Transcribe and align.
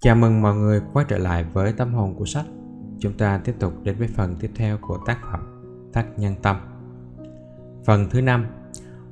Chào 0.00 0.16
mừng 0.16 0.42
mọi 0.42 0.54
người 0.54 0.80
quay 0.92 1.06
trở 1.08 1.18
lại 1.18 1.44
với 1.52 1.72
tâm 1.72 1.94
hồn 1.94 2.14
của 2.14 2.24
sách. 2.24 2.44
Chúng 2.98 3.12
ta 3.12 3.40
tiếp 3.44 3.54
tục 3.58 3.72
đến 3.82 3.96
với 3.98 4.08
phần 4.08 4.36
tiếp 4.40 4.50
theo 4.54 4.78
của 4.80 4.98
tác 5.06 5.18
phẩm 5.32 5.40
Thắt 5.92 6.18
nhân 6.18 6.34
tâm. 6.42 6.56
Phần 7.84 8.10
thứ 8.10 8.20
năm, 8.20 8.46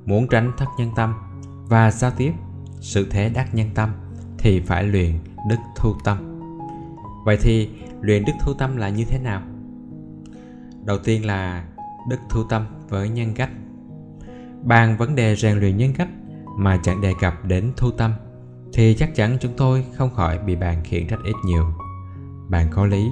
Muốn 0.04 0.28
tránh 0.28 0.52
thắt 0.56 0.68
nhân 0.78 0.90
tâm 0.96 1.14
và 1.68 1.90
giao 1.90 2.10
tiếp, 2.10 2.32
sự 2.80 3.06
thế 3.10 3.28
đắc 3.28 3.54
nhân 3.54 3.68
tâm 3.74 3.90
thì 4.38 4.60
phải 4.60 4.84
luyện 4.84 5.18
đức 5.48 5.56
thu 5.76 5.94
tâm. 6.04 6.40
Vậy 7.24 7.38
thì 7.40 7.70
luyện 8.00 8.24
đức 8.24 8.32
thu 8.44 8.54
tâm 8.54 8.76
là 8.76 8.88
như 8.88 9.04
thế 9.04 9.18
nào? 9.18 9.42
Đầu 10.84 10.98
tiên 10.98 11.26
là 11.26 11.64
đức 12.08 12.18
thu 12.30 12.44
tâm 12.44 12.66
với 12.88 13.08
nhân 13.08 13.34
cách. 13.34 13.50
Bàn 14.62 14.96
vấn 14.96 15.14
đề 15.14 15.36
rèn 15.36 15.58
luyện 15.58 15.76
nhân 15.76 15.92
cách 15.96 16.08
mà 16.56 16.80
chẳng 16.82 17.00
đề 17.00 17.12
cập 17.20 17.44
đến 17.44 17.72
thu 17.76 17.90
tâm 17.90 18.12
thì 18.76 18.94
chắc 18.94 19.14
chắn 19.14 19.36
chúng 19.40 19.52
tôi 19.56 19.84
không 19.94 20.14
khỏi 20.14 20.38
bị 20.38 20.56
bạn 20.56 20.84
khiển 20.84 21.06
trách 21.08 21.18
ít 21.24 21.34
nhiều. 21.44 21.64
Bạn 22.48 22.68
có 22.70 22.86
lý. 22.86 23.10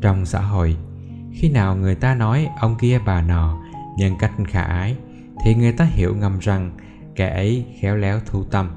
Trong 0.00 0.26
xã 0.26 0.40
hội, 0.40 0.76
khi 1.32 1.48
nào 1.48 1.76
người 1.76 1.94
ta 1.94 2.14
nói 2.14 2.48
ông 2.60 2.76
kia 2.80 2.98
bà 3.06 3.22
nọ 3.22 3.58
nhân 3.98 4.14
cách 4.18 4.32
khả 4.48 4.62
ái, 4.62 4.96
thì 5.44 5.54
người 5.54 5.72
ta 5.72 5.84
hiểu 5.84 6.14
ngầm 6.14 6.38
rằng 6.38 6.76
kẻ 7.14 7.28
ấy 7.28 7.66
khéo 7.80 7.96
léo 7.96 8.20
thu 8.26 8.44
tâm. 8.44 8.70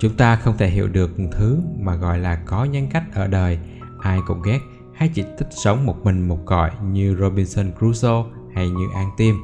Chúng 0.00 0.16
ta 0.16 0.36
không 0.36 0.56
thể 0.56 0.68
hiểu 0.68 0.88
được 0.88 1.10
thứ 1.32 1.60
mà 1.78 1.94
gọi 1.94 2.18
là 2.18 2.36
có 2.36 2.64
nhân 2.64 2.86
cách 2.92 3.04
ở 3.14 3.26
đời, 3.26 3.58
ai 4.00 4.18
cũng 4.26 4.42
ghét 4.42 4.60
hay 4.94 5.08
chỉ 5.08 5.24
thích 5.38 5.48
sống 5.50 5.86
một 5.86 6.04
mình 6.04 6.28
một 6.28 6.38
cõi 6.44 6.70
như 6.82 7.16
robinson 7.20 7.72
crusoe 7.78 8.24
hay 8.54 8.70
như 8.70 8.86
an 8.94 9.10
tim. 9.16 9.34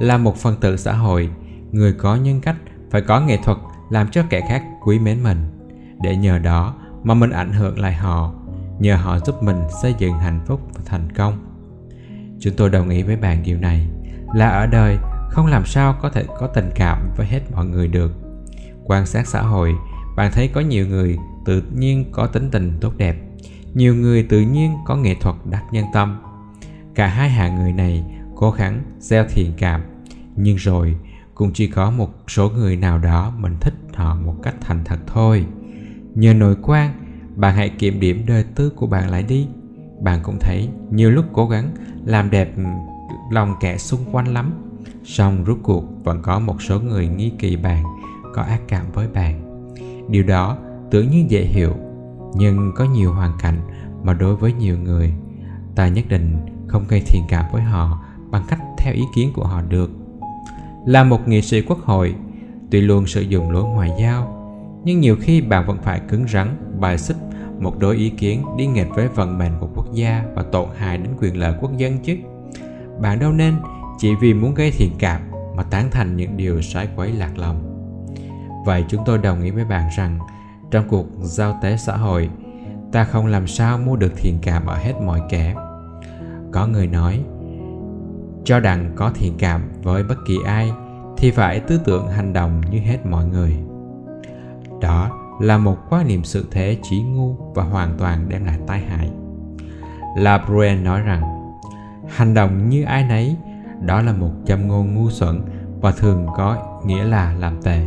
Là 0.00 0.16
một 0.16 0.36
phần 0.36 0.56
tử 0.60 0.76
xã 0.76 0.92
hội, 0.92 1.30
người 1.70 1.92
có 1.92 2.16
nhân 2.16 2.40
cách 2.40 2.56
phải 2.90 3.02
có 3.02 3.20
nghệ 3.20 3.38
thuật 3.44 3.58
làm 3.90 4.08
cho 4.10 4.22
kẻ 4.30 4.40
khác 4.48 4.64
quý 4.84 4.98
mến 4.98 5.22
mình. 5.22 5.38
Để 6.02 6.16
nhờ 6.16 6.38
đó 6.38 6.74
mà 7.02 7.14
mình 7.14 7.30
ảnh 7.30 7.52
hưởng 7.52 7.78
lại 7.78 7.92
họ, 7.92 8.32
nhờ 8.78 8.96
họ 8.96 9.18
giúp 9.18 9.42
mình 9.42 9.62
xây 9.82 9.94
dựng 9.98 10.18
hạnh 10.18 10.40
phúc 10.46 10.60
và 10.74 10.80
thành 10.86 11.12
công. 11.12 11.38
Chúng 12.40 12.54
tôi 12.56 12.70
đồng 12.70 12.88
ý 12.88 13.02
với 13.02 13.16
bạn 13.16 13.42
điều 13.42 13.58
này, 13.58 13.88
là 14.34 14.48
ở 14.48 14.66
đời 14.66 14.98
không 15.30 15.46
làm 15.46 15.64
sao 15.66 15.96
có 16.02 16.10
thể 16.10 16.24
có 16.38 16.46
tình 16.46 16.70
cảm 16.74 17.10
với 17.16 17.26
hết 17.26 17.40
mọi 17.54 17.66
người 17.66 17.88
được. 17.88 18.12
Quan 18.84 19.06
sát 19.06 19.26
xã 19.26 19.42
hội, 19.42 19.74
bạn 20.16 20.32
thấy 20.34 20.48
có 20.48 20.60
nhiều 20.60 20.86
người 20.86 21.18
tự 21.44 21.62
nhiên 21.74 22.04
có 22.12 22.26
tính 22.26 22.50
tình 22.50 22.72
tốt 22.80 22.92
đẹp, 22.96 23.16
nhiều 23.74 23.94
người 23.94 24.22
tự 24.22 24.40
nhiên 24.40 24.76
có 24.86 24.96
nghệ 24.96 25.14
thuật 25.20 25.36
đắc 25.44 25.62
nhân 25.72 25.84
tâm. 25.92 26.22
Cả 26.94 27.06
hai 27.06 27.30
hạng 27.30 27.56
người 27.56 27.72
này 27.72 28.04
cố 28.34 28.50
gắng 28.50 28.82
gieo 28.98 29.24
thiện 29.28 29.52
cảm, 29.58 29.82
nhưng 30.36 30.56
rồi 30.56 30.96
cũng 31.34 31.52
chỉ 31.52 31.66
có 31.66 31.90
một 31.90 32.10
số 32.28 32.50
người 32.50 32.76
nào 32.76 32.98
đó 32.98 33.32
mình 33.38 33.56
thích 33.60 33.74
họ 34.00 34.14
một 34.14 34.34
cách 34.42 34.54
thành 34.60 34.80
thật 34.84 34.98
thôi. 35.06 35.46
Nhờ 36.14 36.34
nội 36.34 36.56
quan, 36.62 36.92
bạn 37.36 37.56
hãy 37.56 37.68
kiểm 37.68 38.00
điểm 38.00 38.24
đời 38.26 38.44
tư 38.54 38.70
của 38.70 38.86
bạn 38.86 39.10
lại 39.10 39.22
đi. 39.22 39.48
Bạn 40.00 40.20
cũng 40.22 40.38
thấy 40.40 40.68
nhiều 40.90 41.10
lúc 41.10 41.24
cố 41.32 41.48
gắng 41.48 41.70
làm 42.04 42.30
đẹp 42.30 42.56
ừ, 42.56 42.62
lòng 43.30 43.54
kẻ 43.60 43.78
xung 43.78 44.00
quanh 44.12 44.34
lắm. 44.34 44.52
Song 45.04 45.44
rốt 45.46 45.58
cuộc 45.62 45.84
vẫn 46.04 46.22
có 46.22 46.38
một 46.38 46.62
số 46.62 46.80
người 46.80 47.08
nghi 47.08 47.32
kỳ 47.38 47.56
bạn, 47.56 47.84
có 48.34 48.42
ác 48.42 48.60
cảm 48.68 48.86
với 48.92 49.08
bạn. 49.08 49.64
Điều 50.08 50.22
đó 50.22 50.56
tưởng 50.90 51.10
như 51.10 51.24
dễ 51.28 51.44
hiểu, 51.44 51.74
nhưng 52.34 52.72
có 52.76 52.84
nhiều 52.84 53.12
hoàn 53.12 53.32
cảnh 53.38 53.58
mà 54.02 54.12
đối 54.14 54.36
với 54.36 54.52
nhiều 54.52 54.78
người, 54.78 55.14
ta 55.74 55.88
nhất 55.88 56.04
định 56.08 56.38
không 56.68 56.84
gây 56.88 57.00
thiện 57.06 57.22
cảm 57.28 57.44
với 57.52 57.62
họ 57.62 58.04
bằng 58.30 58.44
cách 58.48 58.60
theo 58.78 58.94
ý 58.94 59.02
kiến 59.14 59.32
của 59.34 59.44
họ 59.44 59.62
được. 59.62 59.90
Là 60.86 61.04
một 61.04 61.28
nghị 61.28 61.42
sĩ 61.42 61.62
quốc 61.62 61.78
hội 61.78 62.14
tuy 62.70 62.80
luôn 62.80 63.06
sử 63.06 63.20
dụng 63.20 63.50
lối 63.50 63.64
ngoại 63.64 63.90
giao, 64.00 64.36
nhưng 64.84 65.00
nhiều 65.00 65.16
khi 65.20 65.40
bạn 65.40 65.66
vẫn 65.66 65.78
phải 65.82 66.00
cứng 66.08 66.28
rắn, 66.28 66.48
bài 66.80 66.98
xích 66.98 67.16
một 67.58 67.78
đối 67.78 67.96
ý 67.96 68.10
kiến 68.10 68.44
đi 68.56 68.66
nghịch 68.66 68.88
với 68.94 69.08
vận 69.08 69.38
mệnh 69.38 69.52
của 69.60 69.68
quốc 69.74 69.86
gia 69.92 70.24
và 70.34 70.42
tổn 70.42 70.68
hại 70.76 70.98
đến 70.98 71.08
quyền 71.20 71.36
lợi 71.36 71.54
quốc 71.60 71.76
dân 71.76 71.98
chứ. 71.98 72.16
Bạn 73.00 73.18
đâu 73.18 73.32
nên 73.32 73.54
chỉ 73.98 74.14
vì 74.20 74.34
muốn 74.34 74.54
gây 74.54 74.70
thiện 74.70 74.92
cảm 74.98 75.20
mà 75.56 75.62
tán 75.62 75.88
thành 75.90 76.16
những 76.16 76.36
điều 76.36 76.62
sai 76.62 76.88
quấy 76.96 77.12
lạc 77.12 77.38
lòng. 77.38 77.76
Vậy 78.66 78.84
chúng 78.88 79.02
tôi 79.06 79.18
đồng 79.18 79.42
ý 79.42 79.50
với 79.50 79.64
bạn 79.64 79.88
rằng, 79.96 80.18
trong 80.70 80.88
cuộc 80.88 81.06
giao 81.20 81.58
tế 81.62 81.76
xã 81.76 81.96
hội, 81.96 82.30
ta 82.92 83.04
không 83.04 83.26
làm 83.26 83.46
sao 83.46 83.78
mua 83.78 83.96
được 83.96 84.12
thiện 84.16 84.38
cảm 84.42 84.66
ở 84.66 84.76
hết 84.76 84.92
mọi 85.04 85.20
kẻ. 85.30 85.54
Có 86.52 86.66
người 86.66 86.86
nói, 86.86 87.20
cho 88.44 88.60
đặng 88.60 88.92
có 88.96 89.10
thiện 89.14 89.34
cảm 89.38 89.62
với 89.82 90.02
bất 90.02 90.16
kỳ 90.26 90.36
ai 90.46 90.72
thì 91.20 91.30
phải 91.30 91.60
tư 91.60 91.80
tưởng 91.84 92.08
hành 92.08 92.32
động 92.32 92.60
như 92.70 92.78
hết 92.78 93.06
mọi 93.06 93.24
người. 93.24 93.56
Đó 94.80 95.10
là 95.40 95.58
một 95.58 95.76
quan 95.90 96.08
niệm 96.08 96.24
sự 96.24 96.46
thế 96.50 96.76
chỉ 96.82 97.02
ngu 97.02 97.34
và 97.54 97.62
hoàn 97.62 97.94
toàn 97.98 98.28
đem 98.28 98.44
lại 98.44 98.58
tai 98.66 98.80
hại. 98.80 99.10
La 100.16 100.44
Bruen 100.48 100.84
nói 100.84 101.00
rằng, 101.00 101.22
hành 102.08 102.34
động 102.34 102.68
như 102.68 102.84
ai 102.84 103.04
nấy, 103.08 103.36
đó 103.86 104.02
là 104.02 104.12
một 104.12 104.30
châm 104.46 104.68
ngôn 104.68 104.94
ngu 104.94 105.10
xuẩn 105.10 105.42
và 105.80 105.90
thường 105.90 106.26
có 106.36 106.56
nghĩa 106.86 107.04
là 107.04 107.34
làm 107.38 107.62
tệ. 107.62 107.86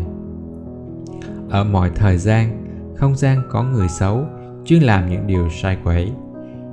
Ở 1.49 1.63
mọi 1.63 1.89
thời 1.95 2.17
gian, 2.17 2.65
không 2.95 3.15
gian 3.15 3.41
có 3.49 3.63
người 3.63 3.89
xấu, 3.89 4.25
chuyên 4.65 4.83
làm 4.83 5.09
những 5.09 5.27
điều 5.27 5.49
sai 5.49 5.77
quấy. 5.83 6.11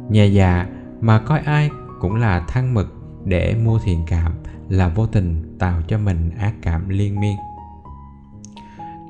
Nhà 0.09 0.25
già 0.25 0.66
mà 1.00 1.19
coi 1.19 1.41
ai 1.41 1.70
cũng 2.00 2.16
là 2.16 2.44
thăng 2.49 2.75
mực 2.75 2.87
để 3.25 3.56
mua 3.65 3.78
thiện 3.84 4.03
cảm 4.06 4.32
là 4.70 4.88
vô 4.88 5.06
tình 5.06 5.56
tạo 5.58 5.82
cho 5.88 5.98
mình 5.98 6.31
ác 6.38 6.54
cảm 6.62 6.88
liên 6.88 7.20
miên. 7.20 7.36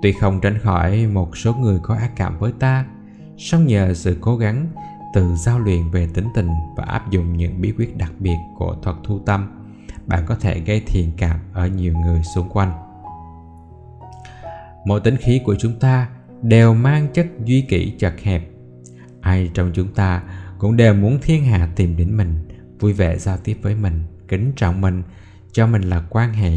Tuy 0.03 0.12
không 0.12 0.41
tránh 0.41 0.59
khỏi 0.59 1.06
một 1.06 1.37
số 1.37 1.54
người 1.54 1.78
có 1.82 1.94
ác 1.94 2.10
cảm 2.16 2.38
với 2.38 2.53
ta, 2.59 2.87
song 3.38 3.66
nhờ 3.66 3.94
sự 3.94 4.19
cố 4.21 4.37
gắng 4.37 4.66
từ 5.15 5.37
giao 5.37 5.59
luyện 5.59 5.91
về 5.91 6.09
tính 6.15 6.28
tình 6.34 6.50
và 6.76 6.84
áp 6.84 7.10
dụng 7.10 7.37
những 7.37 7.60
bí 7.60 7.72
quyết 7.78 7.97
đặc 7.97 8.12
biệt 8.19 8.37
của 8.56 8.76
thuật 8.82 8.97
thu 9.04 9.19
tâm, 9.19 9.71
bạn 10.06 10.26
có 10.26 10.34
thể 10.34 10.60
gây 10.60 10.82
thiện 10.87 11.12
cảm 11.16 11.41
ở 11.53 11.66
nhiều 11.66 11.94
người 11.98 12.22
xung 12.34 12.48
quanh. 12.48 12.72
Mỗi 14.87 15.00
tính 15.00 15.16
khí 15.16 15.41
của 15.44 15.56
chúng 15.59 15.78
ta 15.78 16.09
đều 16.42 16.75
mang 16.75 17.09
chất 17.12 17.27
duy 17.44 17.60
kỷ 17.60 17.91
chật 17.98 18.15
hẹp. 18.22 18.50
Ai 19.21 19.50
trong 19.54 19.71
chúng 19.75 19.94
ta 19.94 20.22
cũng 20.59 20.77
đều 20.77 20.94
muốn 20.94 21.19
thiên 21.22 21.44
hạ 21.44 21.69
tìm 21.77 21.97
đến 21.97 22.16
mình, 22.16 22.48
vui 22.81 22.92
vẻ 22.92 23.19
giao 23.19 23.37
tiếp 23.37 23.59
với 23.62 23.75
mình, 23.75 24.03
kính 24.28 24.53
trọng 24.56 24.81
mình 24.81 25.03
cho 25.53 25.66
mình 25.66 25.83
là 25.83 26.03
quan 26.11 26.34
hệ 26.34 26.53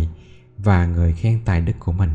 và 0.58 0.86
người 0.86 1.14
khen 1.14 1.40
tài 1.46 1.62
đức 1.62 1.74
của 1.80 1.92
mình. 1.92 2.12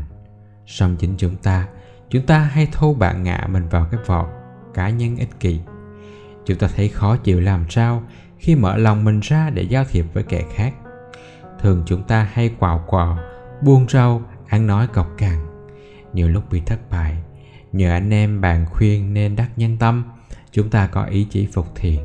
Song 0.65 0.95
chính 0.99 1.15
chúng 1.17 1.35
ta 1.35 1.67
chúng 2.09 2.25
ta 2.25 2.39
hay 2.39 2.67
thô 2.71 2.93
bạn 2.93 3.23
ngạ 3.23 3.47
mình 3.49 3.69
vào 3.69 3.87
cái 3.91 3.99
vỏ 4.05 4.27
cá 4.73 4.89
nhân 4.89 5.15
ích 5.15 5.39
kỷ. 5.39 5.59
Chúng 6.45 6.57
ta 6.57 6.67
thấy 6.75 6.87
khó 6.87 7.17
chịu 7.17 7.41
làm 7.41 7.69
sao 7.69 8.03
khi 8.37 8.55
mở 8.55 8.77
lòng 8.77 9.03
mình 9.03 9.19
ra 9.19 9.49
để 9.49 9.61
giao 9.61 9.83
thiệp 9.83 10.05
với 10.13 10.23
kẻ 10.23 10.43
khác. 10.53 10.73
Thường 11.59 11.83
chúng 11.85 12.03
ta 12.03 12.29
hay 12.33 12.49
quào 12.59 12.83
quọ, 12.87 13.17
buông 13.61 13.85
rau, 13.89 14.21
ăn 14.47 14.67
nói 14.67 14.87
cọc 14.87 15.17
cằn. 15.17 15.45
Nhiều 16.13 16.29
lúc 16.29 16.51
bị 16.51 16.61
thất 16.65 16.89
bại, 16.89 17.17
nhờ 17.71 17.91
anh 17.91 18.13
em 18.13 18.41
bạn 18.41 18.65
khuyên 18.65 19.13
nên 19.13 19.35
đắc 19.35 19.49
nhân 19.55 19.77
tâm, 19.77 20.03
chúng 20.51 20.69
ta 20.69 20.87
có 20.87 21.03
ý 21.03 21.23
chí 21.23 21.47
phục 21.53 21.67
thiện. 21.75 21.99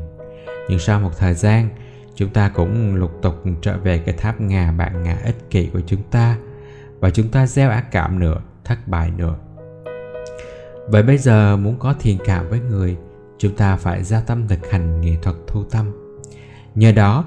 Nhưng 0.69 0.79
sau 0.79 1.01
một 1.01 1.11
thời 1.19 1.35
gian 1.35 1.69
chúng 2.15 2.31
ta 2.31 2.49
cũng 2.49 2.95
lục 2.95 3.19
tục 3.23 3.43
trở 3.63 3.79
về 3.79 3.99
cái 3.99 4.15
tháp 4.19 4.41
ngà 4.41 4.73
bạn 4.73 5.03
ngà 5.03 5.19
ích 5.25 5.51
kỷ 5.51 5.67
của 5.67 5.81
chúng 5.87 6.03
ta. 6.11 6.37
Và 7.01 7.11
chúng 7.11 7.29
ta 7.29 7.47
gieo 7.47 7.71
ác 7.71 7.91
cảm 7.91 8.19
nữa, 8.19 8.41
thất 8.65 8.89
bại 8.89 9.11
nữa. 9.17 9.37
Vậy 10.89 11.03
bây 11.03 11.19
giờ 11.19 11.57
muốn 11.57 11.79
có 11.79 11.95
thiện 12.01 12.19
cảm 12.25 12.49
với 12.49 12.61
người, 12.61 12.97
chúng 13.39 13.57
ta 13.57 13.77
phải 13.77 14.05
gia 14.05 14.21
tâm 14.21 14.49
thực 14.49 14.71
hành 14.71 15.01
nghệ 15.01 15.17
thuật 15.23 15.37
thu 15.47 15.65
tâm. 15.65 15.93
Nhờ 16.75 16.93
đó, 16.93 17.25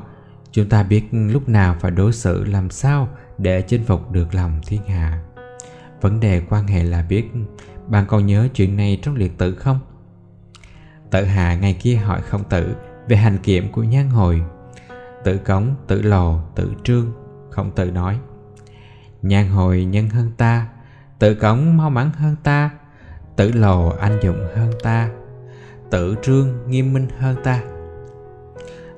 chúng 0.51 0.69
ta 0.69 0.83
biết 0.83 1.03
lúc 1.11 1.49
nào 1.49 1.75
phải 1.79 1.91
đối 1.91 2.13
xử 2.13 2.43
làm 2.43 2.69
sao 2.69 3.09
để 3.37 3.61
chinh 3.61 3.83
phục 3.83 4.11
được 4.11 4.35
lòng 4.35 4.61
thiên 4.67 4.81
hạ. 4.87 5.21
Vấn 6.01 6.19
đề 6.19 6.41
quan 6.49 6.67
hệ 6.67 6.83
là 6.83 7.05
biết, 7.09 7.25
bạn 7.87 8.05
còn 8.07 8.25
nhớ 8.25 8.47
chuyện 8.53 8.77
này 8.77 8.99
trong 9.01 9.15
liệt 9.15 9.37
tử 9.37 9.55
không? 9.55 9.79
Tự 11.11 11.23
hạ 11.23 11.55
ngày 11.55 11.77
kia 11.81 11.95
hỏi 11.95 12.21
không 12.21 12.43
tử 12.43 12.75
về 13.07 13.17
hành 13.17 13.37
kiểm 13.37 13.71
của 13.71 13.83
nhan 13.83 14.09
hồi 14.09 14.41
tự 15.27 15.37
cống, 15.37 15.75
tự 15.87 16.01
lò 16.01 16.39
tự 16.55 16.71
trương, 16.83 17.11
không 17.49 17.71
tự 17.71 17.91
nói. 17.91 18.19
Nhan 19.21 19.49
hồi 19.49 19.85
nhân 19.85 20.09
hơn 20.09 20.31
ta, 20.37 20.67
tự 21.19 21.35
cống 21.35 21.77
mau 21.77 21.89
mắn 21.89 22.11
hơn 22.17 22.35
ta, 22.43 22.69
tự 23.35 23.51
lò 23.51 23.93
anh 23.99 24.19
dụng 24.23 24.47
hơn 24.55 24.71
ta, 24.83 25.09
tự 25.89 26.15
trương 26.21 26.47
nghiêm 26.67 26.93
minh 26.93 27.07
hơn 27.19 27.35
ta. 27.43 27.63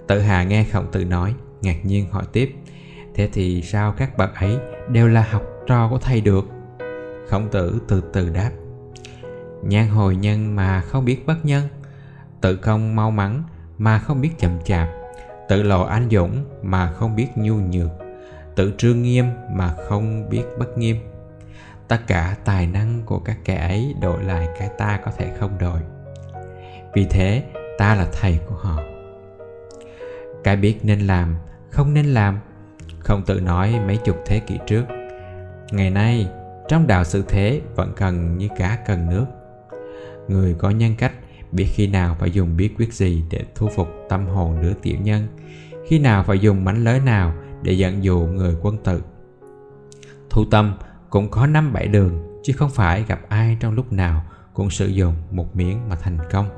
Tự 0.07 0.19
hà 0.19 0.43
nghe 0.43 0.63
khổng 0.63 0.91
tử 0.91 1.05
nói, 1.05 1.35
ngạc 1.61 1.85
nhiên 1.85 2.11
hỏi 2.11 2.23
tiếp, 2.33 2.55
thế 3.15 3.29
thì 3.33 3.61
sao 3.61 3.93
các 3.97 4.17
bậc 4.17 4.35
ấy 4.35 4.57
đều 4.89 5.07
là 5.07 5.27
học 5.31 5.43
trò 5.67 5.89
của 5.89 5.97
thầy 5.97 6.21
được? 6.21 6.45
Khổng 7.29 7.47
tử 7.51 7.81
từ 7.87 8.01
từ 8.13 8.29
đáp 8.29 8.51
nhan 9.63 9.87
hồi 9.87 10.15
nhân 10.15 10.55
mà 10.55 10.81
không 10.81 11.05
biết 11.05 11.25
bất 11.25 11.45
nhân, 11.45 11.67
tự 12.41 12.55
công 12.55 12.95
mau 12.95 13.11
mắn 13.11 13.43
mà 13.77 13.99
không 13.99 14.21
biết 14.21 14.39
chậm 14.39 14.51
chạp 14.65 14.89
tự 15.49 15.63
lộ 15.63 15.83
anh 15.83 16.07
dũng 16.11 16.45
mà 16.61 16.91
không 16.91 17.15
biết 17.15 17.27
nhu 17.35 17.55
nhược, 17.55 17.89
tự 18.55 18.73
trương 18.77 19.01
nghiêm 19.01 19.25
mà 19.51 19.75
không 19.87 20.29
biết 20.29 20.43
bất 20.59 20.77
nghiêm. 20.77 20.97
Tất 21.87 21.97
cả 22.07 22.35
tài 22.45 22.67
năng 22.67 23.01
của 23.05 23.19
các 23.19 23.37
kẻ 23.45 23.55
ấy 23.55 23.95
đổi 24.01 24.23
lại 24.23 24.47
cái 24.59 24.69
ta 24.77 24.99
có 25.05 25.11
thể 25.17 25.31
không 25.39 25.57
đổi. 25.57 25.79
Vì 26.93 27.05
thế, 27.05 27.43
ta 27.77 27.95
là 27.95 28.07
thầy 28.11 28.39
của 28.47 28.55
họ. 28.55 28.79
Cái 30.43 30.55
biết 30.55 30.79
nên 30.83 30.99
làm, 30.99 31.35
không 31.69 31.93
nên 31.93 32.05
làm, 32.05 32.39
không 32.99 33.23
tự 33.25 33.39
nói 33.39 33.79
mấy 33.87 33.97
chục 33.97 34.17
thế 34.25 34.39
kỷ 34.39 34.59
trước. 34.67 34.83
Ngày 35.71 35.89
nay, 35.89 36.27
trong 36.67 36.87
đạo 36.87 37.03
sự 37.03 37.23
thế 37.27 37.61
vẫn 37.75 37.93
cần 37.95 38.37
như 38.37 38.47
cá 38.57 38.77
cần 38.87 39.09
nước. 39.09 39.25
Người 40.27 40.55
có 40.59 40.69
nhân 40.69 40.95
cách 40.97 41.13
biết 41.51 41.67
khi 41.69 41.87
nào 41.87 42.15
phải 42.19 42.31
dùng 42.31 42.57
bí 42.57 42.69
quyết 42.77 42.93
gì 42.93 43.23
để 43.29 43.45
thu 43.55 43.69
phục 43.75 43.87
tâm 44.09 44.27
hồn 44.27 44.61
đứa 44.61 44.73
tiểu 44.73 44.97
nhân? 45.01 45.27
Khi 45.87 45.99
nào 45.99 46.23
phải 46.23 46.39
dùng 46.39 46.65
mánh 46.65 46.83
lới 46.83 46.99
nào 46.99 47.33
để 47.61 47.73
dẫn 47.73 48.03
dụ 48.03 48.19
người 48.19 48.55
quân 48.61 48.77
tử? 48.83 49.03
Thu 50.29 50.45
tâm 50.51 50.77
cũng 51.09 51.29
có 51.29 51.47
năm 51.47 51.73
bảy 51.73 51.87
đường, 51.87 52.39
chứ 52.43 52.53
không 52.53 52.69
phải 52.69 53.03
gặp 53.07 53.19
ai 53.29 53.57
trong 53.59 53.73
lúc 53.73 53.91
nào 53.91 54.25
cũng 54.53 54.69
sử 54.69 54.87
dụng 54.87 55.13
một 55.31 55.55
miếng 55.55 55.89
mà 55.89 55.95
thành 55.95 56.17
công. 56.31 56.49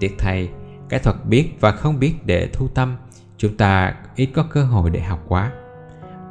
Tiếc 0.00 0.14
thay, 0.18 0.48
cái 0.88 1.00
thuật 1.00 1.16
biết 1.24 1.50
và 1.60 1.72
không 1.72 1.98
biết 1.98 2.14
để 2.24 2.48
thu 2.52 2.68
tâm, 2.68 2.96
chúng 3.36 3.56
ta 3.56 3.94
ít 4.16 4.26
có 4.34 4.42
cơ 4.42 4.64
hội 4.64 4.90
để 4.90 5.00
học 5.00 5.24
quá. 5.28 5.52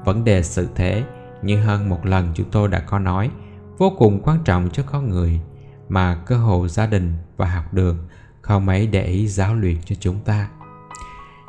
Vấn 0.05 0.23
đề 0.23 0.43
sự 0.43 0.67
thế, 0.75 1.03
như 1.41 1.61
hơn 1.61 1.89
một 1.89 2.05
lần 2.05 2.31
chúng 2.33 2.51
tôi 2.51 2.67
đã 2.67 2.79
có 2.79 2.99
nói, 2.99 3.29
vô 3.77 3.93
cùng 3.97 4.21
quan 4.23 4.39
trọng 4.45 4.69
cho 4.73 4.83
con 4.83 5.09
người 5.09 5.41
mà 5.89 6.15
cơ 6.25 6.37
hội 6.37 6.69
gia 6.69 6.85
đình 6.85 7.13
và 7.37 7.45
học 7.45 7.73
đường 7.73 8.07
không 8.41 8.65
mấy 8.65 8.87
để 8.87 9.05
ý 9.05 9.27
giáo 9.27 9.55
luyện 9.55 9.77
cho 9.85 9.95
chúng 9.99 10.19
ta. 10.19 10.49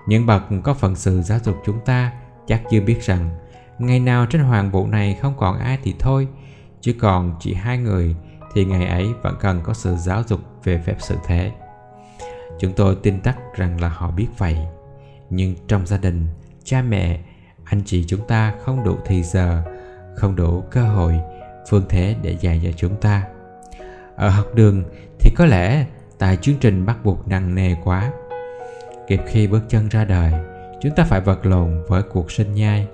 Những 0.06 0.26
bậc 0.26 0.42
có 0.62 0.74
phận 0.74 0.96
sự 0.96 1.22
giáo 1.22 1.38
dục 1.44 1.56
chúng 1.66 1.80
ta 1.84 2.12
chắc 2.46 2.62
chưa 2.70 2.80
biết 2.80 3.02
rằng, 3.02 3.30
ngày 3.78 4.00
nào 4.00 4.26
trên 4.26 4.42
hoàng 4.42 4.70
vụ 4.70 4.86
này 4.86 5.18
không 5.22 5.34
còn 5.38 5.58
ai 5.58 5.78
thì 5.82 5.94
thôi, 5.98 6.28
chứ 6.80 6.94
còn 7.00 7.36
chỉ 7.40 7.54
hai 7.54 7.78
người 7.78 8.16
thì 8.54 8.64
ngày 8.64 8.86
ấy 8.86 9.12
vẫn 9.22 9.36
cần 9.40 9.60
có 9.64 9.74
sự 9.74 9.96
giáo 9.96 10.22
dục 10.26 10.40
về 10.64 10.78
phép 10.78 10.96
sự 10.98 11.16
thế. 11.26 11.52
Chúng 12.58 12.72
tôi 12.72 12.96
tin 13.02 13.20
chắc 13.20 13.38
rằng 13.54 13.80
là 13.80 13.88
họ 13.88 14.10
biết 14.10 14.26
vậy. 14.38 14.58
Nhưng 15.30 15.54
trong 15.68 15.86
gia 15.86 15.98
đình, 15.98 16.26
cha 16.64 16.82
mẹ, 16.82 17.20
anh 17.64 17.82
chị 17.84 18.04
chúng 18.08 18.26
ta 18.28 18.54
không 18.64 18.84
đủ 18.84 18.96
thì 19.06 19.22
giờ, 19.22 19.62
không 20.16 20.36
đủ 20.36 20.64
cơ 20.70 20.82
hội, 20.82 21.20
phương 21.70 21.84
thế 21.88 22.16
để 22.22 22.36
dạy 22.40 22.60
cho 22.64 22.70
chúng 22.76 23.00
ta 23.00 23.24
ở 24.20 24.28
học 24.28 24.54
đường 24.54 24.84
thì 25.18 25.30
có 25.36 25.46
lẽ 25.46 25.86
tại 26.18 26.36
chương 26.36 26.56
trình 26.60 26.86
bắt 26.86 26.96
buộc 27.04 27.28
nặng 27.28 27.54
nề 27.54 27.74
quá. 27.84 28.12
Kịp 29.08 29.20
khi 29.26 29.46
bước 29.46 29.62
chân 29.68 29.88
ra 29.88 30.04
đời, 30.04 30.32
chúng 30.80 30.94
ta 30.94 31.04
phải 31.04 31.20
vật 31.20 31.46
lộn 31.46 31.82
với 31.88 32.02
cuộc 32.02 32.30
sinh 32.30 32.54
nhai. 32.54 32.88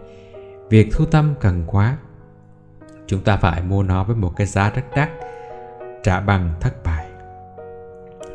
Việc 0.70 0.88
thu 0.92 1.04
tâm 1.04 1.34
cần 1.40 1.64
quá. 1.66 1.96
Chúng 3.06 3.20
ta 3.20 3.36
phải 3.36 3.62
mua 3.62 3.82
nó 3.82 4.04
với 4.04 4.16
một 4.16 4.32
cái 4.36 4.46
giá 4.46 4.70
rất 4.70 4.82
đắt, 4.96 5.10
trả 6.02 6.20
bằng 6.20 6.54
thất 6.60 6.84
bại. 6.84 7.06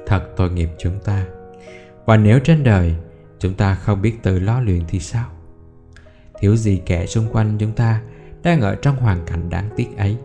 Thật 0.08 0.22
tội 0.36 0.50
nghiệp 0.50 0.70
chúng 0.78 1.00
ta. 1.00 1.26
Và 2.06 2.18
nếu 2.18 2.40
trên 2.40 2.64
đời 2.64 2.96
chúng 3.40 3.54
ta 3.54 3.76
không 3.76 4.02
biết 4.02 4.24
tự 4.24 4.40
lo 4.40 4.60
luyện 4.60 4.82
thì 4.88 5.00
sao? 5.00 5.30
Thiếu 6.40 6.56
gì 6.56 6.82
kẻ 6.86 7.06
xung 7.06 7.30
quanh 7.32 7.58
chúng 7.58 7.72
ta 7.72 8.02
đang 8.44 8.62
ở 8.62 8.76
trong 8.76 8.96
hoàn 8.96 9.26
cảnh 9.26 9.50
đáng 9.50 9.70
tiếc 9.76 9.98
ấy? 9.98 10.18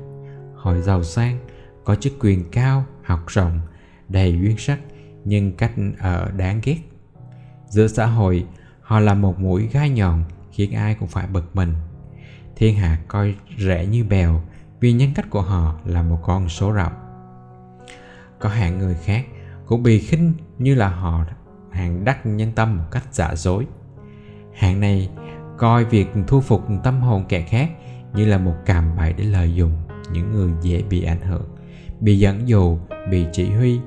Họ 0.54 0.74
giàu 0.74 1.02
sang 1.02 1.38
có 1.87 1.94
chức 1.94 2.12
quyền 2.21 2.50
cao, 2.50 2.85
học 3.05 3.21
rộng, 3.27 3.61
đầy 4.09 4.38
duyên 4.41 4.59
sắc, 4.59 4.79
nhưng 5.25 5.53
cách 5.53 5.73
ở 5.99 6.31
đáng 6.37 6.61
ghét. 6.65 6.79
Giữa 7.69 7.87
xã 7.87 8.06
hội, 8.06 8.47
họ 8.81 9.00
là 9.00 9.15
một 9.15 9.41
mũi 9.41 9.69
gai 9.73 9.91
nhọn 9.91 10.25
khiến 10.53 10.73
ai 10.73 10.94
cũng 10.94 11.09
phải 11.09 11.27
bực 11.27 11.56
mình. 11.56 11.75
Thiên 12.56 12.77
hạ 12.77 12.99
coi 13.09 13.35
rẻ 13.59 13.87
như 13.87 14.05
bèo, 14.05 14.43
vì 14.81 14.93
nhân 14.93 15.11
cách 15.15 15.27
của 15.31 15.41
họ 15.41 15.75
là 15.85 16.03
một 16.03 16.19
con 16.23 16.49
số 16.49 16.73
rộng. 16.73 16.93
Có 18.38 18.49
hạng 18.49 18.79
người 18.79 18.97
khác 19.05 19.27
cũng 19.67 19.83
bị 19.83 19.99
khinh 19.99 20.33
như 20.59 20.75
là 20.75 20.88
họ 20.88 21.25
hạng 21.71 22.05
đắc 22.05 22.27
nhân 22.27 22.53
tâm 22.55 22.77
một 22.77 22.85
cách 22.91 23.05
giả 23.12 23.35
dối. 23.35 23.67
Hạng 24.55 24.81
này 24.81 25.11
coi 25.59 25.85
việc 25.85 26.09
thu 26.27 26.41
phục 26.41 26.67
tâm 26.85 27.00
hồn 27.00 27.25
kẻ 27.29 27.43
khác 27.43 27.71
như 28.15 28.25
là 28.25 28.38
một 28.38 28.55
cạm 28.67 28.97
bẫy 28.97 29.12
để 29.12 29.25
lợi 29.25 29.55
dụng 29.55 29.73
những 30.12 30.33
người 30.33 30.53
dễ 30.62 30.83
bị 30.83 31.03
ảnh 31.03 31.21
hưởng 31.21 31.56
bị 32.00 32.19
dẫn 32.19 32.48
dụ, 32.48 32.78
bị 33.10 33.26
chỉ 33.32 33.50
huy. 33.50 33.81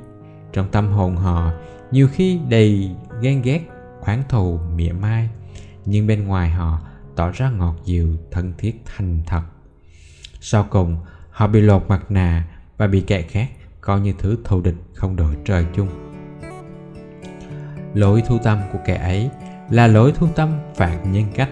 Trong 0.53 0.71
tâm 0.71 0.91
hồn 0.91 1.15
họ, 1.15 1.51
nhiều 1.91 2.07
khi 2.11 2.39
đầy 2.49 2.91
ghen 3.21 3.41
ghét, 3.41 3.61
khoáng 3.99 4.23
thù, 4.29 4.59
mỉa 4.75 4.91
mai. 4.91 5.29
Nhưng 5.85 6.07
bên 6.07 6.27
ngoài 6.27 6.49
họ, 6.49 6.79
tỏ 7.15 7.31
ra 7.31 7.49
ngọt 7.49 7.75
dịu, 7.85 8.17
thân 8.31 8.53
thiết, 8.57 8.81
thành 8.85 9.21
thật. 9.25 9.41
Sau 10.41 10.67
cùng, 10.69 10.97
họ 11.29 11.47
bị 11.47 11.61
lột 11.61 11.83
mặt 11.87 12.11
nạ 12.11 12.47
và 12.77 12.87
bị 12.87 13.01
kẻ 13.01 13.21
khác, 13.21 13.49
coi 13.81 13.99
như 13.99 14.13
thứ 14.19 14.37
thù 14.43 14.61
địch 14.61 14.75
không 14.93 15.15
đội 15.15 15.35
trời 15.45 15.65
chung. 15.75 15.87
Lối 17.93 18.23
thu 18.27 18.37
tâm 18.43 18.59
của 18.73 18.79
kẻ 18.85 18.95
ấy 18.95 19.29
là 19.69 19.87
lối 19.87 20.11
thu 20.11 20.27
tâm 20.35 20.49
phản 20.75 21.11
nhân 21.11 21.25
cách. 21.35 21.49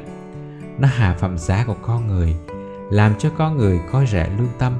Nó 0.80 0.88
hạ 0.88 1.16
phẩm 1.20 1.38
giá 1.38 1.64
của 1.68 1.76
con 1.82 2.08
người, 2.08 2.36
làm 2.92 3.14
cho 3.20 3.30
con 3.38 3.58
người 3.58 3.80
coi 3.92 4.08
rẻ 4.08 4.30
lương 4.38 4.50
tâm 4.60 4.74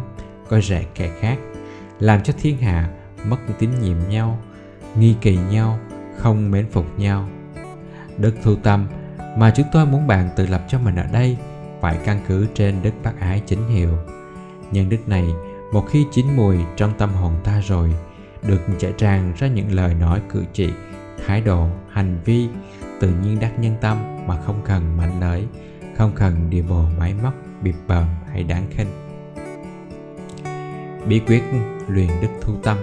coi 0.50 0.62
rẻ 0.62 0.84
kẻ 0.96 1.12
khác 1.20 1.38
làm 2.00 2.24
cho 2.24 2.34
thiên 2.42 2.58
hạ 2.58 2.90
mất 3.26 3.38
tín 3.60 3.70
nhiệm 3.82 3.98
nhau, 4.10 4.40
nghi 4.96 5.16
kỳ 5.22 5.38
nhau, 5.52 5.80
không 6.18 6.52
mến 6.52 6.66
phục 6.72 7.00
nhau. 7.00 7.30
Đức 8.18 8.36
thu 8.44 8.56
tâm, 8.56 8.88
mà 9.38 9.54
chúng 9.56 9.66
tôi 9.72 9.86
muốn 9.86 10.08
bạn 10.08 10.30
tự 10.36 10.48
lập 10.48 10.62
cho 10.68 10.80
mình 10.80 10.96
ở 10.96 11.06
đây 11.12 11.38
phải 11.82 11.98
căn 12.06 12.20
cứ 12.28 12.48
trên 12.54 12.76
đức 12.84 12.94
bác 13.04 13.20
ái 13.20 13.42
chính 13.46 13.68
hiệu. 13.68 13.98
Nhân 14.72 14.90
đức 14.90 15.08
này, 15.08 15.28
một 15.74 15.86
khi 15.90 16.06
chín 16.12 16.26
mùi 16.36 16.58
trong 16.76 16.94
tâm 16.98 17.14
hồn 17.14 17.34
ta 17.44 17.62
rồi, 17.68 17.94
được 18.48 18.62
chảy 18.80 18.94
tràn 18.98 19.34
ra 19.38 19.48
những 19.48 19.72
lời 19.72 19.94
nói 19.94 20.22
cử 20.30 20.44
chỉ, 20.54 20.70
thái 21.28 21.42
độ, 21.42 21.68
hành 21.90 22.18
vi, 22.26 22.48
tự 23.00 23.10
nhiên 23.10 23.40
đắc 23.40 23.60
nhân 23.60 23.76
tâm 23.82 23.98
mà 24.28 24.42
không 24.42 24.62
cần 24.66 24.98
mạnh 24.98 25.20
lưỡi, 25.20 25.44
không 25.98 26.12
cần 26.16 26.50
điều 26.50 26.64
bộ 26.70 26.86
máy 27.00 27.14
móc, 27.24 27.34
bịp 27.62 27.76
bợm 27.88 28.06
hay 28.32 28.44
đáng 28.44 28.68
khinh 28.70 29.07
bí 31.06 31.22
quyết 31.28 31.44
luyện 31.88 32.10
đức 32.22 32.28
thu 32.42 32.54
tâm 32.64 32.78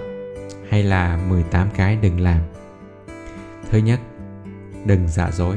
hay 0.69 0.83
là 0.83 1.19
18 1.29 1.67
cái 1.75 1.97
đừng 2.01 2.19
làm. 2.19 2.39
Thứ 3.69 3.77
nhất, 3.77 3.99
đừng 4.85 5.07
giả 5.07 5.31
dối. 5.31 5.55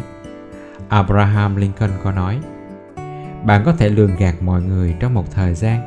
Abraham 0.89 1.57
Lincoln 1.57 1.91
có 2.03 2.13
nói, 2.13 2.41
bạn 3.45 3.63
có 3.65 3.73
thể 3.73 3.89
lường 3.89 4.17
gạt 4.19 4.35
mọi 4.41 4.63
người 4.63 4.97
trong 5.01 5.15
một 5.15 5.31
thời 5.31 5.55
gian 5.55 5.81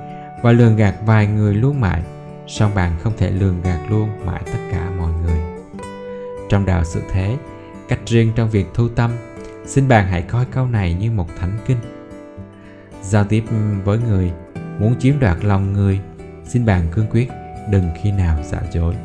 và 0.44 0.52
lường 0.52 0.76
gạt 0.76 0.96
vài 1.06 1.28
người 1.28 1.54
luôn 1.54 1.82
mãi, 1.82 2.04
song 2.48 2.76
bạn 2.76 2.92
không 3.00 3.14
thể 3.18 3.32
lường 3.32 3.62
gạt 3.64 3.80
luôn 3.90 4.10
mãi 4.26 4.42
tất 4.46 4.60
cả 4.72 4.90
mọi 4.98 5.12
người. 5.12 5.40
Trong 6.50 6.66
đạo 6.66 6.84
sự 6.84 7.02
thế, 7.12 7.38
cách 7.88 8.00
riêng 8.06 8.32
trong 8.36 8.50
việc 8.50 8.66
thu 8.74 8.88
tâm, 8.90 9.12
xin 9.66 9.88
bạn 9.88 10.08
hãy 10.08 10.22
coi 10.22 10.46
câu 10.46 10.68
này 10.68 10.94
như 10.94 11.12
một 11.12 11.28
thánh 11.40 11.58
kinh. 11.66 11.78
Giao 13.02 13.24
tiếp 13.24 13.44
với 13.84 14.00
người, 14.10 14.32
muốn 14.80 14.96
chiếm 15.00 15.20
đoạt 15.20 15.46
lòng 15.46 15.74
người 15.74 16.00
xin 16.46 16.66
bạn 16.66 16.88
cương 16.92 17.08
quyết, 17.12 17.30
đừng 17.70 17.90
khi 18.02 18.12
nào 18.12 18.38
giả 18.44 18.62
dối. 18.72 18.96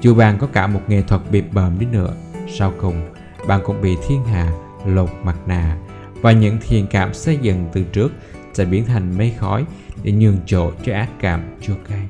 Dù 0.00 0.14
bạn 0.14 0.38
có 0.38 0.46
cả 0.46 0.66
một 0.66 0.80
nghệ 0.88 1.02
thuật 1.02 1.20
bịp 1.30 1.44
bợm 1.52 1.78
đi 1.78 1.86
nữa, 1.86 2.14
sau 2.48 2.72
cùng 2.80 3.14
bạn 3.48 3.60
cũng 3.64 3.80
bị 3.82 3.96
thiên 4.08 4.24
hạ 4.24 4.52
lột 4.86 5.10
mặt 5.22 5.36
nạ 5.46 5.76
và 6.20 6.32
những 6.32 6.58
thiền 6.60 6.86
cảm 6.86 7.14
xây 7.14 7.38
dựng 7.42 7.68
từ 7.72 7.84
trước 7.92 8.12
sẽ 8.52 8.64
biến 8.64 8.84
thành 8.84 9.18
mây 9.18 9.34
khói 9.38 9.64
để 10.02 10.12
nhường 10.12 10.38
chỗ 10.46 10.70
cho 10.84 10.94
ác 10.94 11.08
cảm 11.20 11.42
chua 11.60 11.74
cay. 11.88 12.08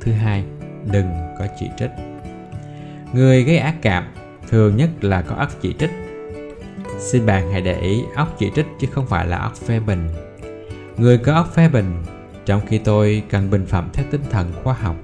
Thứ 0.00 0.12
hai, 0.12 0.44
đừng 0.92 1.10
có 1.38 1.46
chỉ 1.60 1.66
trích. 1.78 1.90
Người 3.12 3.44
gây 3.44 3.58
ác 3.58 3.74
cảm 3.82 4.04
thường 4.48 4.76
nhất 4.76 4.90
là 5.00 5.22
có 5.22 5.36
óc 5.36 5.50
chỉ 5.60 5.74
trích. 5.78 5.90
Xin 6.98 7.26
bạn 7.26 7.52
hãy 7.52 7.60
để 7.60 7.80
ý 7.80 8.02
óc 8.16 8.36
chỉ 8.38 8.50
trích 8.54 8.66
chứ 8.80 8.86
không 8.92 9.06
phải 9.06 9.26
là 9.26 9.38
óc 9.38 9.56
phê 9.56 9.80
bình. 9.80 10.08
Người 10.96 11.18
có 11.18 11.34
óc 11.34 11.54
phê 11.54 11.68
bình 11.68 12.02
trong 12.46 12.66
khi 12.66 12.78
tôi 12.78 13.22
cần 13.30 13.50
bình 13.50 13.66
phẩm 13.66 13.88
theo 13.92 14.06
tinh 14.10 14.22
thần 14.30 14.52
khoa 14.62 14.74
học, 14.74 14.96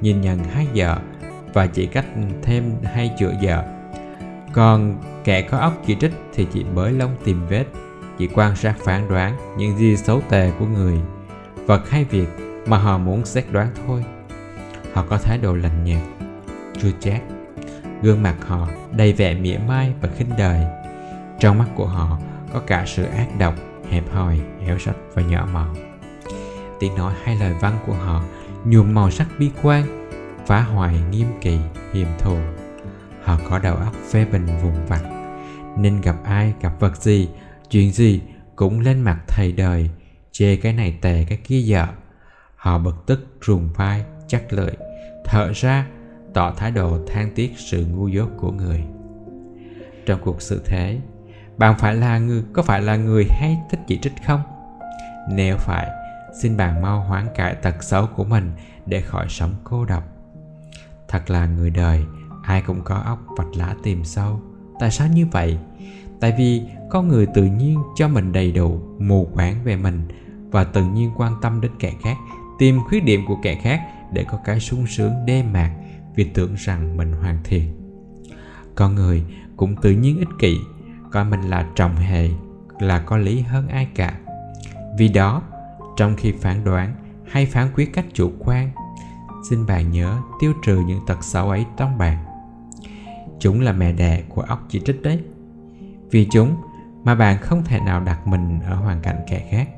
nhìn 0.00 0.20
nhận 0.20 0.44
hai 0.44 0.66
giờ 0.72 0.96
và 1.52 1.66
chỉ 1.66 1.86
cách 1.86 2.06
thêm 2.42 2.72
hay 2.84 3.10
chữa 3.18 3.32
giờ. 3.40 3.62
Còn 4.52 4.98
kẻ 5.24 5.42
có 5.42 5.58
óc 5.58 5.72
chỉ 5.86 5.96
trích 6.00 6.12
thì 6.34 6.46
chỉ 6.52 6.64
bới 6.74 6.92
lông 6.92 7.16
tìm 7.24 7.46
vết, 7.48 7.64
chỉ 8.18 8.28
quan 8.34 8.56
sát 8.56 8.74
phán 8.84 9.08
đoán 9.08 9.36
những 9.58 9.78
gì 9.78 9.96
xấu 9.96 10.22
tệ 10.28 10.50
của 10.58 10.66
người. 10.66 10.98
Vật 11.66 11.90
hay 11.90 12.04
việc 12.04 12.28
mà 12.66 12.78
họ 12.78 12.98
muốn 12.98 13.24
xét 13.24 13.44
đoán 13.52 13.68
thôi. 13.86 14.04
Họ 14.92 15.04
có 15.08 15.18
thái 15.18 15.38
độ 15.38 15.54
lạnh 15.54 15.84
nhạt, 15.84 16.02
chua 16.82 16.90
chát. 17.00 17.20
Gương 18.02 18.22
mặt 18.22 18.36
họ 18.46 18.68
đầy 18.92 19.12
vẻ 19.12 19.34
mỉa 19.34 19.58
mai 19.68 19.92
và 20.00 20.08
khinh 20.16 20.30
đời. 20.38 20.60
Trong 21.40 21.58
mắt 21.58 21.66
của 21.74 21.86
họ 21.86 22.18
có 22.52 22.60
cả 22.66 22.84
sự 22.86 23.04
ác 23.04 23.28
độc, 23.38 23.54
hẹp 23.90 24.04
hòi, 24.12 24.40
héo 24.66 24.78
sách 24.78 24.96
và 25.14 25.22
nhỏ 25.22 25.48
mọn 25.52 25.85
tiếng 26.80 26.94
nói 26.94 27.14
hay 27.22 27.36
lời 27.36 27.54
văn 27.60 27.78
của 27.86 27.94
họ, 27.94 28.24
nhuộm 28.64 28.94
màu 28.94 29.10
sắc 29.10 29.28
bi 29.38 29.50
quan, 29.62 30.08
phá 30.46 30.60
hoại 30.60 31.00
nghiêm 31.10 31.26
kỳ 31.40 31.58
hiềm 31.92 32.08
thù. 32.18 32.36
Họ 33.22 33.38
có 33.50 33.58
đầu 33.58 33.76
óc 33.76 33.94
phê 34.10 34.24
bình 34.24 34.46
vùng 34.62 34.86
vặt. 34.86 35.02
Nên 35.78 36.00
gặp 36.00 36.16
ai, 36.24 36.54
gặp 36.60 36.80
vật 36.80 36.96
gì, 36.96 37.28
chuyện 37.70 37.92
gì 37.92 38.22
cũng 38.56 38.80
lên 38.80 39.00
mặt 39.00 39.18
thầy 39.28 39.52
đời, 39.52 39.90
chê 40.32 40.56
cái 40.56 40.72
này 40.72 40.98
tè 41.00 41.24
cái 41.28 41.38
kia 41.44 41.58
dở. 41.58 41.86
Họ 42.56 42.78
bực 42.78 43.06
tức 43.06 43.26
trùng 43.46 43.68
vai, 43.74 44.04
chắc 44.28 44.52
lưỡi 44.52 44.72
thở 45.24 45.52
ra, 45.54 45.86
tỏ 46.34 46.52
thái 46.56 46.70
độ 46.70 46.98
than 47.06 47.30
tiếc 47.34 47.52
sự 47.56 47.86
ngu 47.86 48.08
dốt 48.08 48.28
của 48.36 48.52
người. 48.52 48.84
Trong 50.06 50.20
cuộc 50.24 50.42
sự 50.42 50.62
thế, 50.66 50.98
bạn 51.56 51.74
phải 51.78 51.94
là 51.94 52.18
người, 52.18 52.42
có 52.52 52.62
phải 52.62 52.82
là 52.82 52.96
người 52.96 53.26
hay 53.30 53.58
thích 53.70 53.80
chỉ 53.86 53.98
trích 54.02 54.12
không? 54.26 54.42
Nếu 55.30 55.56
phải 55.56 55.90
xin 56.42 56.56
bạn 56.56 56.82
mau 56.82 57.00
hoán 57.00 57.26
cải 57.34 57.54
tật 57.54 57.82
xấu 57.82 58.06
của 58.06 58.24
mình 58.24 58.52
để 58.86 59.00
khỏi 59.00 59.26
sống 59.28 59.54
cô 59.64 59.84
độc. 59.84 60.04
Thật 61.08 61.30
là 61.30 61.46
người 61.46 61.70
đời, 61.70 62.04
ai 62.42 62.62
cũng 62.66 62.80
có 62.84 62.94
óc 62.94 63.18
vạch 63.36 63.56
lá 63.56 63.74
tìm 63.82 64.04
sâu. 64.04 64.40
Tại 64.80 64.90
sao 64.90 65.08
như 65.08 65.26
vậy? 65.26 65.58
Tại 66.20 66.34
vì 66.38 66.62
con 66.90 67.08
người 67.08 67.26
tự 67.26 67.44
nhiên 67.44 67.78
cho 67.96 68.08
mình 68.08 68.32
đầy 68.32 68.52
đủ 68.52 68.80
mù 68.98 69.28
quáng 69.34 69.64
về 69.64 69.76
mình 69.76 70.08
và 70.50 70.64
tự 70.64 70.84
nhiên 70.84 71.10
quan 71.16 71.32
tâm 71.42 71.60
đến 71.60 71.72
kẻ 71.78 71.92
khác, 72.02 72.16
tìm 72.58 72.80
khuyết 72.88 73.04
điểm 73.04 73.20
của 73.26 73.36
kẻ 73.42 73.58
khác 73.62 73.80
để 74.12 74.24
có 74.24 74.38
cái 74.44 74.60
sung 74.60 74.86
sướng 74.86 75.12
đê 75.26 75.42
mạc 75.42 75.74
vì 76.14 76.24
tưởng 76.24 76.54
rằng 76.54 76.96
mình 76.96 77.12
hoàn 77.12 77.38
thiện. 77.44 77.72
Con 78.74 78.94
người 78.94 79.24
cũng 79.56 79.76
tự 79.82 79.90
nhiên 79.90 80.18
ích 80.18 80.28
kỷ, 80.38 80.58
coi 81.10 81.24
mình 81.24 81.40
là 81.40 81.66
trọng 81.74 81.96
hề 81.96 82.30
là 82.78 82.98
có 82.98 83.16
lý 83.16 83.40
hơn 83.40 83.68
ai 83.68 83.88
cả. 83.94 84.18
Vì 84.98 85.08
đó 85.08 85.42
trong 85.96 86.14
khi 86.16 86.32
phán 86.32 86.64
đoán, 86.64 86.94
hay 87.26 87.46
phán 87.46 87.68
quyết 87.74 87.92
cách 87.92 88.06
chủ 88.12 88.32
quan, 88.38 88.70
xin 89.50 89.66
bạn 89.66 89.90
nhớ 89.90 90.18
tiêu 90.40 90.52
trừ 90.64 90.82
những 90.86 91.00
tật 91.06 91.24
xấu 91.24 91.50
ấy 91.50 91.66
trong 91.76 91.98
bạn. 91.98 92.24
Chúng 93.40 93.60
là 93.60 93.72
mẹ 93.72 93.92
đẻ 93.92 94.22
của 94.28 94.42
óc 94.42 94.66
chỉ 94.68 94.80
trích 94.80 95.02
đấy. 95.02 95.24
Vì 96.10 96.28
chúng 96.30 96.56
mà 97.04 97.14
bạn 97.14 97.38
không 97.40 97.64
thể 97.64 97.80
nào 97.80 98.00
đặt 98.00 98.26
mình 98.26 98.60
ở 98.60 98.74
hoàn 98.74 99.00
cảnh 99.00 99.16
kẻ 99.28 99.48
khác. 99.50 99.68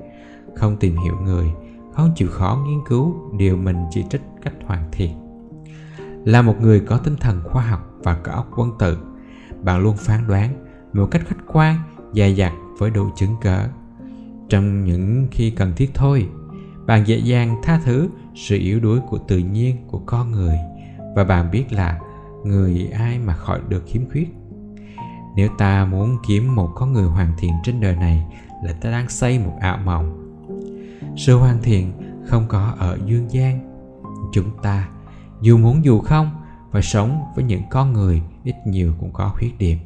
Không 0.57 0.77
tìm 0.77 0.97
hiểu 0.97 1.17
người, 1.23 1.53
không 1.93 2.13
chịu 2.17 2.29
khó 2.31 2.65
nghiên 2.67 2.81
cứu 2.87 3.17
điều 3.39 3.57
mình 3.57 3.77
chỉ 3.91 4.05
trích 4.11 4.23
cách 4.43 4.53
hoàn 4.67 4.89
thiện. 4.93 5.15
Là 6.25 6.43
một 6.43 6.61
người 6.61 6.81
có 6.81 6.99
tinh 6.99 7.17
thần 7.21 7.43
khoa 7.45 7.63
học 7.63 7.95
và 7.99 8.15
có 8.15 8.33
óc 8.33 8.51
quân 8.57 8.71
tử, 8.79 8.99
bạn 9.63 9.81
luôn 9.81 9.97
phán 9.97 10.27
đoán 10.27 10.65
một 10.93 11.09
cách 11.11 11.23
khách 11.27 11.45
quan 11.47 11.77
dài 12.13 12.37
dặt 12.37 12.53
với 12.79 12.91
đủ 12.91 13.11
chứng 13.17 13.37
cớ 13.41 13.69
trong 14.49 14.85
những 14.85 15.27
khi 15.31 15.51
cần 15.51 15.73
thiết 15.77 15.91
thôi. 15.95 16.29
Bạn 16.87 17.07
dễ 17.07 17.19
dàng 17.19 17.57
tha 17.63 17.81
thứ 17.85 18.09
sự 18.35 18.59
yếu 18.59 18.81
đuối 18.81 19.01
của 19.01 19.19
tự 19.19 19.39
nhiên, 19.39 19.77
của 19.87 20.01
con 20.07 20.31
người. 20.31 20.57
Và 21.15 21.25
bạn 21.25 21.51
biết 21.51 21.73
là 21.73 21.99
người 22.45 22.89
ai 22.95 23.19
mà 23.19 23.35
khỏi 23.35 23.61
được 23.69 23.85
khiếm 23.87 24.11
khuyết. 24.11 24.29
Nếu 25.37 25.49
ta 25.59 25.85
muốn 25.85 26.17
kiếm 26.29 26.55
một 26.55 26.71
con 26.75 26.93
người 26.93 27.05
hoàn 27.05 27.33
thiện 27.39 27.53
trên 27.65 27.81
đời 27.81 27.97
này, 27.97 28.27
là 28.65 28.73
ta 28.73 28.91
đang 28.91 29.09
xây 29.09 29.39
một 29.39 29.57
ảo 29.61 29.79
mộng. 29.85 30.25
Sự 31.17 31.37
hoàn 31.37 31.63
thiện 31.63 31.93
không 32.27 32.45
có 32.49 32.75
ở 32.79 32.99
dương 33.05 33.31
gian. 33.31 33.61
Chúng 34.33 34.51
ta 34.63 34.89
dù 35.41 35.59
muốn 35.59 35.85
dù 35.85 36.01
không, 36.01 36.31
phải 36.73 36.83
sống 36.83 37.23
với 37.35 37.45
những 37.45 37.63
con 37.71 37.93
người 37.93 38.23
ít 38.45 38.55
nhiều 38.67 38.93
cũng 39.01 39.13
có 39.13 39.29
khuyết 39.29 39.59
điểm. 39.59 39.79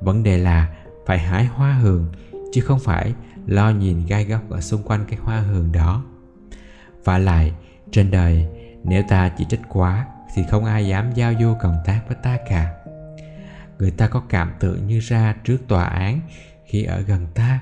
Vấn 0.00 0.22
đề 0.22 0.38
là 0.38 0.68
phải 1.06 1.18
hái 1.18 1.44
hoa 1.44 1.72
hường, 1.74 2.06
chứ 2.52 2.60
không 2.60 2.78
phải 2.78 3.14
lo 3.46 3.70
nhìn 3.70 4.06
gai 4.06 4.24
góc 4.24 4.50
ở 4.50 4.60
xung 4.60 4.82
quanh 4.82 5.04
cái 5.08 5.18
hoa 5.22 5.40
hường 5.40 5.72
đó. 5.72 6.02
Và 7.04 7.18
lại, 7.18 7.52
trên 7.90 8.10
đời, 8.10 8.46
nếu 8.84 9.02
ta 9.08 9.28
chỉ 9.28 9.44
trích 9.44 9.60
quá, 9.68 10.06
thì 10.34 10.42
không 10.50 10.64
ai 10.64 10.86
dám 10.86 11.12
giao 11.14 11.32
du 11.40 11.54
cộng 11.62 11.76
tác 11.84 12.00
với 12.08 12.16
ta 12.22 12.38
cả. 12.48 12.74
Người 13.78 13.90
ta 13.90 14.08
có 14.08 14.22
cảm 14.28 14.52
tưởng 14.60 14.86
như 14.86 14.98
ra 14.98 15.34
trước 15.44 15.58
tòa 15.68 15.84
án 15.84 16.20
khi 16.64 16.84
ở 16.84 17.00
gần 17.00 17.26
ta. 17.34 17.60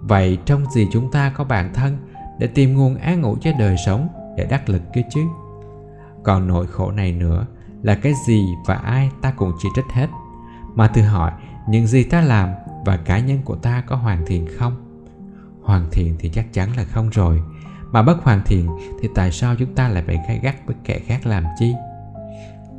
Vậy 0.00 0.38
trong 0.44 0.70
gì 0.70 0.86
chúng 0.92 1.10
ta 1.10 1.32
có 1.36 1.44
bản 1.44 1.74
thân 1.74 1.98
để 2.38 2.46
tìm 2.46 2.74
nguồn 2.74 2.96
an 2.96 3.22
ủi 3.22 3.36
cho 3.40 3.50
đời 3.58 3.76
sống 3.86 4.08
để 4.36 4.46
đắc 4.50 4.68
lực 4.68 4.82
kia 4.94 5.02
chứ? 5.10 5.20
Còn 6.22 6.48
nỗi 6.48 6.66
khổ 6.66 6.90
này 6.90 7.12
nữa 7.12 7.46
là 7.82 7.94
cái 7.94 8.12
gì 8.26 8.44
và 8.66 8.74
ai 8.74 9.10
ta 9.22 9.30
cũng 9.30 9.52
chỉ 9.62 9.68
trích 9.76 9.84
hết. 9.92 10.08
Mà 10.74 10.88
tự 10.88 11.02
hỏi, 11.02 11.32
những 11.68 11.86
gì 11.86 12.04
ta 12.04 12.20
làm 12.20 12.48
và 12.86 12.96
cá 12.96 13.18
nhân 13.18 13.38
của 13.44 13.56
ta 13.56 13.82
có 13.86 13.96
hoàn 13.96 14.26
thiện 14.26 14.46
không? 14.58 14.76
Hoàn 15.62 15.90
thiện 15.90 16.16
thì 16.18 16.28
chắc 16.28 16.52
chắn 16.52 16.76
là 16.76 16.84
không 16.84 17.10
rồi. 17.10 17.42
Mà 17.92 18.02
bất 18.02 18.22
hoàn 18.22 18.42
thiện 18.44 18.68
thì 19.00 19.08
tại 19.14 19.32
sao 19.32 19.54
chúng 19.58 19.74
ta 19.74 19.88
lại 19.88 20.02
phải 20.06 20.20
gai 20.28 20.40
gắt 20.42 20.66
với 20.66 20.76
kẻ 20.84 20.98
khác 20.98 21.26
làm 21.26 21.44
chi? 21.58 21.74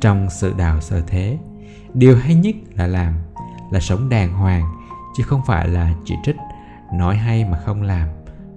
Trong 0.00 0.30
sự 0.30 0.54
đào 0.58 0.80
sơ 0.80 1.00
thế, 1.06 1.38
điều 1.94 2.16
hay 2.16 2.34
nhất 2.34 2.54
là 2.74 2.86
làm, 2.86 3.14
là 3.70 3.80
sống 3.80 4.08
đàng 4.08 4.32
hoàng, 4.32 4.74
chứ 5.16 5.22
không 5.22 5.40
phải 5.46 5.68
là 5.68 5.94
chỉ 6.04 6.14
trích, 6.22 6.36
nói 6.94 7.16
hay 7.16 7.44
mà 7.44 7.58
không 7.58 7.82
làm, 7.82 8.08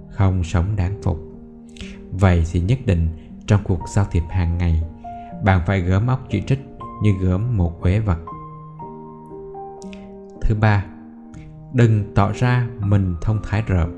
không 0.10 0.44
sống 0.44 0.76
đáng 0.76 1.02
phục. 1.04 1.20
Vậy 2.12 2.46
thì 2.52 2.60
nhất 2.60 2.80
định 2.86 3.08
trong 3.48 3.64
cuộc 3.64 3.90
giao 3.90 4.06
thiệp 4.06 4.24
hàng 4.30 4.58
ngày, 4.58 4.84
bạn 5.44 5.62
phải 5.66 5.82
gớm 5.82 6.08
óc 6.08 6.20
chỉ 6.30 6.42
trích 6.42 6.60
như 7.04 7.12
gớm 7.22 7.58
một 7.58 7.82
uế 7.82 8.00
vật. 8.00 8.20
Thứ 10.42 10.56
ba 10.62 10.86
đừng 11.74 12.16
tỏ 12.16 12.32
ra 12.32 12.68
mình 12.80 13.16
thông 13.22 13.40
thái 13.44 13.64
rộng. 13.68 13.98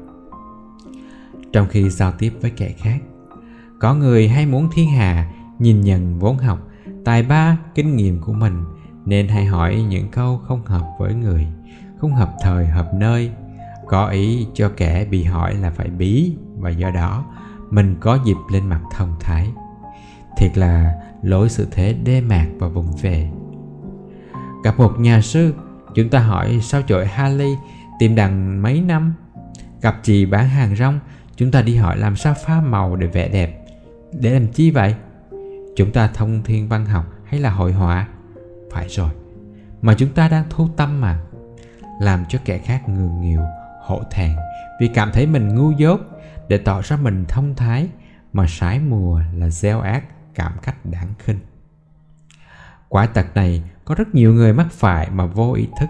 trong 1.53 1.67
khi 1.69 1.89
giao 1.89 2.11
tiếp 2.11 2.33
với 2.41 2.51
kẻ 2.51 2.73
khác, 2.77 2.99
có 3.79 3.95
người 3.95 4.27
hay 4.27 4.45
muốn 4.45 4.69
thiên 4.73 4.89
hà 4.89 5.31
nhìn 5.59 5.81
nhận 5.81 6.19
vốn 6.19 6.37
học, 6.37 6.59
tài 7.05 7.23
ba, 7.23 7.57
kinh 7.75 7.95
nghiệm 7.95 8.21
của 8.21 8.33
mình, 8.33 8.63
nên 9.05 9.27
hay 9.27 9.45
hỏi 9.45 9.85
những 9.89 10.09
câu 10.09 10.37
không 10.37 10.65
hợp 10.65 10.87
với 10.99 11.13
người, 11.13 11.47
không 11.97 12.13
hợp 12.13 12.33
thời, 12.41 12.67
hợp 12.67 12.93
nơi. 12.93 13.31
Có 13.87 14.07
ý 14.07 14.47
cho 14.53 14.71
kẻ 14.77 15.05
bị 15.05 15.23
hỏi 15.23 15.55
là 15.55 15.69
phải 15.69 15.89
bí, 15.89 16.35
và 16.57 16.69
do 16.69 16.89
đó 16.89 17.25
mình 17.69 17.95
có 17.99 18.19
dịp 18.25 18.37
lên 18.51 18.65
mặt 18.67 18.81
thông 18.91 19.15
thái. 19.19 19.49
Thiệt 20.37 20.57
là 20.57 20.93
lỗi 21.21 21.49
sự 21.49 21.67
thế 21.71 21.93
đê 21.93 22.21
mạc 22.21 22.47
và 22.59 22.67
vùng 22.67 22.91
về. 23.01 23.29
Gặp 24.63 24.77
một 24.77 24.99
nhà 24.99 25.21
sư 25.21 25.53
chúng 25.95 26.09
ta 26.09 26.19
hỏi, 26.19 26.59
sao 26.61 26.81
chổi 26.81 27.07
Harley 27.07 27.55
tìm 27.99 28.15
đằng 28.15 28.61
mấy 28.61 28.81
năm? 28.81 29.13
Gặp 29.81 29.95
chị 30.03 30.25
bán 30.25 30.49
hàng 30.49 30.75
rong, 30.75 30.99
chúng 31.35 31.51
ta 31.51 31.61
đi 31.61 31.75
hỏi 31.75 31.97
làm 31.97 32.15
sao 32.15 32.33
pha 32.45 32.61
màu 32.61 32.95
để 32.95 33.07
vẽ 33.07 33.29
đẹp, 33.29 33.65
để 34.11 34.33
làm 34.33 34.47
chi 34.47 34.71
vậy? 34.71 34.95
Chúng 35.75 35.91
ta 35.91 36.07
thông 36.07 36.43
thiên 36.43 36.67
văn 36.67 36.85
học 36.85 37.05
hay 37.25 37.39
là 37.39 37.49
hội 37.49 37.73
họa? 37.73 38.07
Phải 38.71 38.89
rồi, 38.89 39.09
mà 39.81 39.93
chúng 39.97 40.09
ta 40.09 40.27
đang 40.27 40.45
thu 40.49 40.67
tâm 40.77 41.01
mà, 41.01 41.19
làm 41.99 42.23
cho 42.29 42.39
kẻ 42.45 42.57
khác 42.57 42.89
ngường 42.89 43.21
nhiều 43.21 43.41
hổ 43.81 44.01
thẹn, 44.11 44.35
vì 44.79 44.87
cảm 44.87 45.11
thấy 45.11 45.27
mình 45.27 45.55
ngu 45.55 45.71
dốt 45.71 45.99
để 46.47 46.57
tỏ 46.57 46.81
ra 46.81 46.97
mình 46.97 47.25
thông 47.27 47.55
thái, 47.55 47.89
mà 48.33 48.45
sái 48.47 48.79
mùa 48.79 49.21
là 49.33 49.49
gieo 49.49 49.81
ác, 49.81 50.03
cảm 50.35 50.51
cách 50.61 50.85
đáng 50.85 51.13
khinh. 51.19 51.39
Quả 52.89 53.05
tật 53.05 53.25
này 53.35 53.63
có 53.85 53.95
rất 53.95 54.15
nhiều 54.15 54.33
người 54.33 54.53
mắc 54.53 54.67
phải 54.71 55.09
mà 55.13 55.25
vô 55.25 55.53
ý 55.53 55.67
thức. 55.79 55.89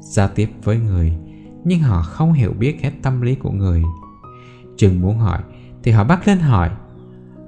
Giao 0.00 0.28
tiếp 0.28 0.50
với 0.64 0.76
người, 0.76 1.18
nhưng 1.64 1.80
họ 1.80 2.02
không 2.02 2.32
hiểu 2.32 2.52
biết 2.58 2.82
hết 2.82 2.90
tâm 3.02 3.20
lý 3.20 3.34
của 3.34 3.50
người. 3.50 3.82
Chừng 4.76 5.00
muốn 5.00 5.18
hỏi, 5.18 5.38
thì 5.82 5.92
họ 5.92 6.04
bắt 6.04 6.28
lên 6.28 6.38
hỏi. 6.38 6.70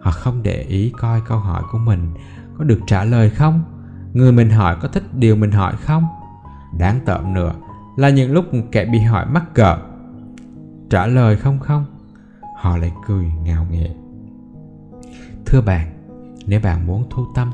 Họ 0.00 0.10
không 0.10 0.42
để 0.42 0.62
ý 0.62 0.92
coi 0.98 1.20
câu 1.20 1.38
hỏi 1.38 1.62
của 1.72 1.78
mình 1.78 2.14
có 2.58 2.64
được 2.64 2.80
trả 2.86 3.04
lời 3.04 3.30
không? 3.30 3.62
Người 4.12 4.32
mình 4.32 4.50
hỏi 4.50 4.76
có 4.82 4.88
thích 4.88 5.14
điều 5.14 5.36
mình 5.36 5.50
hỏi 5.50 5.74
không? 5.76 6.06
Đáng 6.78 7.00
tợn 7.06 7.34
nữa 7.34 7.54
là 7.96 8.10
những 8.10 8.32
lúc 8.32 8.44
kẻ 8.72 8.84
bị 8.84 8.98
hỏi 8.98 9.26
mắc 9.26 9.54
cỡ. 9.54 9.78
Trả 10.90 11.06
lời 11.06 11.36
không 11.36 11.58
không? 11.58 11.84
Họ 12.56 12.76
lại 12.76 12.92
cười 13.06 13.24
ngạo 13.44 13.66
nghệ 13.70 13.90
thưa 15.46 15.60
bạn, 15.60 15.88
nếu 16.46 16.60
bạn 16.60 16.86
muốn 16.86 17.06
thu 17.10 17.26
tâm, 17.34 17.50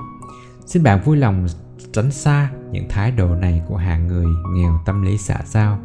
xin 0.66 0.83
bạn 0.83 1.00
vui 1.04 1.16
lòng 1.16 1.47
tránh 1.93 2.11
xa 2.11 2.51
những 2.71 2.89
thái 2.89 3.11
độ 3.11 3.35
này 3.35 3.62
của 3.69 3.77
hạng 3.77 4.07
người 4.07 4.27
nghèo 4.55 4.81
tâm 4.85 5.03
lý 5.03 5.19
xã 5.19 5.39
giao. 5.45 5.79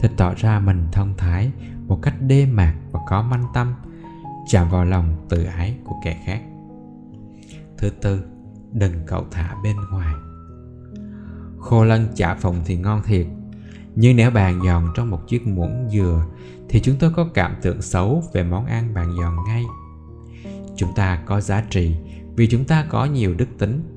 Thì 0.00 0.08
tỏ 0.16 0.34
ra 0.36 0.60
mình 0.60 0.88
thông 0.92 1.14
thái, 1.16 1.52
một 1.86 1.98
cách 2.02 2.14
đê 2.20 2.46
mạc 2.46 2.74
và 2.90 3.00
có 3.08 3.22
manh 3.22 3.44
tâm, 3.54 3.74
chạm 4.48 4.70
vào 4.70 4.84
lòng 4.84 5.26
tự 5.28 5.44
ái 5.44 5.76
của 5.84 5.94
kẻ 6.04 6.22
khác. 6.26 6.40
Thứ 7.78 7.90
tư, 7.90 8.24
đừng 8.72 8.92
cậu 9.06 9.26
thả 9.30 9.54
bên 9.64 9.76
ngoài. 9.90 10.14
Khô 11.58 11.84
lân 11.84 12.08
chả 12.14 12.34
phòng 12.34 12.60
thì 12.64 12.76
ngon 12.76 13.02
thiệt, 13.02 13.26
nhưng 13.94 14.16
nếu 14.16 14.30
bạn 14.30 14.60
giòn 14.64 14.92
trong 14.94 15.10
một 15.10 15.28
chiếc 15.28 15.46
muỗng 15.46 15.88
dừa 15.90 16.26
thì 16.68 16.80
chúng 16.80 16.96
tôi 16.98 17.12
có 17.16 17.28
cảm 17.34 17.56
tưởng 17.62 17.82
xấu 17.82 18.22
về 18.32 18.44
món 18.44 18.66
ăn 18.66 18.94
bạn 18.94 19.16
giòn 19.16 19.36
ngay. 19.46 19.64
Chúng 20.76 20.94
ta 20.94 21.22
có 21.26 21.40
giá 21.40 21.64
trị 21.70 21.96
vì 22.36 22.46
chúng 22.46 22.64
ta 22.64 22.86
có 22.88 23.04
nhiều 23.04 23.34
đức 23.34 23.48
tính 23.58 23.91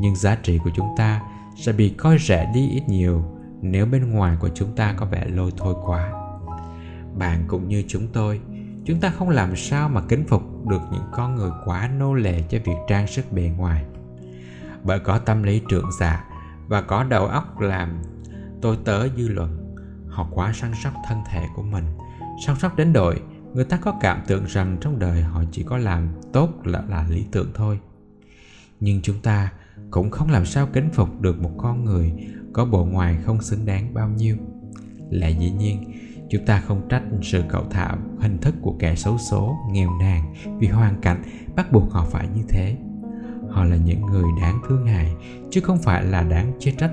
nhưng 0.00 0.16
giá 0.16 0.34
trị 0.34 0.58
của 0.64 0.70
chúng 0.74 0.88
ta 0.96 1.22
sẽ 1.56 1.72
bị 1.72 1.88
coi 1.88 2.18
rẻ 2.18 2.50
đi 2.54 2.68
ít 2.68 2.82
nhiều 2.88 3.24
nếu 3.62 3.86
bên 3.86 4.10
ngoài 4.10 4.36
của 4.40 4.48
chúng 4.54 4.76
ta 4.76 4.94
có 4.96 5.06
vẻ 5.06 5.26
lôi 5.28 5.52
thôi 5.56 5.74
quá. 5.84 6.12
Bạn 7.18 7.44
cũng 7.48 7.68
như 7.68 7.84
chúng 7.88 8.08
tôi, 8.12 8.40
chúng 8.84 9.00
ta 9.00 9.10
không 9.10 9.28
làm 9.28 9.56
sao 9.56 9.88
mà 9.88 10.00
kính 10.08 10.24
phục 10.28 10.66
được 10.66 10.80
những 10.92 11.04
con 11.12 11.34
người 11.34 11.50
quá 11.64 11.90
nô 11.98 12.14
lệ 12.14 12.42
cho 12.48 12.58
việc 12.64 12.76
trang 12.88 13.06
sức 13.06 13.32
bề 13.32 13.50
ngoài. 13.56 13.84
Bởi 14.82 14.98
có 14.98 15.18
tâm 15.18 15.42
lý 15.42 15.62
trưởng 15.68 15.90
dạ 16.00 16.24
và 16.66 16.82
có 16.82 17.04
đầu 17.04 17.26
óc 17.26 17.60
làm, 17.60 18.02
tôi 18.62 18.78
tớ 18.84 19.08
dư 19.08 19.28
luận, 19.28 19.74
họ 20.08 20.28
quá 20.30 20.52
săn 20.52 20.72
sóc 20.82 20.92
thân 21.08 21.18
thể 21.30 21.46
của 21.56 21.62
mình. 21.62 21.84
Săn 22.46 22.56
sóc 22.58 22.76
đến 22.76 22.92
đội, 22.92 23.20
người 23.54 23.64
ta 23.64 23.76
có 23.76 23.94
cảm 24.00 24.20
tưởng 24.26 24.44
rằng 24.44 24.76
trong 24.80 24.98
đời 24.98 25.22
họ 25.22 25.42
chỉ 25.52 25.62
có 25.62 25.78
làm 25.78 26.08
tốt 26.32 26.48
là 26.64 26.82
là 26.88 27.06
lý 27.08 27.26
tưởng 27.32 27.50
thôi. 27.54 27.80
Nhưng 28.80 29.02
chúng 29.02 29.20
ta 29.20 29.52
cũng 29.94 30.10
không 30.10 30.30
làm 30.30 30.44
sao 30.44 30.66
kính 30.72 30.88
phục 30.92 31.20
được 31.20 31.42
một 31.42 31.50
con 31.56 31.84
người 31.84 32.12
có 32.52 32.64
bộ 32.64 32.84
ngoài 32.84 33.16
không 33.24 33.42
xứng 33.42 33.66
đáng 33.66 33.94
bao 33.94 34.08
nhiêu. 34.08 34.36
Là 35.10 35.28
dĩ 35.28 35.50
nhiên, 35.50 35.84
chúng 36.30 36.46
ta 36.46 36.60
không 36.60 36.88
trách 36.88 37.02
sự 37.22 37.42
cậu 37.48 37.64
thả 37.70 37.96
hình 38.18 38.38
thức 38.38 38.54
của 38.62 38.76
kẻ 38.78 38.94
xấu 38.94 39.18
số 39.18 39.56
nghèo 39.72 39.90
nàn, 40.00 40.34
vì 40.58 40.66
hoàn 40.66 41.00
cảnh 41.00 41.22
bắt 41.56 41.72
buộc 41.72 41.90
họ 41.90 42.06
phải 42.10 42.28
như 42.36 42.42
thế. 42.48 42.76
Họ 43.50 43.64
là 43.64 43.76
những 43.76 44.00
người 44.06 44.24
đáng 44.40 44.58
thương 44.68 44.86
hại, 44.86 45.14
chứ 45.50 45.60
không 45.60 45.78
phải 45.78 46.04
là 46.04 46.22
đáng 46.22 46.52
chê 46.58 46.70
trách. 46.70 46.92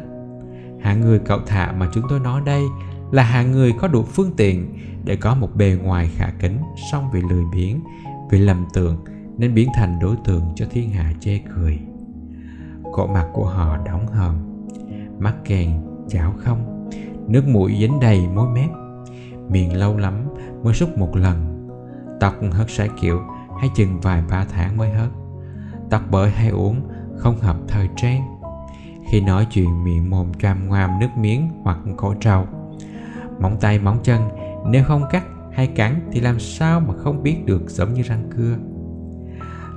Hạng 0.82 1.02
người 1.02 1.20
cậu 1.20 1.40
thả 1.48 1.72
mà 1.72 1.90
chúng 1.94 2.04
tôi 2.10 2.20
nói 2.20 2.42
đây 2.46 2.64
là 3.12 3.24
hạng 3.24 3.52
người 3.52 3.74
có 3.80 3.88
đủ 3.88 4.04
phương 4.04 4.32
tiện 4.38 4.74
để 5.06 5.16
có 5.16 5.36
một 5.36 5.56
bề 5.56 5.78
ngoài 5.84 6.10
khả 6.16 6.30
kính, 6.40 6.58
song 6.92 7.10
vì 7.14 7.22
lười 7.22 7.44
biếng, 7.56 7.80
vì 8.32 8.40
lầm 8.40 8.66
tưởng 8.74 9.04
nên 9.38 9.54
biến 9.54 9.70
thành 9.76 10.00
đối 10.00 10.16
tượng 10.26 10.44
cho 10.56 10.66
thiên 10.72 10.90
hạ 10.90 11.14
chê 11.20 11.40
cười 11.56 11.80
cổ 12.92 13.08
mặt 13.08 13.26
của 13.34 13.46
họ 13.46 13.78
đóng 13.86 14.08
hòm. 14.08 14.36
Mắt 15.20 15.36
kèn, 15.46 15.70
chảo 16.08 16.34
không. 16.38 16.90
Nước 17.28 17.48
mũi 17.48 17.76
dính 17.80 18.00
đầy 18.00 18.28
môi 18.28 18.50
mép. 18.50 18.70
Miệng 19.50 19.78
lâu 19.78 19.98
lắm 19.98 20.14
mới 20.64 20.74
xúc 20.74 20.98
một 20.98 21.16
lần. 21.16 21.68
Tóc 22.20 22.36
hớt 22.52 22.70
sải 22.70 22.90
kiểu, 23.02 23.22
hay 23.60 23.70
chừng 23.76 24.00
vài 24.02 24.24
ba 24.30 24.46
tháng 24.50 24.78
mới 24.78 24.90
hớt. 24.90 25.10
Tóc 25.90 26.02
bởi 26.12 26.32
hay 26.32 26.50
uống, 26.50 26.82
không 27.18 27.38
hợp 27.38 27.58
thời 27.68 27.90
trang. 27.96 28.22
Khi 29.12 29.22
nói 29.22 29.48
chuyện 29.52 29.84
miệng 29.84 30.10
mồm 30.10 30.34
cam 30.34 30.68
ngoàm 30.68 31.00
nước 31.00 31.10
miếng 31.18 31.50
hoặc 31.64 31.78
cổ 31.98 32.14
trâu 32.20 32.46
móng 33.42 33.58
tay, 33.62 33.80
móng 33.80 34.00
chân, 34.04 34.22
nếu 34.66 34.84
không 34.84 35.04
cắt 35.10 35.24
hay 35.54 35.68
cắn 35.68 36.10
thì 36.12 36.20
làm 36.20 36.40
sao 36.40 36.80
mà 36.80 36.94
không 36.98 37.24
biết 37.24 37.46
được 37.46 37.70
giống 37.70 37.94
như 37.94 38.02
răng 38.02 38.30
cưa. 38.38 38.56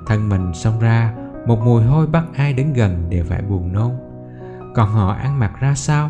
Thân 0.07 0.29
mình 0.29 0.53
xông 0.53 0.79
ra 0.79 1.13
một 1.47 1.59
mùi 1.65 1.83
hôi 1.83 2.07
bắt 2.07 2.23
ai 2.35 2.53
đến 2.53 2.73
gần 2.73 3.09
đều 3.09 3.25
phải 3.25 3.41
buồn 3.41 3.73
nôn. 3.73 3.91
Còn 4.75 4.89
họ 4.89 5.13
ăn 5.13 5.39
mặc 5.39 5.51
ra 5.59 5.75
sao 5.75 6.09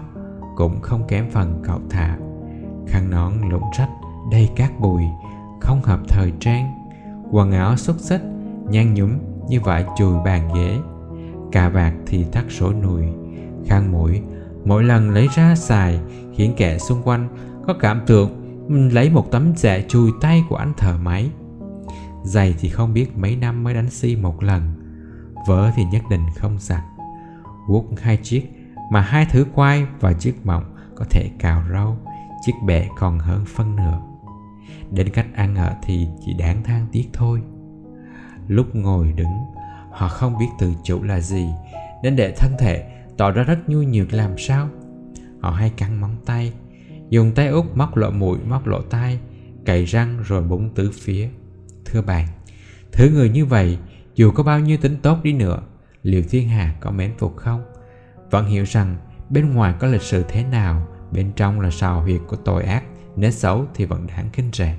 cũng 0.56 0.82
không 0.82 1.08
kém 1.08 1.30
phần 1.32 1.62
cậu 1.64 1.80
thả 1.90 2.18
khăn 2.88 3.10
nón 3.10 3.34
lụng 3.50 3.64
rách, 3.78 3.90
đầy 4.32 4.50
cát 4.56 4.80
bụi, 4.80 5.04
không 5.62 5.82
hợp 5.84 6.00
thời 6.08 6.34
trang. 6.40 6.90
Quần 7.32 7.52
áo 7.52 7.78
xúc 7.78 7.96
xích, 8.00 8.22
nhăn 8.70 8.94
nhúm 8.94 9.12
như 9.48 9.62
vải 9.62 9.86
chùi 9.98 10.18
bàn 10.26 10.50
ghế. 10.56 10.78
Cà 11.52 11.70
vạt 11.70 11.94
thì 12.06 12.26
thắt 12.32 12.46
sổ 12.50 12.74
nùi, 12.74 13.04
khăn 13.66 13.92
mũi. 13.92 14.22
Mỗi 14.66 14.84
lần 14.84 15.10
lấy 15.10 15.28
ra 15.36 15.56
xài, 15.56 16.00
khiến 16.36 16.54
kẻ 16.58 16.78
xung 16.78 17.04
quanh 17.04 17.28
có 17.68 17.74
cảm 17.80 18.02
tưởng 18.08 18.30
mình 18.68 18.90
lấy 18.90 19.10
một 19.10 19.32
tấm 19.32 19.54
dạ 19.56 19.80
chùi 19.88 20.12
tay 20.22 20.44
của 20.50 20.56
anh 20.56 20.74
thợ 20.78 20.98
máy. 21.04 21.30
Giày 22.24 22.56
thì 22.60 22.70
không 22.70 22.94
biết 22.94 23.18
mấy 23.18 23.36
năm 23.36 23.64
mới 23.64 23.74
đánh 23.74 23.90
xi 23.90 24.16
một 24.16 24.44
lần 24.44 24.62
vỡ 25.46 25.72
thì 25.76 25.84
nhất 25.84 26.02
định 26.10 26.26
không 26.36 26.60
sạch. 26.60 26.84
guốc 27.68 27.86
hai 28.02 28.18
chiếc, 28.18 28.50
mà 28.92 29.02
hai 29.02 29.28
thứ 29.32 29.46
quai 29.56 29.86
và 30.00 30.14
chiếc 30.14 30.46
mỏng 30.46 30.64
có 30.96 31.06
thể 31.10 31.30
cào 31.40 31.64
râu, 31.72 31.98
chiếc 32.46 32.54
bẹ 32.66 32.88
còn 32.98 33.20
hơn 33.20 33.46
phân 33.46 33.76
nửa. 33.76 34.02
Đến 34.92 35.10
cách 35.10 35.28
ăn 35.36 35.56
ở 35.56 35.76
thì 35.84 36.08
chỉ 36.26 36.34
đáng 36.34 36.64
than 36.64 36.88
tiếc 36.92 37.10
thôi. 37.14 37.42
Lúc 38.48 38.76
ngồi 38.76 39.14
đứng, 39.16 39.38
họ 39.92 40.08
không 40.08 40.38
biết 40.38 40.48
tự 40.60 40.74
chủ 40.84 41.04
là 41.04 41.20
gì, 41.20 41.50
nên 42.04 42.16
để 42.16 42.34
thân 42.38 42.56
thể 42.60 42.92
tỏ 43.18 43.32
ra 43.32 43.44
rất 43.44 43.70
nhu 43.70 43.82
nhược 43.82 44.14
làm 44.14 44.38
sao. 44.38 44.70
Họ 45.40 45.52
hay 45.52 45.70
cắn 45.70 46.02
móng 46.02 46.16
tay, 46.26 46.54
dùng 47.10 47.32
tay 47.32 47.48
út 47.48 47.66
móc 47.76 47.98
lỗ 47.98 48.12
mũi, 48.12 48.38
móc 48.48 48.68
lỗ 48.68 48.82
tai, 48.82 49.20
cày 49.66 49.86
răng 49.86 50.24
rồi 50.28 50.44
búng 50.44 50.70
tứ 50.70 50.92
phía. 50.94 51.30
Thưa 51.86 52.02
bạn 52.02 52.28
thứ 52.92 53.10
người 53.10 53.30
như 53.30 53.46
vậy 53.46 53.78
dù 54.16 54.32
có 54.32 54.44
bao 54.44 54.60
nhiêu 54.60 54.78
tính 54.78 54.98
tốt 55.02 55.18
đi 55.24 55.34
nữa, 55.34 55.62
liệu 56.04 56.24
thiên 56.30 56.50
hà 56.50 56.76
có 56.80 56.92
mến 56.92 57.14
phục 57.18 57.38
không? 57.38 57.64
Vẫn 58.32 58.46
hiểu 58.46 58.64
rằng 58.64 58.98
bên 59.30 59.54
ngoài 59.54 59.74
có 59.80 59.88
lịch 59.88 60.02
sử 60.02 60.24
thế 60.28 60.44
nào, 60.44 60.88
bên 61.12 61.32
trong 61.36 61.60
là 61.60 61.70
sào 61.70 62.02
huyệt 62.02 62.22
của 62.28 62.36
tội 62.36 62.64
ác 62.64 62.84
nết 63.16 63.34
xấu 63.34 63.66
thì 63.74 63.86
vẫn 63.86 64.08
đáng 64.08 64.30
kinh 64.34 64.50
rẻ 64.54 64.78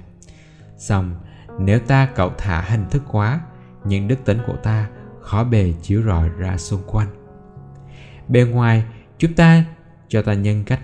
xong, 0.76 1.14
nếu 1.60 1.78
ta 1.78 2.08
cậu 2.14 2.32
thả 2.38 2.60
hình 2.60 2.84
thức 2.90 3.02
quá, 3.10 3.40
những 3.84 4.08
đức 4.08 4.24
tính 4.24 4.38
của 4.46 4.56
ta 4.56 4.88
khó 5.20 5.44
bề 5.44 5.72
chiếu 5.82 6.02
rọi 6.02 6.28
ra 6.28 6.58
xung 6.58 6.82
quanh. 6.86 7.08
Bề 8.28 8.44
ngoài, 8.44 8.84
chúng 9.18 9.34
ta 9.34 9.64
cho 10.08 10.22
ta 10.22 10.34
nhân 10.34 10.64
cách 10.64 10.80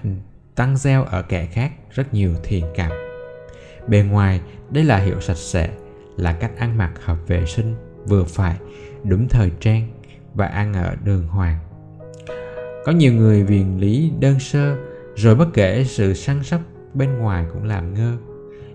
tăng 0.55 0.77
gieo 0.77 1.05
ở 1.05 1.23
kẻ 1.23 1.47
khác 1.47 1.73
rất 1.91 2.15
nhiều 2.15 2.35
thiện 2.43 2.65
cảm. 2.75 2.93
Bề 3.89 4.03
ngoài, 4.03 4.41
đây 4.71 4.85
là 4.85 4.99
hiệu 4.99 5.21
sạch 5.21 5.37
sẽ, 5.37 5.71
là 6.17 6.33
cách 6.33 6.51
ăn 6.59 6.79
mặc 6.79 6.93
hợp 7.05 7.19
vệ 7.27 7.47
sinh 7.47 7.92
vừa 8.09 8.25
phải 8.25 8.57
đúng 9.05 9.29
thời 9.29 9.51
trang 9.61 9.89
và 10.35 10.47
ăn 10.47 10.75
ở 10.75 10.95
đường 11.05 11.27
hoàng. 11.27 11.59
Có 12.85 12.93
nhiều 12.93 13.13
người 13.13 13.45
viền 13.45 13.79
lý 13.79 14.13
đơn 14.21 14.41
sơ, 14.41 14.77
rồi 15.17 15.35
bất 15.35 15.49
kể 15.55 15.85
sự 15.85 16.15
săn 16.15 16.45
sóc 16.45 16.61
bên 16.95 17.19
ngoài 17.19 17.47
cũng 17.53 17.65
làm 17.65 17.95
ngơ. 17.95 18.17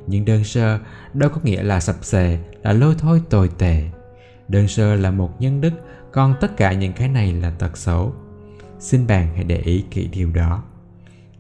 Nhưng 0.08 0.26
đơn 0.26 0.44
sơ 0.44 0.80
đâu 1.14 1.30
có 1.30 1.42
nghĩa 1.44 1.64
là 1.64 1.80
sập 1.80 1.96
xề 2.02 2.40
là 2.64 2.74
lôi 2.74 2.96
thôi 2.98 3.22
tồi 3.30 3.50
tệ. 3.58 3.84
Đơn 4.48 4.68
sơ 4.68 4.96
là 4.96 5.12
một 5.12 5.42
nhân 5.42 5.62
đức, 5.62 5.74
còn 6.12 6.36
tất 6.42 6.58
cả 6.58 6.74
những 6.74 6.94
cái 6.94 7.08
này 7.08 7.34
là 7.34 7.50
tật 7.50 7.78
xấu. 7.78 8.14
Xin 8.80 9.08
bạn 9.08 9.28
hãy 9.36 9.44
để 9.44 9.58
ý 9.58 9.86
kỹ 9.92 10.10
điều 10.12 10.32
đó. 10.32 10.64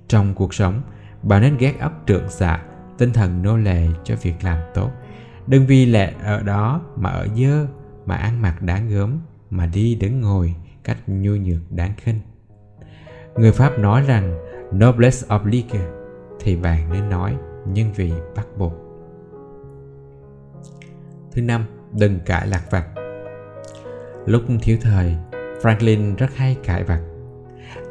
Trong 0.07 0.33
cuộc 0.33 0.53
sống, 0.53 0.81
bạn 1.23 1.41
nên 1.41 1.57
ghét 1.57 1.73
ấp 1.79 1.91
trượng 2.07 2.25
dạ 2.29 2.63
tinh 2.97 3.13
thần 3.13 3.41
nô 3.41 3.57
lệ 3.57 3.87
cho 4.03 4.15
việc 4.15 4.43
làm 4.43 4.57
tốt 4.73 4.91
đừng 5.47 5.65
vì 5.65 5.85
lệ 5.85 6.13
ở 6.23 6.41
đó 6.41 6.81
mà 6.95 7.09
ở 7.09 7.27
dơ, 7.35 7.67
mà 8.05 8.15
ăn 8.15 8.41
mặc 8.41 8.61
đáng 8.61 8.89
gớm 8.89 9.19
mà 9.49 9.65
đi 9.65 9.95
đứng 9.95 10.21
ngồi 10.21 10.55
cách 10.83 10.97
nhu 11.07 11.31
nhược 11.31 11.71
đáng 11.71 11.91
khinh. 11.97 12.19
Người 13.35 13.51
pháp 13.51 13.79
nói 13.79 14.01
rằng, 14.07 14.37
noblesse 14.73 15.35
oblige 15.35 15.79
thì 16.39 16.55
bạn 16.55 16.89
nên 16.93 17.09
nói, 17.09 17.37
nhưng 17.73 17.93
vì 17.93 18.11
bắt 18.35 18.47
buộc 18.57 18.73
thứ 21.31 21.41
năm, 21.41 21.65
đừng 21.91 22.19
cãi 22.25 22.47
lạc 22.47 22.63
vặt. 22.71 22.85
Lúc 24.25 24.41
thiếu 24.61 24.77
thời, 24.81 25.15
franklin 25.61 26.15
rất 26.15 26.35
hay 26.35 26.57
cãi 26.63 26.83
vặt. 26.83 27.01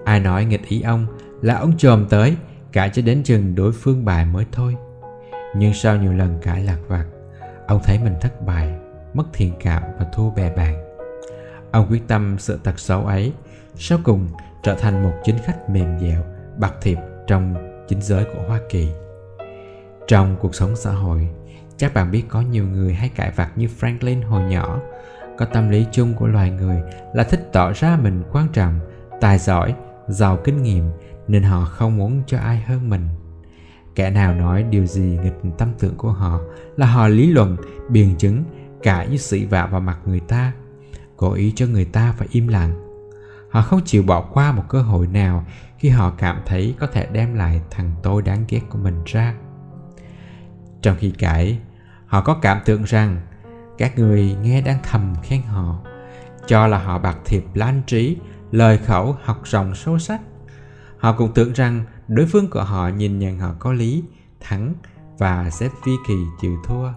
Ai 0.05 0.21
nói 0.21 0.45
nghịch 0.45 0.69
ý 0.69 0.83
ông 0.83 1.07
là 1.43 1.55
ông 1.55 1.77
chồm 1.77 2.07
tới, 2.11 2.37
cãi 2.73 2.91
cho 2.95 3.03
đến 3.03 3.23
chừng 3.23 3.55
đối 3.55 3.73
phương 3.73 4.05
bài 4.05 4.27
mới 4.27 4.47
thôi. 4.53 4.77
Nhưng 5.57 5.75
sau 5.75 5.97
nhiều 5.97 6.13
lần 6.13 6.39
cãi 6.43 6.63
lạc 6.63 6.79
vặt 6.89 7.05
ông 7.67 7.81
thấy 7.85 7.99
mình 7.99 8.15
thất 8.21 8.47
bại, 8.47 8.75
mất 9.15 9.25
thiện 9.33 9.53
cảm 9.61 9.83
và 9.99 10.07
thua 10.13 10.31
bè 10.31 10.57
bạn 10.57 10.87
ông 11.77 11.87
quyết 11.91 12.09
tâm 12.09 12.37
sự 12.39 12.61
tật 12.65 12.79
xấu 12.79 13.07
ấy, 13.07 13.33
sau 13.77 13.99
cùng 14.05 14.29
trở 14.63 14.75
thành 14.75 15.03
một 15.03 15.13
chính 15.25 15.39
khách 15.45 15.71
mềm 15.71 15.99
dẻo, 15.99 16.23
bạc 16.59 16.75
thiệp 16.83 16.99
trong 17.27 17.55
chính 17.89 18.03
giới 18.03 18.25
của 18.25 18.43
hoa 18.49 18.61
kỳ. 18.69 18.89
Trong 20.09 20.37
cuộc 20.41 20.55
sống 20.55 20.77
xã 20.77 20.91
hội, 20.91 21.29
chắc 21.77 21.95
bạn 21.95 22.11
biết 22.11 22.25
có 22.29 22.41
nhiều 22.41 22.65
người 22.65 22.95
hay 22.95 23.09
cãi 23.09 23.33
vặt 23.37 23.51
như 23.57 23.69
franklin 23.81 24.27
hồi 24.27 24.43
nhỏ. 24.43 24.81
Có 25.39 25.47
tâm 25.47 25.71
lý 25.71 25.87
chung 25.93 26.15
của 26.15 26.27
loài 26.27 26.51
người 26.51 26.83
là 27.15 27.25
thích 27.25 27.49
tỏ 27.53 27.73
ra 27.73 27.99
mình 28.03 28.23
quan 28.33 28.49
trọng, 28.53 28.81
tài 29.21 29.39
giỏi, 29.39 29.75
giàu 30.09 30.39
kinh 30.45 30.63
nghiệm, 30.63 30.91
nên 31.29 31.43
họ 31.43 31.65
không 31.65 31.97
muốn 31.97 32.23
cho 32.27 32.39
ai 32.39 32.63
hơn 32.67 32.91
mình 32.91 33.09
kẻ 33.97 34.11
nào 34.11 34.35
nói 34.35 34.63
điều 34.63 34.87
gì 34.87 35.19
nghịch 35.23 35.57
tâm 35.59 35.69
tưởng 35.79 35.95
của 35.97 36.13
họ 36.13 36.41
là 36.77 36.87
họ 36.87 37.09
lý 37.09 37.33
luận 37.33 37.57
biện 37.89 38.17
chứng 38.19 38.45
cãi 38.83 39.09
như 39.09 39.17
sĩ 39.17 39.45
vạ 39.45 39.67
vào 39.67 39.81
mặt 39.81 39.99
người 40.07 40.21
ta. 40.21 40.53
Cố 41.17 41.33
ý 41.33 41.53
cho 41.57 41.67
người 41.67 41.85
ta 41.85 42.15
phải 42.19 42.29
im 42.31 42.49
lặng. 42.49 42.83
Họ 43.51 43.63
không 43.63 43.81
chịu 43.85 44.03
bỏ 44.03 44.21
qua 44.21 44.53
một 44.53 44.63
cơ 44.69 44.83
hội 44.83 45.07
nào 45.07 45.45
khi 45.79 45.89
họ 45.89 46.13
cảm 46.19 46.41
thấy 46.47 46.75
có 46.79 46.87
thể 46.87 47.07
đem 47.13 47.35
lại 47.35 47.61
thằng 47.71 47.91
tôi 48.03 48.23
đáng 48.23 48.45
ghét 48.49 48.61
của 48.69 48.79
mình 48.79 49.03
ra. 49.07 49.35
Trong 50.83 50.97
khi 50.99 51.11
cãi, 51.11 51.59
họ 52.07 52.21
có 52.21 52.35
cảm 52.35 52.61
tưởng 52.65 52.85
rằng 52.85 53.21
các 53.79 53.99
người 53.99 54.37
nghe 54.43 54.61
đang 54.61 54.79
thầm 54.83 55.15
khen 55.23 55.43
họ, 55.43 55.79
cho 56.47 56.67
là 56.67 56.79
họ 56.79 56.99
bạc 56.99 57.19
thiệp 57.25 57.45
lan 57.55 57.83
trí, 57.87 58.17
lời 58.51 58.79
khẩu, 58.79 59.17
học 59.25 59.41
rộng, 59.45 59.75
sâu 59.75 59.99
sắc. 59.99 60.21
Họ 60.99 61.13
cũng 61.13 61.33
tưởng 61.35 61.53
rằng 61.53 61.85
đối 62.09 62.27
phương 62.27 62.51
của 62.51 62.63
họ 62.63 62.89
nhìn 62.89 63.19
nhận 63.19 63.39
họ 63.39 63.55
có 63.59 63.73
lý, 63.73 64.05
thắng 64.41 64.75
và 65.19 65.51
xếp 65.51 65.69
vi 65.85 65.93
kỳ 66.07 66.15
chịu 66.41 66.57
thua. 66.65 66.89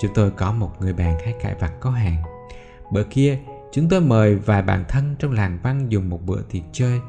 Chúng 0.00 0.14
tôi 0.14 0.30
có 0.30 0.52
một 0.52 0.72
người 0.80 0.92
bạn 0.92 1.18
hay 1.24 1.34
cãi 1.42 1.54
vặt 1.60 1.72
có 1.80 1.90
hàng. 1.90 2.22
Bữa 2.90 3.04
kia, 3.04 3.38
chúng 3.72 3.88
tôi 3.88 4.00
mời 4.00 4.34
vài 4.34 4.62
bạn 4.62 4.84
thân 4.88 5.16
trong 5.18 5.32
làng 5.32 5.58
văn 5.62 5.88
dùng 5.88 6.10
một 6.10 6.26
bữa 6.26 6.42
tiệc 6.42 6.62
chơi. 6.72 7.00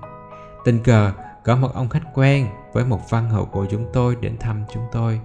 Tình 0.65 0.83
cờ, 0.83 1.11
có 1.43 1.55
một 1.55 1.73
ông 1.73 1.89
khách 1.89 2.13
quen 2.13 2.47
với 2.73 2.85
một 2.85 3.09
văn 3.09 3.29
hậu 3.29 3.45
của 3.45 3.65
chúng 3.69 3.89
tôi 3.93 4.15
đến 4.21 4.37
thăm 4.39 4.63
chúng 4.73 4.83
tôi. 4.91 5.19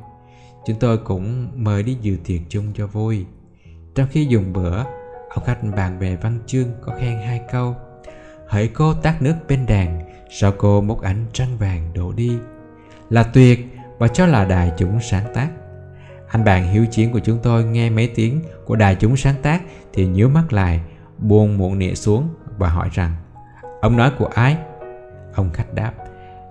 Chúng 0.66 0.78
tôi 0.78 0.98
cũng 0.98 1.48
mời 1.54 1.82
đi 1.82 1.96
dự 2.00 2.16
tiệc 2.24 2.40
chung 2.48 2.72
cho 2.74 2.86
vui. 2.86 3.26
Trong 3.94 4.06
khi 4.10 4.24
dùng 4.24 4.52
bữa, 4.52 4.84
ông 5.28 5.44
khách 5.44 5.58
bàn 5.76 5.98
về 5.98 6.16
văn 6.16 6.38
chương 6.46 6.68
có 6.80 6.94
khen 7.00 7.18
hai 7.26 7.40
câu. 7.52 7.76
Hỡi 8.48 8.68
cô 8.68 8.94
tác 8.94 9.22
nước 9.22 9.34
bên 9.48 9.66
đàn 9.66 10.11
sau 10.34 10.52
cô 10.58 10.80
một 10.80 11.02
ảnh 11.02 11.26
trăng 11.32 11.58
vàng 11.58 11.90
đổ 11.94 12.12
đi? 12.12 12.38
Là 13.10 13.22
tuyệt 13.22 13.66
và 13.98 14.08
cho 14.08 14.26
là 14.26 14.44
đài 14.44 14.72
chúng 14.76 15.00
sáng 15.00 15.24
tác. 15.34 15.48
Anh 16.28 16.44
bạn 16.44 16.72
hiếu 16.72 16.86
chiến 16.86 17.12
của 17.12 17.20
chúng 17.20 17.38
tôi 17.42 17.64
nghe 17.64 17.90
mấy 17.90 18.12
tiếng 18.14 18.42
của 18.64 18.76
đài 18.76 18.94
chúng 18.94 19.16
sáng 19.16 19.34
tác 19.42 19.62
thì 19.92 20.06
nhíu 20.06 20.28
mắt 20.28 20.52
lại 20.52 20.80
buông 21.18 21.58
muộn 21.58 21.78
nịa 21.78 21.94
xuống 21.94 22.28
và 22.58 22.68
hỏi 22.68 22.88
rằng 22.92 23.12
ông 23.80 23.96
nói 23.96 24.12
của 24.18 24.26
ai? 24.34 24.56
Ông 25.34 25.50
khách 25.52 25.74
đáp 25.74 25.92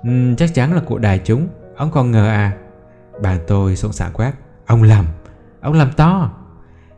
um, 0.03 0.35
chắc 0.35 0.53
chắn 0.53 0.73
là 0.73 0.81
của 0.85 0.97
đài 0.97 1.19
chúng 1.19 1.47
ông 1.75 1.91
còn 1.91 2.11
ngờ 2.11 2.27
à? 2.27 2.57
Bạn 3.21 3.39
tôi 3.47 3.75
xôn 3.75 3.91
xả 3.91 4.09
quát 4.13 4.33
ông 4.65 4.83
lầm 4.83 5.05
ông 5.61 5.73
làm 5.73 5.91
to. 5.91 6.31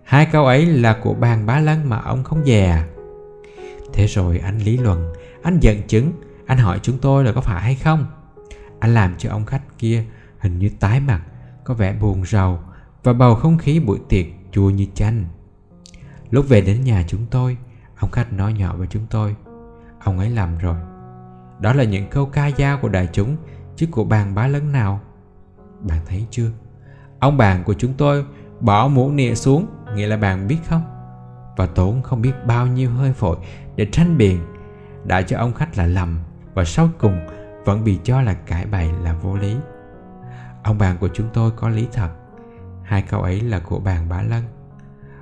Hai 0.04 0.28
câu 0.32 0.46
ấy 0.46 0.66
là 0.66 0.98
của 1.04 1.14
bàn 1.14 1.46
bá 1.46 1.60
lân 1.60 1.90
mà 1.90 2.00
ông 2.00 2.24
không 2.24 2.46
dè 2.46 2.66
à? 2.66 2.88
thế 3.94 4.06
rồi 4.06 4.40
anh 4.44 4.58
lý 4.58 4.78
luận 4.78 5.14
anh 5.44 5.60
giận 5.60 5.82
chứng 5.88 6.12
anh 6.46 6.58
hỏi 6.58 6.80
chúng 6.82 6.98
tôi 6.98 7.24
là 7.24 7.32
có 7.32 7.42
phải 7.42 7.62
hay 7.62 7.76
không? 7.76 8.06
Anh 8.80 8.94
làm 8.94 9.16
cho 9.18 9.30
ông 9.30 9.46
khách 9.46 9.62
kia 9.78 10.06
hình 10.40 10.60
như 10.60 10.70
tái 10.80 11.00
mặt, 11.00 11.22
có 11.64 11.74
vẻ 11.74 11.94
buồn 11.94 12.26
rầu 12.26 12.60
và 13.04 13.14
bầu 13.14 13.36
không 13.36 13.58
khí 13.58 13.80
buổi 13.80 14.00
tiệc 14.10 14.26
chua 14.52 14.70
như 14.70 14.88
chanh. 14.96 15.26
Lúc 16.30 16.46
về 16.50 16.62
đến 16.62 16.84
nhà 16.84 17.04
chúng 17.08 17.26
tôi, 17.32 17.58
ông 18.00 18.12
khách 18.12 18.34
nói 18.34 18.54
nhỏ 18.54 18.76
với 18.78 18.88
chúng 18.88 19.06
tôi, 19.10 19.36
ông 20.04 20.20
ấy 20.20 20.30
làm 20.30 20.58
rồi. 20.58 20.76
Đó 21.60 21.74
là 21.74 21.84
những 21.84 22.10
câu 22.10 22.26
ca 22.26 22.52
dao 22.58 22.78
của 22.78 22.90
đại 22.90 23.10
chúng, 23.14 23.38
chứ 23.76 23.88
của 23.92 24.04
bàn 24.04 24.36
bá 24.36 24.48
lớn 24.48 24.72
nào? 24.72 25.02
Bạn 25.80 26.00
thấy 26.06 26.28
chưa? 26.32 26.52
Ông 27.20 27.38
bạn 27.38 27.64
của 27.64 27.74
chúng 27.74 27.94
tôi 27.94 28.26
bỏ 28.60 28.88
mũ 28.88 29.12
nịa 29.12 29.36
xuống, 29.36 29.68
nghĩa 29.96 30.08
là 30.08 30.18
bạn 30.18 30.48
biết 30.48 30.58
không? 30.70 30.84
Và 31.58 31.66
tốn 31.66 32.02
không 32.02 32.22
biết 32.22 32.34
bao 32.46 32.68
nhiêu 32.68 32.92
hơi 32.92 33.14
phổi 33.14 33.38
để 33.76 33.88
tranh 33.92 34.18
biện 34.18 34.40
đã 35.04 35.22
cho 35.22 35.38
ông 35.38 35.54
khách 35.54 35.78
là 35.78 35.86
lầm 35.86 36.20
và 36.54 36.64
sau 36.64 36.90
cùng, 37.00 37.20
vẫn 37.66 37.84
bị 37.84 38.00
cho 38.04 38.22
là 38.22 38.34
cãi 38.34 38.66
bày 38.66 38.92
là 39.04 39.14
vô 39.14 39.36
lý. 39.36 39.56
Ông 40.64 40.78
bạn 40.78 40.98
của 40.98 41.10
chúng 41.14 41.30
tôi 41.34 41.52
có 41.52 41.70
lý 41.70 41.88
thật. 41.94 42.10
Hai 42.84 43.02
câu 43.02 43.22
ấy 43.22 43.42
là 43.42 43.60
của 43.60 43.80
bàn 43.80 44.10
bá 44.10 44.22
lân. 44.22 44.44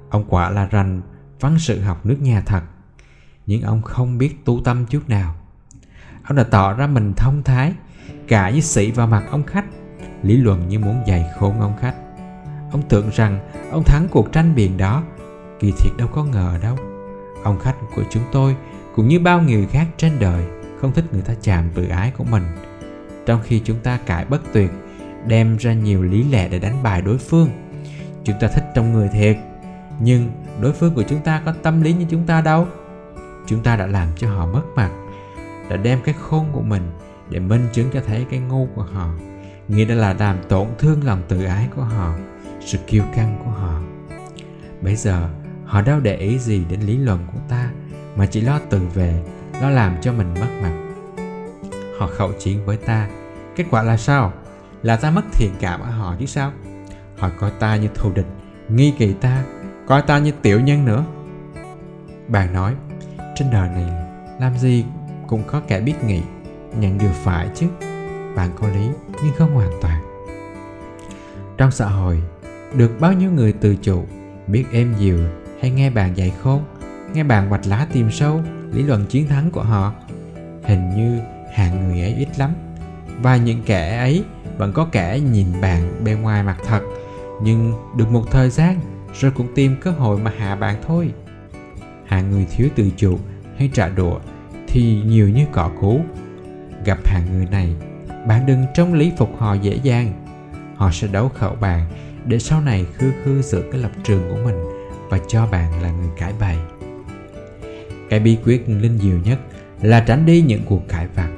Ông 0.09 0.25
quả 0.29 0.49
là 0.49 0.65
rành 0.65 1.01
văn 1.39 1.59
sự 1.59 1.81
học 1.81 2.05
nước 2.05 2.17
nhà 2.21 2.41
thật, 2.45 2.61
nhưng 3.45 3.61
ông 3.61 3.81
không 3.81 4.17
biết 4.17 4.45
tu 4.45 4.61
tâm 4.63 4.85
chút 4.85 5.09
nào. 5.09 5.35
Ông 6.23 6.37
đã 6.37 6.43
tỏ 6.43 6.73
ra 6.73 6.87
mình 6.87 7.13
thông 7.17 7.43
thái, 7.43 7.73
cả 8.27 8.51
với 8.51 8.61
sĩ 8.61 8.91
vào 8.91 9.07
mặt 9.07 9.23
ông 9.31 9.43
khách, 9.43 9.65
lý 10.23 10.37
luận 10.37 10.67
như 10.67 10.79
muốn 10.79 11.03
dày 11.07 11.25
khôn 11.39 11.59
ông 11.59 11.73
khách. 11.79 11.95
Ông 12.71 12.81
tưởng 12.89 13.09
rằng 13.09 13.39
ông 13.71 13.83
thắng 13.83 14.07
cuộc 14.11 14.31
tranh 14.31 14.55
biện 14.55 14.77
đó, 14.77 15.03
kỳ 15.59 15.73
thiệt 15.77 15.91
đâu 15.97 16.07
có 16.07 16.23
ngờ 16.23 16.59
đâu. 16.61 16.77
Ông 17.43 17.59
khách 17.59 17.75
của 17.95 18.03
chúng 18.09 18.23
tôi 18.31 18.55
cũng 18.95 19.07
như 19.07 19.19
bao 19.19 19.41
người 19.41 19.67
khác 19.67 19.87
trên 19.97 20.19
đời 20.19 20.60
không 20.81 20.93
thích 20.93 21.05
người 21.11 21.21
ta 21.21 21.33
chạm 21.41 21.69
tự 21.75 21.87
ái 21.87 22.11
của 22.17 22.23
mình. 22.23 22.43
Trong 23.25 23.41
khi 23.43 23.61
chúng 23.65 23.79
ta 23.79 23.99
cãi 24.05 24.25
bất 24.25 24.41
tuyệt, 24.53 24.71
đem 25.27 25.57
ra 25.57 25.73
nhiều 25.73 26.03
lý 26.03 26.23
lẽ 26.23 26.49
để 26.49 26.59
đánh 26.59 26.83
bại 26.83 27.01
đối 27.01 27.17
phương, 27.17 27.49
chúng 28.23 28.35
ta 28.39 28.47
thích 28.47 28.65
trong 28.75 28.93
người 28.93 29.07
thiệt. 29.07 29.37
Nhưng 29.99 30.31
đối 30.61 30.73
phương 30.73 30.93
của 30.93 31.03
chúng 31.03 31.21
ta 31.21 31.41
có 31.45 31.53
tâm 31.63 31.81
lý 31.81 31.93
như 31.93 32.05
chúng 32.09 32.25
ta 32.25 32.41
đâu? 32.41 32.67
Chúng 33.45 33.63
ta 33.63 33.75
đã 33.75 33.87
làm 33.87 34.07
cho 34.15 34.29
họ 34.29 34.45
mất 34.45 34.63
mặt, 34.75 34.91
đã 35.69 35.77
đem 35.77 35.99
cái 36.03 36.15
khôn 36.21 36.45
của 36.51 36.61
mình 36.61 36.91
để 37.29 37.39
minh 37.39 37.67
chứng 37.73 37.89
cho 37.93 38.01
thấy 38.07 38.25
cái 38.29 38.39
ngu 38.39 38.67
của 38.75 38.83
họ. 38.83 39.13
Nghĩa 39.67 39.85
đã 39.85 39.95
là 39.95 40.13
làm 40.13 40.37
tổn 40.49 40.67
thương 40.79 41.03
lòng 41.03 41.21
tự 41.27 41.43
ái 41.43 41.67
của 41.75 41.83
họ, 41.83 42.15
sự 42.59 42.77
kiêu 42.87 43.03
căng 43.15 43.41
của 43.45 43.51
họ. 43.51 43.81
Bây 44.81 44.95
giờ, 44.95 45.29
họ 45.65 45.81
đâu 45.81 45.99
để 45.99 46.15
ý 46.17 46.39
gì 46.39 46.63
đến 46.69 46.79
lý 46.79 46.97
luận 46.97 47.27
của 47.33 47.39
ta, 47.49 47.71
mà 48.15 48.25
chỉ 48.25 48.41
lo 48.41 48.59
tự 48.69 48.79
về 48.93 49.23
nó 49.61 49.69
làm 49.69 50.01
cho 50.01 50.13
mình 50.13 50.33
mất 50.39 50.47
mặt. 50.61 50.71
Họ 51.99 52.07
khẩu 52.07 52.31
chiến 52.39 52.65
với 52.65 52.77
ta. 52.77 53.09
Kết 53.55 53.65
quả 53.71 53.83
là 53.83 53.97
sao? 53.97 54.33
Là 54.83 54.95
ta 54.95 55.11
mất 55.11 55.21
thiện 55.31 55.51
cảm 55.59 55.79
ở 55.79 55.89
họ 55.89 56.15
chứ 56.19 56.25
sao? 56.25 56.51
Họ 57.17 57.29
coi 57.39 57.51
ta 57.51 57.75
như 57.75 57.87
thù 57.95 58.11
địch, 58.15 58.25
nghi 58.69 58.93
kỳ 58.97 59.13
ta, 59.13 59.43
coi 59.87 60.01
ta 60.01 60.17
như 60.17 60.31
tiểu 60.41 60.59
nhân 60.59 60.85
nữa. 60.85 61.05
Bạn 62.27 62.53
nói, 62.53 62.75
trên 63.35 63.51
đời 63.51 63.69
này 63.69 63.85
làm 64.39 64.57
gì 64.57 64.85
cũng 65.27 65.43
có 65.47 65.61
kẻ 65.67 65.79
biết 65.79 66.03
nghĩ 66.03 66.21
nhận 66.75 66.97
điều 66.97 67.11
phải 67.23 67.49
chứ. 67.55 67.67
Bạn 68.35 68.49
có 68.55 68.67
lý, 68.67 68.87
nhưng 69.23 69.33
không 69.37 69.53
hoàn 69.53 69.71
toàn. 69.81 70.01
Trong 71.57 71.71
xã 71.71 71.85
hội, 71.85 72.23
được 72.73 72.91
bao 72.99 73.13
nhiêu 73.13 73.31
người 73.31 73.53
từ 73.53 73.75
chủ, 73.75 74.05
biết 74.47 74.65
êm 74.71 74.93
dịu 74.97 75.19
hay 75.61 75.71
nghe 75.71 75.89
bạn 75.89 76.17
dạy 76.17 76.33
khôn 76.43 76.63
nghe 77.13 77.23
bạn 77.23 77.49
hoạch 77.49 77.67
lá 77.67 77.87
tìm 77.93 78.11
sâu, 78.11 78.41
lý 78.71 78.83
luận 78.83 79.05
chiến 79.05 79.27
thắng 79.27 79.51
của 79.51 79.63
họ. 79.63 79.93
Hình 80.63 80.89
như 80.89 81.19
hạng 81.53 81.87
người 81.87 82.01
ấy 82.01 82.15
ít 82.15 82.27
lắm. 82.37 82.53
Và 83.21 83.37
những 83.37 83.63
kẻ 83.65 83.97
ấy 83.97 84.23
vẫn 84.57 84.73
có 84.73 84.87
kẻ 84.91 85.19
nhìn 85.19 85.47
bạn 85.61 86.03
bên 86.03 86.21
ngoài 86.21 86.43
mặt 86.43 86.57
thật. 86.65 86.81
Nhưng 87.43 87.73
được 87.97 88.11
một 88.11 88.23
thời 88.31 88.49
gian, 88.49 88.79
rồi 89.19 89.31
cũng 89.31 89.47
tìm 89.55 89.75
cơ 89.81 89.91
hội 89.91 90.19
mà 90.19 90.31
hạ 90.37 90.55
bạn 90.55 90.75
thôi. 90.87 91.11
Hạng 92.05 92.31
người 92.31 92.47
thiếu 92.51 92.69
tự 92.75 92.89
chủ 92.97 93.17
hay 93.57 93.69
trả 93.73 93.89
đũa 93.89 94.19
thì 94.67 95.01
nhiều 95.05 95.29
như 95.29 95.45
cỏ 95.51 95.71
cũ. 95.81 96.01
Gặp 96.85 96.97
hạng 97.05 97.25
người 97.31 97.45
này, 97.51 97.75
bạn 98.27 98.45
đừng 98.45 98.65
trông 98.73 98.93
lý 98.93 99.11
phục 99.17 99.29
họ 99.37 99.53
dễ 99.53 99.79
dàng. 99.83 100.13
Họ 100.75 100.91
sẽ 100.91 101.07
đấu 101.07 101.29
khẩu 101.29 101.55
bạn 101.55 101.85
để 102.25 102.39
sau 102.39 102.61
này 102.61 102.85
khư 102.93 103.11
khư 103.23 103.41
giữ 103.41 103.63
cái 103.71 103.81
lập 103.81 103.91
trường 104.03 104.29
của 104.29 104.37
mình 104.45 104.55
và 105.09 105.19
cho 105.27 105.47
bạn 105.47 105.81
là 105.81 105.91
người 105.91 106.09
cãi 106.17 106.33
bày 106.39 106.57
cái 108.11 108.19
bí 108.19 108.37
quyết 108.45 108.63
linh 108.67 108.97
diệu 108.97 109.17
nhất 109.25 109.39
là 109.81 109.99
tránh 109.99 110.25
đi 110.25 110.41
những 110.41 110.61
cuộc 110.65 110.87
cãi 110.87 111.07
vặt 111.15 111.29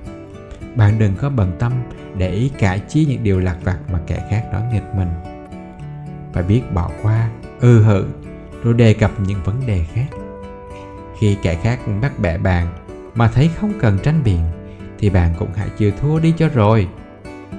bạn 0.76 1.00
đừng 1.00 1.16
có 1.16 1.30
bận 1.30 1.52
tâm 1.60 1.74
để 2.18 2.30
ý 2.30 2.52
cãi 2.60 2.82
chi 2.90 3.06
những 3.06 3.24
điều 3.24 3.40
lạc 3.40 3.58
vặt 3.64 3.78
mà 3.92 4.00
kẻ 4.08 4.28
khác 4.30 4.44
nói 4.52 4.62
nghịch 4.74 4.96
mình. 4.96 5.10
Phải 6.34 6.44
biết 6.44 6.62
bỏ 6.74 6.92
qua, 7.02 7.30
ư 7.60 7.84
hử, 7.84 8.06
rồi 8.64 8.74
đề 8.74 8.94
cập 8.94 9.12
những 9.20 9.44
vấn 9.44 9.56
đề 9.68 9.86
khác. 9.94 10.06
Khi 11.20 11.38
kẻ 11.42 11.56
khác 11.56 11.80
bắt 12.02 12.20
bẻ 12.20 12.38
bạn 12.38 12.68
mà 13.16 13.28
thấy 13.28 13.50
không 13.56 13.74
cần 13.80 14.00
tranh 14.04 14.22
biện, 14.24 14.42
thì 15.00 15.10
bạn 15.10 15.34
cũng 15.40 15.50
hãy 15.56 15.70
chịu 15.78 15.92
thua 15.92 16.20
đi 16.20 16.34
cho 16.38 16.50
rồi. 16.54 16.88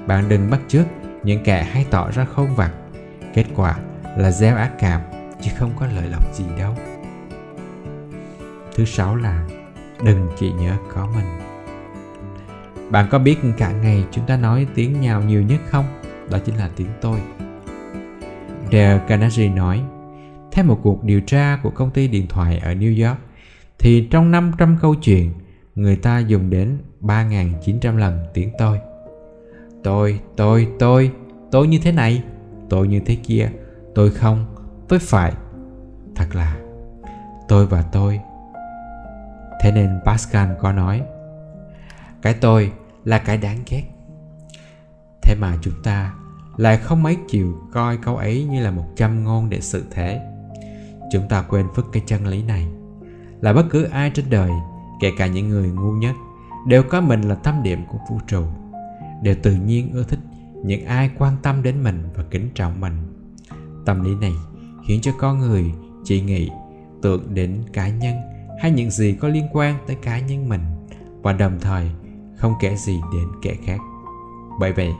Bạn 0.07 0.29
đừng 0.29 0.49
bắt 0.49 0.59
chước 0.67 0.85
những 1.23 1.43
kẻ 1.43 1.63
hay 1.63 1.85
tỏ 1.89 2.11
ra 2.11 2.25
không 2.25 2.55
vặt. 2.55 2.71
Kết 3.33 3.45
quả 3.55 3.77
là 4.17 4.31
gieo 4.31 4.55
ác 4.55 4.71
cảm, 4.79 5.01
chứ 5.41 5.51
không 5.57 5.71
có 5.79 5.87
lợi 5.95 6.09
lộc 6.09 6.33
gì 6.35 6.45
đâu 6.59 6.75
thứ 8.75 8.85
sáu 8.85 9.15
là 9.15 9.47
đừng 10.03 10.27
chỉ 10.37 10.51
nhớ 10.51 10.75
có 10.93 11.07
mình 11.15 11.25
bạn 12.91 13.07
có 13.11 13.19
biết 13.19 13.37
cả 13.57 13.71
ngày 13.71 14.05
chúng 14.11 14.25
ta 14.25 14.37
nói 14.37 14.67
tiếng 14.75 15.01
nhau 15.01 15.21
nhiều 15.21 15.41
nhất 15.41 15.61
không 15.69 15.85
đó 16.31 16.37
chính 16.45 16.55
là 16.55 16.69
tiếng 16.75 16.89
tôi 17.01 17.19
Dale 18.71 19.01
Carnegie 19.07 19.49
nói 19.49 19.81
theo 20.51 20.65
một 20.65 20.79
cuộc 20.83 21.03
điều 21.03 21.21
tra 21.21 21.59
của 21.63 21.69
công 21.69 21.91
ty 21.91 22.07
điện 22.07 22.27
thoại 22.27 22.57
ở 22.57 22.73
New 22.73 23.07
York 23.07 23.19
thì 23.79 24.07
trong 24.11 24.31
500 24.31 24.77
câu 24.81 24.95
chuyện 24.95 25.33
người 25.75 25.95
ta 25.95 26.19
dùng 26.19 26.49
đến 26.49 26.77
3.900 27.01 27.97
lần 27.97 28.25
tiếng 28.33 28.49
tôi. 28.57 28.79
Tôi, 29.83 30.19
tôi, 30.35 30.67
tôi, 30.79 31.11
tôi 31.51 31.67
như 31.67 31.79
thế 31.83 31.91
này, 31.91 32.23
tôi 32.69 32.87
như 32.87 32.99
thế 32.99 33.15
kia, 33.15 33.49
tôi 33.95 34.11
không, 34.11 34.45
tôi 34.87 34.99
phải. 34.99 35.33
Thật 36.15 36.25
là 36.33 36.57
tôi 37.47 37.67
và 37.67 37.81
tôi. 37.81 38.19
Thế 39.61 39.71
nên 39.71 39.99
Pascal 40.05 40.49
có 40.59 40.71
nói, 40.71 41.01
cái 42.21 42.33
tôi 42.33 42.71
là 43.03 43.17
cái 43.19 43.37
đáng 43.37 43.57
ghét. 43.69 43.83
Thế 45.21 45.35
mà 45.35 45.57
chúng 45.61 45.73
ta 45.83 46.13
lại 46.57 46.77
không 46.77 47.03
mấy 47.03 47.17
chịu 47.27 47.55
coi 47.71 47.97
câu 47.97 48.17
ấy 48.17 48.43
như 48.43 48.63
là 48.63 48.71
một 48.71 48.85
trăm 48.95 49.23
ngôn 49.23 49.49
để 49.49 49.61
sự 49.61 49.85
thế. 49.91 50.21
Chúng 51.11 51.27
ta 51.27 51.41
quên 51.41 51.67
phức 51.75 51.85
cái 51.91 52.03
chân 52.05 52.27
lý 52.27 52.43
này 52.43 52.67
là 53.41 53.53
bất 53.53 53.65
cứ 53.69 53.83
ai 53.83 54.11
trên 54.13 54.25
đời, 54.29 54.51
kể 55.01 55.11
cả 55.17 55.27
những 55.27 55.49
người 55.49 55.69
ngu 55.69 55.91
nhất, 55.91 56.15
đều 56.67 56.83
có 56.83 57.01
mình 57.01 57.21
là 57.21 57.35
tâm 57.35 57.63
điểm 57.63 57.85
của 57.87 57.97
vũ 58.09 58.19
trụ, 58.27 58.43
đều 59.21 59.35
tự 59.43 59.53
nhiên 59.53 59.91
ưa 59.93 60.03
thích 60.03 60.19
những 60.63 60.85
ai 60.85 61.09
quan 61.17 61.37
tâm 61.41 61.63
đến 61.63 61.83
mình 61.83 62.03
và 62.15 62.23
kính 62.31 62.49
trọng 62.55 62.81
mình 62.81 62.93
tâm 63.85 64.03
lý 64.03 64.15
này 64.15 64.33
khiến 64.87 65.01
cho 65.01 65.11
con 65.19 65.39
người 65.39 65.73
chỉ 66.03 66.21
nghĩ 66.21 66.49
tưởng 67.01 67.33
đến 67.33 67.63
cá 67.73 67.87
nhân 67.87 68.15
hay 68.59 68.71
những 68.71 68.91
gì 68.91 69.17
có 69.21 69.27
liên 69.27 69.45
quan 69.53 69.75
tới 69.87 69.95
cá 69.95 70.19
nhân 70.19 70.49
mình 70.49 70.61
và 71.21 71.33
đồng 71.33 71.59
thời 71.61 71.89
không 72.35 72.53
kể 72.59 72.75
gì 72.75 73.01
đến 73.13 73.27
kẻ 73.41 73.55
khác. 73.65 73.79
Bởi 74.59 74.73
vậy 74.73 74.93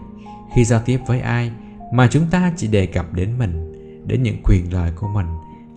khi 0.56 0.66
giao 0.66 0.82
tiếp 0.86 1.00
với 1.08 1.20
ai 1.20 1.52
mà 1.94 2.08
chúng 2.12 2.26
ta 2.32 2.54
chỉ 2.58 2.68
đề 2.68 2.86
cập 2.86 3.14
đến 3.14 3.38
mình 3.38 3.72
đến 4.08 4.24
những 4.24 4.38
quyền 4.44 4.74
lợi 4.74 4.92
của 4.96 5.08
mình 5.08 5.28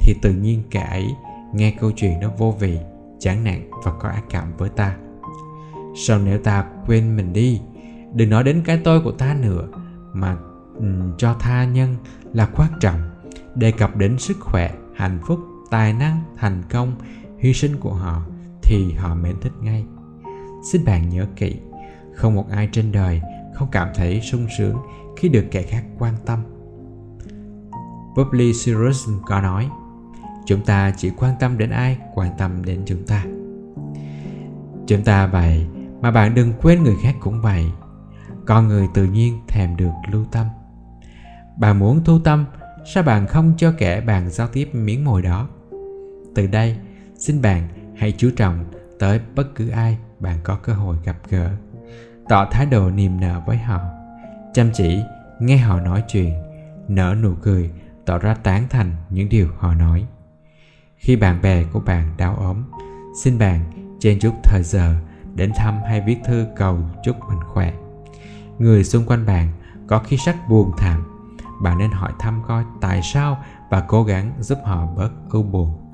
thì 0.01 0.15
tự 0.23 0.33
nhiên 0.33 0.63
kẻ 0.71 0.89
ấy 0.91 1.07
nghe 1.55 1.71
câu 1.81 1.93
chuyện 1.97 2.21
nó 2.21 2.29
vô 2.39 2.55
vị 2.61 2.79
chán 3.19 3.45
nản 3.45 3.71
và 3.85 3.93
có 3.93 4.09
ác 4.09 4.25
cảm 4.31 4.57
với 4.57 4.69
ta. 4.69 4.97
Sau 5.97 6.19
nếu 6.19 6.39
ta 6.39 6.65
quên 6.87 7.17
mình 7.17 7.33
đi? 7.33 7.61
Đừng 8.15 8.31
nói 8.31 8.45
đến 8.45 8.63
cái 8.65 8.81
tôi 8.85 9.01
của 9.01 9.13
ta 9.13 9.37
nữa 9.41 9.69
mà 10.13 10.37
um, 10.77 11.17
cho 11.19 11.35
tha 11.35 11.65
nhân 11.65 11.97
là 12.33 12.47
quan 12.57 12.71
trọng 12.81 13.01
đề 13.55 13.71
cập 13.71 13.97
đến 13.97 14.19
sức 14.19 14.37
khỏe 14.41 14.75
hạnh 14.97 15.19
phúc 15.27 15.41
tài 15.71 15.93
năng 15.93 16.23
thành 16.37 16.63
công 16.71 16.97
hy 17.39 17.53
sinh 17.53 17.77
của 17.81 17.95
họ 17.95 18.23
thì 18.63 18.93
họ 18.93 19.15
mến 19.15 19.37
thích 19.41 19.53
ngay. 19.61 19.85
Xin 20.73 20.85
bạn 20.85 21.09
nhớ 21.09 21.27
kỹ, 21.37 21.57
không 22.15 22.35
một 22.35 22.51
ai 22.51 22.69
trên 22.73 22.93
đời 22.93 23.23
không 23.55 23.69
cảm 23.73 23.89
thấy 23.95 24.21
sung 24.21 24.47
sướng 24.59 24.77
khi 25.17 25.29
được 25.29 25.45
kẻ 25.51 25.63
khác 25.63 25.85
quan 25.99 26.15
tâm. 26.27 26.39
Public 28.17 28.57
Cyrus 28.65 29.09
có 29.27 29.41
nói, 29.41 29.69
chúng 30.47 30.65
ta 30.65 30.93
chỉ 30.97 31.11
quan 31.11 31.35
tâm 31.41 31.59
đến 31.59 31.71
ai, 31.71 31.99
quan 32.15 32.31
tâm 32.39 32.65
đến 32.65 32.83
chúng 32.87 33.07
ta. 33.07 33.25
Chúng 34.87 35.05
ta 35.05 35.27
vậy 35.27 35.67
mà 36.01 36.11
bạn 36.11 36.35
đừng 36.35 36.53
quên 36.63 36.83
người 36.83 36.97
khác 37.03 37.15
cũng 37.21 37.43
vậy. 37.43 37.65
Con 38.47 38.69
người 38.69 38.89
tự 38.95 39.05
nhiên 39.05 39.41
thèm 39.49 39.77
được 39.77 39.93
lưu 40.11 40.25
tâm. 40.33 40.47
Bạn 41.59 41.79
muốn 41.79 42.05
thu 42.05 42.19
tâm, 42.19 42.45
sao 42.95 43.03
bạn 43.03 43.27
không 43.27 43.53
cho 43.57 43.73
kẻ 43.79 44.01
bạn 44.01 44.31
giao 44.31 44.49
tiếp 44.49 44.75
miếng 44.75 45.05
mồi 45.05 45.23
đó? 45.23 45.49
Từ 46.35 46.47
đây 46.47 46.77
xin 47.19 47.43
bạn 47.43 47.69
hãy 47.97 48.13
chú 48.19 48.31
trọng 48.37 48.65
tới 48.99 49.21
bất 49.35 49.55
cứ 49.55 49.69
ai 49.69 49.99
bạn 50.21 50.39
có 50.43 50.57
cơ 50.63 50.73
hội 50.73 50.97
gặp 51.05 51.17
gỡ. 51.29 51.51
Tỏ 52.29 52.49
thái 52.51 52.67
độ 52.67 52.91
niềm 52.91 53.21
nở 53.21 53.43
với 53.47 53.57
họ. 53.59 53.81
Chăm 54.55 54.71
chỉ, 54.75 55.03
nghe 55.41 55.57
họ 55.57 55.81
nói 55.81 56.05
chuyện, 56.09 56.35
nở 56.89 57.15
nụ 57.23 57.35
cười, 57.43 57.71
tỏ 58.07 58.19
ra 58.19 58.35
tán 58.35 58.69
thành 58.71 58.93
những 59.11 59.29
điều 59.29 59.49
họ 59.59 59.75
nói. 59.75 60.07
Khi 60.97 61.17
bạn 61.17 61.43
bè 61.43 61.65
của 61.65 61.81
bạn 61.81 62.15
đau 62.17 62.37
ốm, 62.37 62.65
xin 63.23 63.39
bạn 63.39 63.61
chen 64.01 64.19
chút 64.21 64.35
thời 64.43 64.63
giờ 64.63 64.95
đến 65.35 65.53
thăm 65.57 65.81
hay 65.89 66.01
viết 66.01 66.19
thư 66.25 66.47
cầu 66.57 66.79
chúc 67.05 67.17
mình 67.29 67.41
khỏe. 67.53 67.73
Người 68.59 68.85
xung 68.85 69.07
quanh 69.07 69.27
bạn 69.27 69.49
có 69.87 69.99
khí 69.99 70.17
sắc 70.17 70.37
buồn 70.49 70.73
thảm, 70.79 71.05
bạn 71.63 71.79
nên 71.79 71.91
hỏi 71.91 72.13
thăm 72.19 72.43
coi 72.47 72.65
tại 72.81 73.01
sao 73.03 73.45
và 73.71 73.81
cố 73.81 74.05
gắng 74.05 74.33
giúp 74.41 74.59
họ 74.65 74.87
bớt 74.87 75.11
ưu 75.31 75.43
buồn 75.43 75.88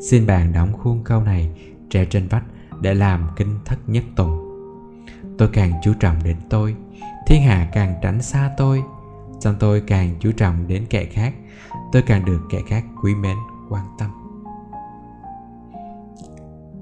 xin 0.00 0.26
bạn 0.26 0.52
đóng 0.52 0.72
khuôn 0.72 1.04
câu 1.04 1.22
này, 1.22 1.50
treo 1.90 2.04
trên 2.04 2.28
vách 2.28 2.44
để 2.80 2.94
làm 2.94 3.28
kinh 3.36 3.58
thất 3.64 3.78
nhất 3.86 4.04
tùng. 4.16 4.38
Tôi 5.38 5.48
càng 5.52 5.72
chú 5.82 5.92
trọng 6.00 6.16
đến 6.24 6.36
tôi, 6.50 6.76
thiên 7.26 7.42
hạ 7.42 7.68
càng 7.72 7.94
tránh 8.02 8.22
xa 8.22 8.50
tôi. 8.56 8.82
Xong 9.40 9.54
tôi 9.60 9.82
càng 9.86 10.14
chú 10.20 10.32
trọng 10.32 10.68
đến 10.68 10.86
kẻ 10.90 11.04
khác, 11.04 11.34
tôi 11.92 12.02
càng 12.02 12.24
được 12.24 12.40
kẻ 12.50 12.58
khác 12.66 12.84
quý 13.02 13.14
mến, 13.14 13.36
quan 13.68 13.84
tâm. 13.98 14.10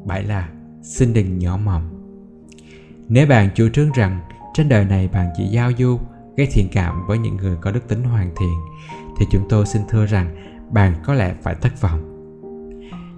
Bảy 0.05 0.23
là, 0.23 0.49
xin 0.83 1.13
đừng 1.13 1.39
nhỏ 1.39 1.57
mỏng 1.57 1.97
nếu 3.09 3.27
bạn 3.27 3.49
chủ 3.55 3.69
trương 3.69 3.93
rằng 3.93 4.21
trên 4.55 4.69
đời 4.69 4.85
này 4.85 5.09
bạn 5.09 5.29
chỉ 5.37 5.45
giao 5.45 5.71
du, 5.79 5.99
gây 6.37 6.49
thiện 6.53 6.69
cảm 6.73 7.07
với 7.07 7.19
những 7.19 7.37
người 7.37 7.57
có 7.61 7.71
đức 7.71 7.89
tính 7.89 8.05
hoàn 8.05 8.35
thiện, 8.37 8.59
thì 9.19 9.27
chúng 9.31 9.49
tôi 9.49 9.67
xin 9.67 9.83
thưa 9.89 10.07
rằng 10.07 10.37
bạn 10.71 10.95
có 11.05 11.15
lẽ 11.15 11.35
phải 11.43 11.55
thất 11.55 11.81
vọng 11.81 12.16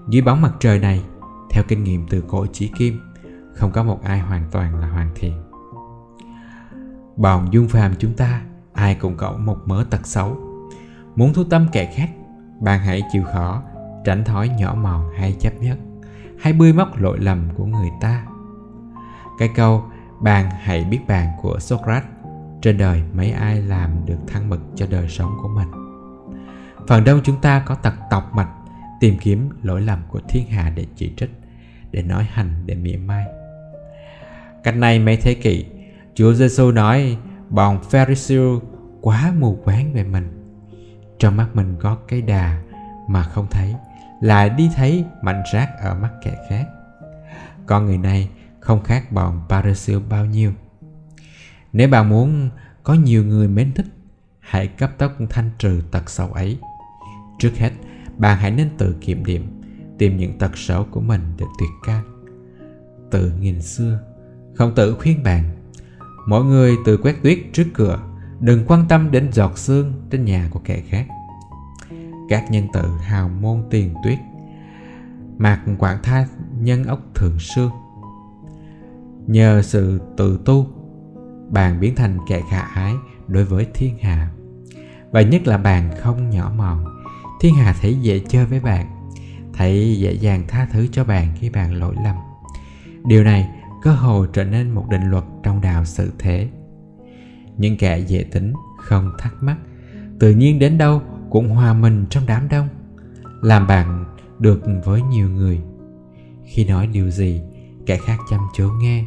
dưới 0.09 0.23
bóng 0.23 0.43
mặt 0.43 0.53
trời 0.61 0.79
này, 0.79 1.03
theo 1.51 1.65
kinh 1.69 1.85
nghiệm 1.85 2.07
từ 2.11 2.25
cổ 2.29 2.47
chỉ 2.53 2.73
kim, 2.79 3.01
không 3.55 3.71
có 3.71 3.83
một 3.83 4.03
ai 4.03 4.19
hoàn 4.19 4.45
toàn 4.51 4.81
là 4.81 4.89
hoàn 4.89 5.11
thiện. 5.15 5.43
Bọn 7.17 7.49
dung 7.51 7.69
phàm 7.69 7.95
chúng 7.99 8.15
ta, 8.15 8.43
ai 8.73 8.95
cũng 8.95 9.17
có 9.17 9.33
một 9.33 9.59
mớ 9.67 9.85
tật 9.91 10.07
xấu. 10.07 10.37
Muốn 11.17 11.33
thu 11.35 11.45
tâm 11.45 11.67
kẻ 11.73 11.93
khác, 11.95 12.11
bạn 12.61 12.81
hãy 12.81 13.03
chịu 13.13 13.23
khó, 13.35 13.63
tránh 14.05 14.25
thói 14.25 14.49
nhỏ 14.49 14.75
mòn 14.75 15.11
hay 15.19 15.37
chấp 15.41 15.53
nhất, 15.61 15.79
hay 16.39 16.53
bươi 16.53 16.73
móc 16.73 16.99
lỗi 16.99 17.19
lầm 17.19 17.49
của 17.57 17.65
người 17.65 17.91
ta. 18.01 18.27
Cái 19.39 19.51
câu, 19.55 19.85
bạn 20.21 20.51
hãy 20.51 20.85
biết 20.85 21.01
bàn 21.09 21.29
của 21.43 21.59
Socrates, 21.61 22.11
trên 22.63 22.79
đời 22.79 23.03
mấy 23.13 23.31
ai 23.31 23.63
làm 23.63 24.07
được 24.07 24.19
thăng 24.27 24.51
bậc 24.51 24.61
cho 24.75 24.87
đời 24.91 25.09
sống 25.09 25.31
của 25.43 25.49
mình. 25.49 25.69
Phần 26.89 27.05
đông 27.05 27.21
chúng 27.25 27.41
ta 27.41 27.63
có 27.67 27.75
tật 27.75 27.95
tọc 28.11 28.35
mạch 28.35 28.49
tìm 29.01 29.19
kiếm 29.21 29.51
lỗi 29.63 29.81
lầm 29.81 30.03
của 30.09 30.21
thiên 30.29 30.47
hạ 30.47 30.73
để 30.75 30.87
chỉ 30.97 31.13
trích, 31.17 31.31
để 31.91 32.03
nói 32.03 32.27
hành, 32.33 32.63
để 32.67 32.75
mỉa 32.75 32.97
mai. 32.97 33.25
Cách 34.65 34.77
này 34.77 34.99
mấy 34.99 35.17
thế 35.17 35.35
kỷ, 35.35 35.65
chúa 36.15 36.35
giêsu 36.35 36.71
nói, 36.71 37.17
bọn 37.49 37.81
pharisee 37.91 38.59
quá 39.01 39.33
mù 39.39 39.59
quáng 39.65 39.93
về 39.93 40.05
mình. 40.05 40.55
Trong 41.19 41.37
mắt 41.37 41.49
mình 41.55 41.77
có 41.81 41.99
cái 42.09 42.23
đà 42.23 42.63
mà 43.09 43.23
không 43.23 43.47
thấy, 43.51 43.75
lại 44.21 44.51
đi 44.51 44.71
thấy 44.75 45.05
mảnh 45.23 45.43
rác 45.53 45.69
ở 45.81 45.95
mắt 45.95 46.11
kẻ 46.25 46.37
khác. 46.49 46.67
Con 47.67 47.87
người 47.87 47.99
này 47.99 48.29
không 48.61 48.83
khác 48.83 49.13
bọn 49.13 49.43
Pharisee 49.49 49.99
bao 50.09 50.27
nhiêu. 50.27 50.53
Nếu 51.73 51.89
bạn 51.89 52.09
muốn 52.09 52.51
có 52.83 52.95
nhiều 52.95 53.25
người 53.25 53.49
mến 53.49 53.73
thích, 53.73 53.87
hãy 54.41 54.67
cấp 54.67 54.91
tốc 54.99 55.13
thanh 55.31 55.51
trừ 55.59 55.83
tật 55.91 56.11
xấu 56.11 56.33
ấy. 56.33 56.59
Trước 57.39 57.53
hết 57.57 57.71
bạn 58.19 58.39
hãy 58.39 58.51
nên 58.51 58.69
tự 58.79 58.97
kiểm 59.01 59.25
điểm, 59.25 59.47
tìm 59.99 60.17
những 60.17 60.39
tật 60.39 60.59
xấu 60.59 60.85
của 60.91 61.01
mình 61.01 61.21
để 61.39 61.47
tuyệt 61.59 61.71
can. 61.85 62.05
Từ 63.11 63.33
nghìn 63.41 63.63
xưa, 63.63 64.01
không 64.55 64.75
tự 64.75 64.95
khuyên 64.95 65.23
bạn. 65.23 65.45
Mỗi 66.29 66.45
người 66.45 66.77
tự 66.85 66.97
quét 66.97 67.17
tuyết 67.23 67.39
trước 67.53 67.67
cửa, 67.75 68.01
đừng 68.41 68.65
quan 68.67 68.85
tâm 68.89 69.11
đến 69.11 69.33
giọt 69.33 69.59
xương 69.59 69.93
trên 70.11 70.25
nhà 70.25 70.49
của 70.51 70.61
kẻ 70.65 70.83
khác. 70.89 71.07
Các 72.29 72.51
nhân 72.51 72.67
tự 72.73 72.83
hào 73.01 73.29
môn 73.29 73.63
tiền 73.71 73.95
tuyết, 74.05 74.19
mạc 75.39 75.65
quảng 75.79 75.99
tha 76.03 76.27
nhân 76.61 76.85
ốc 76.85 77.01
thường 77.15 77.39
xương 77.39 77.71
nhờ 79.29 79.63
sự 79.63 80.01
tự 80.17 80.41
tu, 80.45 80.67
bạn 81.51 81.81
biến 81.81 81.95
thành 81.95 82.19
kẻ 82.29 82.43
khả 82.51 82.61
ái 82.61 82.95
đối 83.27 83.45
với 83.45 83.67
thiên 83.75 83.99
hạ. 83.99 84.31
Và 85.11 85.23
nhất 85.23 85.47
là 85.47 85.59
bạn 85.59 85.91
không 86.01 86.31
nhỏ 86.31 86.53
mọn 86.57 86.85
thiên 87.41 87.55
hạ 87.55 87.75
thấy 87.81 87.95
dễ 87.95 88.21
chơi 88.29 88.47
với 88.47 88.61
bạn, 88.61 88.87
thấy 89.53 89.99
dễ 89.99 90.13
dàng 90.13 90.45
tha 90.49 90.69
thứ 90.73 90.87
cho 90.93 91.05
bạn 91.05 91.29
khi 91.39 91.51
bạn 91.51 91.75
lỗi 91.75 91.95
lầm. 92.05 92.17
Điều 93.07 93.25
này 93.25 93.49
cơ 93.83 93.93
hồ 93.93 94.27
trở 94.27 94.45
nên 94.45 94.71
một 94.71 94.85
định 94.91 95.11
luật 95.11 95.25
trong 95.43 95.61
đạo 95.61 95.85
sự 95.85 96.13
thế. 96.19 96.49
Những 97.57 97.77
kẻ 97.77 97.99
dễ 97.99 98.23
tính, 98.23 98.53
không 98.79 99.11
thắc 99.19 99.35
mắc, 99.41 99.57
tự 100.21 100.31
nhiên 100.31 100.59
đến 100.59 100.79
đâu 100.79 101.03
cũng 101.31 101.49
hòa 101.49 101.75
mình 101.75 102.07
trong 102.11 102.27
đám 102.27 102.49
đông, 102.49 102.69
làm 103.43 103.67
bạn 103.67 104.05
được 104.39 104.63
với 104.85 105.03
nhiều 105.03 105.31
người. 105.31 105.61
Khi 106.45 106.65
nói 106.65 106.87
điều 106.87 107.11
gì, 107.11 107.43
kẻ 107.87 107.99
khác 108.07 108.19
chăm 108.31 108.41
chú 108.55 108.71
nghe. 108.81 109.05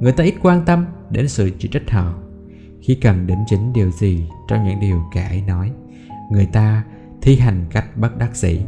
Người 0.00 0.12
ta 0.12 0.24
ít 0.24 0.34
quan 0.42 0.64
tâm 0.64 0.86
đến 1.10 1.28
sự 1.28 1.50
chỉ 1.58 1.68
trích 1.68 1.90
họ. 1.90 2.14
Khi 2.82 2.94
cần 2.94 3.26
đính 3.26 3.44
chính 3.46 3.72
điều 3.72 3.90
gì 3.90 4.28
trong 4.48 4.64
những 4.64 4.80
điều 4.80 5.02
kẻ 5.12 5.28
ấy 5.28 5.42
nói, 5.42 5.72
người 6.32 6.46
ta 6.46 6.84
thi 7.22 7.36
hành 7.36 7.64
cách 7.70 7.96
bất 7.96 8.18
đắc 8.18 8.36
dĩ, 8.36 8.60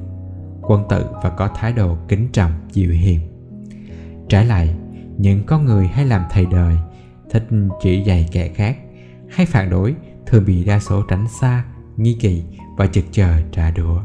quân 0.63 0.83
tử 0.89 1.07
và 1.23 1.31
có 1.31 1.49
thái 1.55 1.73
độ 1.73 1.97
kính 2.09 2.29
trọng, 2.33 2.53
dịu 2.73 2.91
hiền 2.91 3.21
trái 4.33 4.47
lại, 4.47 4.75
những 5.19 5.45
con 5.47 5.65
người 5.65 5.87
hay 5.87 6.07
làm 6.07 6.23
thầy 6.31 6.47
đời, 6.47 6.77
thích 7.31 7.43
chỉ 7.83 8.03
dạy 8.03 8.29
kẻ 8.33 8.49
khác, 8.49 8.79
hay 9.31 9.47
phản 9.47 9.71
đối 9.71 9.95
thường 10.27 10.45
bị 10.47 10.65
đa 10.65 10.81
số 10.81 11.03
tránh 11.03 11.27
xa, 11.41 11.65
nghi 11.97 12.17
kỳ 12.21 12.43
và 12.77 12.87
chực 12.87 13.05
chờ 13.13 13.41
trả 13.53 13.71
đũa. 13.71 14.01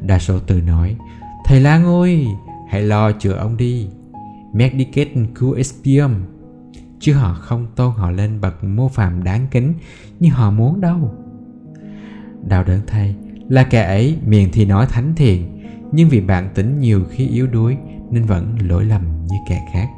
Đa 0.00 0.18
số 0.18 0.38
từ 0.38 0.60
nói, 0.60 0.96
thầy 1.44 1.60
lang 1.60 1.84
ơi, 1.84 2.26
hãy 2.68 2.82
lo 2.82 3.12
chữa 3.12 3.32
ông 3.32 3.56
đi. 3.56 3.88
Medicate 4.52 5.10
cứu 5.34 5.52
espium. 5.52 6.14
chứ 7.00 7.14
họ 7.14 7.34
không 7.34 7.66
tôn 7.76 7.92
họ 7.96 8.10
lên 8.10 8.40
bậc 8.40 8.64
mô 8.64 8.88
phạm 8.88 9.24
đáng 9.24 9.46
kính 9.50 9.74
như 10.20 10.30
họ 10.30 10.50
muốn 10.50 10.80
đâu. 10.80 11.14
Đau 12.48 12.64
đớn 12.64 12.80
thay 12.86 13.16
là 13.48 13.64
kẻ 13.64 13.82
ấy 13.82 14.18
miệng 14.26 14.48
thì 14.52 14.64
nói 14.64 14.86
thánh 14.86 15.14
thiện, 15.16 15.62
nhưng 15.92 16.08
vì 16.08 16.20
bản 16.20 16.48
tính 16.54 16.80
nhiều 16.80 17.04
khi 17.10 17.28
yếu 17.28 17.46
đuối, 17.46 17.76
nên 18.10 18.24
vẫn 18.24 18.56
lỗi 18.60 18.84
lầm 18.84 19.02
như 19.26 19.36
kẻ 19.48 19.68
khác. 19.72 19.88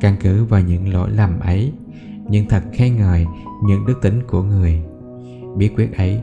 Căn 0.00 0.16
cứ 0.20 0.44
vào 0.44 0.60
những 0.60 0.92
lỗi 0.92 1.10
lầm 1.10 1.40
ấy, 1.40 1.72
nhưng 2.28 2.48
thật 2.48 2.62
khen 2.72 2.96
ngợi 2.96 3.26
những 3.64 3.86
đức 3.86 3.98
tính 4.02 4.22
của 4.26 4.42
người, 4.42 4.82
bí 5.56 5.68
quyết 5.68 5.96
ấy 5.96 6.20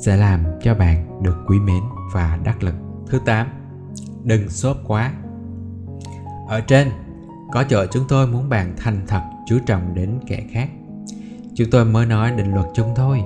sẽ 0.00 0.16
làm 0.16 0.44
cho 0.62 0.74
bạn 0.74 1.22
được 1.22 1.36
quý 1.46 1.58
mến 1.58 1.82
và 2.12 2.38
đắc 2.44 2.62
lực. 2.62 2.74
Thứ 3.06 3.18
8 3.24 3.46
đừng 4.24 4.48
xốp 4.48 4.76
quá. 4.86 5.12
Ở 6.48 6.60
trên, 6.60 6.88
có 7.52 7.64
chỗ 7.68 7.86
chúng 7.90 8.04
tôi 8.08 8.26
muốn 8.26 8.48
bạn 8.48 8.74
thành 8.76 9.00
thật 9.06 9.22
chú 9.48 9.58
trọng 9.66 9.94
đến 9.94 10.18
kẻ 10.26 10.42
khác. 10.50 10.68
Chúng 11.54 11.70
tôi 11.70 11.84
mới 11.84 12.06
nói 12.06 12.32
định 12.32 12.54
luật 12.54 12.66
chung 12.74 12.88
thôi. 12.96 13.22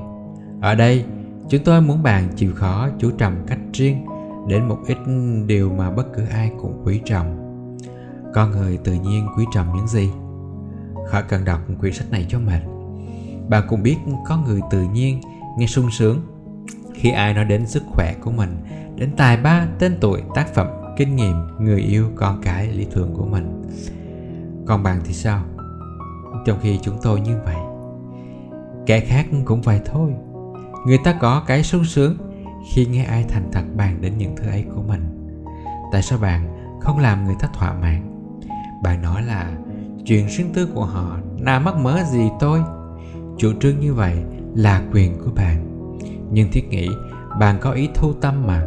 Ở 0.61 0.75
đây 0.75 1.05
chúng 1.49 1.65
tôi 1.65 1.81
muốn 1.81 2.03
bạn 2.03 2.29
chịu 2.37 2.53
khó 2.55 2.89
chú 2.99 3.11
trọng 3.11 3.35
cách 3.47 3.59
riêng 3.73 4.07
đến 4.49 4.69
một 4.69 4.79
ít 4.87 4.99
điều 5.47 5.71
mà 5.71 5.91
bất 5.91 6.13
cứ 6.15 6.23
ai 6.27 6.51
cũng 6.61 6.83
quý 6.85 7.01
trọng 7.05 7.45
con 8.35 8.51
người 8.51 8.79
tự 8.85 8.93
nhiên 8.93 9.29
quý 9.37 9.45
trọng 9.53 9.77
những 9.77 9.89
gì? 9.89 10.11
Khỏi 11.07 11.23
cần 11.29 11.45
đọc 11.45 11.61
quyển 11.81 11.93
sách 11.93 12.11
này 12.11 12.27
cho 12.29 12.39
mệt. 12.39 12.61
Bạn 13.49 13.63
cũng 13.69 13.83
biết 13.83 13.97
có 14.27 14.37
người 14.37 14.61
tự 14.71 14.83
nhiên 14.83 15.21
nghe 15.59 15.67
sung 15.67 15.91
sướng. 15.91 16.21
Khi 16.95 17.11
ai 17.11 17.35
nói 17.35 17.45
đến 17.45 17.67
sức 17.67 17.83
khỏe 17.87 18.15
của 18.21 18.31
mình, 18.31 18.57
đến 18.97 19.11
tài 19.17 19.37
ba, 19.37 19.67
tên 19.79 19.99
tuổi, 20.01 20.23
tác 20.35 20.55
phẩm, 20.55 20.67
kinh 20.97 21.17
nghiệm, 21.17 21.37
người 21.59 21.81
yêu, 21.81 22.11
con 22.17 22.41
cái, 22.43 22.69
lý 22.69 22.87
tưởng 22.95 23.15
của 23.15 23.27
mình. 23.27 23.63
Còn 24.67 24.83
bạn 24.83 25.01
thì 25.05 25.13
sao? 25.13 25.45
Trong 26.47 26.59
khi 26.63 26.79
chúng 26.83 26.99
tôi 27.03 27.21
như 27.21 27.37
vậy, 27.45 27.57
kẻ 28.87 29.01
khác 29.01 29.27
cũng 29.45 29.63
vậy 29.63 29.81
thôi 29.85 30.15
người 30.87 30.99
ta 31.05 31.13
có 31.21 31.43
cái 31.47 31.63
sung 31.63 31.85
sướng 31.85 32.17
khi 32.73 32.87
nghe 32.87 33.05
ai 33.05 33.25
thành 33.29 33.49
thật 33.53 33.63
bàn 33.77 34.01
đến 34.01 34.19
những 34.19 34.37
thứ 34.37 34.47
ấy 34.47 34.65
của 34.75 34.83
mình. 34.83 35.29
Tại 35.93 36.03
sao 36.03 36.19
bạn 36.19 36.71
không 36.81 36.99
làm 36.99 37.25
người 37.25 37.37
ta 37.41 37.49
thỏa 37.55 37.73
mãn? 37.73 38.31
Bạn 38.83 39.03
nói 39.03 39.23
là, 39.23 39.53
chuyện 40.05 40.29
riêng 40.29 40.53
tư 40.55 40.69
của 40.75 40.85
họ 40.85 41.19
nào 41.39 41.61
mắc 41.61 41.77
mớ 41.77 42.03
gì 42.05 42.31
tôi? 42.41 42.61
Chủ 43.39 43.53
trương 43.61 43.81
như 43.81 43.95
vậy 43.95 44.17
là 44.55 44.83
quyền 44.93 45.19
của 45.25 45.31
bạn. 45.37 45.89
Nhưng 46.33 46.51
thiết 46.53 46.69
nghĩ 46.69 46.89
bạn 47.39 47.59
có 47.61 47.71
ý 47.71 47.89
thu 47.95 48.13
tâm 48.13 48.47
mà. 48.47 48.63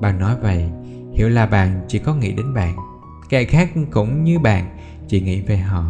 Bạn 0.00 0.18
nói 0.18 0.36
vậy 0.42 0.70
hiểu 1.12 1.28
là 1.28 1.46
bạn 1.46 1.84
chỉ 1.88 1.98
có 1.98 2.14
nghĩ 2.14 2.32
đến 2.32 2.54
bạn. 2.54 2.76
Kẻ 3.28 3.44
khác 3.44 3.70
cũng 3.90 4.24
như 4.24 4.38
bạn 4.38 4.76
chỉ 5.08 5.20
nghĩ 5.20 5.40
về 5.40 5.56
họ. 5.56 5.84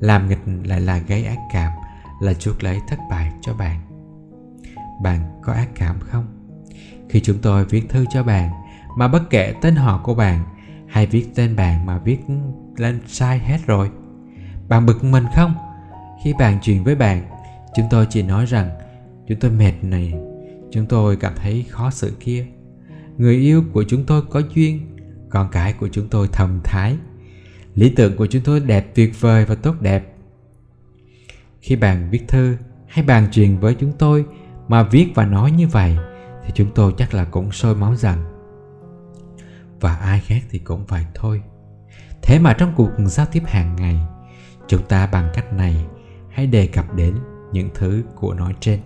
Làm 0.00 0.28
nghịch 0.28 0.38
lại 0.64 0.80
là 0.80 0.98
gây 0.98 1.24
ác 1.24 1.38
cảm, 1.52 1.72
là 2.20 2.34
chuốc 2.34 2.64
lấy 2.64 2.80
thất 2.88 2.98
bại 3.10 3.32
cho 3.40 3.54
bạn 3.54 3.89
bạn 5.02 5.40
có 5.42 5.52
ác 5.52 5.68
cảm 5.74 5.96
không? 6.00 6.26
Khi 7.08 7.20
chúng 7.20 7.38
tôi 7.38 7.64
viết 7.64 7.88
thư 7.88 8.04
cho 8.10 8.22
bạn 8.22 8.50
mà 8.96 9.08
bất 9.08 9.30
kể 9.30 9.54
tên 9.62 9.76
họ 9.76 10.00
của 10.04 10.14
bạn 10.14 10.44
hay 10.88 11.06
viết 11.06 11.26
tên 11.34 11.56
bạn 11.56 11.86
mà 11.86 11.98
viết 11.98 12.18
lên 12.76 13.00
sai 13.06 13.38
hết 13.38 13.58
rồi, 13.66 13.90
bạn 14.68 14.86
bực 14.86 15.04
mình 15.04 15.24
không? 15.36 15.54
Khi 16.24 16.34
bạn 16.38 16.58
chuyện 16.62 16.84
với 16.84 16.94
bạn, 16.94 17.22
chúng 17.74 17.86
tôi 17.90 18.06
chỉ 18.10 18.22
nói 18.22 18.46
rằng, 18.46 18.70
chúng 19.28 19.40
tôi 19.40 19.50
mệt 19.50 19.72
này, 19.82 20.14
chúng 20.70 20.86
tôi 20.86 21.16
cảm 21.16 21.32
thấy 21.36 21.66
khó 21.68 21.90
xử 21.90 22.16
kia. 22.20 22.46
Người 23.18 23.36
yêu 23.36 23.64
của 23.72 23.84
chúng 23.88 24.06
tôi 24.06 24.22
có 24.30 24.42
duyên, 24.54 24.96
con 25.30 25.48
cái 25.52 25.72
của 25.72 25.88
chúng 25.88 26.08
tôi 26.08 26.28
thầm 26.32 26.60
thái. 26.64 26.96
Lý 27.74 27.92
tưởng 27.96 28.16
của 28.16 28.26
chúng 28.26 28.42
tôi 28.42 28.60
đẹp 28.60 28.94
tuyệt 28.94 29.20
vời 29.20 29.44
và 29.44 29.54
tốt 29.54 29.74
đẹp. 29.80 30.14
Khi 31.60 31.76
bạn 31.76 32.08
viết 32.10 32.28
thư 32.28 32.56
hay 32.86 33.04
bàn 33.04 33.28
chuyện 33.32 33.58
với 33.58 33.74
chúng 33.74 33.92
tôi 33.98 34.24
mà 34.70 34.82
viết 34.82 35.12
và 35.14 35.26
nói 35.26 35.50
như 35.50 35.68
vậy 35.68 35.96
thì 36.44 36.52
chúng 36.54 36.70
tôi 36.74 36.94
chắc 36.96 37.14
là 37.14 37.24
cũng 37.24 37.52
sôi 37.52 37.74
máu 37.74 37.96
rằng 37.96 38.24
và 39.80 39.96
ai 39.96 40.20
khác 40.20 40.42
thì 40.50 40.58
cũng 40.58 40.86
vậy 40.86 41.04
thôi. 41.14 41.42
Thế 42.22 42.38
mà 42.38 42.52
trong 42.52 42.72
cuộc 42.76 42.90
giao 43.06 43.26
tiếp 43.32 43.42
hàng 43.46 43.76
ngày, 43.76 44.00
chúng 44.68 44.82
ta 44.82 45.06
bằng 45.06 45.30
cách 45.34 45.52
này 45.52 45.86
hãy 46.28 46.46
đề 46.46 46.66
cập 46.66 46.94
đến 46.94 47.14
những 47.52 47.68
thứ 47.74 48.02
của 48.14 48.34
nói 48.34 48.54
trên. 48.60 48.80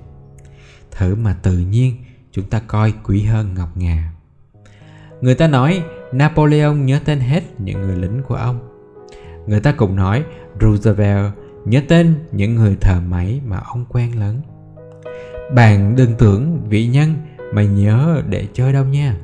Thứ 0.90 1.14
mà 1.14 1.36
tự 1.42 1.58
nhiên 1.58 1.96
chúng 2.32 2.50
ta 2.50 2.60
coi 2.66 2.94
quý 3.04 3.22
hơn 3.22 3.54
ngọc 3.54 3.76
ngà. 3.76 4.12
Người 5.20 5.34
ta 5.34 5.46
nói 5.46 5.82
napoleon 6.12 6.74
nhớ 6.74 7.00
tên 7.04 7.20
hết 7.20 7.60
những 7.60 7.80
người 7.80 7.96
lính 7.96 8.22
của 8.22 8.34
ông. 8.34 8.68
Người 9.46 9.60
ta 9.60 9.72
cũng 9.72 9.96
nói 9.96 10.24
roosevelt 10.60 11.32
nhớ 11.64 11.82
tên 11.88 12.14
những 12.32 12.54
người 12.54 12.76
thợ 12.80 13.00
máy 13.00 13.40
mà 13.46 13.58
ông 13.58 13.84
quen 13.88 14.20
lớn 14.20 14.40
bạn 15.52 15.96
đừng 15.96 16.14
tưởng 16.18 16.68
vị 16.68 16.86
nhân 16.86 17.14
mà 17.52 17.62
nhớ 17.62 18.22
để 18.28 18.46
chơi 18.52 18.72
đâu 18.72 18.84
nha. 18.84 19.16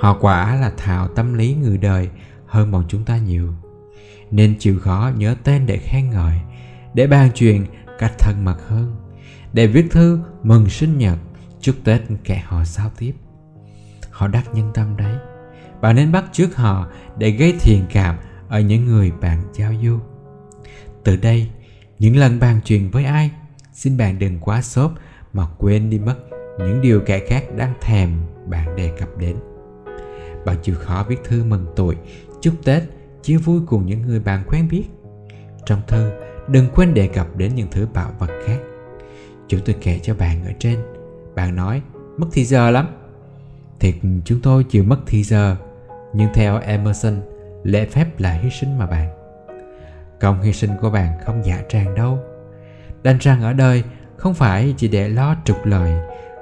Họ 0.00 0.18
quả 0.20 0.54
là 0.54 0.72
thạo 0.76 1.08
tâm 1.08 1.34
lý 1.34 1.54
người 1.54 1.78
đời 1.78 2.08
hơn 2.46 2.70
bọn 2.70 2.84
chúng 2.88 3.04
ta 3.04 3.16
nhiều. 3.16 3.52
Nên 4.30 4.54
chịu 4.58 4.78
khó 4.80 5.10
nhớ 5.16 5.34
tên 5.44 5.66
để 5.66 5.76
khen 5.76 6.10
ngợi, 6.10 6.40
để 6.94 7.06
bàn 7.06 7.30
chuyện 7.34 7.66
cách 7.98 8.12
thân 8.18 8.44
mật 8.44 8.56
hơn, 8.68 8.96
để 9.52 9.66
viết 9.66 9.86
thư 9.90 10.20
mừng 10.42 10.68
sinh 10.68 10.98
nhật 10.98 11.18
chúc 11.60 11.76
tết 11.84 12.02
kẻ 12.24 12.42
họ 12.46 12.64
sao 12.64 12.90
tiếp. 12.98 13.12
Họ 14.10 14.28
đắc 14.28 14.54
nhân 14.54 14.70
tâm 14.74 14.96
đấy. 14.96 15.14
Bạn 15.80 15.96
nên 15.96 16.12
bắt 16.12 16.24
trước 16.32 16.56
họ 16.56 16.86
để 17.18 17.30
gây 17.30 17.54
thiện 17.60 17.84
cảm 17.92 18.16
ở 18.48 18.60
những 18.60 18.84
người 18.84 19.12
bạn 19.20 19.42
giao 19.52 19.72
du. 19.82 19.98
Từ 21.04 21.16
đây, 21.16 21.48
những 21.98 22.16
lần 22.16 22.40
bàn 22.40 22.60
chuyện 22.64 22.90
với 22.90 23.04
ai, 23.04 23.30
xin 23.72 23.96
bạn 23.96 24.18
đừng 24.18 24.40
quá 24.40 24.62
sốt 24.62 24.90
mà 25.32 25.46
quên 25.58 25.90
đi 25.90 25.98
mất 25.98 26.16
những 26.58 26.80
điều 26.80 27.00
kẻ 27.00 27.20
khác 27.26 27.44
đang 27.56 27.74
thèm 27.80 28.10
bạn 28.46 28.76
đề 28.76 28.92
cập 28.98 29.18
đến. 29.18 29.36
Bạn 30.44 30.56
chịu 30.62 30.74
khó 30.78 31.04
viết 31.08 31.24
thư 31.24 31.44
mừng 31.44 31.66
tuổi, 31.76 31.96
chúc 32.40 32.54
tết, 32.64 32.82
chia 33.22 33.36
vui 33.36 33.60
cùng 33.66 33.86
những 33.86 34.02
người 34.02 34.20
bạn 34.20 34.42
quen 34.48 34.68
biết. 34.70 34.84
Trong 35.66 35.80
thư, 35.86 36.10
đừng 36.48 36.68
quên 36.74 36.94
đề 36.94 37.06
cập 37.06 37.36
đến 37.36 37.54
những 37.54 37.68
thứ 37.70 37.88
bạo 37.94 38.10
vật 38.18 38.30
khác. 38.46 38.58
Chúng 39.48 39.60
tôi 39.64 39.76
kể 39.80 40.00
cho 40.02 40.14
bạn 40.14 40.44
ở 40.44 40.52
trên, 40.58 40.78
bạn 41.34 41.56
nói, 41.56 41.82
mất 42.16 42.26
thì 42.32 42.44
giờ 42.44 42.70
lắm. 42.70 42.88
Thiệt 43.80 43.94
chúng 44.24 44.40
tôi 44.40 44.64
chịu 44.64 44.84
mất 44.84 44.98
thì 45.06 45.22
giờ, 45.22 45.56
nhưng 46.12 46.28
theo 46.34 46.58
emerson, 46.58 47.20
lễ 47.62 47.86
phép 47.86 48.20
là 48.20 48.32
hy 48.32 48.50
sinh 48.50 48.78
mà 48.78 48.86
bạn. 48.86 49.08
Công 50.20 50.42
hy 50.42 50.52
sinh 50.52 50.70
của 50.80 50.90
bạn 50.90 51.18
không 51.24 51.44
giả 51.44 51.62
tràng 51.68 51.94
đâu. 51.94 52.18
Đành 53.02 53.18
rằng 53.18 53.42
ở 53.42 53.52
đời 53.52 53.84
không 54.18 54.34
phải 54.34 54.74
chỉ 54.76 54.88
để 54.88 55.08
lo 55.08 55.36
trục 55.44 55.64
lợi, 55.64 55.92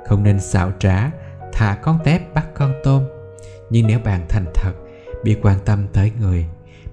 không 0.07 0.23
nên 0.23 0.41
xạo 0.41 0.73
trá 0.79 1.11
thả 1.53 1.79
con 1.83 1.99
tép 2.05 2.35
bắt 2.35 2.47
con 2.55 2.73
tôm. 2.83 3.03
Nhưng 3.71 3.87
nếu 3.87 3.99
bạn 4.05 4.27
thành 4.29 4.45
thật 4.55 4.73
biết 5.25 5.39
quan 5.43 5.59
tâm 5.65 5.87
tới 5.93 6.13
người 6.21 6.47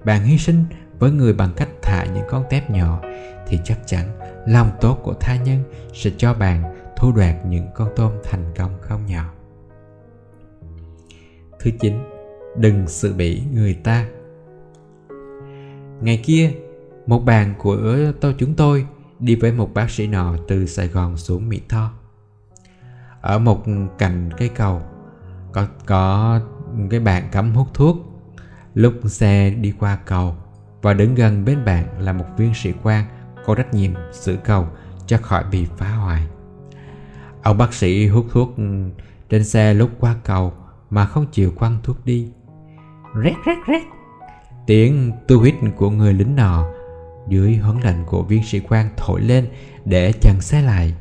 bạn 0.05 0.23
hy 0.23 0.37
sinh 0.37 0.65
với 0.99 1.11
người 1.11 1.33
bằng 1.33 1.49
cách 1.55 1.69
thả 1.81 2.05
những 2.05 2.23
con 2.29 2.43
tép 2.49 2.69
nhỏ 2.69 3.01
thì 3.47 3.59
chắc 3.63 3.79
chắn 3.85 4.19
lòng 4.47 4.71
tốt 4.81 4.99
của 5.03 5.13
tha 5.13 5.35
nhân 5.35 5.63
sẽ 5.93 6.11
cho 6.17 6.33
bạn 6.33 6.63
thu 6.97 7.11
đoạt 7.11 7.35
những 7.45 7.67
con 7.75 7.89
tôm 7.95 8.11
thành 8.23 8.43
công 8.57 8.71
không 8.81 9.05
nhỏ. 9.05 9.33
Thứ 11.59 11.71
chín 11.79 11.93
đừng 12.57 12.87
sự 12.87 13.13
bỉ 13.13 13.43
người 13.53 13.73
ta. 13.73 14.07
Ngày 16.01 16.21
kia 16.25 16.51
một 17.05 17.19
bàn 17.19 17.53
của 17.57 17.77
tôi 18.21 18.35
chúng 18.37 18.55
tôi 18.55 18.85
đi 19.23 19.35
với 19.35 19.51
một 19.51 19.73
bác 19.73 19.89
sĩ 19.89 20.07
nọ 20.07 20.35
từ 20.47 20.65
sài 20.65 20.87
gòn 20.87 21.17
xuống 21.17 21.49
mỹ 21.49 21.61
tho. 21.69 21.91
Ở 23.21 23.39
một 23.39 23.63
cành 23.97 24.29
cây 24.37 24.49
cầu, 24.49 24.81
có 25.51 25.67
có 25.85 26.39
cái 26.89 26.99
bạn 26.99 27.23
cắm 27.31 27.55
hút 27.55 27.67
thuốc. 27.73 27.97
Lúc 28.73 28.93
xe 29.05 29.49
đi 29.49 29.73
qua 29.79 29.97
cầu 30.05 30.35
và 30.81 30.93
đứng 30.93 31.15
gần 31.15 31.45
bên 31.45 31.65
bạn 31.65 32.01
là 32.01 32.13
một 32.13 32.25
viên 32.37 32.53
sĩ 32.53 32.73
quan 32.83 33.05
có 33.45 33.55
trách 33.55 33.73
nhiệm 33.73 33.91
giữ 34.11 34.37
cầu 34.43 34.67
cho 35.07 35.17
khỏi 35.17 35.43
bị 35.51 35.65
phá 35.77 35.89
hoại. 35.89 36.27
Ông 37.43 37.57
bác 37.57 37.73
sĩ 37.73 38.07
hút 38.07 38.25
thuốc 38.31 38.55
trên 39.29 39.43
xe 39.43 39.73
lúc 39.73 39.89
qua 39.99 40.15
cầu 40.23 40.53
mà 40.89 41.05
không 41.05 41.25
chịu 41.31 41.51
quăng 41.51 41.77
thuốc 41.83 42.05
đi. 42.05 42.31
Rét 43.15 43.35
rét 43.45 43.57
rét. 43.67 43.83
Tiếng 44.67 45.11
tu 45.27 45.41
hít 45.41 45.55
của 45.75 45.89
người 45.89 46.13
lính 46.13 46.35
nọ 46.35 46.65
dưới 47.27 47.55
huấn 47.55 47.79
lệnh 47.83 48.05
của 48.05 48.23
viên 48.23 48.43
sĩ 48.43 48.59
quan 48.59 48.89
thổi 48.97 49.21
lên 49.21 49.47
để 49.85 50.11
chặn 50.21 50.41
xe 50.41 50.61
lại. 50.61 50.93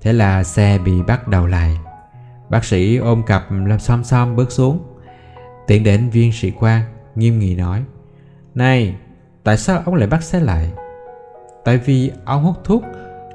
Thế 0.00 0.12
là 0.12 0.44
xe 0.44 0.78
bị 0.78 1.02
bắt 1.02 1.28
đầu 1.28 1.46
lại. 1.46 1.78
Bác 2.50 2.64
sĩ 2.64 2.96
ôm 2.96 3.22
cặp 3.26 3.46
làm 3.50 3.78
xom 3.78 4.04
xom 4.04 4.36
bước 4.36 4.52
xuống. 4.52 4.84
Tiện 5.66 5.84
đến 5.84 6.10
viên 6.10 6.32
sĩ 6.32 6.52
quan, 6.58 6.82
nghiêm 7.14 7.38
nghị 7.38 7.54
nói, 7.54 7.84
này, 8.54 8.96
tại 9.44 9.56
sao 9.56 9.82
ông 9.84 9.94
lại 9.94 10.08
bắt 10.08 10.22
xe 10.22 10.40
lại? 10.40 10.70
Tại 11.64 11.78
vì 11.78 12.10
ông 12.24 12.44
hút 12.44 12.56
thuốc. 12.64 12.82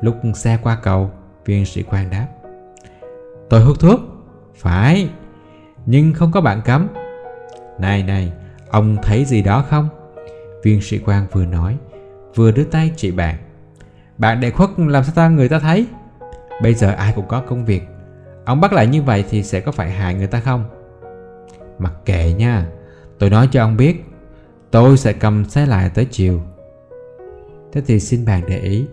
Lúc 0.01 0.15
xe 0.35 0.59
qua 0.63 0.77
cầu, 0.83 1.11
viên 1.45 1.65
sĩ 1.65 1.83
quan 1.83 2.09
đáp, 2.09 2.27
tôi 3.49 3.61
hút 3.61 3.79
thuốc. 3.79 3.99
Phải, 4.55 5.09
nhưng 5.85 6.13
không 6.13 6.31
có 6.31 6.41
bạn 6.41 6.61
cấm. 6.65 6.87
Này 7.79 8.03
này, 8.03 8.31
ông 8.69 8.97
thấy 9.03 9.25
gì 9.25 9.41
đó 9.41 9.65
không? 9.69 9.89
Viên 10.63 10.81
sĩ 10.81 10.99
quan 11.05 11.27
vừa 11.31 11.45
nói 11.45 11.77
vừa 12.35 12.51
đưa 12.51 12.63
tay 12.63 12.91
chỉ 12.95 13.11
bạn. 13.11 13.35
Bạn 14.17 14.39
đệ 14.39 14.51
khuất, 14.51 14.69
làm 14.77 15.03
sao 15.03 15.13
ta 15.15 15.29
người 15.29 15.49
ta 15.49 15.59
thấy? 15.59 15.85
Bây 16.61 16.73
giờ 16.73 16.91
ai 16.91 17.13
cũng 17.15 17.27
có 17.27 17.41
công 17.41 17.65
việc. 17.65 17.83
Ông 18.45 18.61
bắt 18.61 18.73
lại 18.73 18.87
như 18.87 19.01
vậy 19.01 19.25
thì 19.29 19.43
sẽ 19.43 19.59
có 19.59 19.71
phải 19.71 19.91
hại 19.91 20.13
người 20.13 20.27
ta 20.27 20.39
không? 20.39 20.65
Mặc 21.79 21.93
kệ 22.05 22.33
nha, 22.33 22.67
tôi 23.19 23.29
nói 23.29 23.49
cho 23.51 23.63
ông 23.63 23.77
biết, 23.77 24.05
tôi 24.71 24.97
sẽ 24.97 25.13
cầm 25.13 25.45
xe 25.45 25.65
lại 25.65 25.89
tới 25.89 26.05
chiều. 26.05 26.41
Thế 27.73 27.81
thì 27.87 27.99
xin 27.99 28.25
bạn 28.25 28.43
để 28.47 28.59
ý, 28.59 28.85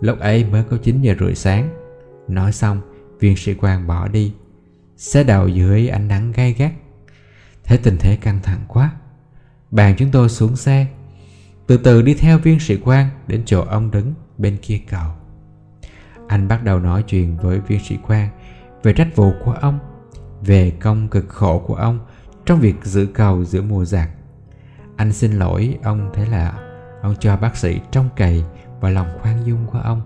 lúc 0.00 0.18
ấy 0.18 0.44
mới 0.44 0.62
có 0.70 0.76
9 0.76 1.02
giờ 1.02 1.14
rưỡi 1.20 1.34
sáng. 1.34 1.68
Nói 2.28 2.52
xong, 2.52 2.80
viên 3.20 3.36
sĩ 3.36 3.54
quan 3.54 3.86
bỏ 3.86 4.08
đi. 4.08 4.32
Xe 4.96 5.24
đầu 5.24 5.48
dưới 5.48 5.88
ánh 5.88 6.08
nắng 6.08 6.32
gay 6.32 6.52
gắt. 6.52 6.72
Thấy 7.64 7.78
tình 7.78 7.96
thế 8.00 8.16
căng 8.20 8.38
thẳng 8.42 8.60
quá. 8.68 8.90
Bạn 9.70 9.94
chúng 9.98 10.10
tôi 10.10 10.28
xuống 10.28 10.56
xe 10.56 10.86
từ 11.68 11.76
từ 11.76 12.02
đi 12.02 12.14
theo 12.14 12.38
viên 12.38 12.60
sĩ 12.60 12.78
quan 12.84 13.08
Đến 13.26 13.42
chỗ 13.46 13.62
ông 13.62 13.90
đứng 13.90 14.14
bên 14.38 14.56
kia 14.62 14.80
cầu. 14.90 15.10
Anh 16.28 16.48
bắt 16.48 16.64
đầu 16.64 16.78
nói 16.78 17.04
chuyện 17.06 17.36
với 17.36 17.60
viên 17.60 17.84
sĩ 17.84 17.98
quan 18.06 18.28
Về 18.82 18.92
trách 18.92 19.16
vụ 19.16 19.32
của 19.44 19.52
ông, 19.52 19.78
Về 20.42 20.72
công 20.80 21.08
cực 21.08 21.28
khổ 21.28 21.58
của 21.66 21.74
ông 21.74 21.98
Trong 22.44 22.60
việc 22.60 22.84
giữ 22.84 23.06
cầu 23.14 23.44
giữa 23.44 23.62
mùa 23.62 23.84
giặc. 23.84 24.10
Anh 24.96 25.12
xin 25.12 25.32
lỗi, 25.32 25.78
ông 25.82 26.10
thế 26.14 26.26
là 26.26 26.58
Ông 27.02 27.14
cho 27.20 27.36
bác 27.36 27.56
sĩ 27.56 27.80
trong 27.90 28.08
cày 28.16 28.44
Và 28.80 28.90
lòng 28.90 29.08
khoan 29.22 29.46
dung 29.46 29.66
của 29.66 29.78
ông. 29.78 30.02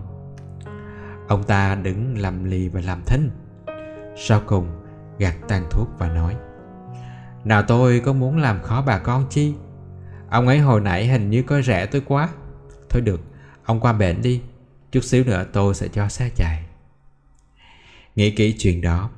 Ông 1.27 1.43
ta 1.43 1.75
đứng 1.75 2.17
lầm 2.17 2.43
lì 2.43 2.69
và 2.69 2.81
làm 2.81 3.01
thinh. 3.05 3.29
Sau 4.17 4.41
cùng, 4.45 4.67
gạt 5.17 5.35
tàn 5.47 5.67
thuốc 5.71 5.87
và 5.97 6.09
nói, 6.09 6.35
nào 7.43 7.63
tôi 7.67 8.01
có 8.05 8.13
muốn 8.13 8.37
làm 8.37 8.61
khó 8.61 8.83
bà 8.87 8.97
con 8.97 9.25
chi? 9.29 9.55
Ông 10.33 10.47
ấy 10.47 10.59
hồi 10.59 10.81
nãy 10.81 11.07
hình 11.07 11.29
như 11.29 11.43
có 11.43 11.61
rẻ 11.61 11.85
tôi 11.85 12.01
quá. 12.05 12.29
Thôi 12.89 13.01
được, 13.01 13.21
Ông 13.65 13.79
qua 13.79 13.93
bển 13.93 14.21
đi. 14.21 14.41
Chút 14.91 15.03
xíu 15.03 15.23
nữa 15.23 15.45
tôi 15.53 15.75
sẽ 15.75 15.87
cho 15.87 16.09
xe 16.09 16.29
chạy. 16.35 16.63
Nghĩ 18.15 18.31
kỹ 18.31 18.55
chuyện 18.57 18.81
đó, 18.81 19.09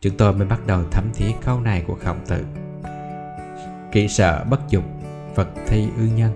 Chúng 0.00 0.16
tôi 0.16 0.32
mới 0.32 0.46
bắt 0.46 0.66
đầu 0.66 0.84
thấm 0.90 1.04
thía 1.14 1.30
câu 1.44 1.60
này 1.60 1.84
của 1.86 1.96
khổng 2.04 2.20
tử. 2.26 2.44
Kỹ 3.92 4.08
sợ, 4.08 4.44
bất 4.50 4.60
dục, 4.68 4.84
Phật 5.34 5.48
thi 5.66 5.88
ư 5.96 6.04
nhân. 6.16 6.32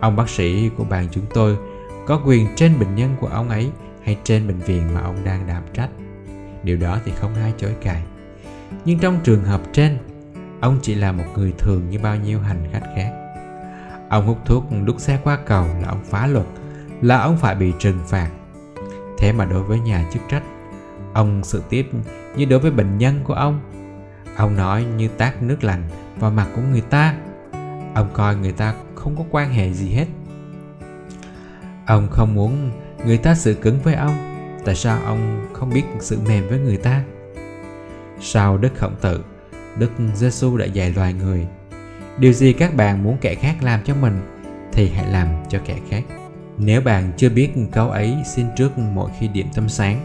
Ông 0.00 0.16
bác 0.16 0.28
sĩ 0.28 0.70
của 0.76 0.84
bạn 0.84 1.08
chúng 1.10 1.26
tôi 1.34 1.56
có 2.06 2.22
quyền 2.26 2.46
trên 2.56 2.78
bệnh 2.78 2.94
nhân 2.94 3.16
của 3.20 3.26
ông 3.26 3.48
ấy 3.48 3.70
hay 4.04 4.16
trên 4.24 4.48
bệnh 4.48 4.58
viện 4.58 4.94
mà 4.94 5.00
ông 5.00 5.24
đang 5.24 5.46
đảm 5.46 5.62
trách. 5.74 5.90
Điều 6.62 6.76
đó 6.76 6.98
thì 7.04 7.12
không 7.16 7.34
ai 7.34 7.52
chối 7.58 7.74
cãi. 7.82 8.02
Nhưng 8.84 8.98
trong 8.98 9.20
trường 9.24 9.44
hợp 9.44 9.60
trên 9.72 9.98
ông 10.60 10.78
chỉ 10.82 10.94
là 10.94 11.12
một 11.12 11.24
người 11.36 11.52
thường 11.58 11.90
như 11.90 11.98
bao 11.98 12.16
nhiêu 12.16 12.40
hành 12.40 12.68
khách 12.72 12.92
khác. 12.96 13.12
Ông 14.08 14.26
hút 14.26 14.38
thuốc 14.44 14.64
đút 14.84 15.00
xe 15.00 15.18
qua 15.24 15.38
cầu 15.46 15.66
là 15.82 15.88
ông 15.88 16.04
phá 16.04 16.26
luật, 16.26 16.46
là 17.02 17.18
ông 17.18 17.36
phải 17.36 17.54
bị 17.54 17.72
trừng 17.78 17.98
phạt. 18.06 18.30
Thế 19.18 19.32
mà 19.32 19.44
đối 19.44 19.62
với 19.62 19.80
nhà 19.80 20.04
chức 20.12 20.22
trách, 20.28 20.42
ông 21.12 21.44
sự 21.44 21.62
tiếp 21.68 21.86
như 22.36 22.44
đối 22.44 22.58
với 22.58 22.70
bệnh 22.70 22.98
nhân 22.98 23.20
của 23.24 23.34
ông. 23.34 23.60
Ông 24.36 24.56
nói 24.56 24.84
như 24.84 25.08
tát 25.08 25.42
nước 25.42 25.64
lạnh 25.64 25.82
vào 26.16 26.30
mặt 26.30 26.46
của 26.56 26.62
người 26.70 26.80
ta. 26.80 27.14
Ông 27.94 28.08
coi 28.12 28.36
người 28.36 28.52
ta 28.52 28.74
không 28.94 29.16
có 29.16 29.24
quan 29.30 29.52
hệ 29.52 29.72
gì 29.72 29.90
hết. 29.90 30.06
Ông 31.86 32.08
không 32.10 32.34
muốn 32.34 32.70
người 33.06 33.18
ta 33.18 33.34
sự 33.34 33.54
cứng 33.54 33.80
với 33.80 33.94
ông. 33.94 34.14
Tại 34.64 34.74
sao 34.74 34.98
ông 35.04 35.46
không 35.52 35.70
biết 35.70 35.84
sự 36.00 36.18
mềm 36.28 36.48
với 36.48 36.58
người 36.58 36.76
ta? 36.76 37.02
Sau 38.20 38.58
đức 38.58 38.72
khổng 38.76 38.94
tử 39.00 39.24
đức 39.78 39.90
giêsu 40.14 40.56
đã 40.56 40.64
dạy 40.64 40.92
loài 40.96 41.12
người. 41.12 41.46
Điều 42.18 42.32
gì 42.32 42.52
các 42.52 42.74
bạn 42.74 43.02
muốn 43.02 43.16
kẻ 43.20 43.34
khác 43.34 43.56
làm 43.62 43.80
cho 43.84 43.94
mình, 43.94 44.20
thì 44.72 44.88
hãy 44.88 45.12
làm 45.12 45.28
cho 45.48 45.58
kẻ 45.64 45.78
khác. 45.90 46.04
Nếu 46.58 46.80
bạn 46.80 47.12
chưa 47.16 47.28
biết 47.28 47.50
câu 47.72 47.90
ấy, 47.90 48.16
xin 48.34 48.46
trước 48.56 48.78
mỗi 48.78 49.10
khi 49.18 49.28
điểm 49.28 49.46
tâm 49.54 49.68
sáng, 49.68 50.00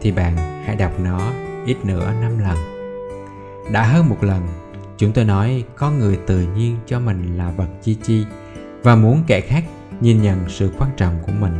thì 0.00 0.12
bạn 0.12 0.36
hãy 0.64 0.76
đọc 0.76 1.00
nó 1.00 1.32
ít 1.66 1.76
nữa 1.84 2.12
năm 2.20 2.38
lần. 2.38 2.56
Đã 3.72 3.82
hơn 3.82 4.08
một 4.08 4.24
lần, 4.24 4.42
chúng 4.96 5.12
tôi 5.12 5.24
nói 5.24 5.64
có 5.76 5.90
người 5.90 6.18
tự 6.26 6.46
nhiên 6.56 6.76
cho 6.86 7.00
mình 7.00 7.36
là 7.36 7.50
vật 7.50 7.68
chi 7.82 7.96
chi 8.02 8.24
và 8.82 8.96
muốn 8.96 9.22
kẻ 9.26 9.40
khác 9.40 9.64
nhìn 10.00 10.22
nhận 10.22 10.38
sự 10.48 10.70
quan 10.78 10.90
trọng 10.96 11.18
của 11.26 11.32
mình. 11.40 11.54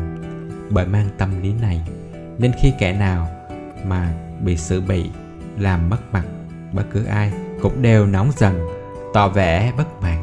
Bởi 0.71 0.87
mang 0.87 1.09
tâm 1.19 1.43
lý 1.43 1.53
này, 1.53 1.89
nên 2.39 2.53
khi 2.63 2.73
kẻ 2.79 2.93
nào 2.93 3.29
mà 3.85 4.15
bị 4.45 4.57
sự 4.57 4.81
bị, 4.81 5.11
làm 5.59 5.91
mất 5.91 5.99
mặt 6.13 6.25
bất 6.75 6.85
cứ 6.93 7.05
ai 7.05 7.33
cũng 7.63 7.83
đều 7.83 8.07
nóng 8.07 8.31
dần 8.37 8.69
tỏ 9.15 9.29
vẻ 9.29 9.73
bất 9.77 10.03
mãn. 10.03 10.23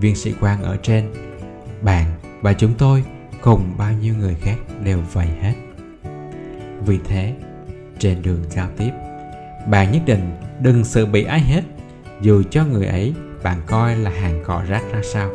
Viên 0.00 0.16
sĩ 0.16 0.34
quan 0.40 0.62
ở 0.62 0.76
trên, 0.82 1.12
bạn 1.82 2.04
và 2.40 2.52
chúng 2.52 2.74
tôi 2.78 3.04
cùng 3.40 3.74
bao 3.78 3.92
nhiêu 3.92 4.14
người 4.18 4.34
khác 4.34 4.56
đều 4.84 4.98
vậy 5.12 5.28
hết. 5.40 5.54
Vì 6.86 6.98
thế, 7.04 7.34
trên 7.98 8.22
đường 8.22 8.44
giao 8.50 8.68
tiếp, 8.76 8.90
bạn 9.70 9.92
nhất 9.92 10.02
định 10.06 10.36
đừng 10.60 10.84
sự 10.84 11.06
bị 11.06 11.24
ai 11.24 11.40
hết, 11.40 11.62
dù 12.20 12.42
cho 12.50 12.64
người 12.64 12.86
ấy 12.86 13.14
bạn 13.42 13.60
coi 13.66 13.96
là 13.96 14.10
hàng 14.10 14.42
cỏ 14.46 14.62
rác 14.68 14.82
ra 14.92 15.00
sao. 15.02 15.30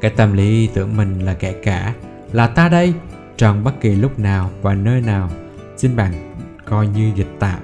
Cái 0.00 0.10
tâm 0.10 0.32
lý 0.32 0.68
tưởng 0.74 0.96
mình 0.96 1.18
là 1.18 1.34
kẻ 1.34 1.52
cả, 1.62 1.94
là 2.32 2.46
ta 2.46 2.68
đây, 2.68 2.94
trong 3.36 3.64
bất 3.64 3.80
kỳ 3.80 3.94
lúc 3.94 4.18
nào 4.18 4.50
và 4.62 4.74
nơi 4.74 5.00
nào, 5.00 5.30
xin 5.76 5.96
bạn 5.96 6.34
coi 6.64 6.86
như 6.86 7.12
dịch 7.14 7.36
tạm 7.38 7.58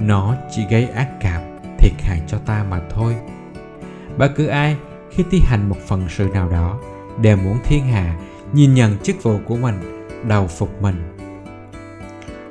nó 0.00 0.36
chỉ 0.50 0.66
gây 0.70 0.88
ác 0.88 1.08
cảm, 1.20 1.42
thiệt 1.78 1.92
hại 1.98 2.22
cho 2.26 2.38
ta 2.38 2.64
mà 2.70 2.80
thôi. 2.90 3.16
Bất 4.18 4.32
cứ 4.36 4.46
ai 4.46 4.76
khi 5.10 5.24
thi 5.30 5.40
hành 5.44 5.68
một 5.68 5.76
phần 5.86 6.06
sự 6.08 6.28
nào 6.32 6.48
đó 6.50 6.78
đều 7.20 7.36
muốn 7.36 7.58
thiên 7.64 7.86
hạ 7.86 8.16
nhìn 8.52 8.74
nhận 8.74 8.98
chức 8.98 9.22
vụ 9.22 9.38
của 9.46 9.56
mình, 9.56 10.06
đầu 10.28 10.46
phục 10.46 10.82
mình. 10.82 11.16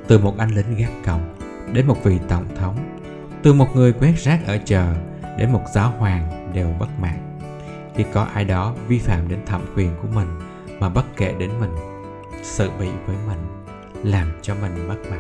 Từ 0.08 0.20
một 0.20 0.38
anh 0.38 0.56
lính 0.56 0.76
gác 0.76 0.91
cổng 1.06 1.36
đến 1.74 1.88
một 1.88 2.04
vị 2.04 2.20
tổng 2.28 2.45
thống, 2.60 2.78
từ 3.43 3.54
một 3.54 3.76
người 3.76 3.93
quét 3.93 4.14
rác 4.18 4.39
ở 4.45 4.58
chợ 4.66 4.93
đến 5.38 5.52
một 5.52 5.64
giáo 5.74 5.93
hoàng 5.97 6.52
đều 6.54 6.76
bất 6.80 7.00
mãn. 7.00 7.39
Khi 7.95 8.06
có 8.14 8.24
ai 8.24 8.45
đó 8.45 8.74
vi 8.88 9.00
phạm 9.00 9.28
đến 9.28 9.39
thẩm 9.45 9.62
quyền 9.76 9.95
của 10.02 10.08
mình 10.16 10.28
mà 10.80 10.89
bất 10.89 11.06
kể 11.18 11.34
đến 11.39 11.52
mình, 11.60 11.76
sự 12.43 12.70
bị 12.80 12.88
với 13.06 13.16
mình 13.28 13.39
làm 14.04 14.32
cho 14.41 14.56
mình 14.62 14.88
mất 14.88 14.97
mặt. 15.10 15.20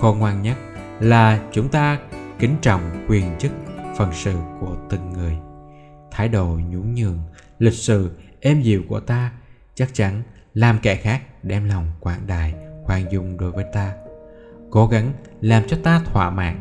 Khôn 0.00 0.18
ngoan 0.18 0.42
nhất 0.42 0.56
là 1.00 1.40
chúng 1.52 1.68
ta 1.68 1.98
kính 2.38 2.56
trọng 2.62 3.06
quyền 3.08 3.38
chức 3.38 3.52
phần 3.98 4.10
sự 4.14 4.34
của 4.60 4.76
từng 4.90 5.12
người. 5.12 5.36
Thái 6.10 6.28
độ 6.28 6.58
nhún 6.70 6.94
nhường, 6.94 7.18
lịch 7.58 7.74
sự, 7.74 8.10
êm 8.40 8.62
dịu 8.62 8.82
của 8.88 9.00
ta 9.00 9.32
chắc 9.74 9.94
chắn 9.94 10.22
làm 10.54 10.78
kẻ 10.82 10.96
khác 10.96 11.22
đem 11.42 11.68
lòng 11.68 11.86
quảng 12.00 12.26
đại, 12.26 12.54
khoan 12.84 13.12
dung 13.12 13.36
đối 13.36 13.52
với 13.52 13.64
ta. 13.72 13.92
Cố 14.70 14.86
gắng 14.86 15.12
làm 15.40 15.62
cho 15.68 15.76
ta 15.82 16.00
thỏa 16.04 16.30
mãn. 16.30 16.58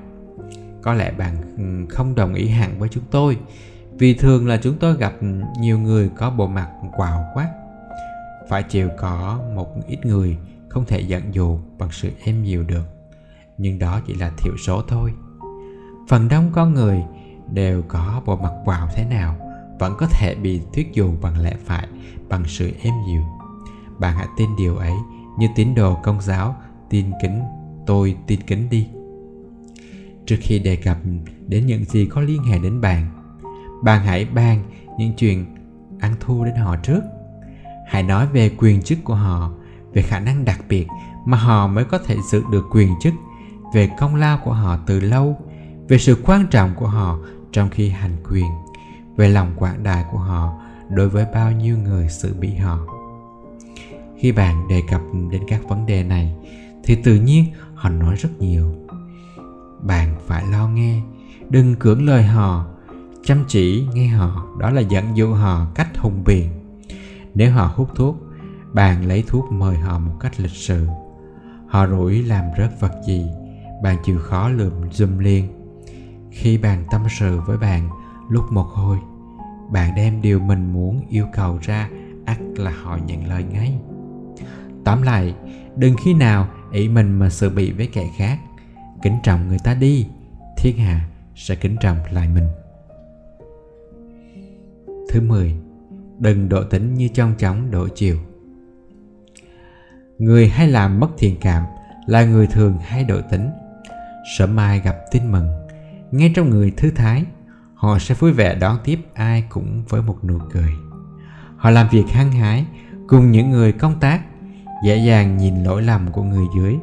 Có 0.82 0.94
lẽ 0.94 1.12
bạn 1.12 1.36
ừ, 1.58 1.96
không 1.96 2.16
đồng 2.16 2.34
ý 2.34 2.48
hẳn 2.48 2.80
với 2.80 2.90
chúng 2.90 3.04
tôi, 3.12 3.38
vì 3.94 4.14
thường 4.14 4.48
là 4.48 4.58
chúng 4.58 4.78
tôi 4.78 4.98
gặp 4.98 5.14
nhiều 5.60 5.80
người 5.80 6.10
có 6.16 6.30
bộ 6.30 6.48
mặt 6.48 6.70
quào 6.98 7.26
quá. 7.34 7.50
Phải 8.50 8.64
chịu 8.64 8.90
có 8.98 9.42
một 9.56 9.88
ít 9.88 10.06
người 10.06 10.38
không 10.70 10.86
thể 10.86 11.00
giận 11.00 11.34
dụ 11.34 11.60
bằng 11.78 11.92
sự 11.92 12.10
êm 12.26 12.44
dịu 12.44 12.64
được 12.64 12.99
nhưng 13.60 13.80
đó 13.80 13.99
chỉ 14.05 14.14
là 14.14 14.32
thiểu 14.38 14.57
số 14.57 14.82
thôi. 14.88 15.14
Phần 16.07 16.30
đông 16.30 16.49
con 16.53 16.74
người 16.74 17.03
đều 17.53 17.82
có 17.88 18.22
bộ 18.26 18.36
mặt 18.38 18.51
quào 18.66 18.89
thế 18.95 19.05
nào 19.05 19.36
vẫn 19.80 19.93
có 19.97 20.07
thể 20.07 20.36
bị 20.36 20.62
thuyết 20.74 20.93
dụ 20.93 21.12
bằng 21.22 21.39
lẽ 21.39 21.55
phải, 21.66 21.88
bằng 22.30 22.43
sự 22.47 22.72
êm 22.82 22.93
dịu. 23.07 23.22
Bạn 23.99 24.16
hãy 24.16 24.28
tin 24.38 24.49
điều 24.57 24.78
ấy 24.78 24.93
như 25.39 25.47
tín 25.55 25.76
đồ 25.76 25.95
công 26.03 26.22
giáo 26.22 26.55
tin 26.89 27.05
kính, 27.22 27.41
tôi 27.86 28.18
tin 28.28 28.41
kính 28.41 28.70
đi. 28.70 28.88
Trước 30.26 30.38
khi 30.39 30.60
đề 30.60 30.76
cập 30.76 30.97
đến 31.47 31.66
những 31.66 31.86
gì 31.86 32.05
có 32.05 32.22
liên 32.22 32.43
hệ 32.43 32.60
đến 32.60 32.82
bạn 32.82 33.20
bạn 33.82 34.05
hãy 34.05 34.26
bàn 34.26 34.64
những 34.97 35.14
chuyện 35.18 35.45
ăn 35.99 36.16
thua 36.20 36.43
đến 36.43 36.55
họ 36.55 36.76
trước. 36.76 37.01
Hãy 37.88 38.03
nói 38.03 38.28
về 38.28 38.49
quyền 38.57 38.82
chức 38.82 38.99
của 39.03 39.16
họ, 39.16 39.51
về 39.93 40.01
khả 40.01 40.20
năng 40.20 40.45
đặc 40.45 40.60
biệt 40.70 40.88
mà 41.26 41.38
họ 41.38 41.68
mới 41.68 41.86
có 41.86 41.97
thể 41.97 42.16
giữ 42.32 42.43
được 42.51 42.66
quyền 42.72 42.93
chức 43.01 43.14
về 43.74 43.89
công 43.97 44.15
lao 44.15 44.39
của 44.43 44.53
họ 44.53 44.78
từ 44.86 44.99
lâu, 44.99 45.38
về 45.88 45.97
sự 45.97 46.17
quan 46.26 46.47
trọng 46.51 46.76
của 46.76 46.88
họ 46.88 47.20
trong 47.51 47.70
khi 47.70 47.89
hành 47.89 48.15
quyền, 48.30 48.51
về 49.17 49.30
lòng 49.30 49.53
quảng 49.55 49.84
đại 49.84 50.05
của 50.11 50.17
họ 50.17 50.53
đối 50.89 51.09
với 51.09 51.26
bao 51.34 51.51
nhiêu 51.51 51.78
người 51.78 52.09
xử 52.09 52.34
bị 52.34 52.55
họ. 52.55 52.80
Khi 54.17 54.32
bạn 54.32 54.67
đề 54.67 54.82
cập 54.89 55.01
đến 55.32 55.41
các 55.47 55.61
vấn 55.70 55.86
đề 55.86 56.03
này, 56.03 56.36
thì 56.84 56.95
tự 56.95 57.15
nhiên 57.15 57.45
họ 57.76 57.89
nói 57.89 58.15
rất 58.15 58.30
nhiều. 58.39 58.76
Bạn 59.82 60.15
phải 60.28 60.43
lo 60.51 60.67
nghe, 60.67 61.01
đừng 61.49 61.76
cưỡng 61.76 62.05
lời 62.05 62.24
họ, 62.24 62.65
chăm 63.24 63.43
chỉ 63.47 63.88
nghe 63.93 64.07
họ, 64.07 64.45
đó 64.59 64.70
là 64.70 64.82
dẫn 64.82 65.17
dụ 65.17 65.34
họ 65.34 65.67
cách 65.76 65.97
hùng 65.97 66.24
biện. 66.24 66.49
Nếu 67.34 67.51
họ 67.51 67.72
hút 67.76 67.89
thuốc, 67.95 68.17
bạn 68.74 69.05
lấy 69.05 69.24
thuốc 69.28 69.51
mời 69.51 69.78
họ 69.78 69.99
một 69.99 70.13
cách 70.20 70.39
lịch 70.39 70.55
sự. 70.55 70.88
Họ 71.67 71.88
rủi 71.88 72.24
làm 72.24 72.45
rớt 72.57 72.80
vật 72.80 72.91
gì 73.07 73.26
bạn 73.84 73.97
chịu 74.03 74.19
khó 74.19 74.49
lượm 74.49 74.73
dùm 74.91 75.17
liền. 75.17 75.47
Khi 76.32 76.57
bạn 76.57 76.84
tâm 76.91 77.01
sự 77.19 77.39
với 77.47 77.57
bạn 77.57 77.89
lúc 78.30 78.51
một 78.51 78.67
hồi, 78.73 78.97
bạn 79.71 79.95
đem 79.95 80.21
điều 80.21 80.39
mình 80.39 80.73
muốn 80.73 81.01
yêu 81.09 81.25
cầu 81.34 81.59
ra, 81.61 81.89
ắt 82.25 82.38
là 82.55 82.71
họ 82.84 82.97
nhận 83.05 83.27
lời 83.27 83.43
ngay. 83.43 83.80
Tóm 84.84 85.01
lại, 85.01 85.36
đừng 85.75 85.95
khi 86.03 86.13
nào 86.13 86.47
ý 86.71 86.89
mình 86.89 87.19
mà 87.19 87.30
sự 87.30 87.49
bị 87.49 87.71
với 87.71 87.88
kẻ 87.88 88.09
khác. 88.17 88.39
Kính 89.01 89.17
trọng 89.23 89.47
người 89.47 89.59
ta 89.63 89.73
đi, 89.73 90.07
thiên 90.57 90.77
hạ 90.77 91.09
sẽ 91.36 91.55
kính 91.55 91.75
trọng 91.82 91.97
lại 92.11 92.30
mình. 92.30 92.47
Thứ 95.09 95.21
10 95.21 95.55
đừng 96.19 96.49
độ 96.49 96.63
tính 96.63 96.93
như 96.93 97.07
trong 97.07 97.34
chóng 97.38 97.71
đổ 97.71 97.88
chiều. 97.95 98.17
Người 100.17 100.47
hay 100.47 100.67
làm 100.67 100.99
mất 100.99 101.07
thiện 101.17 101.36
cảm 101.41 101.63
là 102.07 102.25
người 102.25 102.47
thường 102.47 102.77
hay 102.82 103.03
đổi 103.03 103.21
tính 103.21 103.49
sợ 104.38 104.47
mai 104.47 104.80
gặp 104.80 104.95
tin 105.11 105.32
mừng. 105.32 105.49
Ngay 106.11 106.32
trong 106.36 106.49
người 106.49 106.71
thư 106.71 106.91
thái, 106.91 107.25
họ 107.75 107.99
sẽ 107.99 108.15
vui 108.15 108.32
vẻ 108.32 108.55
đón 108.55 108.77
tiếp 108.84 108.99
ai 109.13 109.43
cũng 109.49 109.84
với 109.89 110.01
một 110.01 110.23
nụ 110.23 110.39
cười. 110.51 110.73
Họ 111.57 111.69
làm 111.69 111.88
việc 111.91 112.05
hăng 112.09 112.32
hái 112.32 112.65
cùng 113.07 113.32
những 113.32 113.51
người 113.51 113.71
công 113.71 113.99
tác, 113.99 114.21
dễ 114.86 114.97
dàng 114.97 115.38
nhìn 115.38 115.63
lỗi 115.63 115.82
lầm 115.82 116.11
của 116.11 116.23
người 116.23 116.45
dưới. 116.55 116.75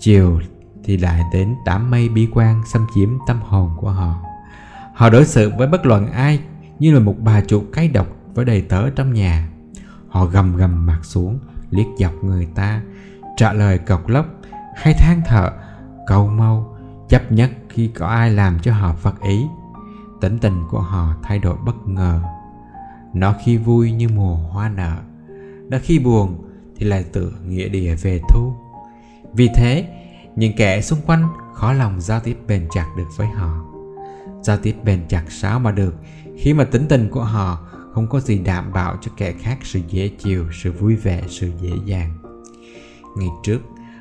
Chiều 0.00 0.40
thì 0.84 0.96
lại 0.96 1.22
đến 1.32 1.54
đám 1.66 1.90
mây 1.90 2.08
bi 2.08 2.28
quan 2.32 2.62
xâm 2.66 2.86
chiếm 2.94 3.08
tâm 3.26 3.40
hồn 3.42 3.70
của 3.76 3.90
họ. 3.90 4.22
Họ 4.94 5.10
đối 5.10 5.24
xử 5.24 5.52
với 5.58 5.68
bất 5.68 5.86
luận 5.86 6.12
ai 6.12 6.40
như 6.78 6.94
là 6.94 7.00
một 7.00 7.14
bà 7.18 7.40
chủ 7.40 7.64
cay 7.72 7.88
độc 7.88 8.06
với 8.34 8.44
đầy 8.44 8.62
tớ 8.62 8.90
trong 8.90 9.14
nhà. 9.14 9.48
Họ 10.08 10.24
gầm 10.24 10.56
gầm 10.56 10.86
mặt 10.86 11.00
xuống, 11.02 11.38
liếc 11.70 11.86
dọc 11.98 12.24
người 12.24 12.48
ta, 12.54 12.82
trả 13.36 13.52
lời 13.52 13.78
cọc 13.78 14.08
lốc, 14.08 14.26
hay 14.76 14.94
than 14.94 15.22
thở 15.26 15.52
cầu 16.06 16.26
mau, 16.26 16.76
chấp 17.08 17.32
nhất 17.32 17.50
khi 17.68 17.88
có 17.88 18.06
ai 18.06 18.30
làm 18.30 18.58
cho 18.62 18.72
họ 18.72 18.94
phật 18.94 19.20
ý. 19.22 19.46
Tính 20.20 20.38
tình 20.38 20.62
của 20.70 20.80
họ 20.80 21.14
thay 21.22 21.38
đổi 21.38 21.56
bất 21.64 21.88
ngờ. 21.88 22.20
Nó 23.14 23.34
khi 23.44 23.56
vui 23.56 23.92
như 23.92 24.08
mùa 24.08 24.34
hoa 24.34 24.68
nở 24.68 24.96
đã 25.68 25.78
khi 25.78 25.98
buồn 25.98 26.44
thì 26.76 26.86
lại 26.86 27.04
tựa 27.12 27.30
nghĩa 27.46 27.68
địa 27.68 27.94
về 27.94 28.20
thu. 28.28 28.52
Vì 29.32 29.48
thế, 29.54 29.88
những 30.36 30.52
kẻ 30.56 30.80
xung 30.80 31.00
quanh 31.06 31.28
khó 31.54 31.72
lòng 31.72 32.00
giao 32.00 32.20
tiếp 32.20 32.38
bền 32.46 32.68
chặt 32.74 32.86
được 32.96 33.08
với 33.16 33.26
họ. 33.26 33.64
Giao 34.42 34.56
tiếp 34.56 34.76
bền 34.84 35.04
chặt 35.08 35.24
sao 35.28 35.58
mà 35.58 35.70
được 35.70 35.94
khi 36.38 36.54
mà 36.54 36.64
tính 36.64 36.86
tình 36.88 37.08
của 37.10 37.24
họ 37.24 37.58
không 37.92 38.08
có 38.08 38.20
gì 38.20 38.38
đảm 38.38 38.72
bảo 38.72 38.96
cho 39.00 39.12
kẻ 39.16 39.32
khác 39.32 39.58
sự 39.62 39.80
dễ 39.88 40.08
chịu, 40.08 40.46
sự 40.62 40.72
vui 40.72 40.96
vẻ, 40.96 41.22
sự 41.28 41.50
dễ 41.60 41.70
dàng. 41.84 42.18
Ngày 43.16 43.28
trước, 43.42 43.60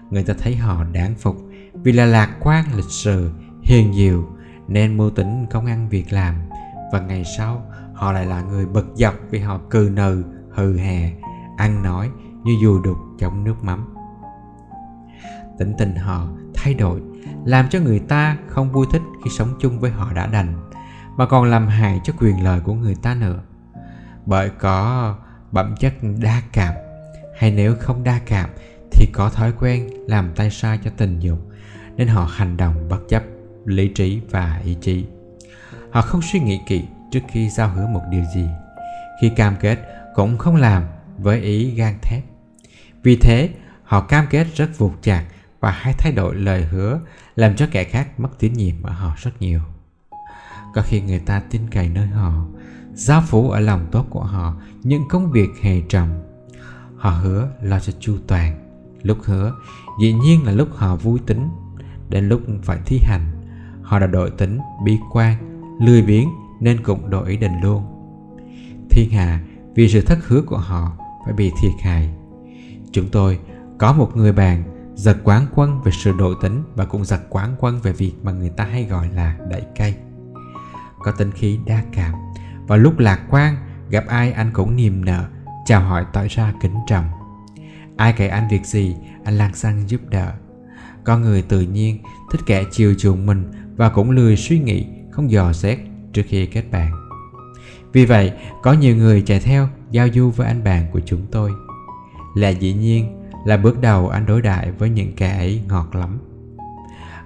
người 0.09 0.23
ta 0.23 0.33
thấy 0.39 0.55
họ 0.55 0.83
đáng 0.83 1.15
phục 1.19 1.37
vì 1.73 1.91
là 1.91 2.05
lạc 2.05 2.37
quan, 2.39 2.65
lịch 2.75 2.89
sự, 2.89 3.31
hiền 3.61 3.93
diệu, 3.93 4.29
nên 4.67 4.97
mưu 4.97 5.09
tính 5.09 5.45
công 5.51 5.65
ăn 5.65 5.89
việc 5.89 6.13
làm. 6.13 6.35
Và 6.91 6.99
ngày 6.99 7.23
sau, 7.37 7.65
họ 7.93 8.11
lại 8.11 8.25
là 8.25 8.41
người 8.41 8.65
bật 8.65 8.85
dọc 8.95 9.15
vì 9.29 9.39
họ 9.39 9.59
cừ 9.69 9.91
nừ, 9.93 10.23
hừ 10.51 10.77
hè, 10.77 11.11
ăn 11.57 11.83
nói 11.83 12.09
như 12.43 12.57
dù 12.61 12.81
đục 12.81 12.97
trong 13.19 13.43
nước 13.43 13.63
mắm. 13.63 13.95
Tính 15.59 15.73
tình 15.77 15.95
họ 15.95 16.27
thay 16.53 16.73
đổi, 16.73 17.01
làm 17.45 17.69
cho 17.69 17.79
người 17.79 17.99
ta 17.99 18.37
không 18.47 18.71
vui 18.71 18.85
thích 18.91 19.01
khi 19.23 19.29
sống 19.29 19.53
chung 19.59 19.79
với 19.79 19.91
họ 19.91 20.13
đã 20.13 20.27
đành, 20.27 20.69
mà 21.17 21.25
còn 21.25 21.45
làm 21.45 21.67
hại 21.67 22.01
cho 22.03 22.13
quyền 22.19 22.43
lợi 22.43 22.59
của 22.59 22.73
người 22.73 22.95
ta 22.95 23.15
nữa. 23.15 23.39
Bởi 24.25 24.49
có 24.49 25.15
bẩm 25.51 25.75
chất 25.79 25.93
đa 26.21 26.41
cảm, 26.51 26.73
hay 27.37 27.51
nếu 27.51 27.75
không 27.79 28.03
đa 28.03 28.19
cảm 28.25 28.49
thì 28.91 29.07
có 29.13 29.29
thói 29.29 29.53
quen 29.59 29.89
làm 30.07 30.31
tay 30.35 30.51
sai 30.51 30.79
cho 30.83 30.91
tình 30.97 31.19
dục 31.19 31.39
nên 31.97 32.07
họ 32.07 32.25
hành 32.25 32.57
động 32.57 32.89
bất 32.89 32.99
chấp 33.09 33.23
lý 33.65 33.87
trí 33.87 34.21
và 34.29 34.61
ý 34.65 34.77
chí. 34.81 35.05
Họ 35.91 36.01
không 36.01 36.21
suy 36.21 36.39
nghĩ 36.39 36.59
kỹ 36.67 36.83
trước 37.11 37.19
khi 37.27 37.49
giao 37.49 37.69
hứa 37.69 37.87
một 37.87 38.01
điều 38.09 38.23
gì. 38.35 38.47
Khi 39.21 39.29
cam 39.35 39.55
kết, 39.59 39.79
cũng 40.15 40.37
không 40.37 40.55
làm 40.55 40.83
với 41.17 41.39
ý 41.39 41.71
gan 41.71 41.95
thép. 42.01 42.23
Vì 43.03 43.15
thế, 43.15 43.49
họ 43.83 44.01
cam 44.01 44.25
kết 44.29 44.47
rất 44.55 44.77
vụt 44.77 44.91
chạc 45.01 45.25
và 45.59 45.71
hay 45.71 45.93
thay 45.97 46.11
đổi 46.11 46.35
lời 46.35 46.63
hứa, 46.63 46.99
làm 47.35 47.55
cho 47.55 47.67
kẻ 47.71 47.83
khác 47.83 48.19
mất 48.19 48.29
tín 48.39 48.53
nhiệm 48.53 48.83
ở 48.83 48.91
họ 48.91 49.15
rất 49.17 49.31
nhiều. 49.41 49.61
Có 50.75 50.81
khi 50.81 51.01
người 51.01 51.19
ta 51.19 51.41
tin 51.49 51.61
cậy 51.71 51.89
nơi 51.89 52.07
họ, 52.07 52.45
giao 52.93 53.23
phủ 53.27 53.49
ở 53.49 53.59
lòng 53.59 53.87
tốt 53.91 54.05
của 54.09 54.23
họ 54.23 54.55
những 54.83 55.07
công 55.09 55.31
việc 55.31 55.49
hề 55.61 55.81
trọng 55.89 56.23
họ 56.97 57.09
hứa 57.09 57.49
lo 57.61 57.79
cho 57.79 57.93
chu 57.99 58.17
toàn. 58.27 58.59
Lúc 59.01 59.17
hứa, 59.23 59.53
dĩ 60.01 60.13
nhiên 60.13 60.45
là 60.45 60.51
lúc 60.51 60.69
họ 60.75 60.95
vui 60.95 61.19
tính 61.25 61.49
đến 62.13 62.29
lúc 62.29 62.41
phải 62.63 62.79
thi 62.85 62.99
hành. 63.03 63.21
Họ 63.81 63.99
đã 63.99 64.07
đổi 64.07 64.31
tính, 64.31 64.59
bi 64.85 64.97
quan, 65.11 65.35
lười 65.81 66.01
biếng 66.01 66.29
nên 66.59 66.83
cũng 66.83 67.09
đổi 67.09 67.29
ý 67.29 67.37
định 67.37 67.61
luôn. 67.61 67.83
Thiên 68.89 69.09
hạ 69.11 69.39
vì 69.75 69.89
sự 69.89 70.01
thất 70.01 70.17
hứa 70.27 70.41
của 70.41 70.57
họ, 70.57 70.97
phải 71.25 71.33
bị 71.33 71.51
thiệt 71.61 71.71
hại. 71.81 72.09
Chúng 72.91 73.09
tôi 73.11 73.39
có 73.77 73.93
một 73.93 74.11
người 74.15 74.33
bạn 74.33 74.63
giật 74.95 75.17
quán 75.23 75.45
quân 75.55 75.81
về 75.81 75.91
sự 75.91 76.13
đổi 76.17 76.35
tính 76.41 76.63
và 76.75 76.85
cũng 76.85 77.05
giật 77.05 77.21
quán 77.29 77.55
quân 77.59 77.79
về 77.83 77.91
việc 77.91 78.13
mà 78.23 78.31
người 78.31 78.49
ta 78.49 78.63
hay 78.63 78.83
gọi 78.83 79.09
là 79.15 79.37
đẩy 79.49 79.63
cây. 79.75 79.95
Có 80.99 81.11
tính 81.11 81.31
khí 81.31 81.59
đa 81.65 81.83
cảm, 81.91 82.13
và 82.67 82.75
lúc 82.75 82.99
lạc 82.99 83.21
quan, 83.29 83.55
gặp 83.89 84.03
ai 84.07 84.31
anh 84.31 84.51
cũng 84.53 84.75
niềm 84.75 85.05
nở, 85.05 85.25
chào 85.65 85.81
hỏi 85.81 86.05
tỏ 86.13 86.23
ra 86.29 86.53
kính 86.61 86.75
trọng. 86.87 87.05
Ai 87.97 88.13
kể 88.17 88.27
anh 88.27 88.47
việc 88.47 88.65
gì, 88.65 88.95
anh 89.23 89.37
lang 89.37 89.55
sang 89.55 89.89
giúp 89.89 90.01
đỡ 90.09 90.33
con 91.03 91.21
người 91.21 91.41
tự 91.41 91.61
nhiên 91.61 91.99
thích 92.31 92.41
kẻ 92.45 92.63
chiều 92.71 92.93
chuộng 92.97 93.25
mình 93.25 93.51
và 93.75 93.89
cũng 93.89 94.11
lười 94.11 94.37
suy 94.37 94.59
nghĩ, 94.59 94.85
không 95.11 95.31
dò 95.31 95.53
xét 95.53 95.79
trước 96.13 96.23
khi 96.27 96.45
kết 96.45 96.63
bạn. 96.71 96.91
Vì 97.93 98.05
vậy, 98.05 98.31
có 98.63 98.73
nhiều 98.73 98.95
người 98.95 99.21
chạy 99.21 99.39
theo 99.39 99.67
giao 99.91 100.07
du 100.13 100.29
với 100.29 100.47
anh 100.47 100.63
bạn 100.63 100.85
của 100.91 101.01
chúng 101.05 101.21
tôi. 101.31 101.51
Là 102.35 102.49
dĩ 102.49 102.73
nhiên 102.73 103.21
là 103.45 103.57
bước 103.57 103.81
đầu 103.81 104.09
anh 104.09 104.25
đối 104.25 104.41
đại 104.41 104.71
với 104.71 104.89
những 104.89 105.13
kẻ 105.15 105.37
ấy 105.37 105.61
ngọt 105.67 105.95
lắm. 105.95 106.19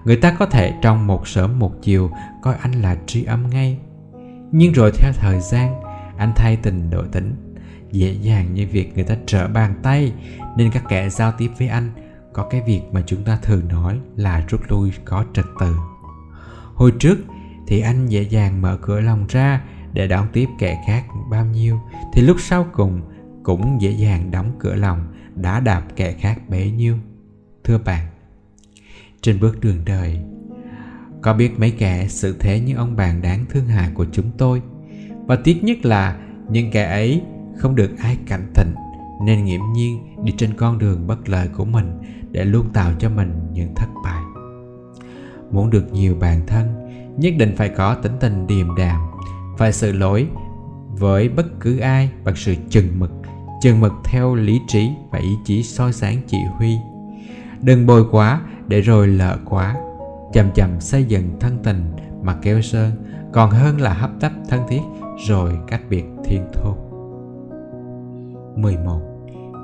Người 0.05 0.15
ta 0.15 0.35
có 0.39 0.45
thể 0.45 0.73
trong 0.81 1.07
một 1.07 1.27
sớm 1.27 1.59
một 1.59 1.73
chiều 1.81 2.11
coi 2.41 2.55
anh 2.55 2.71
là 2.71 2.97
tri 3.05 3.23
âm 3.23 3.49
ngay. 3.49 3.77
Nhưng 4.51 4.73
rồi 4.73 4.91
theo 4.91 5.11
thời 5.15 5.39
gian, 5.39 5.81
anh 6.17 6.31
thay 6.35 6.55
tình 6.55 6.89
đổi 6.89 7.07
tính. 7.11 7.35
Dễ 7.91 8.11
dàng 8.11 8.53
như 8.53 8.67
việc 8.71 8.95
người 8.95 9.03
ta 9.03 9.15
trở 9.25 9.47
bàn 9.47 9.73
tay 9.83 10.11
nên 10.57 10.71
các 10.71 10.83
kẻ 10.89 11.09
giao 11.09 11.31
tiếp 11.31 11.49
với 11.59 11.67
anh 11.67 11.91
có 12.37 12.43
cái 12.43 12.61
việc 12.61 12.81
mà 12.91 13.01
chúng 13.05 13.23
ta 13.23 13.39
thường 13.41 13.67
nói 13.67 13.99
là 14.15 14.45
rút 14.47 14.61
lui 14.67 14.91
có 15.05 15.25
trật 15.33 15.45
tự. 15.59 15.75
Hồi 16.73 16.93
trước 16.99 17.17
thì 17.67 17.79
anh 17.79 18.07
dễ 18.07 18.21
dàng 18.21 18.61
mở 18.61 18.77
cửa 18.81 18.99
lòng 18.99 19.25
ra 19.29 19.61
để 19.93 20.07
đón 20.07 20.27
tiếp 20.33 20.49
kẻ 20.59 20.83
khác 20.87 21.05
bao 21.29 21.45
nhiêu, 21.45 21.79
thì 22.13 22.21
lúc 22.21 22.37
sau 22.39 22.65
cùng 22.73 23.01
cũng 23.43 23.81
dễ 23.81 23.91
dàng 23.91 24.31
đóng 24.31 24.51
cửa 24.59 24.75
lòng 24.75 25.13
đã 25.35 25.59
đạp 25.59 25.83
kẻ 25.95 26.13
khác 26.13 26.49
bấy 26.49 26.71
nhiêu. 26.71 26.97
Thưa 27.63 27.77
bạn, 27.77 28.07
trên 29.21 29.39
bước 29.39 29.59
đường 29.61 29.85
đời, 29.85 30.19
có 31.21 31.33
biết 31.33 31.59
mấy 31.59 31.71
kẻ 31.71 32.07
sự 32.09 32.37
thế 32.39 32.59
như 32.59 32.75
ông 32.75 32.95
bạn 32.95 33.21
đáng 33.21 33.45
thương 33.49 33.65
hại 33.65 33.91
của 33.93 34.05
chúng 34.11 34.31
tôi? 34.37 34.61
Và 35.25 35.35
tiếc 35.43 35.63
nhất 35.63 35.85
là 35.85 36.19
những 36.49 36.71
kẻ 36.71 36.83
ấy 36.83 37.21
không 37.57 37.75
được 37.75 37.91
ai 37.99 38.17
cảnh 38.27 38.51
tỉnh, 38.55 38.73
nên 39.25 39.45
nghiễm 39.45 39.61
nhiên 39.73 40.15
đi 40.23 40.33
trên 40.37 40.53
con 40.53 40.77
đường 40.77 41.07
bất 41.07 41.29
lợi 41.29 41.47
của 41.47 41.65
mình 41.65 41.97
để 42.37 42.45
luôn 42.45 42.69
tạo 42.73 42.91
cho 42.99 43.09
mình 43.09 43.39
những 43.53 43.75
thất 43.75 43.87
bại. 44.03 44.23
Muốn 45.51 45.69
được 45.69 45.93
nhiều 45.93 46.15
bạn 46.19 46.41
thân, 46.47 46.67
nhất 47.17 47.33
định 47.37 47.53
phải 47.57 47.69
có 47.69 47.95
tính 47.95 48.11
tình 48.19 48.47
điềm 48.47 48.75
đạm, 48.75 49.01
phải 49.57 49.73
sự 49.73 49.91
lỗi 49.91 50.27
với 50.99 51.29
bất 51.29 51.45
cứ 51.59 51.79
ai 51.79 52.09
bằng 52.23 52.35
sự 52.35 52.55
chừng 52.69 52.99
mực 52.99 53.11
chừng 53.61 53.79
mực 53.79 53.93
theo 54.03 54.35
lý 54.35 54.61
trí 54.67 54.89
và 55.11 55.19
ý 55.19 55.29
chí 55.45 55.63
soi 55.63 55.93
sáng 55.93 56.17
chỉ 56.27 56.37
huy. 56.57 56.77
Đừng 57.61 57.85
bồi 57.85 58.05
quá 58.11 58.41
để 58.67 58.81
rồi 58.81 59.07
lỡ 59.07 59.37
quá. 59.45 59.75
Chậm 60.33 60.51
chậm 60.51 60.81
xây 60.81 61.03
dựng 61.03 61.39
thân 61.39 61.57
tình 61.63 61.91
mà 62.21 62.35
keo 62.41 62.61
sơn, 62.61 62.91
còn 63.33 63.51
hơn 63.51 63.81
là 63.81 63.93
hấp 63.93 64.11
tấp 64.19 64.31
thân 64.49 64.61
thiết 64.69 64.81
rồi 65.27 65.59
cách 65.67 65.81
biệt 65.89 66.05
thiên 66.25 66.47
thôn. 66.53 66.75
11. 68.55 69.01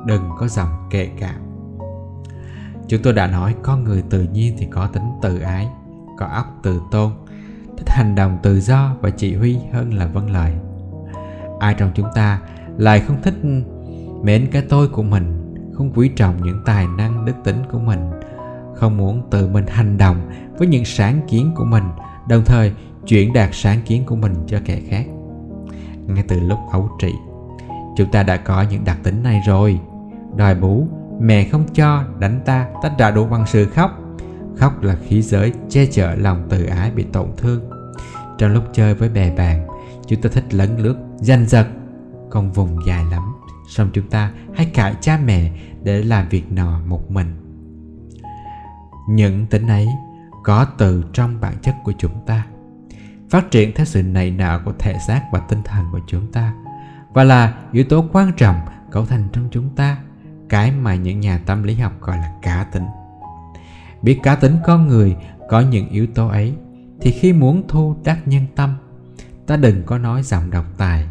Đừng 0.05 0.29
có 0.37 0.47
giọng 0.47 0.87
kệ 0.91 1.09
cảm. 1.19 1.42
Chúng 2.93 3.01
tôi 3.01 3.13
đã 3.13 3.27
nói 3.27 3.55
con 3.63 3.83
người 3.83 4.03
tự 4.09 4.23
nhiên 4.23 4.55
thì 4.57 4.65
có 4.65 4.87
tính 4.87 5.03
tự 5.21 5.39
ái, 5.39 5.67
có 6.17 6.25
óc 6.25 6.45
tự 6.63 6.81
tôn, 6.91 7.11
thích 7.77 7.89
hành 7.89 8.15
động 8.15 8.37
tự 8.43 8.59
do 8.59 8.95
và 9.01 9.09
chỉ 9.09 9.35
huy 9.35 9.57
hơn 9.73 9.93
là 9.93 10.07
vâng 10.07 10.31
lời. 10.31 10.53
Ai 11.59 11.73
trong 11.73 11.91
chúng 11.95 12.07
ta 12.15 12.41
lại 12.77 12.99
không 12.99 13.21
thích 13.21 13.33
mến 14.23 14.47
cái 14.51 14.61
tôi 14.69 14.87
của 14.87 15.03
mình, 15.03 15.55
không 15.73 15.91
quý 15.95 16.11
trọng 16.15 16.43
những 16.43 16.61
tài 16.65 16.87
năng 16.97 17.25
đức 17.25 17.33
tính 17.43 17.63
của 17.71 17.79
mình, 17.79 17.99
không 18.75 18.97
muốn 18.97 19.21
tự 19.29 19.47
mình 19.47 19.65
hành 19.67 19.97
động 19.97 20.29
với 20.57 20.67
những 20.67 20.85
sáng 20.85 21.21
kiến 21.27 21.51
của 21.55 21.65
mình, 21.65 21.83
đồng 22.27 22.45
thời 22.45 22.73
chuyển 23.07 23.33
đạt 23.33 23.49
sáng 23.53 23.79
kiến 23.85 24.05
của 24.05 24.15
mình 24.15 24.33
cho 24.47 24.59
kẻ 24.65 24.79
khác. 24.89 25.05
Ngay 26.07 26.23
từ 26.27 26.39
lúc 26.39 26.59
ấu 26.71 26.89
trị, 26.99 27.13
chúng 27.97 28.11
ta 28.11 28.23
đã 28.23 28.37
có 28.37 28.61
những 28.61 28.85
đặc 28.85 28.97
tính 29.03 29.23
này 29.23 29.41
rồi. 29.47 29.79
Đòi 30.35 30.55
bú, 30.55 30.87
mẹ 31.19 31.49
không 31.49 31.65
cho, 31.73 32.03
đánh 32.19 32.41
ta, 32.45 32.67
ta 32.83 32.89
đã 32.97 33.11
đủ 33.11 33.25
bằng 33.25 33.45
sự 33.47 33.65
khóc. 33.65 33.91
Khóc 34.57 34.83
là 34.83 34.95
khí 34.95 35.21
giới 35.21 35.53
che 35.69 35.85
chở 35.85 36.15
lòng 36.15 36.47
tự 36.49 36.65
ái 36.65 36.91
bị 36.91 37.03
tổn 37.03 37.27
thương. 37.37 37.69
Trong 38.37 38.53
lúc 38.53 38.63
chơi 38.73 38.95
với 38.95 39.09
bè 39.09 39.35
bạn, 39.35 39.67
chúng 40.07 40.21
ta 40.21 40.29
thích 40.33 40.53
lấn 40.53 40.77
lướt, 40.77 40.95
danh 41.17 41.45
giật. 41.45 41.67
Còn 42.29 42.51
vùng 42.51 42.77
dài 42.87 43.05
lắm, 43.11 43.21
xong 43.69 43.89
chúng 43.93 44.09
ta 44.09 44.31
hay 44.53 44.65
cãi 44.73 44.95
cha 45.01 45.19
mẹ 45.25 45.51
để 45.83 46.03
làm 46.03 46.29
việc 46.29 46.51
nọ 46.51 46.79
một 46.85 47.11
mình. 47.11 47.33
Những 49.09 49.45
tính 49.47 49.67
ấy 49.67 49.87
có 50.43 50.65
từ 50.77 51.03
trong 51.13 51.41
bản 51.41 51.53
chất 51.61 51.75
của 51.83 51.93
chúng 51.99 52.25
ta 52.25 52.45
phát 53.33 53.51
triển 53.51 53.71
theo 53.75 53.85
sự 53.85 54.03
nảy 54.03 54.31
nở 54.31 54.61
của 54.65 54.73
thể 54.79 54.97
xác 55.07 55.21
và 55.31 55.39
tinh 55.39 55.61
thần 55.63 55.85
của 55.91 55.99
chúng 56.07 56.31
ta 56.31 56.53
và 57.13 57.23
là 57.23 57.53
yếu 57.71 57.83
tố 57.83 58.05
quan 58.11 58.31
trọng 58.37 58.55
cấu 58.91 59.05
thành 59.05 59.27
trong 59.33 59.47
chúng 59.51 59.69
ta 59.69 59.97
cái 60.53 60.71
mà 60.71 60.95
những 60.95 61.19
nhà 61.19 61.37
tâm 61.45 61.63
lý 61.63 61.75
học 61.75 62.01
gọi 62.01 62.17
là 62.17 62.33
cá 62.41 62.63
tính. 62.63 62.85
Biết 64.01 64.19
cá 64.23 64.35
tính 64.35 64.57
con 64.65 64.87
người, 64.87 65.15
có 65.49 65.59
những 65.59 65.89
yếu 65.89 66.07
tố 66.07 66.27
ấy, 66.27 66.53
thì 67.01 67.11
khi 67.11 67.33
muốn 67.33 67.63
thu 67.67 67.95
đắc 68.03 68.27
nhân 68.27 68.45
tâm, 68.55 68.75
ta 69.47 69.57
đừng 69.57 69.83
có 69.85 69.97
nói 69.97 70.23
giọng 70.23 70.51
độc 70.51 70.65
tài. 70.77 71.07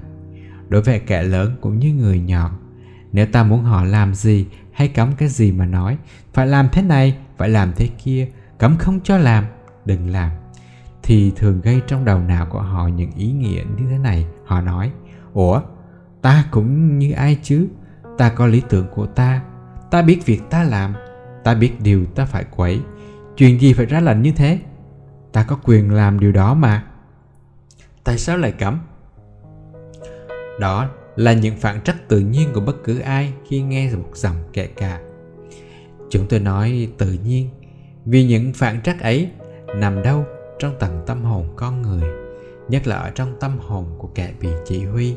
Đối 0.69 0.83
với 0.83 0.99
kẻ 0.99 1.23
lớn 1.23 1.57
cũng 1.61 1.79
như 1.79 1.95
người 1.95 2.21
nhỏ, 2.21 2.59
nếu 3.13 3.27
ta 3.27 3.45
muốn 3.45 3.63
họ 3.63 3.85
làm 3.85 4.15
gì 4.15 4.47
hay 4.73 4.89
cấm 4.89 5.13
cái 5.17 5.29
gì 5.29 5.53
mà 5.53 5.67
nói, 5.67 5.99
phải 6.33 6.47
làm 6.47 6.69
thế 6.73 6.83
này, 6.83 7.17
phải 7.39 7.49
làm 7.49 7.73
thế 7.77 7.89
kia, 8.05 8.29
cấm 8.59 8.77
không 8.79 9.01
cho 9.05 9.19
làm, 9.19 9.45
đừng 9.85 10.11
làm, 10.11 10.31
thì 11.03 11.33
thường 11.37 11.61
gây 11.61 11.81
trong 11.87 12.05
đầu 12.05 12.19
não 12.19 12.47
của 12.47 12.63
họ 12.63 12.89
những 12.89 13.11
ý 13.17 13.33
nghĩa 13.33 13.63
như 13.79 13.85
thế 13.91 13.99
này. 13.99 14.27
Họ 14.47 14.61
nói, 14.61 14.93
ủa, 15.33 15.61
ta 16.23 16.45
cũng 16.51 16.99
như 16.99 17.13
ai 17.13 17.39
chứ? 17.43 17.69
Ta 18.23 18.29
có 18.29 18.47
lý 18.47 18.63
tưởng 18.69 18.87
của 18.95 19.07
ta. 19.07 19.43
Ta 19.91 20.03
biết 20.03 20.27
việc 20.27 20.41
ta 20.51 20.63
làm 20.63 20.95
ta 21.45 21.55
biết 21.55 21.73
điều 21.81 22.07
ta 22.07 22.25
phải 22.25 22.45
quẩy, 22.45 22.81
chuyện 23.37 23.61
gì 23.61 23.73
phải 23.73 23.87
ra 23.87 24.01
lệnh 24.01 24.23
như 24.23 24.33
thế? 24.37 24.59
Ta 25.33 25.45
có 25.49 25.59
quyền 25.65 25.91
làm 25.91 26.21
điều 26.21 26.33
đó 26.33 26.55
mà. 26.55 26.85
Tại 28.05 28.19
sao 28.19 28.37
lại 28.37 28.53
cấm? 28.53 28.79
Đó 30.61 30.89
là 31.17 31.33
những 31.33 31.57
phản 31.57 31.83
trắc 31.83 32.09
tự 32.09 32.19
nhiên 32.19 32.49
của 32.55 32.61
bất 32.61 32.77
cứ 32.85 32.99
ai 32.99 33.33
khi 33.49 33.63
nghe 33.63 33.95
một 33.95 34.11
dòng 34.15 34.37
kệ 34.53 34.67
ca 34.67 35.01
chúng 36.11 36.27
tôi 36.29 36.41
nói 36.41 36.89
tự 36.99 37.19
nhiên 37.25 37.49
vì 38.05 38.25
những 38.25 38.53
phản 38.53 38.83
trắc 38.83 39.01
ấy 39.01 39.31
nằm 39.77 40.03
đâu 40.03 40.25
trong 40.59 40.79
tầng 40.79 41.03
tâm 41.07 41.25
hồn 41.25 41.49
con 41.57 41.83
người 41.83 42.03
nhất 42.69 42.87
là 42.87 42.97
ở 42.97 43.11
trong 43.11 43.37
tâm 43.41 43.59
hồn 43.59 43.87
của 43.99 44.09
kẻ 44.15 44.33
bị 44.41 44.49
chỉ 44.65 44.85
huy. 44.85 45.15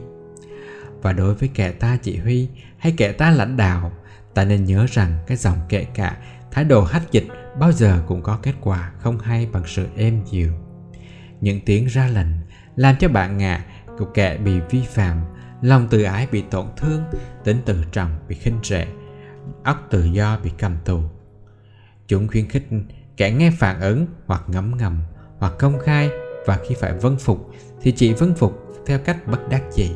Và 1.01 1.13
đối 1.13 1.33
với 1.33 1.49
kẻ 1.53 1.71
ta 1.71 1.97
chỉ 2.01 2.17
huy 2.17 2.47
hay 2.85 2.93
kẻ 2.97 3.11
ta 3.11 3.31
lãnh 3.31 3.57
đạo, 3.57 3.91
ta 4.33 4.45
nên 4.45 4.65
nhớ 4.65 4.85
rằng 4.91 5.17
cái 5.27 5.37
dòng 5.37 5.57
kệ 5.69 5.83
cả, 5.83 6.17
thái 6.51 6.63
độ 6.63 6.83
hách 6.83 7.11
dịch 7.11 7.27
bao 7.59 7.71
giờ 7.71 8.03
cũng 8.07 8.21
có 8.21 8.39
kết 8.43 8.53
quả 8.61 8.91
không 8.99 9.19
hay 9.19 9.47
bằng 9.51 9.63
sự 9.65 9.87
êm 9.97 10.23
dịu. 10.31 10.51
Những 11.41 11.59
tiếng 11.65 11.85
ra 11.85 12.07
lệnh 12.07 12.27
làm 12.75 12.95
cho 12.99 13.09
bạn 13.09 13.37
ngạ 13.37 13.65
cục 13.97 14.13
kệ 14.13 14.37
bị 14.37 14.59
vi 14.69 14.81
phạm, 14.93 15.21
lòng 15.61 15.87
tự 15.87 16.03
ái 16.03 16.27
bị 16.31 16.43
tổn 16.51 16.65
thương, 16.77 17.03
tính 17.43 17.57
tự 17.65 17.83
trọng 17.91 18.15
bị 18.27 18.35
khinh 18.35 18.59
rẻ 18.63 18.87
óc 19.63 19.87
tự 19.89 20.03
do 20.03 20.39
bị 20.43 20.51
cầm 20.57 20.77
tù. 20.85 20.99
Chúng 22.07 22.27
khuyến 22.27 22.49
khích 22.49 22.67
kẻ 23.17 23.31
nghe 23.31 23.51
phản 23.51 23.79
ứng 23.79 24.07
hoặc 24.25 24.43
ngấm 24.47 24.77
ngầm 24.77 25.01
hoặc 25.37 25.53
công 25.59 25.79
khai 25.79 26.09
và 26.45 26.59
khi 26.67 26.75
phải 26.79 26.93
vân 26.93 27.17
phục 27.17 27.51
thì 27.81 27.91
chỉ 27.91 28.13
vân 28.13 28.35
phục 28.35 28.61
theo 28.85 28.99
cách 28.99 29.27
bất 29.27 29.49
đắc 29.49 29.63
dĩ. 29.73 29.91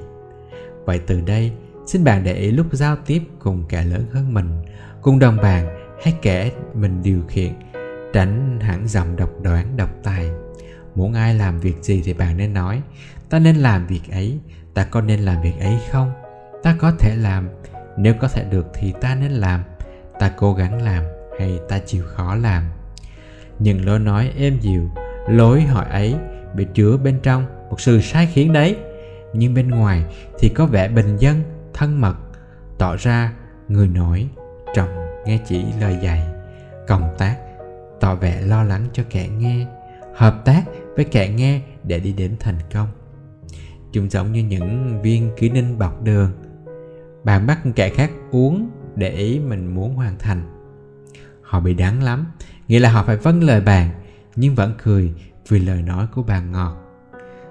Vậy 0.85 0.99
từ 1.07 1.21
đây 1.21 1.51
xin 1.89 2.03
bạn 2.03 2.23
để 2.23 2.33
ý 2.33 2.51
lúc 2.51 2.67
giao 2.71 2.95
tiếp 3.05 3.21
cùng 3.39 3.63
kẻ 3.69 3.83
lớn 3.83 4.05
hơn 4.13 4.33
mình, 4.33 4.61
cùng 5.01 5.19
đồng 5.19 5.37
bạn 5.37 5.67
hay 6.03 6.13
kẻ 6.21 6.51
mình 6.73 7.03
điều 7.03 7.21
khiển, 7.27 7.53
tránh 8.13 8.59
hẳn 8.61 8.87
dòng 8.87 9.15
độc 9.15 9.29
đoán, 9.41 9.77
độc 9.77 9.89
tài. 10.03 10.29
Muốn 10.95 11.13
ai 11.13 11.33
làm 11.33 11.59
việc 11.59 11.75
gì 11.81 12.01
thì 12.05 12.13
bạn 12.13 12.37
nên 12.37 12.53
nói, 12.53 12.81
ta 13.29 13.39
nên 13.39 13.55
làm 13.55 13.87
việc 13.87 14.01
ấy, 14.11 14.39
ta 14.73 14.83
có 14.83 15.01
nên 15.01 15.19
làm 15.19 15.41
việc 15.41 15.59
ấy 15.59 15.79
không? 15.91 16.11
Ta 16.63 16.75
có 16.79 16.91
thể 16.99 17.15
làm, 17.15 17.49
nếu 17.97 18.13
có 18.19 18.27
thể 18.27 18.43
được 18.43 18.67
thì 18.73 18.93
ta 19.01 19.15
nên 19.15 19.31
làm, 19.31 19.63
ta 20.19 20.31
cố 20.37 20.53
gắng 20.53 20.81
làm 20.81 21.03
hay 21.39 21.59
ta 21.69 21.79
chịu 21.79 22.03
khó 22.05 22.35
làm? 22.35 22.63
Những 23.59 23.85
lối 23.85 23.99
nói 23.99 24.31
êm 24.37 24.59
dịu, 24.59 24.89
lối 25.27 25.61
hỏi 25.61 25.85
ấy 25.89 26.15
bị 26.55 26.67
chứa 26.73 26.97
bên 26.97 27.19
trong 27.23 27.45
một 27.69 27.81
sự 27.81 28.01
sai 28.01 28.29
khiến 28.33 28.53
đấy. 28.53 28.75
Nhưng 29.33 29.53
bên 29.53 29.69
ngoài 29.69 30.03
thì 30.39 30.49
có 30.49 30.65
vẻ 30.65 30.87
bình 30.87 31.17
dân 31.17 31.43
thân 31.79 32.01
mật, 32.01 32.15
tỏ 32.77 32.95
ra 32.95 33.33
người 33.67 33.87
nói 33.87 34.29
trọng 34.75 34.89
nghe 35.25 35.39
chỉ 35.47 35.65
lời 35.79 35.97
dạy, 36.01 36.27
cộng 36.87 37.15
tác, 37.17 37.37
tỏ 37.99 38.15
vẻ 38.15 38.41
lo 38.41 38.63
lắng 38.63 38.85
cho 38.93 39.03
kẻ 39.09 39.27
nghe, 39.27 39.67
hợp 40.15 40.41
tác 40.45 40.63
với 40.95 41.05
kẻ 41.05 41.29
nghe 41.29 41.61
để 41.83 41.99
đi 41.99 42.13
đến 42.13 42.35
thành 42.39 42.55
công. 42.73 42.87
Chúng 43.91 44.09
giống 44.09 44.31
như 44.31 44.43
những 44.43 45.01
viên 45.01 45.31
ký 45.37 45.49
ninh 45.49 45.79
bọc 45.79 46.03
đường. 46.03 46.31
Bạn 47.23 47.47
bắt 47.47 47.59
kẻ 47.75 47.89
khác 47.89 48.11
uống 48.31 48.69
để 48.95 49.09
ý 49.09 49.39
mình 49.39 49.75
muốn 49.75 49.95
hoàn 49.95 50.17
thành. 50.19 50.69
Họ 51.41 51.59
bị 51.59 51.73
đáng 51.73 52.03
lắm, 52.03 52.25
nghĩa 52.67 52.79
là 52.79 52.91
họ 52.91 53.03
phải 53.03 53.17
vâng 53.17 53.43
lời 53.43 53.61
bạn, 53.61 53.89
nhưng 54.35 54.55
vẫn 54.55 54.73
cười 54.83 55.13
vì 55.49 55.59
lời 55.59 55.81
nói 55.81 56.07
của 56.15 56.23
bạn 56.23 56.51
ngọt. 56.51 56.77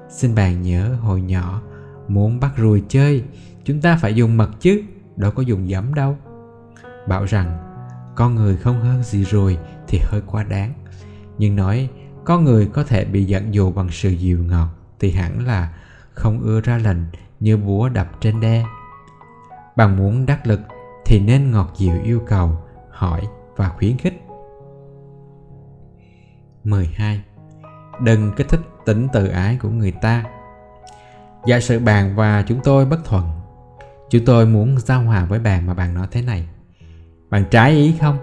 Xin 0.09 0.35
bạn 0.35 0.63
nhớ 0.63 0.97
hồi 1.01 1.21
nhỏ, 1.21 1.63
muốn 2.09 2.41
bắt 2.41 2.51
ruồi 2.57 2.83
chơi 2.89 3.25
chúng 3.69 3.81
ta 3.81 3.97
phải 3.97 4.15
dùng 4.15 4.37
mật 4.37 4.51
chứ, 4.61 4.83
đâu 5.17 5.31
có 5.31 5.43
dùng 5.43 5.69
giấm 5.69 5.95
đâu. 5.95 6.17
Bảo 7.09 7.25
rằng, 7.25 7.59
con 8.17 8.35
người 8.35 8.57
không 8.57 8.81
hơn 8.81 9.03
gì 9.03 9.25
rồi 9.25 9.59
thì 9.89 9.99
hơi 10.03 10.23
quá 10.27 10.45
đáng. 10.45 10.73
Nhưng 11.39 11.57
nói, 11.57 11.89
con 12.25 12.45
người 12.45 12.67
có 12.67 12.85
thể 12.85 13.05
bị 13.05 13.25
dẫn 13.25 13.55
dụ 13.55 13.73
bằng 13.73 13.89
sự 13.91 14.11
dịu 14.11 14.45
ngọt 14.45 14.69
thì 15.01 15.11
hẳn 15.11 15.47
là 15.47 15.75
không 16.13 16.41
ưa 16.41 16.61
ra 16.61 16.79
lệnh 16.79 16.97
như 17.41 17.57
búa 17.57 17.89
đập 17.89 18.09
trên 18.21 18.41
đe. 18.41 18.65
Bạn 19.77 19.97
muốn 19.97 20.27
đắc 20.27 20.47
lực 20.47 20.61
thì 21.07 21.21
nên 21.21 21.51
ngọt 21.51 21.75
dịu 21.77 22.03
yêu 22.05 22.23
cầu, 22.27 22.59
hỏi 22.91 23.23
và 23.57 23.69
khuyến 23.69 23.97
khích. 23.99 24.23
12. 26.65 27.23
Đừng 28.03 28.33
kích 28.37 28.49
thích 28.49 28.61
tính 28.85 29.09
tự 29.13 29.29
ái 29.29 29.59
của 29.63 29.71
người 29.71 29.93
ta. 29.93 30.25
Giả 31.47 31.61
sử 31.61 31.79
bạn 31.79 32.17
và 32.17 32.43
chúng 32.43 32.61
tôi 32.65 32.87
bất 32.87 33.05
thuận 33.05 33.38
Chúng 34.11 34.25
tôi 34.25 34.47
muốn 34.47 34.79
giao 34.79 35.03
hòa 35.03 35.25
với 35.25 35.39
bạn 35.39 35.67
mà 35.67 35.75
bạn 35.75 35.95
nói 35.95 36.07
thế 36.11 36.23
này 36.23 36.49
Bạn 37.31 37.45
trái 37.51 37.73
ý 37.73 37.95
không? 38.01 38.19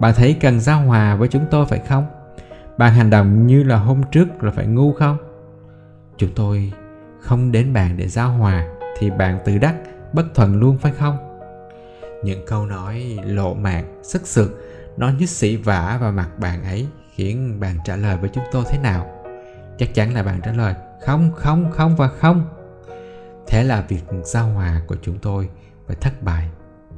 Bạn 0.00 0.14
thấy 0.16 0.36
cần 0.40 0.60
giao 0.60 0.80
hòa 0.80 1.16
với 1.16 1.28
chúng 1.28 1.46
tôi 1.50 1.66
phải 1.66 1.78
không? 1.78 2.06
Bạn 2.78 2.94
hành 2.94 3.10
động 3.10 3.46
như 3.46 3.62
là 3.62 3.76
hôm 3.76 4.02
trước 4.12 4.42
là 4.42 4.50
phải 4.50 4.66
ngu 4.66 4.92
không? 4.92 5.16
Chúng 6.16 6.30
tôi 6.34 6.72
không 7.20 7.52
đến 7.52 7.72
bạn 7.72 7.96
để 7.96 8.08
giao 8.08 8.30
hòa 8.30 8.68
Thì 8.98 9.10
bạn 9.10 9.38
tự 9.44 9.58
đắc 9.58 9.74
bất 10.12 10.26
thuận 10.34 10.60
luôn 10.60 10.78
phải 10.78 10.92
không? 10.92 11.16
Những 12.24 12.44
câu 12.46 12.66
nói 12.66 13.18
lộ 13.24 13.54
mạng, 13.54 14.00
sức 14.02 14.26
sượt 14.26 14.48
Nó 14.96 15.10
như 15.18 15.26
sĩ 15.26 15.56
vả 15.56 15.98
vào 16.00 16.12
mặt 16.12 16.28
bạn 16.38 16.64
ấy 16.64 16.86
Khiến 17.14 17.60
bạn 17.60 17.76
trả 17.84 17.96
lời 17.96 18.16
với 18.16 18.30
chúng 18.32 18.44
tôi 18.52 18.64
thế 18.70 18.78
nào? 18.78 19.06
Chắc 19.78 19.94
chắn 19.94 20.14
là 20.14 20.22
bạn 20.22 20.40
trả 20.44 20.52
lời 20.52 20.74
Không, 21.00 21.30
không, 21.34 21.70
không 21.72 21.96
và 21.96 22.08
không 22.08 22.55
Thế 23.48 23.64
là 23.64 23.84
việc 23.88 24.02
giao 24.24 24.52
hòa 24.52 24.82
của 24.86 24.96
chúng 25.02 25.18
tôi 25.18 25.48
phải 25.86 25.96
thất 26.00 26.22
bại. 26.22 26.48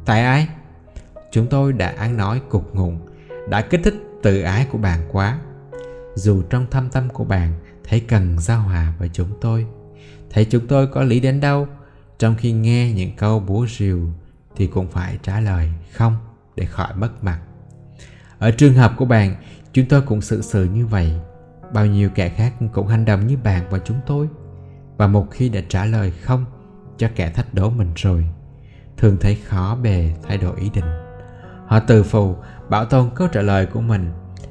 Tại 0.05 0.25
ai? 0.25 0.49
Chúng 1.31 1.47
tôi 1.47 1.73
đã 1.73 1.95
ăn 1.99 2.17
nói 2.17 2.43
cục 2.49 2.75
ngùng, 2.75 3.09
đã 3.49 3.61
kích 3.61 3.81
thích 3.85 3.95
tự 4.23 4.41
ái 4.41 4.67
của 4.73 4.79
bạn 4.79 5.01
quá. 5.13 5.39
Dù 6.15 6.43
trong 6.43 6.67
thâm 6.71 6.91
tâm 6.91 7.09
của 7.09 7.25
bạn 7.25 7.53
thấy 7.89 8.01
cần 8.01 8.39
giao 8.39 8.61
hòa 8.61 8.95
với 8.99 9.11
chúng 9.13 9.29
tôi, 9.41 9.67
thấy 10.31 10.45
chúng 10.45 10.67
tôi 10.67 10.87
có 10.87 11.03
lý 11.03 11.21
đến 11.21 11.41
đâu, 11.41 11.69
trong 12.19 12.35
khi 12.39 12.53
nghe 12.53 12.93
những 12.93 13.17
câu 13.17 13.41
búa 13.41 13.67
rìu 13.67 14.09
thì 14.57 14.67
cũng 14.67 14.89
phải 14.89 15.19
trả 15.23 15.41
lời 15.41 15.71
không 15.93 16.17
để 16.57 16.65
khỏi 16.65 16.95
mất 16.95 17.25
mặt. 17.25 17.41
Ở 18.39 18.51
trường 18.51 18.75
hợp 18.75 18.93
của 18.97 19.05
bạn, 19.05 19.37
chúng 19.73 19.87
tôi 19.87 20.03
cũng 20.03 20.21
xử 20.21 20.43
sự 20.43 20.65
như 20.65 20.87
vậy. 20.87 21.13
Bao 21.73 21.87
nhiêu 21.87 22.11
kẻ 22.15 22.29
khác 22.29 22.55
cũng 22.73 22.87
hành 22.87 23.05
động 23.05 23.27
như 23.27 23.37
bạn 23.37 23.67
và 23.71 23.79
chúng 23.79 24.01
tôi 24.07 24.29
và 24.99 25.07
một 25.07 25.27
khi 25.31 25.49
đã 25.49 25.61
trả 25.69 25.85
lời 25.85 26.11
không 26.11 26.45
cho 26.97 27.09
kẻ 27.15 27.31
thách 27.31 27.55
đố 27.55 27.71
mình 27.71 27.93
rồi, 27.97 28.29
thường 28.97 29.17
thấy 29.21 29.35
khó 29.35 29.77
bề 29.83 30.15
thay 30.23 30.39
đổi 30.39 30.61
ý 30.61 30.71
định. 30.75 30.85
Họ 31.67 31.81
từ 31.81 32.03
phù, 32.03 32.37
bảo 32.69 32.85
tồn 32.85 33.11
câu 33.15 33.29
trả 33.29 33.43
lời 33.43 33.67
của 33.67 33.81
mình, 33.81 34.11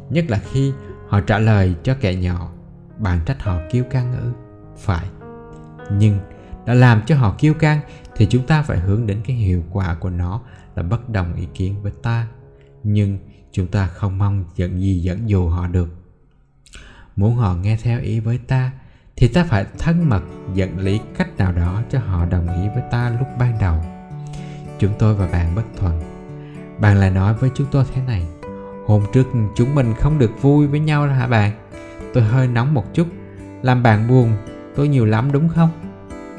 nhất 0.10 0.26
là 0.28 0.40
khi 0.52 0.74
họ 1.08 1.22
trả 1.22 1.40
lời 1.40 1.76
cho 1.84 1.96
kẻ 2.02 2.16
nhỏ 2.16 2.52
bạn 3.00 3.20
trách 3.26 3.44
họ 3.44 3.60
kiêu 3.72 3.84
căng 3.84 4.18
ư? 4.20 4.32
Phải. 4.78 5.08
Nhưng 5.92 6.20
đã 6.66 6.74
làm 6.74 7.02
cho 7.06 7.18
họ 7.18 7.36
kiêu 7.38 7.54
căng 7.54 7.80
thì 8.16 8.28
chúng 8.30 8.48
ta 8.48 8.62
phải 8.62 8.80
hướng 8.80 9.08
đến 9.08 9.22
cái 9.26 9.36
hiệu 9.36 9.64
quả 9.72 9.96
của 9.96 10.10
nó 10.10 10.42
là 10.76 10.84
bất 10.84 11.10
đồng 11.10 11.34
ý 11.36 11.48
kiến 11.54 11.82
với 11.82 11.92
ta. 12.04 12.28
Nhưng 12.84 13.20
chúng 13.52 13.68
ta 13.68 13.88
không 13.88 14.18
mong 14.18 14.46
giận 14.56 14.82
gì 14.82 15.00
dẫn 15.00 15.30
dụ 15.30 15.50
họ 15.50 15.68
được. 15.68 15.90
Muốn 17.16 17.36
họ 17.36 17.56
nghe 17.56 17.78
theo 17.84 18.02
ý 18.02 18.20
với 18.20 18.38
ta 18.38 18.72
thì 19.18 19.28
ta 19.28 19.44
phải 19.44 19.66
thân 19.78 20.10
mật 20.10 20.22
dẫn 20.54 20.80
lý 20.80 21.00
cách 21.18 21.38
nào 21.38 21.52
đó 21.52 21.82
cho 21.90 22.00
họ 22.00 22.26
đồng 22.26 22.48
ý 22.48 22.70
với 22.74 22.84
ta 22.92 23.10
lúc 23.20 23.28
ban 23.40 23.58
đầu. 23.60 23.76
Chúng 24.80 24.92
tôi 25.00 25.16
và 25.16 25.28
bạn 25.32 25.56
bất 25.56 25.64
thuận. 25.78 26.02
Bạn 26.80 26.98
lại 26.98 27.12
nói 27.12 27.34
với 27.34 27.50
chúng 27.56 27.68
tôi 27.72 27.84
thế 27.94 28.02
này, 28.08 28.28
hôm 28.86 29.04
trước 29.14 29.28
chúng 29.56 29.76
mình 29.76 29.94
không 29.94 30.20
được 30.20 30.42
vui 30.42 30.68
với 30.68 30.80
nhau 30.80 31.08
hả 31.08 31.28
bạn? 31.28 31.52
Tôi 32.14 32.24
hơi 32.24 32.48
nóng 32.48 32.74
một 32.74 32.94
chút, 32.94 33.08
làm 33.62 33.84
bạn 33.84 34.08
buồn 34.08 34.32
tôi 34.76 34.88
nhiều 34.88 35.06
lắm 35.06 35.32
đúng 35.32 35.50
không? 35.50 35.70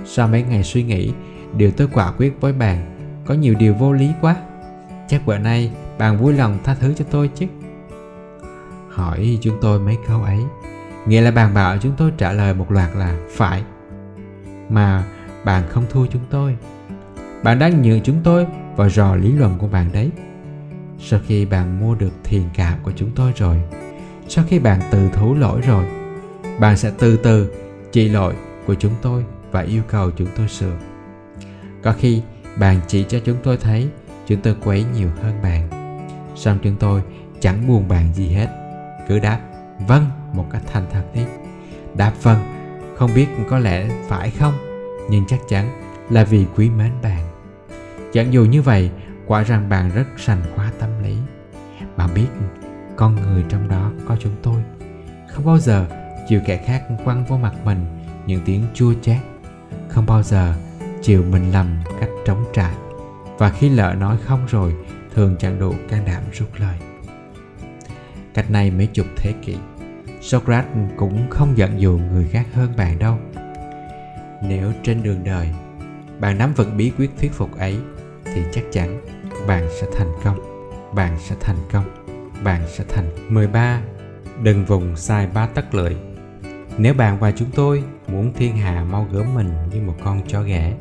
Sau 0.04 0.28
mấy 0.28 0.42
ngày 0.42 0.64
suy 0.64 0.82
nghĩ, 0.82 1.12
điều 1.56 1.70
tôi 1.70 1.88
quả 1.92 2.12
quyết 2.12 2.40
với 2.40 2.52
bạn 2.52 2.94
có 3.26 3.34
nhiều 3.34 3.54
điều 3.58 3.74
vô 3.74 3.92
lý 3.92 4.12
quá. 4.20 4.36
Chắc 5.08 5.26
bữa 5.26 5.38
nay 5.38 5.72
bạn 5.98 6.18
vui 6.18 6.32
lòng 6.32 6.58
tha 6.64 6.74
thứ 6.74 6.94
cho 6.94 7.04
tôi 7.10 7.30
chứ? 7.34 7.46
Hỏi 8.88 9.38
chúng 9.40 9.58
tôi 9.60 9.80
mấy 9.80 9.96
câu 10.06 10.22
ấy 10.22 10.38
nghĩa 11.08 11.20
là 11.20 11.30
bạn 11.30 11.54
bảo 11.54 11.78
chúng 11.78 11.92
tôi 11.96 12.12
trả 12.18 12.32
lời 12.32 12.54
một 12.54 12.72
loạt 12.72 12.90
là 12.96 13.16
phải. 13.30 13.62
Mà 14.68 15.04
bạn 15.44 15.62
không 15.68 15.84
thua 15.90 16.06
chúng 16.06 16.22
tôi. 16.30 16.56
Bạn 17.42 17.58
đang 17.58 17.82
nhường 17.82 18.00
chúng 18.00 18.20
tôi 18.24 18.46
vào 18.76 18.90
rò 18.90 19.14
lý 19.14 19.32
luận 19.32 19.58
của 19.58 19.68
bạn 19.68 19.92
đấy. 19.92 20.10
Sau 20.98 21.20
khi 21.26 21.46
bạn 21.46 21.80
mua 21.80 21.94
được 21.94 22.12
thiền 22.24 22.42
cảm 22.54 22.78
của 22.82 22.92
chúng 22.96 23.10
tôi 23.14 23.32
rồi, 23.36 23.60
sau 24.28 24.44
khi 24.48 24.58
bạn 24.58 24.80
từ 24.90 25.08
thú 25.08 25.34
lỗi 25.34 25.60
rồi, 25.60 25.84
bạn 26.60 26.76
sẽ 26.76 26.92
từ 26.98 27.16
từ 27.16 27.52
chỉ 27.92 28.08
lỗi 28.08 28.34
của 28.66 28.74
chúng 28.74 28.92
tôi 29.02 29.24
và 29.50 29.60
yêu 29.60 29.82
cầu 29.88 30.10
chúng 30.10 30.28
tôi 30.36 30.48
sửa. 30.48 30.76
Có 31.82 31.92
khi 31.92 32.22
bạn 32.56 32.80
chỉ 32.86 33.04
cho 33.08 33.18
chúng 33.24 33.36
tôi 33.42 33.56
thấy 33.56 33.88
chúng 34.26 34.40
tôi 34.40 34.56
quấy 34.64 34.84
nhiều 34.94 35.08
hơn 35.22 35.42
bạn 35.42 35.68
xong 36.36 36.58
chúng 36.62 36.76
tôi 36.76 37.02
chẳng 37.40 37.68
buồn 37.68 37.88
bạn 37.88 38.14
gì 38.14 38.28
hết. 38.28 38.48
Cứ 39.08 39.18
đáp 39.18 39.40
vâng 39.86 40.06
một 40.32 40.46
cách 40.50 40.62
thành 40.72 40.86
thật 40.92 41.04
đi. 41.14 41.24
Đáp 41.94 42.12
vâng 42.22 42.58
không 42.96 43.14
biết 43.14 43.26
có 43.50 43.58
lẽ 43.58 43.88
phải 44.08 44.30
không? 44.30 44.54
Nhưng 45.10 45.26
chắc 45.26 45.40
chắn 45.48 45.80
là 46.10 46.24
vì 46.24 46.46
quý 46.56 46.70
mến 46.70 46.92
bạn. 47.02 47.28
Chẳng 48.12 48.32
dù 48.32 48.44
như 48.44 48.62
vậy, 48.62 48.90
quả 49.26 49.42
rằng 49.42 49.68
bạn 49.68 49.90
rất 49.94 50.06
sành 50.16 50.42
khóa 50.54 50.72
tâm 50.78 50.90
lý. 51.02 51.16
Bạn 51.96 52.08
biết, 52.14 52.26
con 52.96 53.16
người 53.16 53.44
trong 53.48 53.68
đó 53.68 53.92
có 54.08 54.16
chúng 54.20 54.36
tôi. 54.42 54.62
Không 55.28 55.44
bao 55.44 55.58
giờ 55.58 55.86
chịu 56.28 56.40
kẻ 56.46 56.56
khác 56.66 56.82
quăng 57.04 57.24
vô 57.24 57.36
mặt 57.36 57.54
mình 57.64 57.86
những 58.26 58.40
tiếng 58.44 58.64
chua 58.74 58.94
chát. 59.02 59.18
Không 59.88 60.06
bao 60.06 60.22
giờ 60.22 60.54
chịu 61.02 61.24
mình 61.30 61.52
lầm 61.52 61.76
cách 62.00 62.10
trống 62.24 62.44
trải. 62.52 62.74
Và 63.38 63.50
khi 63.50 63.68
lỡ 63.68 63.94
nói 63.98 64.16
không 64.24 64.46
rồi, 64.46 64.74
thường 65.14 65.36
chẳng 65.38 65.58
đủ 65.58 65.74
can 65.88 66.04
đảm 66.04 66.22
rút 66.32 66.48
lời 66.56 66.78
cách 68.38 68.50
này 68.50 68.70
mấy 68.70 68.86
chục 68.86 69.06
thế 69.16 69.32
kỷ 69.42 69.56
Socrates 70.20 70.70
cũng 70.96 71.30
không 71.30 71.58
giận 71.58 71.80
dù 71.80 72.00
người 72.12 72.28
khác 72.32 72.46
hơn 72.52 72.72
bạn 72.76 72.98
đâu. 72.98 73.18
Nếu 74.42 74.72
trên 74.82 75.02
đường 75.02 75.24
đời, 75.24 75.48
bạn 76.20 76.38
nắm 76.38 76.54
vững 76.54 76.76
bí 76.76 76.92
quyết 76.98 77.10
thuyết 77.18 77.32
phục 77.32 77.58
ấy 77.58 77.78
thì 78.24 78.42
chắc 78.52 78.64
chắn 78.72 79.00
bạn 79.46 79.68
sẽ 79.80 79.86
thành 79.96 80.12
công 80.24 80.38
bạn 80.94 81.16
sẽ 81.18 81.34
thành 81.40 81.56
công 81.72 81.84
bạn 82.44 82.62
sẽ 82.68 82.84
thành 82.88 83.10
13 83.28 83.80
đừng 84.42 84.64
vùng 84.64 84.96
sai 84.96 85.26
ba 85.34 85.46
tấc 85.46 85.74
lưỡi. 85.74 85.96
Nếu 86.78 86.94
bạn 86.94 87.18
và 87.18 87.32
chúng 87.32 87.50
tôi 87.54 87.84
muốn 88.08 88.32
thiên 88.32 88.56
hạ 88.56 88.84
mau 88.90 89.06
gớm 89.12 89.34
mình 89.34 89.50
như 89.72 89.80
một 89.80 89.94
con 90.04 90.20
chó 90.28 90.42
ghẻ 90.42 90.74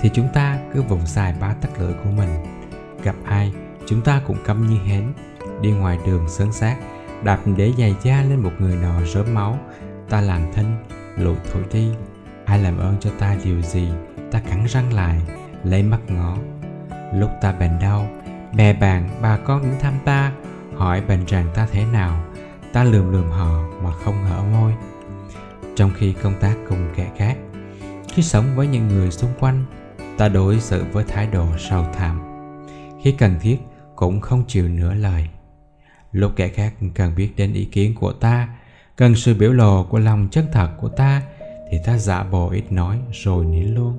thì 0.00 0.10
chúng 0.14 0.28
ta 0.34 0.58
cứ 0.74 0.82
vùng 0.82 1.06
sai 1.06 1.34
ba 1.40 1.54
tắc 1.54 1.80
lưỡi 1.80 1.92
của 2.04 2.10
mình. 2.10 2.30
Gặp 3.02 3.16
ai 3.24 3.52
chúng 3.86 4.02
ta 4.02 4.22
cũng 4.26 4.36
câm 4.44 4.66
như 4.66 4.76
hến 4.86 5.12
đi 5.60 5.70
ngoài 5.70 5.98
đường 6.06 6.28
sơn 6.28 6.52
xác 6.52 6.76
đạp 7.24 7.38
để 7.56 7.72
giày 7.78 7.94
da 8.02 8.22
lên 8.22 8.40
một 8.40 8.52
người 8.58 8.76
nọ 8.76 9.00
rớm 9.06 9.34
máu. 9.34 9.58
Ta 10.08 10.20
làm 10.20 10.52
thinh 10.52 10.76
lụi 11.16 11.36
thổi 11.52 11.62
đi. 11.72 11.88
Ai 12.44 12.58
làm 12.58 12.78
ơn 12.78 12.96
cho 13.00 13.10
ta 13.18 13.36
điều 13.44 13.62
gì, 13.62 13.88
ta 14.30 14.40
cắn 14.40 14.64
răng 14.68 14.92
lại, 14.92 15.20
lấy 15.64 15.82
mắt 15.82 16.00
ngó. 16.08 16.36
Lúc 17.14 17.30
ta 17.40 17.52
bệnh 17.52 17.78
đau, 17.80 18.08
bè 18.56 18.72
bạn 18.72 19.08
bà 19.22 19.36
con 19.36 19.62
đến 19.62 19.74
thăm 19.80 19.94
ta, 20.04 20.32
hỏi 20.76 21.02
bệnh 21.08 21.24
rằng 21.24 21.46
ta 21.54 21.66
thế 21.72 21.84
nào. 21.92 22.24
Ta 22.72 22.84
lườm 22.84 23.12
lườm 23.12 23.30
họ 23.30 23.62
mà 23.82 23.90
không 24.04 24.24
hở 24.24 24.42
môi 24.52 24.72
trong 25.76 25.90
khi 25.94 26.12
công 26.12 26.34
tác 26.40 26.56
cùng 26.68 26.88
kẻ 26.96 27.10
khác, 27.16 27.36
khi 28.08 28.22
sống 28.22 28.46
với 28.56 28.66
những 28.66 28.88
người 28.88 29.10
xung 29.10 29.30
quanh, 29.40 29.64
ta 30.18 30.28
đối 30.28 30.60
xử 30.60 30.84
với 30.92 31.04
thái 31.04 31.26
độ 31.26 31.46
sầu 31.58 31.86
thảm. 31.94 32.20
Khi 33.02 33.12
cần 33.12 33.38
thiết, 33.40 33.58
cũng 33.96 34.20
không 34.20 34.44
chịu 34.48 34.68
nửa 34.68 34.94
lời 34.94 35.28
lúc 36.12 36.32
kẻ 36.36 36.48
khác 36.48 36.74
cần 36.94 37.14
biết 37.16 37.30
đến 37.36 37.52
ý 37.52 37.64
kiến 37.64 37.94
của 37.94 38.12
ta 38.12 38.48
cần 38.96 39.14
sự 39.14 39.34
biểu 39.34 39.52
lộ 39.52 39.84
của 39.84 39.98
lòng 39.98 40.28
chân 40.30 40.44
thật 40.52 40.68
của 40.80 40.88
ta, 40.88 41.22
thì 41.70 41.78
ta 41.84 41.98
giả 41.98 42.24
bộ 42.24 42.50
ít 42.50 42.72
nói 42.72 42.98
rồi 43.12 43.44
nín 43.44 43.74
luôn. 43.74 43.98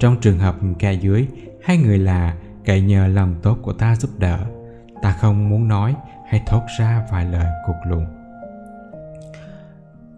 Trong 0.00 0.20
trường 0.20 0.38
hợp 0.38 0.56
kẻ 0.78 0.92
dưới 0.92 1.26
hai 1.62 1.76
người 1.76 1.98
là 1.98 2.34
cậy 2.64 2.80
nhờ 2.80 3.06
lòng 3.06 3.34
tốt 3.42 3.58
của 3.62 3.72
ta 3.72 3.96
giúp 3.96 4.10
đỡ, 4.18 4.38
ta 5.02 5.12
không 5.12 5.48
muốn 5.48 5.68
nói 5.68 5.94
hay 6.28 6.42
thốt 6.46 6.62
ra 6.78 7.06
vài 7.10 7.24
lời 7.24 7.46
cục 7.66 7.76
lùng 7.88 8.06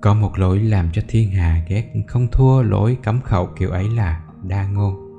có 0.00 0.14
một 0.14 0.38
lỗi 0.38 0.58
làm 0.58 0.90
cho 0.92 1.02
thiên 1.08 1.30
hà 1.30 1.62
ghét 1.68 1.84
không 2.06 2.28
thua 2.32 2.62
lỗi 2.62 2.96
cấm 3.02 3.20
khẩu 3.20 3.46
kiểu 3.46 3.70
ấy 3.70 3.88
là 3.88 4.20
đa 4.42 4.64
ngôn. 4.64 5.18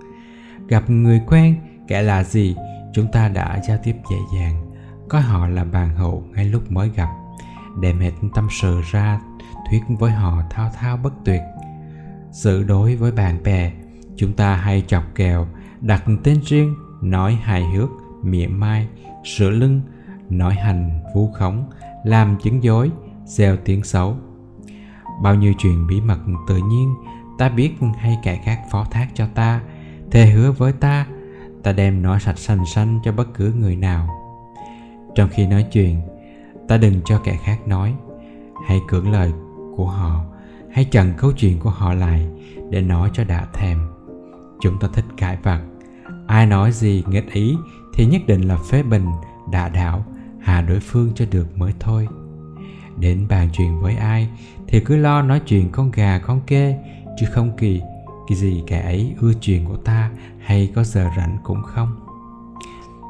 Gặp 0.67 0.89
người 0.89 1.21
quen, 1.27 1.55
kẻ 1.87 2.01
là 2.01 2.23
gì, 2.23 2.55
chúng 2.93 3.11
ta 3.11 3.27
đã 3.27 3.61
giao 3.67 3.77
tiếp 3.83 3.95
dễ 4.11 4.17
dàng 4.35 4.60
có 5.11 5.19
họ 5.19 5.47
là 5.47 5.63
bàn 5.63 5.95
hữu 5.95 6.23
ngay 6.35 6.45
lúc 6.45 6.71
mới 6.71 6.89
gặp, 6.95 7.09
đem 7.81 7.99
hết 7.99 8.11
tâm 8.35 8.47
sự 8.61 8.81
ra, 8.91 9.19
thuyết 9.69 9.81
với 9.99 10.11
họ 10.11 10.43
thao 10.49 10.71
thao 10.79 10.97
bất 10.97 11.13
tuyệt. 11.25 11.41
Sự 12.31 12.63
đối 12.63 12.95
với 12.95 13.11
bạn 13.11 13.43
bè, 13.43 13.71
chúng 14.15 14.33
ta 14.33 14.55
hay 14.55 14.83
chọc 14.87 15.03
kèo 15.15 15.47
đặt 15.81 16.03
tên 16.23 16.41
riêng, 16.45 16.75
nói 17.01 17.39
hài 17.43 17.63
hước, 17.63 17.89
mỉa 18.23 18.47
mai, 18.47 18.87
sửa 19.25 19.49
lưng, 19.49 19.81
nói 20.29 20.53
hành 20.53 21.01
vu 21.15 21.31
khống, 21.31 21.69
làm 22.05 22.37
chứng 22.43 22.63
dối, 22.63 22.91
gieo 23.25 23.57
tiếng 23.65 23.83
xấu. 23.83 24.15
Bao 25.23 25.35
nhiêu 25.35 25.53
chuyện 25.57 25.87
bí 25.87 26.01
mật 26.01 26.19
tự 26.47 26.57
nhiên, 26.57 26.93
ta 27.37 27.49
biết 27.49 27.73
hay 27.97 28.17
kẻ 28.23 28.41
khác 28.43 28.61
phó 28.71 28.85
thác 28.91 29.07
cho 29.13 29.27
ta, 29.35 29.61
thề 30.11 30.25
hứa 30.25 30.51
với 30.51 30.73
ta 30.73 31.05
ta 31.63 31.71
đem 31.71 32.01
nói 32.01 32.19
sạch 32.19 32.39
sành 32.39 32.65
xanh 32.65 32.99
cho 33.03 33.11
bất 33.11 33.33
cứ 33.33 33.53
người 33.53 33.75
nào 33.75 34.20
trong 35.15 35.29
khi 35.29 35.47
nói 35.47 35.65
chuyện, 35.71 36.01
ta 36.67 36.77
đừng 36.77 37.01
cho 37.05 37.19
kẻ 37.23 37.37
khác 37.43 37.67
nói. 37.67 37.93
Hãy 38.67 38.79
cưỡng 38.87 39.11
lời 39.11 39.31
của 39.75 39.85
họ. 39.85 40.23
Hãy 40.71 40.85
chặn 40.85 41.13
câu 41.17 41.31
chuyện 41.31 41.59
của 41.59 41.69
họ 41.69 41.93
lại 41.93 42.27
để 42.69 42.81
nói 42.81 43.09
cho 43.13 43.23
đã 43.23 43.47
thèm. 43.53 43.77
Chúng 44.61 44.79
ta 44.79 44.87
thích 44.93 45.05
cãi 45.17 45.37
vặt. 45.43 45.61
Ai 46.27 46.45
nói 46.45 46.71
gì 46.71 47.03
nghịch 47.07 47.31
ý 47.31 47.55
thì 47.93 48.05
nhất 48.05 48.21
định 48.27 48.41
là 48.41 48.57
phê 48.57 48.83
bình, 48.83 49.05
đả 49.51 49.69
đảo, 49.69 50.05
hạ 50.39 50.61
đối 50.61 50.79
phương 50.79 51.11
cho 51.15 51.25
được 51.31 51.57
mới 51.57 51.73
thôi. 51.79 52.07
Đến 52.99 53.25
bàn 53.29 53.49
chuyện 53.53 53.79
với 53.81 53.95
ai 53.95 54.29
thì 54.67 54.79
cứ 54.79 54.95
lo 54.95 55.21
nói 55.21 55.39
chuyện 55.39 55.69
con 55.71 55.91
gà, 55.91 56.19
con 56.19 56.41
kê, 56.41 56.75
chứ 57.19 57.25
không 57.31 57.51
kỳ 57.57 57.81
cái 58.27 58.37
gì 58.37 58.63
kẻ 58.67 58.81
ấy 58.81 59.13
ưa 59.19 59.33
chuyện 59.41 59.65
của 59.65 59.77
ta 59.77 60.11
hay 60.39 60.71
có 60.75 60.83
giờ 60.83 61.09
rảnh 61.17 61.37
cũng 61.43 61.63
không. 61.63 61.95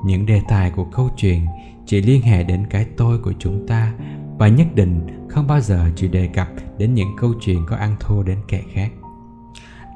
Những 0.05 0.25
đề 0.25 0.41
tài 0.47 0.71
của 0.71 0.83
câu 0.83 1.09
chuyện 1.17 1.45
chỉ 1.91 2.01
liên 2.01 2.21
hệ 2.21 2.43
đến 2.43 2.67
cái 2.69 2.85
tôi 2.97 3.19
của 3.19 3.33
chúng 3.39 3.67
ta 3.67 3.93
và 4.37 4.47
nhất 4.47 4.67
định 4.75 5.07
không 5.29 5.47
bao 5.47 5.61
giờ 5.61 5.89
chỉ 5.95 6.07
đề 6.07 6.27
cập 6.27 6.47
đến 6.77 6.93
những 6.93 7.15
câu 7.17 7.33
chuyện 7.41 7.65
có 7.67 7.75
ăn 7.75 7.95
thua 7.99 8.23
đến 8.23 8.37
kẻ 8.47 8.61
khác. 8.73 8.91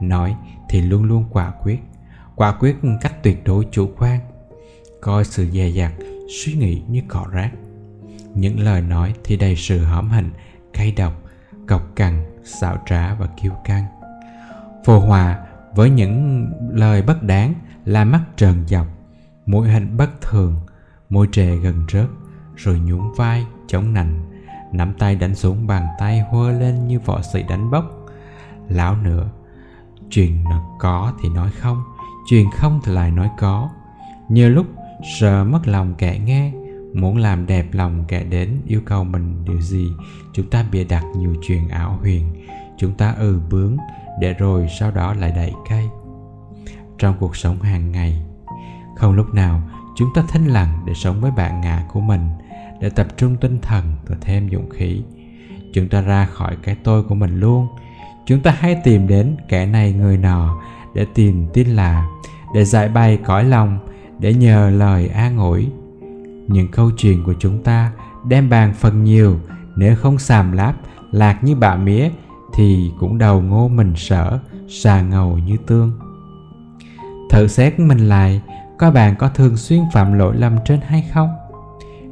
Nói 0.02 0.36
thì 0.70 0.82
luôn 0.82 1.04
luôn 1.04 1.26
quả 1.32 1.54
quyết 1.64 1.80
quả 2.36 2.52
quyết 2.60 2.76
cách 3.02 3.24
tuyệt 3.24 3.44
đối 3.44 3.68
chủ 3.72 3.90
quan 3.98 4.20
coi 5.02 5.26
sự 5.26 5.48
dè 5.52 5.68
dặt, 5.68 5.92
suy 6.30 6.54
nghĩ 6.54 6.82
như 6.88 7.02
cỏ 7.08 7.26
rác. 7.32 7.52
Những 8.34 8.60
lời 8.60 8.82
nói 8.82 9.14
thì 9.24 9.38
đầy 9.38 9.56
sự 9.56 9.84
hõm 9.84 10.10
hình 10.10 10.30
cay 10.74 10.92
độc 10.92 11.14
cọc 11.68 11.96
cằn 11.96 12.26
xạo 12.44 12.78
trá 12.86 13.14
và 13.14 13.28
kiêu 13.42 13.54
căng. 13.66 13.86
Phù 14.86 15.00
hòa 15.00 15.40
với 15.76 15.90
những 15.90 16.48
lời 16.72 17.02
bất 17.02 17.24
đáng 17.24 17.54
là 17.86 18.04
mắt 18.04 18.22
trần 18.38 18.68
dọc 18.68 18.88
mũi 19.46 19.70
hình 19.70 19.98
bất 19.98 20.22
thường 20.22 20.65
môi 21.16 21.28
trề 21.32 21.56
gần 21.56 21.86
rớt, 21.92 22.08
rồi 22.56 22.80
nhún 22.80 23.02
vai, 23.18 23.46
chống 23.68 23.94
nành 23.94 24.20
nắm 24.72 24.94
tay 25.00 25.16
đánh 25.16 25.36
xuống 25.36 25.68
bàn 25.68 25.88
tay 26.00 26.20
hơ 26.20 26.52
lên 26.52 26.88
như 26.88 27.00
võ 27.00 27.22
sĩ 27.22 27.44
đánh 27.44 27.72
bốc. 27.72 27.86
Lão 28.70 28.96
nữa 28.96 29.30
chuyện 30.10 30.44
có 30.80 31.14
thì 31.22 31.30
nói 31.30 31.50
không, 31.60 31.84
chuyện 32.30 32.52
không 32.52 32.80
thì 32.84 32.92
lại 32.92 33.12
nói 33.12 33.30
có. 33.40 33.70
Nhiều 34.30 34.50
lúc 34.50 34.66
sợ 35.20 35.44
mất 35.44 35.68
lòng 35.68 35.94
kẻ 35.98 36.20
nghe, 36.26 36.54
muốn 36.94 37.18
làm 37.18 37.46
đẹp 37.46 37.66
lòng 37.72 38.06
kẻ 38.08 38.24
đến, 38.24 38.62
yêu 38.68 38.82
cầu 38.86 39.04
mình 39.04 39.46
điều 39.46 39.62
gì, 39.62 39.92
chúng 40.34 40.50
ta 40.50 40.66
bịa 40.72 40.84
đặt 40.84 41.04
nhiều 41.18 41.36
chuyện 41.42 41.70
ảo 41.70 41.98
huyền, 42.02 42.46
chúng 42.78 42.94
ta 42.94 43.16
ừ 43.18 43.40
bướng, 43.50 43.78
để 44.20 44.34
rồi 44.34 44.68
sau 44.80 44.92
đó 44.92 45.14
lại 45.14 45.32
đẩy 45.36 45.54
cây. 45.70 45.90
Trong 46.98 47.16
cuộc 47.20 47.36
sống 47.36 47.62
hàng 47.62 47.92
ngày, 47.92 48.22
không 48.96 49.16
lúc 49.16 49.34
nào 49.34 49.62
chúng 49.96 50.10
ta 50.14 50.24
thinh 50.28 50.46
lặng 50.46 50.84
để 50.86 50.94
sống 50.94 51.22
với 51.22 51.32
bạn 51.32 51.62
ngã 51.62 51.84
của 51.94 52.02
mình, 52.02 52.30
để 52.82 52.90
tập 52.90 53.08
trung 53.18 53.36
tinh 53.42 53.60
thần 53.62 53.84
và 54.08 54.16
thêm 54.22 54.50
dũng 54.52 54.70
khí. 54.70 55.02
Chúng 55.74 55.90
ta 55.90 56.02
ra 56.02 56.26
khỏi 56.26 56.58
cái 56.64 56.76
tôi 56.84 57.04
của 57.04 57.16
mình 57.16 57.40
luôn. 57.40 57.68
Chúng 58.26 58.40
ta 58.40 58.56
hãy 58.60 58.82
tìm 58.84 59.08
đến 59.08 59.36
kẻ 59.48 59.66
này 59.66 59.94
người 59.94 60.18
nọ 60.18 60.62
để 60.96 61.06
tìm 61.14 61.48
tin 61.54 61.68
lạ, 61.68 62.08
để 62.54 62.66
giải 62.66 62.90
bày 62.90 63.18
cõi 63.26 63.44
lòng, 63.44 63.80
để 64.20 64.34
nhờ 64.34 64.70
lời 64.70 65.08
an 65.08 65.38
ủi. 65.38 65.68
Những 66.48 66.68
câu 66.72 66.92
chuyện 66.98 67.24
của 67.24 67.34
chúng 67.40 67.64
ta 67.64 67.92
đem 68.28 68.50
bàn 68.50 68.74
phần 68.74 69.04
nhiều, 69.04 69.40
nếu 69.76 69.96
không 69.96 70.20
xàm 70.20 70.52
láp, 70.52 70.76
lạc 71.12 71.44
như 71.44 71.56
bạ 71.56 71.76
mía 71.76 72.10
thì 72.54 72.92
cũng 73.00 73.18
đầu 73.18 73.42
ngô 73.42 73.68
mình 73.68 73.94
sở, 73.96 74.40
xà 74.70 75.02
ngầu 75.02 75.38
như 75.38 75.58
tương. 75.68 75.92
Thử 77.32 77.48
xét 77.48 77.80
mình 77.80 78.10
lại 78.10 78.42
coi 78.78 78.92
bạn 78.92 79.16
có 79.16 79.30
thường 79.30 79.58
xuyên 79.58 79.82
phạm 79.94 80.14
lỗi 80.14 80.36
lầm 80.36 80.58
trên 80.66 80.80
hay 80.82 81.10
không 81.14 81.36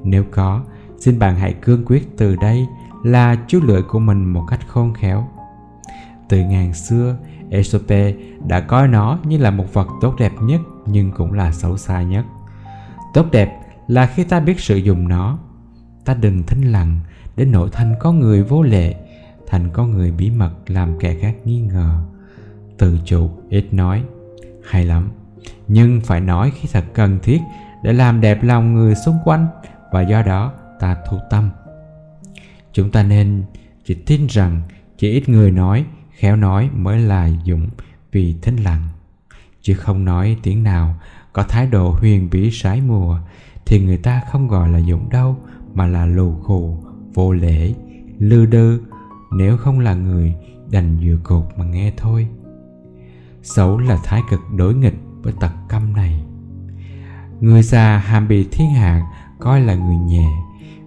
nếu 0.04 0.24
có 0.32 0.62
xin 1.00 1.20
bạn 1.20 1.36
hãy 1.36 1.54
cương 1.54 1.86
quyết 1.86 2.18
từ 2.18 2.36
đây 2.36 2.68
là 3.04 3.36
chú 3.48 3.60
lưỡi 3.64 3.82
của 3.82 4.00
mình 4.00 4.26
một 4.26 4.44
cách 4.50 4.68
khôn 4.68 4.94
khéo 4.94 5.28
từ 6.30 6.40
ngàn 6.40 6.74
xưa 6.74 7.18
Aesop 7.52 7.82
đã 8.48 8.60
coi 8.60 8.88
nó 8.88 9.20
như 9.24 9.38
là 9.38 9.52
một 9.52 9.74
vật 9.74 9.88
tốt 10.02 10.16
đẹp 10.20 10.32
nhất 10.42 10.62
nhưng 10.86 11.12
cũng 11.12 11.34
là 11.34 11.52
xấu 11.52 11.78
xa 11.78 12.02
nhất. 12.04 12.26
Tốt 13.14 13.26
đẹp 13.32 13.60
là 13.88 14.06
khi 14.06 14.24
ta 14.24 14.40
biết 14.40 14.60
sử 14.60 14.76
dụng 14.76 15.08
nó. 15.08 15.38
Ta 16.06 16.14
đừng 16.14 16.44
thinh 16.44 16.72
lặng 16.72 17.00
để 17.36 17.46
nổi 17.46 17.70
thành 17.72 17.96
có 18.00 18.12
người 18.12 18.44
vô 18.44 18.62
lệ, 18.62 18.96
thành 19.48 19.70
có 19.74 19.86
người 19.86 20.12
bí 20.12 20.32
mật 20.32 20.52
làm 20.68 21.00
kẻ 21.00 21.16
khác 21.22 21.36
nghi 21.46 21.60
ngờ. 21.60 22.04
Tự 22.78 22.98
chủ 23.06 23.30
ít 23.50 23.74
nói, 23.74 24.04
hay 24.64 24.86
lắm, 24.86 25.10
nhưng 25.68 26.02
phải 26.02 26.22
nói 26.22 26.52
khi 26.56 26.70
thật 26.72 26.86
cần 26.94 27.20
thiết 27.24 27.40
để 27.84 27.94
làm 27.94 28.22
đẹp 28.22 28.44
lòng 28.44 28.74
người 28.74 28.96
xung 28.96 29.18
quanh, 29.26 29.48
và 29.92 30.02
do 30.02 30.22
đó 30.22 30.54
ta 30.80 30.98
thu 31.10 31.18
tâm. 31.30 31.50
Chúng 32.74 32.92
ta 32.92 33.04
nên 33.04 33.44
chỉ 33.86 33.94
tin 33.94 34.28
rằng 34.28 34.62
chỉ 34.98 35.12
ít 35.12 35.30
người 35.30 35.52
nói, 35.52 35.86
khéo 36.12 36.36
nói 36.36 36.70
mới 36.74 37.00
là 37.00 37.30
dũng 37.46 37.70
vì 38.12 38.36
thính 38.42 38.56
lặng 38.56 38.88
chứ 39.62 39.74
không 39.74 40.06
nói 40.06 40.38
tiếng 40.44 40.64
nào 40.64 40.96
có 41.34 41.44
thái 41.44 41.68
độ 41.68 41.92
huyền 41.92 42.30
bí 42.32 42.52
sái 42.52 42.82
mùa, 42.82 43.20
thì 43.66 43.86
người 43.86 43.98
ta 43.98 44.22
không 44.32 44.48
gọi 44.48 44.70
là 44.70 44.82
dũng 44.82 45.10
đâu, 45.10 45.38
mà 45.74 45.88
là 45.88 46.06
lù 46.06 46.36
khù, 46.44 46.78
vô 47.14 47.34
lễ, 47.34 47.74
lư 48.18 48.46
đư, 48.46 48.82
nếu 49.38 49.58
không 49.58 49.80
là 49.80 49.94
người 49.94 50.36
đành 50.72 50.98
vừa 51.04 51.18
cột 51.24 51.46
mà 51.58 51.66
nghe 51.66 51.94
thôi 51.98 52.28
xấu 53.44 53.80
là 53.80 53.98
thái 54.04 54.22
cực 54.30 54.40
đối 54.58 54.76
nghịch 54.76 54.96
với 55.24 55.34
tật 55.40 55.52
câm 55.70 55.94
này. 55.94 56.24
Người 57.40 57.64
già 57.64 57.98
hàm 57.98 58.28
bị 58.28 58.48
thiên 58.52 58.70
hạ 58.70 59.02
coi 59.40 59.62
là 59.62 59.76
người 59.76 59.98
nhẹ, 59.98 60.28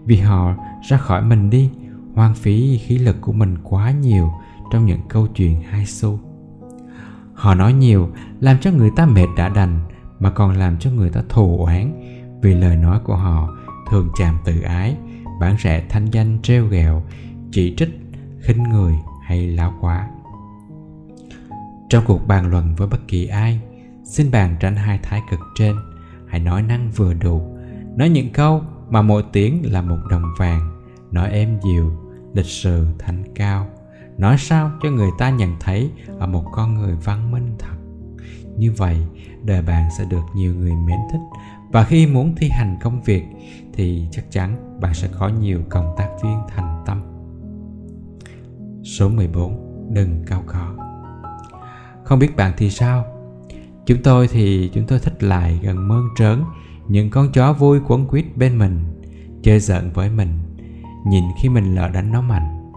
vì 0.04 0.16
họ 0.16 0.54
ra 0.88 0.96
khỏi 0.96 1.22
mình 1.22 1.50
đi, 1.50 1.70
hoang 2.14 2.34
phí 2.34 2.78
khí 2.78 2.98
lực 2.98 3.20
của 3.20 3.32
mình 3.32 3.58
quá 3.62 3.90
nhiều 3.90 4.32
trong 4.72 4.86
những 4.86 5.00
câu 5.08 5.26
chuyện 5.26 5.62
hai 5.62 5.86
xu. 5.86 6.18
Họ 7.34 7.54
nói 7.54 7.72
nhiều, 7.72 8.08
làm 8.40 8.58
cho 8.58 8.70
người 8.70 8.90
ta 8.96 9.06
mệt 9.06 9.26
đã 9.36 9.48
đành, 9.48 9.80
mà 10.18 10.30
còn 10.30 10.52
làm 10.52 10.78
cho 10.78 10.90
người 10.90 11.10
ta 11.10 11.22
thù 11.28 11.64
oán, 11.64 12.02
vì 12.42 12.54
lời 12.54 12.76
nói 12.76 13.00
của 13.04 13.16
họ 13.16 13.56
thường 13.90 14.08
chạm 14.18 14.38
tự 14.44 14.60
ái 14.60 14.96
bản 15.40 15.56
rẻ 15.62 15.86
thanh 15.88 16.06
danh 16.10 16.38
treo 16.42 16.66
ghẹo, 16.66 17.02
chỉ 17.52 17.74
trích, 17.76 18.00
khinh 18.40 18.62
người 18.62 18.94
hay 19.22 19.46
láo 19.46 19.74
quá. 19.80 20.08
Trong 21.88 22.04
cuộc 22.06 22.26
bàn 22.26 22.50
luận 22.50 22.74
với 22.76 22.88
bất 22.88 23.08
kỳ 23.08 23.26
ai 23.26 23.60
xin 24.06 24.30
bàn 24.30 24.56
tránh 24.60 24.76
hai 24.76 25.00
thái 25.02 25.22
cực 25.30 25.40
trên. 25.54 25.76
Hãy 26.26 26.40
nói 26.40 26.62
năng 26.62 26.90
vừa 26.90 27.14
đủ. 27.14 27.56
Nói 27.96 28.08
những 28.08 28.32
câu 28.32 28.62
mà 28.88 29.02
mỗi 29.02 29.24
tiếng 29.32 29.72
là 29.72 29.82
một 29.82 29.98
đồng 30.10 30.24
vàng. 30.38 30.82
Nói 31.10 31.30
êm 31.30 31.58
dịu, 31.64 31.92
lịch 32.34 32.46
sự, 32.46 32.86
thanh 32.98 33.24
cao. 33.34 33.66
Nói 34.18 34.36
sao 34.38 34.70
cho 34.82 34.90
người 34.90 35.10
ta 35.18 35.30
nhận 35.30 35.56
thấy 35.60 35.90
ở 36.18 36.26
một 36.26 36.44
con 36.52 36.74
người 36.74 36.96
văn 37.04 37.30
minh 37.30 37.54
thật. 37.58 37.76
Như 38.56 38.72
vậy, 38.76 38.96
đời 39.44 39.62
bạn 39.62 39.90
sẽ 39.98 40.04
được 40.04 40.22
nhiều 40.34 40.54
người 40.54 40.72
mến 40.72 40.98
thích. 41.12 41.20
Và 41.72 41.84
khi 41.84 42.06
muốn 42.06 42.34
thi 42.36 42.48
hành 42.48 42.76
công 42.82 43.02
việc, 43.02 43.24
thì 43.72 44.08
chắc 44.10 44.30
chắn 44.30 44.80
bạn 44.80 44.94
sẽ 44.94 45.08
có 45.18 45.28
nhiều 45.28 45.62
cộng 45.68 45.94
tác 45.96 46.08
viên 46.22 46.40
thành 46.48 46.82
tâm. 46.86 47.02
Số 48.84 49.08
14 49.08 49.88
đừng 49.94 50.24
cao 50.26 50.42
có 50.46 50.76
không 52.06 52.18
biết 52.18 52.36
bạn 52.36 52.52
thì 52.56 52.70
sao? 52.70 53.04
Chúng 53.86 54.02
tôi 54.02 54.28
thì 54.28 54.70
chúng 54.74 54.86
tôi 54.86 54.98
thích 54.98 55.22
lại 55.22 55.60
gần 55.62 55.88
mơn 55.88 56.08
trớn 56.18 56.42
những 56.88 57.10
con 57.10 57.32
chó 57.32 57.52
vui 57.52 57.80
quấn 57.88 58.06
quýt 58.06 58.24
bên 58.36 58.58
mình, 58.58 58.80
chơi 59.42 59.60
giận 59.60 59.90
với 59.94 60.10
mình, 60.10 60.28
nhìn 61.06 61.24
khi 61.42 61.48
mình 61.48 61.74
lỡ 61.74 61.88
đánh 61.88 62.12
nó 62.12 62.20
mạnh. 62.20 62.72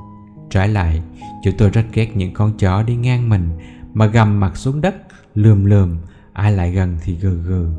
Trái 0.49 0.68
lại, 0.68 1.01
chúng 1.43 1.53
tôi 1.57 1.70
rất 1.70 1.86
ghét 1.93 2.16
những 2.16 2.34
con 2.34 2.57
chó 2.57 2.84
đi 2.84 2.95
ngang 2.95 3.30
mình 3.30 3.49
mà 3.93 4.05
gầm 4.05 4.39
mặt 4.39 4.57
xuống 4.57 4.82
đất, 4.82 4.95
lườm 5.36 5.66
lườm, 5.66 5.97
ai 6.34 6.51
lại 6.51 6.72
gần 6.72 6.97
thì 7.03 7.16
gừ 7.16 7.41
gừ. 7.41 7.70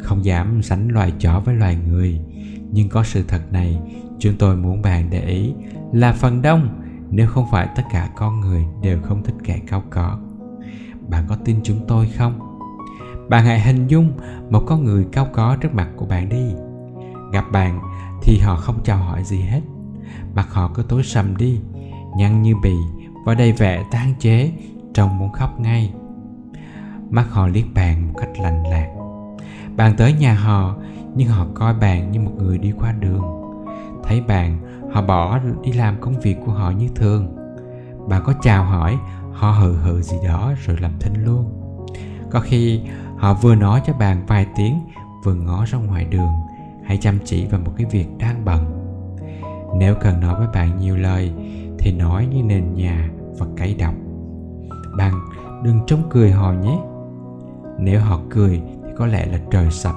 Không 0.00 0.24
dám 0.24 0.62
sánh 0.62 0.88
loài 0.88 1.12
chó 1.18 1.40
với 1.40 1.54
loài 1.54 1.78
người, 1.88 2.20
nhưng 2.72 2.88
có 2.88 3.04
sự 3.04 3.24
thật 3.28 3.52
này, 3.52 3.80
chúng 4.18 4.34
tôi 4.38 4.56
muốn 4.56 4.82
bạn 4.82 5.10
để 5.10 5.24
ý 5.24 5.52
là 5.92 6.12
phần 6.12 6.42
đông, 6.42 6.68
nếu 7.10 7.28
không 7.28 7.46
phải 7.50 7.68
tất 7.76 7.82
cả 7.92 8.10
con 8.16 8.40
người 8.40 8.64
đều 8.82 9.02
không 9.02 9.22
thích 9.24 9.34
kẻ 9.44 9.60
cao 9.66 9.82
có 9.90 10.18
bạn 11.12 11.24
có 11.28 11.36
tin 11.44 11.56
chúng 11.62 11.86
tôi 11.88 12.06
không? 12.06 12.58
Bạn 13.28 13.44
hãy 13.44 13.60
hình 13.60 13.86
dung 13.86 14.12
một 14.50 14.62
con 14.66 14.84
người 14.84 15.06
cao 15.12 15.26
có 15.32 15.56
trước 15.60 15.74
mặt 15.74 15.88
của 15.96 16.06
bạn 16.06 16.28
đi. 16.28 16.54
Gặp 17.32 17.44
bạn 17.52 17.80
thì 18.22 18.38
họ 18.38 18.56
không 18.56 18.78
chào 18.84 18.96
hỏi 18.96 19.24
gì 19.24 19.40
hết 19.40 19.60
mặt 20.34 20.46
họ 20.50 20.70
cứ 20.74 20.82
tối 20.82 21.02
sầm 21.02 21.36
đi, 21.36 21.60
nhăn 22.16 22.42
như 22.42 22.54
bì 22.62 22.74
và 23.26 23.34
đầy 23.34 23.52
vẻ 23.52 23.84
tan 23.90 24.14
chế, 24.18 24.52
trông 24.94 25.18
muốn 25.18 25.32
khóc 25.32 25.60
ngay. 25.60 25.92
Mắt 27.10 27.26
họ 27.30 27.46
liếc 27.46 27.64
bạn 27.74 28.08
một 28.08 28.14
cách 28.18 28.30
lạnh 28.40 28.62
lạc 28.66 28.88
bạn 29.76 29.96
tới 29.96 30.12
nhà 30.12 30.34
họ, 30.34 30.74
nhưng 31.14 31.28
họ 31.28 31.46
coi 31.54 31.74
bạn 31.74 32.10
như 32.10 32.20
một 32.20 32.30
người 32.38 32.58
đi 32.58 32.72
qua 32.78 32.92
đường. 32.92 33.22
Thấy 34.04 34.20
bạn, 34.20 34.58
họ 34.92 35.02
bỏ 35.02 35.38
đi 35.62 35.72
làm 35.72 36.00
công 36.00 36.20
việc 36.20 36.36
của 36.46 36.52
họ 36.52 36.70
như 36.70 36.88
thường. 36.94 37.36
Bạn 38.08 38.22
có 38.24 38.32
chào 38.42 38.64
hỏi 38.64 38.98
họ 39.32 39.50
hừ 39.50 39.72
hừ 39.72 40.02
gì 40.02 40.16
đó 40.24 40.52
rồi 40.66 40.76
làm 40.80 40.92
thinh 41.00 41.24
luôn. 41.24 41.58
Có 42.30 42.40
khi 42.40 42.80
họ 43.18 43.34
vừa 43.34 43.54
nói 43.54 43.82
cho 43.86 43.92
bạn 43.92 44.26
vài 44.26 44.46
tiếng, 44.56 44.80
vừa 45.24 45.34
ngó 45.34 45.64
ra 45.64 45.78
ngoài 45.78 46.04
đường 46.04 46.32
hay 46.84 46.96
chăm 46.96 47.18
chỉ 47.24 47.46
vào 47.46 47.60
một 47.60 47.72
cái 47.76 47.86
việc 47.90 48.06
đang 48.18 48.44
bận. 48.44 48.78
Nếu 49.78 49.94
cần 49.94 50.20
nói 50.20 50.34
với 50.38 50.48
bạn 50.54 50.78
nhiều 50.78 50.96
lời, 50.96 51.32
thì 51.78 51.92
nói 51.92 52.26
như 52.26 52.42
nền 52.42 52.74
nhà 52.74 53.10
và 53.38 53.46
cay 53.56 53.74
độc. 53.74 53.94
Bạn 54.96 55.14
đừng 55.64 55.80
trông 55.86 56.02
cười 56.10 56.30
họ 56.30 56.52
nhé. 56.52 56.78
Nếu 57.78 58.00
họ 58.00 58.20
cười 58.30 58.62
thì 58.84 58.90
có 58.96 59.06
lẽ 59.06 59.26
là 59.26 59.38
trời 59.50 59.70
sập. 59.70 59.94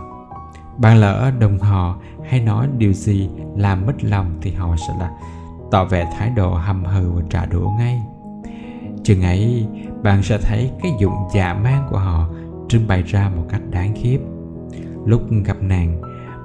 Bạn 0.77 0.97
lỡ 0.97 1.31
đồng 1.39 1.59
họ 1.59 1.95
hay 2.29 2.41
nói 2.41 2.67
điều 2.77 2.93
gì 2.93 3.29
làm 3.55 3.85
mất 3.85 3.93
lòng 4.01 4.37
thì 4.41 4.51
họ 4.51 4.75
sẽ 4.87 4.93
là 4.99 5.11
tỏ 5.71 5.85
vẻ 5.85 6.11
thái 6.17 6.29
độ 6.29 6.53
hầm 6.53 6.85
hừ 6.85 7.11
và 7.11 7.21
trả 7.29 7.45
đũa 7.45 7.69
ngay 7.77 8.01
chừng 9.05 9.21
ấy, 9.21 9.67
bạn 10.03 10.23
sẽ 10.23 10.37
thấy 10.37 10.71
cái 10.83 10.91
dụng 10.99 11.13
dạ 11.33 11.53
man 11.53 11.87
của 11.89 11.97
họ 11.97 12.29
trưng 12.69 12.87
bày 12.87 13.03
ra 13.03 13.29
một 13.35 13.45
cách 13.49 13.61
đáng 13.69 13.93
khiếp. 13.95 14.19
Lúc 15.05 15.21
gặp 15.45 15.57
nàng, 15.61 16.01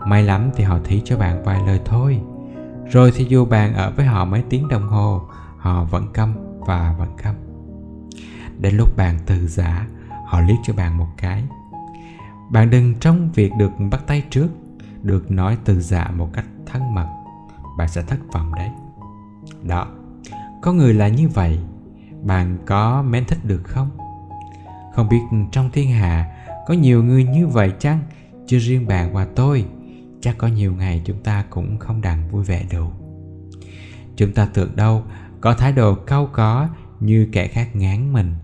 may 0.06 0.22
lắm 0.22 0.50
thì 0.56 0.64
họ 0.64 0.78
thí 0.84 1.02
cho 1.04 1.18
bạn 1.18 1.42
vài 1.44 1.60
lời 1.66 1.80
thôi. 1.84 2.20
Rồi 2.90 3.12
thì 3.16 3.24
dù 3.24 3.44
bạn 3.44 3.74
ở 3.74 3.92
với 3.96 4.06
họ 4.06 4.24
mấy 4.24 4.42
tiếng 4.48 4.68
đồng 4.68 4.88
hồ, 4.88 5.22
họ 5.56 5.84
vẫn 5.84 6.06
câm 6.12 6.34
và 6.60 6.94
vẫn 6.98 7.08
câm. 7.22 7.34
Đến 8.58 8.76
lúc 8.76 8.96
bạn 8.96 9.18
từ 9.26 9.46
giả, 9.46 9.86
họ 10.26 10.40
liếc 10.40 10.56
cho 10.62 10.74
bạn 10.74 10.98
một 10.98 11.08
cái. 11.16 11.44
Bạn 12.50 12.70
đừng 12.70 12.94
trong 12.94 13.30
việc 13.34 13.52
được 13.58 13.70
bắt 13.90 14.00
tay 14.06 14.22
trước, 14.30 14.48
được 15.02 15.30
nói 15.30 15.58
từ 15.64 15.80
giả 15.80 16.10
một 16.16 16.28
cách 16.32 16.44
thân 16.66 16.94
mật. 16.94 17.06
Bạn 17.78 17.88
sẽ 17.88 18.02
thất 18.02 18.18
vọng 18.32 18.54
đấy. 18.54 18.70
Đó, 19.62 19.86
có 20.62 20.72
người 20.72 20.94
là 20.94 21.08
như 21.08 21.28
vậy 21.28 21.58
bạn 22.22 22.58
có 22.66 23.02
mến 23.02 23.24
thích 23.24 23.44
được 23.44 23.62
không? 23.64 23.90
Không 24.94 25.08
biết 25.08 25.20
trong 25.52 25.70
thiên 25.70 25.90
hạ 25.90 26.36
có 26.66 26.74
nhiều 26.74 27.04
người 27.04 27.24
như 27.24 27.46
vậy 27.46 27.72
chăng? 27.78 28.00
Chứ 28.46 28.58
riêng 28.58 28.86
bạn 28.86 29.12
và 29.12 29.26
tôi, 29.36 29.64
chắc 30.20 30.38
có 30.38 30.46
nhiều 30.46 30.74
ngày 30.74 31.02
chúng 31.04 31.22
ta 31.22 31.44
cũng 31.50 31.78
không 31.78 32.00
đặng 32.00 32.28
vui 32.28 32.44
vẻ 32.44 32.64
đủ 32.72 32.90
chúng 34.20 34.32
ta 34.32 34.48
tưởng 34.54 34.76
đâu 34.76 35.04
có 35.40 35.54
thái 35.54 35.72
độ 35.72 35.94
cao 35.94 36.30
có 36.32 36.68
như 37.00 37.28
kẻ 37.32 37.46
khác 37.46 37.68
ngán 37.76 38.12
mình. 38.12 38.34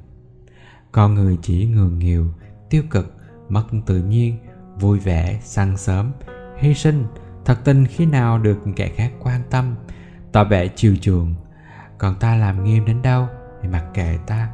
Con 0.93 1.15
người 1.15 1.39
chỉ 1.43 1.67
ngường 1.67 1.99
nghìu 1.99 2.27
tiêu 2.71 2.83
cực, 2.91 3.17
mất 3.49 3.65
tự 3.87 4.03
nhiên, 4.03 4.39
vui 4.81 4.99
vẻ, 4.99 5.41
săn 5.43 5.77
sớm, 5.77 6.13
hy 6.59 6.75
sinh. 6.75 7.05
Thật 7.45 7.59
tình 7.65 7.87
khi 7.87 8.07
nào 8.07 8.39
được 8.39 8.59
kẻ 8.77 8.89
khác 8.89 9.13
quan 9.23 9.41
tâm, 9.51 9.75
tỏ 10.33 10.45
vẻ 10.45 10.69
chiều 10.69 10.97
chuộng. 11.01 11.35
Còn 11.99 12.15
ta 12.15 12.37
làm 12.37 12.65
nghiêm 12.65 12.85
đến 12.85 13.03
đâu? 13.03 13.29
Thì 13.67 13.73
mặc 13.73 13.85
kệ 13.95 14.19
ta. 14.27 14.49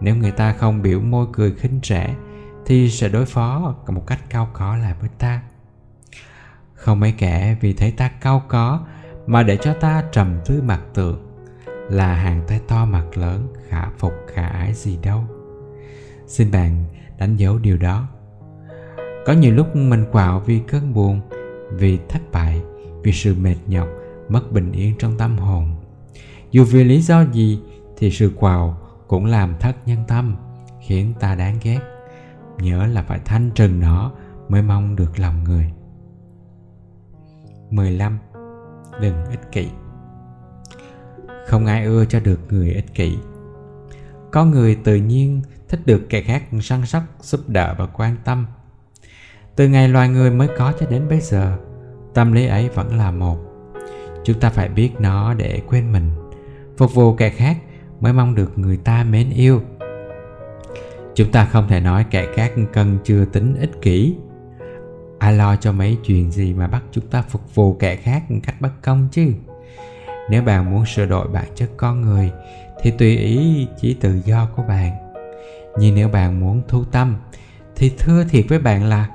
Nếu 0.00 0.16
người 0.16 0.30
ta 0.30 0.52
không 0.52 0.82
biểu 0.82 1.00
môi 1.00 1.26
cười 1.32 1.52
khinh 1.52 1.80
rẻ, 1.82 2.14
thì 2.66 2.90
sẽ 2.90 3.08
đối 3.08 3.26
phó 3.26 3.74
một 3.88 4.06
cách 4.06 4.18
cao 4.30 4.48
có 4.52 4.76
lại 4.76 4.94
với 5.00 5.10
ta. 5.18 5.42
Không 6.74 7.00
mấy 7.00 7.12
kẻ 7.12 7.56
vì 7.60 7.72
thấy 7.72 7.90
ta 7.90 8.10
cao 8.20 8.42
có 8.48 8.80
mà 9.26 9.42
để 9.42 9.56
cho 9.56 9.74
ta 9.74 10.04
trầm 10.12 10.40
tư 10.44 10.62
mặt 10.62 10.80
tượng, 10.94 11.26
là 11.90 12.14
hàng 12.14 12.42
tay 12.48 12.60
to 12.68 12.84
mặt 12.84 13.04
lớn 13.16 13.52
khả 13.68 13.90
phục 13.98 14.12
khả 14.34 14.46
ái 14.46 14.72
gì 14.74 14.98
đâu. 15.02 15.24
Xin 16.26 16.50
bạn 16.50 16.84
đánh 17.18 17.36
dấu 17.36 17.58
điều 17.58 17.76
đó. 17.76 18.08
Có 19.26 19.32
nhiều 19.32 19.54
lúc 19.54 19.76
mình 19.76 20.04
quạo 20.12 20.40
vì 20.40 20.58
cơn 20.58 20.94
buồn, 20.94 21.20
vì 21.70 21.98
thất 22.08 22.22
bại, 22.32 22.62
vì 23.02 23.12
sự 23.12 23.34
mệt 23.34 23.56
nhọc, 23.66 23.88
mất 24.28 24.52
bình 24.52 24.72
yên 24.72 24.94
trong 24.98 25.18
tâm 25.18 25.38
hồn. 25.38 25.74
Dù 26.50 26.64
vì 26.64 26.84
lý 26.84 27.00
do 27.00 27.24
gì 27.32 27.60
thì 28.02 28.10
sự 28.10 28.32
quào 28.36 28.78
cũng 29.08 29.24
làm 29.24 29.54
thất 29.60 29.76
nhân 29.86 30.04
tâm 30.08 30.36
khiến 30.80 31.14
ta 31.20 31.34
đáng 31.34 31.58
ghét. 31.62 31.80
Nhớ 32.58 32.86
là 32.86 33.02
phải 33.02 33.20
thanh 33.24 33.50
trừng 33.54 33.80
nó 33.80 34.12
mới 34.48 34.62
mong 34.62 34.96
được 34.96 35.18
lòng 35.18 35.44
người. 35.44 35.72
15. 37.70 38.18
Đừng 39.00 39.24
ích 39.24 39.52
kỷ. 39.52 39.68
Không 41.48 41.66
ai 41.66 41.84
ưa 41.84 42.04
cho 42.04 42.20
được 42.20 42.40
người 42.48 42.72
ích 42.72 42.94
kỷ. 42.94 43.18
Có 44.32 44.44
người 44.44 44.74
tự 44.84 44.96
nhiên 44.96 45.42
thích 45.68 45.80
được 45.86 46.02
kẻ 46.08 46.22
khác 46.22 46.42
săn 46.62 46.86
sóc, 46.86 47.02
giúp 47.20 47.40
đỡ 47.48 47.74
và 47.78 47.86
quan 47.86 48.16
tâm. 48.24 48.46
Từ 49.56 49.68
ngày 49.68 49.88
loài 49.88 50.08
người 50.08 50.30
mới 50.30 50.48
có 50.58 50.72
cho 50.80 50.86
đến 50.86 51.08
bây 51.08 51.20
giờ 51.20 51.58
tâm 52.14 52.32
lý 52.32 52.46
ấy 52.46 52.68
vẫn 52.68 52.98
là 52.98 53.10
một. 53.10 53.38
Chúng 54.24 54.40
ta 54.40 54.50
phải 54.50 54.68
biết 54.68 54.90
nó 54.98 55.34
để 55.34 55.62
quên 55.68 55.92
mình 55.92 56.10
phục 56.76 56.94
vụ 56.94 57.14
kẻ 57.14 57.30
khác 57.30 57.56
mới 58.02 58.12
mong 58.12 58.34
được 58.34 58.58
người 58.58 58.76
ta 58.76 59.04
mến 59.04 59.30
yêu. 59.30 59.62
Chúng 61.14 61.32
ta 61.32 61.44
không 61.44 61.68
thể 61.68 61.80
nói 61.80 62.04
kẻ 62.10 62.26
khác 62.34 62.52
cần 62.72 62.98
chưa 63.04 63.24
tính 63.24 63.56
ích 63.60 63.82
kỷ. 63.82 64.16
Ai 65.18 65.32
lo 65.32 65.56
cho 65.56 65.72
mấy 65.72 65.96
chuyện 66.04 66.30
gì 66.30 66.54
mà 66.54 66.66
bắt 66.66 66.82
chúng 66.92 67.06
ta 67.06 67.22
phục 67.22 67.54
vụ 67.54 67.74
kẻ 67.74 67.96
khác 67.96 68.30
một 68.30 68.40
cách 68.42 68.60
bất 68.60 68.70
công 68.82 69.08
chứ? 69.12 69.32
Nếu 70.30 70.42
bạn 70.42 70.70
muốn 70.70 70.86
sửa 70.86 71.06
đổi 71.06 71.28
bản 71.28 71.44
chất 71.54 71.70
con 71.76 72.00
người, 72.00 72.30
thì 72.82 72.90
tùy 72.90 73.16
ý 73.16 73.66
chỉ 73.80 73.94
tự 73.94 74.20
do 74.24 74.48
của 74.56 74.62
bạn. 74.62 74.92
Nhưng 75.78 75.94
nếu 75.94 76.08
bạn 76.08 76.40
muốn 76.40 76.62
thu 76.68 76.84
tâm, 76.84 77.16
thì 77.76 77.92
thưa 77.98 78.24
thiệt 78.24 78.44
với 78.48 78.58
bạn 78.58 78.84
là, 78.84 79.08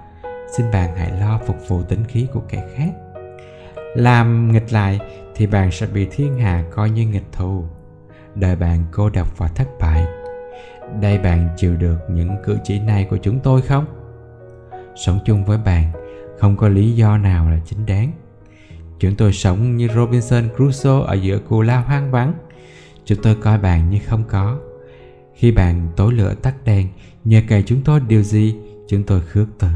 xin 0.58 0.66
bạn 0.74 0.96
hãy 0.98 1.12
lo 1.20 1.40
phục 1.48 1.58
vụ 1.68 1.84
tính 1.84 2.04
khí 2.08 2.28
của 2.34 2.42
kẻ 2.50 2.64
khác. 2.76 2.90
Làm 3.96 4.52
nghịch 4.52 4.74
lại 4.74 5.00
thì 5.36 5.48
bạn 5.48 5.72
sẽ 5.72 5.88
bị 5.88 6.08
thiên 6.12 6.38
hạ 6.38 6.64
coi 6.72 6.90
như 6.90 7.08
nghịch 7.08 7.32
thù 7.32 7.66
đời 8.40 8.56
bạn 8.56 8.84
cô 8.92 9.10
độc 9.10 9.38
và 9.38 9.48
thất 9.48 9.68
bại. 9.80 10.06
Đây 11.02 11.18
bạn 11.18 11.50
chịu 11.58 11.76
được 11.76 11.98
những 12.12 12.36
cử 12.46 12.58
chỉ 12.64 12.80
này 12.80 13.08
của 13.10 13.18
chúng 13.18 13.40
tôi 13.40 13.62
không? 13.62 13.86
Sống 14.96 15.20
chung 15.26 15.46
với 15.46 15.58
bạn 15.58 15.92
không 16.40 16.58
có 16.58 16.68
lý 16.68 16.96
do 16.96 17.18
nào 17.18 17.50
là 17.50 17.60
chính 17.66 17.86
đáng. 17.86 18.12
Chúng 19.00 19.16
tôi 19.16 19.34
sống 19.34 19.78
như 19.78 19.88
robinson 19.96 20.50
crusoe 20.56 21.06
ở 21.08 21.14
giữa 21.14 21.40
cù 21.40 21.62
lao 21.62 21.82
hoang 21.82 22.12
vắng. 22.12 22.34
Chúng 23.06 23.22
tôi 23.24 23.36
coi 23.36 23.58
bạn 23.58 23.90
như 23.90 24.00
không 24.06 24.24
có. 24.30 24.60
Khi 25.36 25.52
bạn 25.52 25.88
tối 25.96 26.14
lửa 26.14 26.34
tắt 26.34 26.56
đèn, 26.66 26.88
nhờ 27.24 27.42
cậy 27.48 27.64
chúng 27.64 27.82
tôi 27.84 28.00
điều 28.00 28.24
gì, 28.24 28.56
chúng 28.88 29.04
tôi 29.04 29.22
khước 29.22 29.48
từ. 29.60 29.68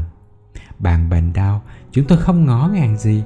Bạn 0.78 1.10
bệnh 1.10 1.32
đau, 1.32 1.62
chúng 1.90 2.04
tôi 2.04 2.18
không 2.18 2.46
ngó 2.46 2.70
ngàng 2.74 2.96
gì. 2.96 3.22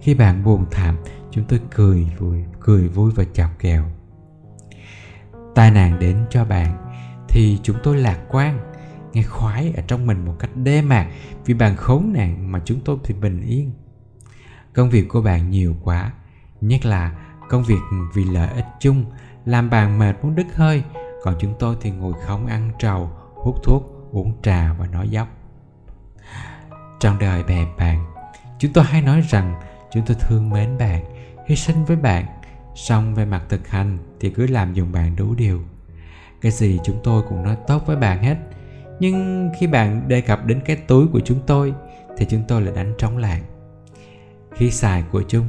Khi 0.00 0.14
bạn 0.14 0.44
buồn 0.44 0.64
thảm, 0.70 0.96
chúng 1.30 1.44
tôi 1.44 1.60
cười 1.74 2.06
vui, 2.18 2.44
cười 2.60 2.88
vui 2.88 3.12
và 3.16 3.24
chọc 3.32 3.58
kẹo. 3.58 3.84
Tai 5.56 5.70
nạn 5.70 5.98
đến 5.98 6.26
cho 6.30 6.44
bạn, 6.44 6.76
thì 7.28 7.58
chúng 7.62 7.76
tôi 7.82 7.96
lạc 7.96 8.18
quan, 8.28 8.58
nghe 9.12 9.22
khoái 9.22 9.72
ở 9.76 9.82
trong 9.86 10.06
mình 10.06 10.24
một 10.24 10.34
cách 10.38 10.50
đê 10.54 10.82
mạc 10.82 11.06
vì 11.44 11.54
bạn 11.54 11.76
khốn 11.76 12.12
nạn 12.12 12.52
mà 12.52 12.60
chúng 12.64 12.80
tôi 12.80 12.96
thì 13.04 13.14
bình 13.14 13.40
yên. 13.40 13.72
Công 14.74 14.90
việc 14.90 15.08
của 15.08 15.22
bạn 15.22 15.50
nhiều 15.50 15.76
quá, 15.82 16.12
nhất 16.60 16.86
là 16.86 17.12
công 17.48 17.64
việc 17.64 17.78
vì 18.14 18.24
lợi 18.24 18.48
ích 18.54 18.66
chung 18.80 19.04
làm 19.44 19.70
bạn 19.70 19.98
mệt 19.98 20.12
muốn 20.22 20.34
đứt 20.34 20.46
hơi 20.54 20.82
còn 21.22 21.34
chúng 21.40 21.54
tôi 21.58 21.76
thì 21.80 21.90
ngồi 21.90 22.12
không 22.26 22.46
ăn 22.46 22.70
trầu 22.78 23.10
hút 23.34 23.56
thuốc 23.64 24.08
uống 24.12 24.32
trà 24.42 24.72
và 24.78 24.86
nói 24.86 25.08
dóc. 25.08 25.28
trong 27.00 27.18
đời 27.18 27.44
bè 27.44 27.66
bạn 27.78 28.06
chúng 28.58 28.72
tôi 28.72 28.84
hay 28.84 29.02
nói 29.02 29.20
rằng 29.20 29.60
chúng 29.90 30.06
tôi 30.06 30.16
thương 30.20 30.50
mến 30.50 30.78
bạn 30.78 31.04
hy 31.46 31.56
sinh 31.56 31.84
với 31.84 31.96
bạn 31.96 32.26
xong 32.76 33.14
về 33.14 33.24
mặt 33.24 33.42
thực 33.48 33.68
hành 33.68 33.98
thì 34.20 34.30
cứ 34.30 34.46
làm 34.46 34.74
dùng 34.74 34.92
bạn 34.92 35.16
đủ 35.16 35.34
điều. 35.34 35.60
Cái 36.40 36.52
gì 36.52 36.78
chúng 36.84 37.00
tôi 37.04 37.22
cũng 37.28 37.42
nói 37.42 37.56
tốt 37.66 37.82
với 37.86 37.96
bạn 37.96 38.22
hết. 38.22 38.36
Nhưng 39.00 39.50
khi 39.58 39.66
bạn 39.66 40.08
đề 40.08 40.20
cập 40.20 40.46
đến 40.46 40.60
cái 40.64 40.76
túi 40.76 41.06
của 41.06 41.20
chúng 41.24 41.40
tôi 41.46 41.74
thì 42.16 42.26
chúng 42.30 42.42
tôi 42.48 42.62
lại 42.62 42.74
đánh 42.76 42.94
trống 42.98 43.16
lạng. 43.16 43.42
Khi 44.54 44.70
xài 44.70 45.04
của 45.12 45.22
chung 45.28 45.46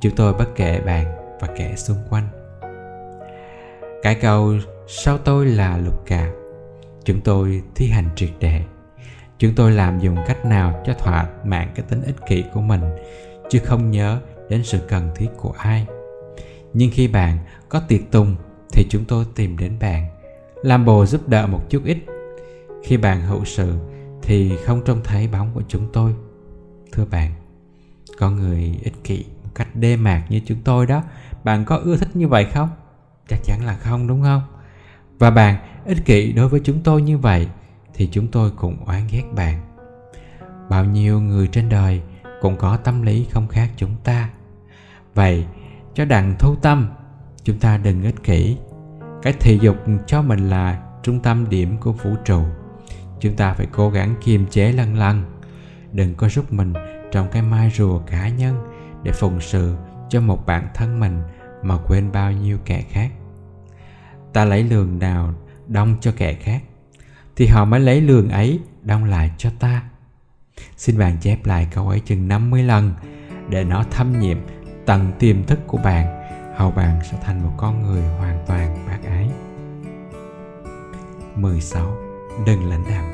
chúng 0.00 0.16
tôi 0.16 0.32
bất 0.32 0.48
kể 0.56 0.80
bạn 0.80 1.06
và 1.40 1.48
kẻ 1.56 1.76
xung 1.76 1.98
quanh. 2.10 2.28
Cái 4.02 4.14
câu 4.14 4.54
sau 4.88 5.18
tôi 5.18 5.46
là 5.46 5.78
lục 5.78 6.06
cà 6.06 6.30
chúng 7.04 7.20
tôi 7.20 7.62
thi 7.74 7.88
hành 7.88 8.08
triệt 8.16 8.30
đề 8.40 8.62
chúng 9.38 9.54
tôi 9.54 9.72
làm 9.72 9.98
dùng 9.98 10.16
cách 10.26 10.44
nào 10.44 10.82
cho 10.86 10.92
thỏa 10.92 11.28
mãn 11.44 11.68
cái 11.74 11.86
tính 11.88 12.02
ích 12.02 12.16
kỷ 12.26 12.44
của 12.54 12.60
mình, 12.60 12.80
chứ 13.50 13.58
không 13.64 13.90
nhớ 13.90 14.20
đến 14.48 14.64
sự 14.64 14.78
cần 14.88 15.10
thiết 15.14 15.28
của 15.36 15.54
ai 15.58 15.86
nhưng 16.74 16.90
khi 16.92 17.08
bạn 17.08 17.38
có 17.68 17.80
tiệc 17.80 18.10
tùng 18.10 18.36
thì 18.72 18.86
chúng 18.90 19.04
tôi 19.04 19.24
tìm 19.34 19.58
đến 19.58 19.78
bạn, 19.80 20.06
làm 20.62 20.84
bồ 20.84 21.06
giúp 21.06 21.28
đỡ 21.28 21.46
một 21.46 21.70
chút 21.70 21.82
ít. 21.84 21.98
Khi 22.84 22.96
bạn 22.96 23.20
hậu 23.20 23.44
sự 23.44 23.78
thì 24.22 24.56
không 24.64 24.82
trông 24.84 25.00
thấy 25.04 25.28
bóng 25.28 25.50
của 25.54 25.62
chúng 25.68 25.88
tôi. 25.92 26.14
Thưa 26.92 27.04
bạn 27.04 27.32
con 28.18 28.36
người 28.36 28.78
ích 28.82 29.04
kỷ 29.04 29.24
một 29.44 29.50
cách 29.54 29.76
đê 29.76 29.96
mạc 29.96 30.26
như 30.28 30.40
chúng 30.46 30.58
tôi 30.64 30.86
đó, 30.86 31.02
bạn 31.44 31.64
có 31.64 31.76
ưa 31.76 31.96
thích 31.96 32.16
như 32.16 32.28
vậy 32.28 32.46
không? 32.54 32.68
Chắc 33.28 33.38
chắn 33.44 33.64
là 33.64 33.74
không, 33.74 34.06
đúng 34.06 34.22
không? 34.22 34.42
Và 35.18 35.30
bạn 35.30 35.56
ích 35.84 36.04
kỷ 36.04 36.32
đối 36.32 36.48
với 36.48 36.60
chúng 36.64 36.80
tôi 36.82 37.02
như 37.02 37.18
vậy 37.18 37.48
thì 37.94 38.08
chúng 38.12 38.28
tôi 38.28 38.50
cũng 38.50 38.84
oán 38.84 39.06
ghét 39.10 39.24
bạn. 39.34 39.60
Bao 40.68 40.84
nhiêu 40.84 41.20
người 41.20 41.46
trên 41.46 41.68
đời 41.68 42.02
cũng 42.40 42.56
có 42.56 42.76
tâm 42.76 43.02
lý 43.02 43.26
không 43.30 43.48
khác 43.48 43.70
chúng 43.76 43.96
ta. 44.04 44.30
Vậy 45.14 45.46
cho 45.96 46.04
đặng 46.04 46.34
thu 46.38 46.54
tâm. 46.56 46.88
Chúng 47.44 47.58
ta 47.58 47.78
đừng 47.78 48.02
ích 48.02 48.22
kỷ. 48.24 48.56
Cái 49.22 49.32
thị 49.32 49.58
dục 49.62 49.76
cho 50.06 50.22
mình 50.22 50.50
là 50.50 50.82
trung 51.02 51.20
tâm 51.20 51.48
điểm 51.50 51.78
của 51.78 51.92
vũ 51.92 52.14
trụ. 52.24 52.42
Chúng 53.20 53.36
ta 53.36 53.52
phải 53.52 53.66
cố 53.72 53.90
gắng 53.90 54.14
kiềm 54.24 54.46
chế 54.46 54.72
lần 54.72 54.94
lần 54.94 55.24
đừng 55.92 56.14
có 56.14 56.28
rút 56.28 56.52
mình 56.52 56.72
trong 57.12 57.28
cái 57.32 57.42
mai 57.42 57.70
rùa 57.76 57.98
cá 57.98 58.28
nhân 58.28 58.56
để 59.02 59.12
phụng 59.12 59.40
sự 59.40 59.76
cho 60.08 60.20
một 60.20 60.46
bản 60.46 60.68
thân 60.74 61.00
mình 61.00 61.22
mà 61.62 61.76
quên 61.86 62.12
bao 62.12 62.32
nhiêu 62.32 62.58
kẻ 62.64 62.84
khác. 62.90 63.10
Ta 64.32 64.44
lấy 64.44 64.62
lường 64.62 64.98
nào 64.98 65.34
đông 65.66 65.96
cho 66.00 66.12
kẻ 66.16 66.34
khác, 66.34 66.62
thì 67.36 67.46
họ 67.46 67.64
mới 67.64 67.80
lấy 67.80 68.00
lường 68.00 68.28
ấy 68.28 68.60
đông 68.82 69.04
lại 69.04 69.30
cho 69.38 69.50
ta. 69.58 69.82
Xin 70.76 70.98
bạn 70.98 71.16
chép 71.20 71.46
lại 71.46 71.68
câu 71.74 71.88
ấy 71.88 72.00
chừng 72.00 72.28
50 72.28 72.62
lần 72.62 72.94
để 73.48 73.64
nó 73.64 73.84
thâm 73.90 74.20
nhiệm 74.20 74.38
tận 74.86 75.12
tiềm 75.18 75.44
thức 75.44 75.58
của 75.66 75.78
bạn 75.78 76.22
hầu 76.56 76.70
bạn 76.70 77.00
sẽ 77.10 77.18
thành 77.22 77.42
một 77.42 77.52
con 77.56 77.82
người 77.82 78.02
hoàn 78.02 78.38
toàn 78.46 78.86
bác 78.88 78.98
ái 79.08 79.30
16. 81.34 81.96
Đừng 82.46 82.70
lãnh 82.70 82.84
đạm. 82.90 83.04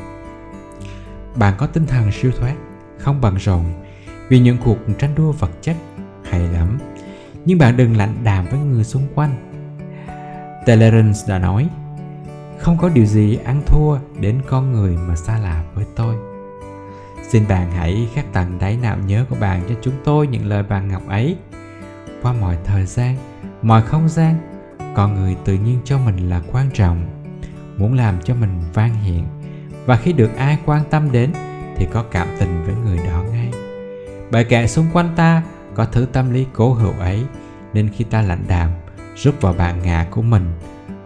Bạn 1.37 1.55
có 1.59 1.67
tinh 1.67 1.87
thần 1.87 2.13
siêu 2.13 2.31
thoát, 2.39 2.55
không 2.99 3.21
bận 3.21 3.37
rộn 3.37 3.65
vì 4.29 4.39
những 4.39 4.57
cuộc 4.65 4.79
tranh 4.99 5.15
đua 5.15 5.33
vật 5.33 5.51
chất 5.63 5.77
hay 6.25 6.41
lắm 6.41 6.79
nhưng 7.45 7.59
bạn 7.59 7.77
đừng 7.77 7.97
lạnh 7.97 8.15
đàm 8.25 8.47
với 8.51 8.61
người 8.61 8.85
xung 8.85 9.07
quanh. 9.15 9.35
Tolerance 10.67 11.21
đã 11.29 11.39
nói 11.39 11.69
không 12.59 12.79
có 12.79 12.89
điều 12.89 13.07
gì 13.07 13.39
ăn 13.45 13.63
thua 13.67 13.99
đến 14.21 14.43
con 14.47 14.73
người 14.73 14.97
mà 14.97 15.17
xa 15.17 15.39
lạ 15.39 15.65
với 15.75 15.85
tôi. 15.97 16.17
Xin 17.29 17.49
bạn 17.49 17.71
hãy 17.71 18.09
khắc 18.15 18.33
tận 18.33 18.59
đáy 18.61 18.77
nào 18.77 18.99
nhớ 19.07 19.25
của 19.31 19.37
bạn 19.41 19.63
cho 19.69 19.75
chúng 19.83 19.95
tôi 20.05 20.27
những 20.27 20.47
lời 20.47 20.63
bạn 20.63 20.89
ngọc 20.89 21.09
ấy 21.09 21.37
qua 22.23 22.33
mọi 22.33 22.57
thời 22.65 22.87
gian 22.87 23.17
mọi 23.63 23.83
không 23.83 24.09
gian 24.09 24.39
con 24.95 25.15
người 25.15 25.37
tự 25.45 25.55
nhiên 25.55 25.79
cho 25.85 25.99
mình 25.99 26.31
là 26.31 26.43
quan 26.53 26.71
trọng 26.75 27.07
muốn 27.77 27.95
làm 27.95 28.23
cho 28.25 28.35
mình 28.35 28.61
vang 28.75 28.95
hiện. 28.95 29.27
Và 29.87 29.97
khi 29.97 30.13
được 30.13 30.37
ai 30.37 30.59
quan 30.67 30.83
tâm 30.91 31.13
đến 31.13 31.33
thì 31.77 31.87
có 31.93 32.03
cảm 32.03 32.29
tình 32.39 32.65
với 32.67 32.75
người 32.85 32.99
đó 33.07 33.25
ngay. 33.33 33.51
Bởi 34.31 34.45
kẻ 34.45 34.67
xung 34.67 34.87
quanh 34.93 35.13
ta 35.17 35.43
có 35.75 35.85
thứ 35.85 36.07
tâm 36.13 36.33
lý 36.33 36.47
cố 36.53 36.73
hữu 36.73 36.93
ấy 36.93 37.25
nên 37.73 37.89
khi 37.89 38.05
ta 38.05 38.23
lạnh 38.23 38.45
đạm, 38.49 38.71
rút 39.17 39.41
vào 39.41 39.53
bạn 39.53 39.83
ngã 39.83 40.07
của 40.11 40.23
mình 40.23 40.53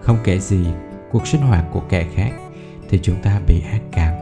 không 0.01 0.19
kể 0.25 0.39
gì 0.39 0.67
cuộc 1.13 1.27
sinh 1.27 1.41
hoạt 1.41 1.65
của 1.73 1.83
kẻ 1.89 2.07
khác 2.15 2.31
thì 2.89 3.01
chúng 3.03 3.23
ta 3.23 3.41
bị 3.47 3.63
ác 3.73 3.81
cảm. 3.93 4.15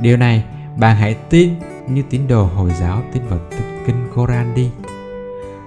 Điều 0.00 0.16
này 0.16 0.44
bạn 0.76 0.96
hãy 0.96 1.14
tin 1.30 1.54
như 1.88 2.02
tín 2.10 2.28
đồ 2.28 2.44
hồi 2.44 2.70
giáo 2.80 3.02
tin 3.12 3.22
vào 3.28 3.38
kinh 3.86 4.08
koran 4.14 4.54
đi 4.54 4.70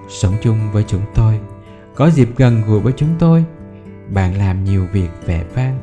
sống 0.08 0.34
chung 0.42 0.72
với 0.72 0.84
chúng 0.88 1.02
tôi, 1.14 1.40
có 1.94 2.10
dịp 2.10 2.28
gần 2.36 2.62
gũi 2.66 2.80
với 2.80 2.92
chúng 2.96 3.14
tôi. 3.18 3.44
Bạn 4.08 4.38
làm 4.38 4.64
nhiều 4.64 4.86
việc 4.92 5.10
vẻ 5.26 5.44
vang 5.54 5.78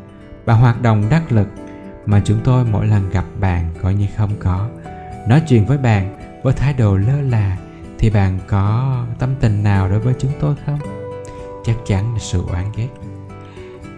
và 0.45 0.53
hoạt 0.53 0.81
động 0.81 1.03
đắc 1.09 1.31
lực 1.31 1.47
mà 2.05 2.21
chúng 2.25 2.39
tôi 2.43 2.65
mỗi 2.65 2.87
lần 2.87 3.09
gặp 3.09 3.25
bạn 3.39 3.69
coi 3.81 3.93
như 3.95 4.07
không 4.17 4.31
có. 4.39 4.67
Nói 5.27 5.41
chuyện 5.47 5.65
với 5.65 5.77
bạn 5.77 6.17
với 6.43 6.53
thái 6.53 6.73
độ 6.73 6.97
lơ 6.97 7.21
là 7.21 7.57
thì 7.99 8.09
bạn 8.09 8.39
có 8.47 8.97
tâm 9.19 9.29
tình 9.39 9.63
nào 9.63 9.89
đối 9.89 9.99
với 9.99 10.13
chúng 10.19 10.31
tôi 10.39 10.55
không? 10.65 10.79
Chắc 11.65 11.75
chắn 11.85 12.13
là 12.13 12.19
sự 12.19 12.43
oán 12.51 12.65
ghét. 12.75 12.87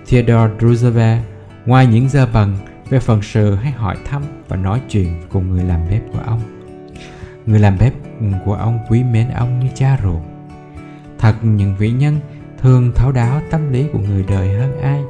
Theodore 0.08 0.54
Roosevelt, 0.60 1.24
ngoài 1.66 1.88
những 1.88 2.10
giờ 2.10 2.28
bằng 2.34 2.58
về 2.90 3.00
phần 3.00 3.22
sự 3.22 3.56
hay 3.56 3.72
hỏi 3.72 3.98
thăm 4.06 4.24
và 4.48 4.58
nói 4.58 4.82
chuyện 4.90 5.22
cùng 5.32 5.52
người 5.52 5.64
làm 5.64 5.80
bếp 5.90 6.02
của 6.14 6.20
ông, 6.26 6.42
người 7.46 7.60
làm 7.60 7.78
bếp 7.80 7.94
của 8.46 8.54
ông 8.54 8.80
quý 8.90 9.04
mến 9.04 9.30
ông 9.30 9.60
như 9.60 9.68
cha 9.76 9.98
ruột 10.04 10.22
thật, 11.20 11.36
những 11.44 11.76
vị 11.76 11.92
nhân 11.92 12.20
thường 12.58 12.92
thấu 12.96 13.12
đáo 13.12 13.42
tâm 13.52 13.72
lý 13.74 13.86
của 13.94 14.00
người 14.00 14.26
đời 14.28 14.54
hơn 14.54 14.82
ai. 14.82 15.04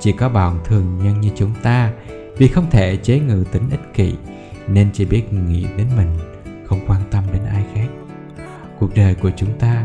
Chỉ 0.00 0.12
có 0.12 0.28
bọn 0.28 0.60
thường 0.64 0.98
nhân 1.02 1.20
như 1.20 1.30
chúng 1.36 1.50
ta, 1.62 1.92
vì 2.36 2.48
không 2.48 2.70
thể 2.70 2.96
chế 2.96 3.18
ngự 3.18 3.44
tính 3.52 3.70
ích 3.70 3.94
kỷ, 3.94 4.14
nên 4.68 4.90
chỉ 4.92 5.04
biết 5.04 5.32
nghĩ 5.32 5.66
đến 5.76 5.86
mình, 5.96 6.18
không 6.66 6.80
quan 6.86 7.00
tâm 7.10 7.24
đến 7.32 7.42
ai 7.52 7.64
khác. 7.74 7.88
Cuộc 8.78 8.94
đời 8.94 9.14
của 9.14 9.30
chúng 9.36 9.58
ta, 9.58 9.84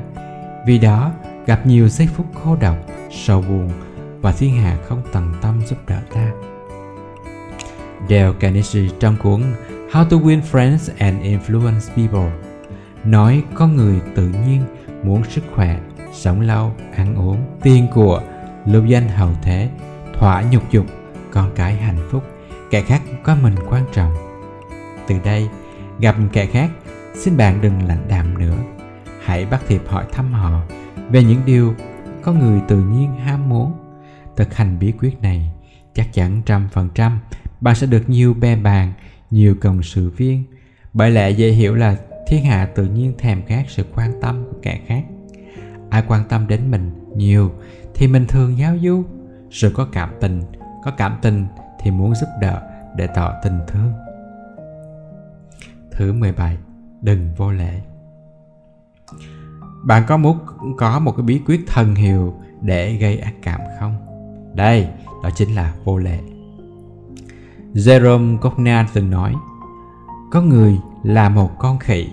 vì 0.68 0.80
đó 0.80 1.12
gặp 1.46 1.68
nhiều 1.68 1.88
giây 1.88 2.08
phút 2.16 2.26
khô 2.44 2.56
độc, 2.62 2.78
sầu 3.12 3.42
buồn 3.42 3.70
và 4.22 4.32
thiên 4.32 4.56
hạ 4.56 4.78
không 4.88 5.02
tận 5.14 5.34
tâm 5.42 5.62
giúp 5.66 5.78
đỡ 5.88 6.00
ta. 6.14 6.32
Dale 8.10 8.34
Carnegie 8.40 8.90
trong 9.00 9.16
cuốn 9.24 9.42
How 9.94 10.04
to 10.04 10.18
Win 10.18 10.42
Friends 10.42 10.90
and 10.98 11.22
Influence 11.24 11.90
People. 11.96 12.32
Nói 13.04 13.44
con 13.54 13.76
người 13.76 14.02
tự 14.16 14.28
nhiên 14.28 14.62
muốn 15.04 15.24
sức 15.24 15.44
khỏe, 15.56 15.80
sống 16.14 16.42
lâu, 16.42 16.76
ăn 16.96 17.16
uống, 17.16 17.38
tiền 17.62 17.88
của, 17.94 18.22
lưu 18.66 18.86
danh 18.86 19.08
hậu 19.08 19.30
thế, 19.42 19.70
thỏa 20.14 20.44
nhục 20.52 20.72
dục, 20.72 20.86
con 21.32 21.52
cái 21.56 21.76
hạnh 21.76 22.08
phúc, 22.12 22.24
kẻ 22.72 22.82
khác 22.82 23.02
có 23.24 23.36
mình 23.36 23.56
quan 23.70 23.86
trọng. 23.94 24.14
Từ 25.08 25.16
đây, 25.24 25.50
gặp 26.00 26.16
kẻ 26.32 26.46
khác, 26.46 26.72
xin 27.16 27.38
bạn 27.38 27.62
đừng 27.62 27.88
lạnh 27.88 28.06
đạm 28.08 28.38
nữa. 28.38 28.58
Hãy 29.24 29.46
bắt 29.46 29.62
thiệp 29.68 29.82
hỏi 29.88 30.06
thăm 30.12 30.34
họ 30.34 30.62
về 31.10 31.24
những 31.24 31.42
điều 31.46 31.76
có 32.22 32.34
người 32.34 32.62
tự 32.68 32.78
nhiên 32.78 33.16
ham 33.16 33.50
muốn. 33.50 33.74
Thực 34.36 34.56
hành 34.56 34.80
bí 34.80 34.92
quyết 34.92 35.22
này 35.22 35.52
chắc 35.94 36.14
chắn 36.14 36.42
trăm 36.46 36.68
phần 36.72 36.90
trăm 36.96 37.20
bạn 37.62 37.76
sẽ 37.76 37.88
được 37.88 38.10
nhiều 38.10 38.34
bè 38.34 38.56
bàn 38.56 38.94
nhiều 39.34 39.56
cần 39.62 39.84
sự 39.84 40.10
viên. 40.10 40.44
Bởi 40.94 41.12
lẽ 41.12 41.30
dễ 41.30 41.50
hiểu 41.50 41.76
là 41.76 41.98
thiên 42.28 42.46
hạ 42.46 42.66
tự 42.76 42.86
nhiên 42.86 43.14
thèm 43.18 43.46
khát 43.46 43.66
sự 43.68 43.86
quan 43.96 44.22
tâm 44.22 44.46
của 44.52 44.58
kẻ 44.62 44.80
khác. 44.88 45.04
Ai 45.90 46.04
quan 46.08 46.24
tâm 46.30 46.48
đến 46.48 46.72
mình 46.72 46.92
nhiều 47.16 47.52
thì 47.94 48.08
mình 48.08 48.26
thường 48.28 48.58
giáo 48.58 48.78
du. 48.82 49.04
Rồi 49.50 49.72
có 49.76 49.88
cảm 49.92 50.10
tình, 50.22 50.42
có 50.84 50.92
cảm 50.92 51.18
tình 51.22 51.46
thì 51.80 51.92
muốn 51.92 52.16
giúp 52.16 52.28
đỡ 52.42 52.62
để 52.96 53.08
tỏ 53.08 53.34
tình 53.44 53.60
thương. 53.68 53.94
Thứ 55.92 56.14
17 56.14 56.58
Đừng 57.02 57.30
vô 57.38 57.52
lễ. 57.52 57.82
Bạn 59.84 60.04
có 60.08 60.18
muốn 60.18 60.38
có 60.78 61.00
một 61.00 61.12
cái 61.12 61.24
bí 61.24 61.42
quyết 61.46 61.62
thần 61.68 61.96
hiệu 61.96 62.34
để 62.62 62.94
gây 62.94 63.18
ác 63.18 63.34
cảm 63.42 63.62
không? 63.80 63.96
Đây, 64.56 64.88
đó 65.24 65.30
chính 65.36 65.56
là 65.56 65.74
vô 65.84 65.98
lệ 65.98 66.20
Jerome 67.74 68.38
Cognan 68.38 68.86
từng 68.94 69.10
nói, 69.10 69.36
có 70.32 70.42
người 70.42 70.80
là 71.04 71.30
một 71.30 71.60
con 71.60 71.80
khỉ 71.80 72.10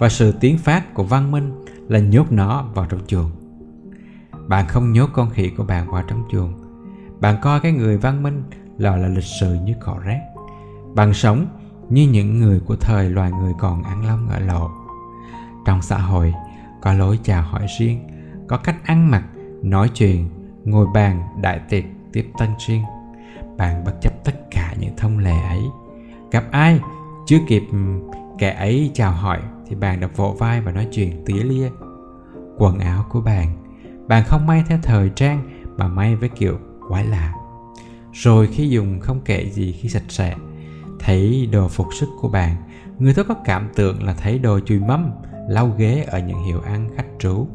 và 0.00 0.08
sự 0.08 0.32
tiến 0.32 0.58
phát 0.58 0.94
của 0.94 1.02
văn 1.02 1.30
minh 1.30 1.64
là 1.88 1.98
nhốt 1.98 2.32
nó 2.32 2.64
vào 2.74 2.86
trong 2.86 3.00
chuồng. 3.06 3.30
Bạn 4.48 4.66
không 4.68 4.92
nhốt 4.92 5.10
con 5.12 5.30
khỉ 5.30 5.48
của 5.48 5.64
bạn 5.64 5.90
vào 5.90 6.02
trong 6.08 6.22
chuồng. 6.32 6.52
Bạn 7.20 7.36
coi 7.42 7.60
cái 7.60 7.72
người 7.72 7.98
văn 7.98 8.22
minh 8.22 8.42
là 8.78 8.96
là 8.96 9.08
lịch 9.08 9.24
sự 9.40 9.54
như 9.54 9.74
cỏ 9.80 9.98
rác. 10.04 10.20
Bạn 10.94 11.14
sống 11.14 11.46
như 11.88 12.08
những 12.08 12.38
người 12.38 12.60
của 12.60 12.76
thời 12.76 13.10
loài 13.10 13.30
người 13.32 13.52
còn 13.58 13.82
ăn 13.82 14.06
lông 14.06 14.28
ở 14.28 14.38
lộ 14.38 14.70
trong 15.64 15.82
xã 15.82 15.98
hội, 15.98 16.34
có 16.82 16.92
lối 16.92 17.18
chào 17.22 17.42
hỏi 17.42 17.66
riêng, 17.78 18.00
có 18.48 18.56
cách 18.56 18.76
ăn 18.84 19.10
mặc, 19.10 19.24
nói 19.62 19.90
chuyện, 19.94 20.28
ngồi 20.64 20.86
bàn 20.94 21.22
đại 21.42 21.60
tiệc 21.68 21.84
tiếp 22.12 22.30
tân 22.38 22.48
riêng 22.66 22.82
bạn 23.58 23.84
bất 23.84 23.92
chấp 24.00 24.12
tất 24.24 24.50
cả 24.50 24.74
những 24.80 24.96
thông 24.96 25.18
lệ 25.18 25.40
ấy. 25.48 25.62
Gặp 26.30 26.44
ai? 26.50 26.80
Chưa 27.26 27.38
kịp 27.48 27.62
ừ, 27.72 27.78
kẻ 28.38 28.50
ấy 28.50 28.90
chào 28.94 29.12
hỏi 29.12 29.40
thì 29.66 29.76
bạn 29.76 30.00
đã 30.00 30.08
vỗ 30.16 30.36
vai 30.38 30.60
và 30.60 30.72
nói 30.72 30.88
chuyện 30.92 31.24
tía 31.26 31.42
lia. 31.42 31.70
Quần 32.58 32.78
áo 32.78 33.04
của 33.10 33.20
bạn 33.20 33.68
bạn 34.08 34.24
không 34.26 34.46
may 34.46 34.64
theo 34.68 34.78
thời 34.82 35.10
trang, 35.16 35.42
mà 35.76 35.88
may 35.88 36.16
với 36.16 36.28
kiểu 36.28 36.58
quái 36.88 37.04
lạ. 37.04 37.34
Rồi 38.12 38.46
khi 38.46 38.68
dùng 38.68 39.00
không 39.00 39.20
kệ 39.20 39.50
gì 39.50 39.72
khi 39.72 39.88
sạch 39.88 40.02
sẽ, 40.08 40.34
thấy 40.98 41.48
đồ 41.52 41.68
phục 41.68 41.86
sức 42.00 42.08
của 42.20 42.28
bạn, 42.28 42.56
người 42.98 43.14
ta 43.14 43.22
có 43.22 43.34
cảm 43.44 43.68
tưởng 43.74 44.02
là 44.02 44.14
thấy 44.14 44.38
đồ 44.38 44.60
chùi 44.60 44.78
mâm, 44.80 45.10
lau 45.48 45.74
ghế 45.78 46.04
ở 46.08 46.18
những 46.18 46.44
hiệu 46.44 46.60
ăn 46.60 46.90
khách 46.96 47.06
trú. 47.18 47.46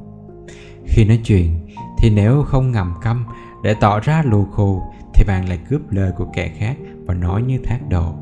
Khi 0.85 1.05
nói 1.05 1.19
chuyện 1.25 1.67
thì 1.97 2.09
nếu 2.09 2.43
không 2.43 2.71
ngầm 2.71 2.93
câm 3.01 3.25
để 3.63 3.73
tỏ 3.73 3.99
ra 3.99 4.23
lù 4.25 4.45
khù 4.45 4.81
thì 5.13 5.23
bạn 5.27 5.49
lại 5.49 5.59
cướp 5.69 5.91
lời 5.91 6.11
của 6.17 6.27
kẻ 6.33 6.51
khác 6.57 6.77
và 7.05 7.13
nói 7.13 7.41
như 7.41 7.57
thác 7.63 7.79
độ 7.89 8.15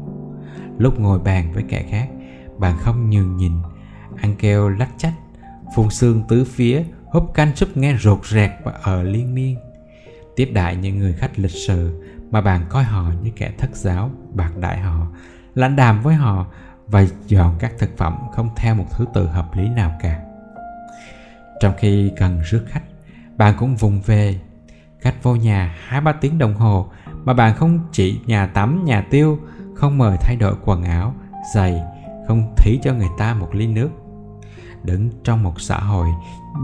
lúc 0.82 1.00
ngồi 1.00 1.20
bàn 1.20 1.52
với 1.54 1.64
kẻ 1.70 1.84
khác, 1.90 2.08
bạn 2.58 2.78
không 2.80 3.10
nhường 3.10 3.38
nhìn 3.38 3.54
ăn 4.22 4.36
keo 4.36 4.70
lách 4.70 4.92
chách, 4.98 5.14
phun 5.76 5.90
xương 5.90 6.24
tứ 6.28 6.46
phía, 6.46 6.84
húp 7.06 7.34
canh 7.34 7.56
súp 7.56 7.78
nghe 7.78 7.98
rột 7.98 8.26
rẹt 8.26 8.52
và 8.64 8.72
ở 8.82 9.04
liên 9.04 9.34
miên. 9.36 9.58
Tiếp 10.36 10.52
đại 10.54 10.76
những 10.76 10.98
người 10.98 11.14
khách 11.14 11.40
lịch 11.40 11.52
sự 11.52 12.04
mà 12.32 12.42
bạn 12.42 12.66
coi 12.70 12.84
họ 12.84 13.12
như 13.24 13.32
kẻ 13.36 13.52
thất 13.58 13.76
giáo, 13.76 14.12
bạc 14.34 14.52
đại 14.58 14.80
họ, 14.80 15.08
lãnh 15.56 15.76
đàm 15.76 16.02
với 16.02 16.16
họ 16.16 16.46
và 16.88 17.06
dọn 17.28 17.56
các 17.60 17.74
thực 17.80 17.98
phẩm 17.98 18.18
không 18.32 18.50
theo 18.56 18.76
một 18.76 18.86
thứ 18.92 19.06
tự 19.14 19.28
hợp 19.28 19.56
lý 19.56 19.70
nào 19.70 19.98
cả. 20.02 20.22
Trong 21.60 21.74
khi 21.78 22.12
cần 22.18 22.42
rước 22.42 22.66
khách, 22.68 22.84
bạn 23.38 23.56
cũng 23.58 23.76
vùng 23.76 24.02
về 24.02 24.40
khách 25.02 25.24
vô 25.24 25.36
nhà 25.36 25.76
hai 25.88 26.02
ba 26.02 26.12
tiếng 26.12 26.38
đồng 26.38 26.54
hồ 26.54 26.90
mà 27.24 27.34
bạn 27.34 27.56
không 27.56 27.80
chỉ 27.92 28.20
nhà 28.26 28.48
tắm, 28.48 28.86
nhà 28.86 29.02
tiêu, 29.10 29.40
không 29.76 29.98
mời 29.98 30.18
thay 30.22 30.36
đổi 30.36 30.56
quần 30.66 30.84
áo, 30.84 31.14
giày, 31.56 31.82
không 32.28 32.56
thí 32.58 32.80
cho 32.84 32.94
người 32.94 33.10
ta 33.18 33.34
một 33.34 33.56
ly 33.56 33.68
nước. 33.68 33.90
Đứng 34.84 35.10
trong 35.24 35.44
một 35.44 35.62
xã 35.62 35.80
hội, 35.80 36.08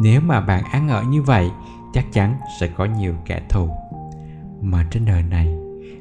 nếu 0.01 0.21
mà 0.21 0.41
bạn 0.41 0.63
ăn 0.63 0.89
ở 0.89 1.03
như 1.03 1.21
vậy, 1.21 1.49
chắc 1.93 2.05
chắn 2.13 2.37
sẽ 2.59 2.67
có 2.67 2.85
nhiều 2.85 3.15
kẻ 3.25 3.41
thù. 3.49 3.69
Mà 4.61 4.85
trên 4.91 5.05
đời 5.05 5.23
này, 5.23 5.57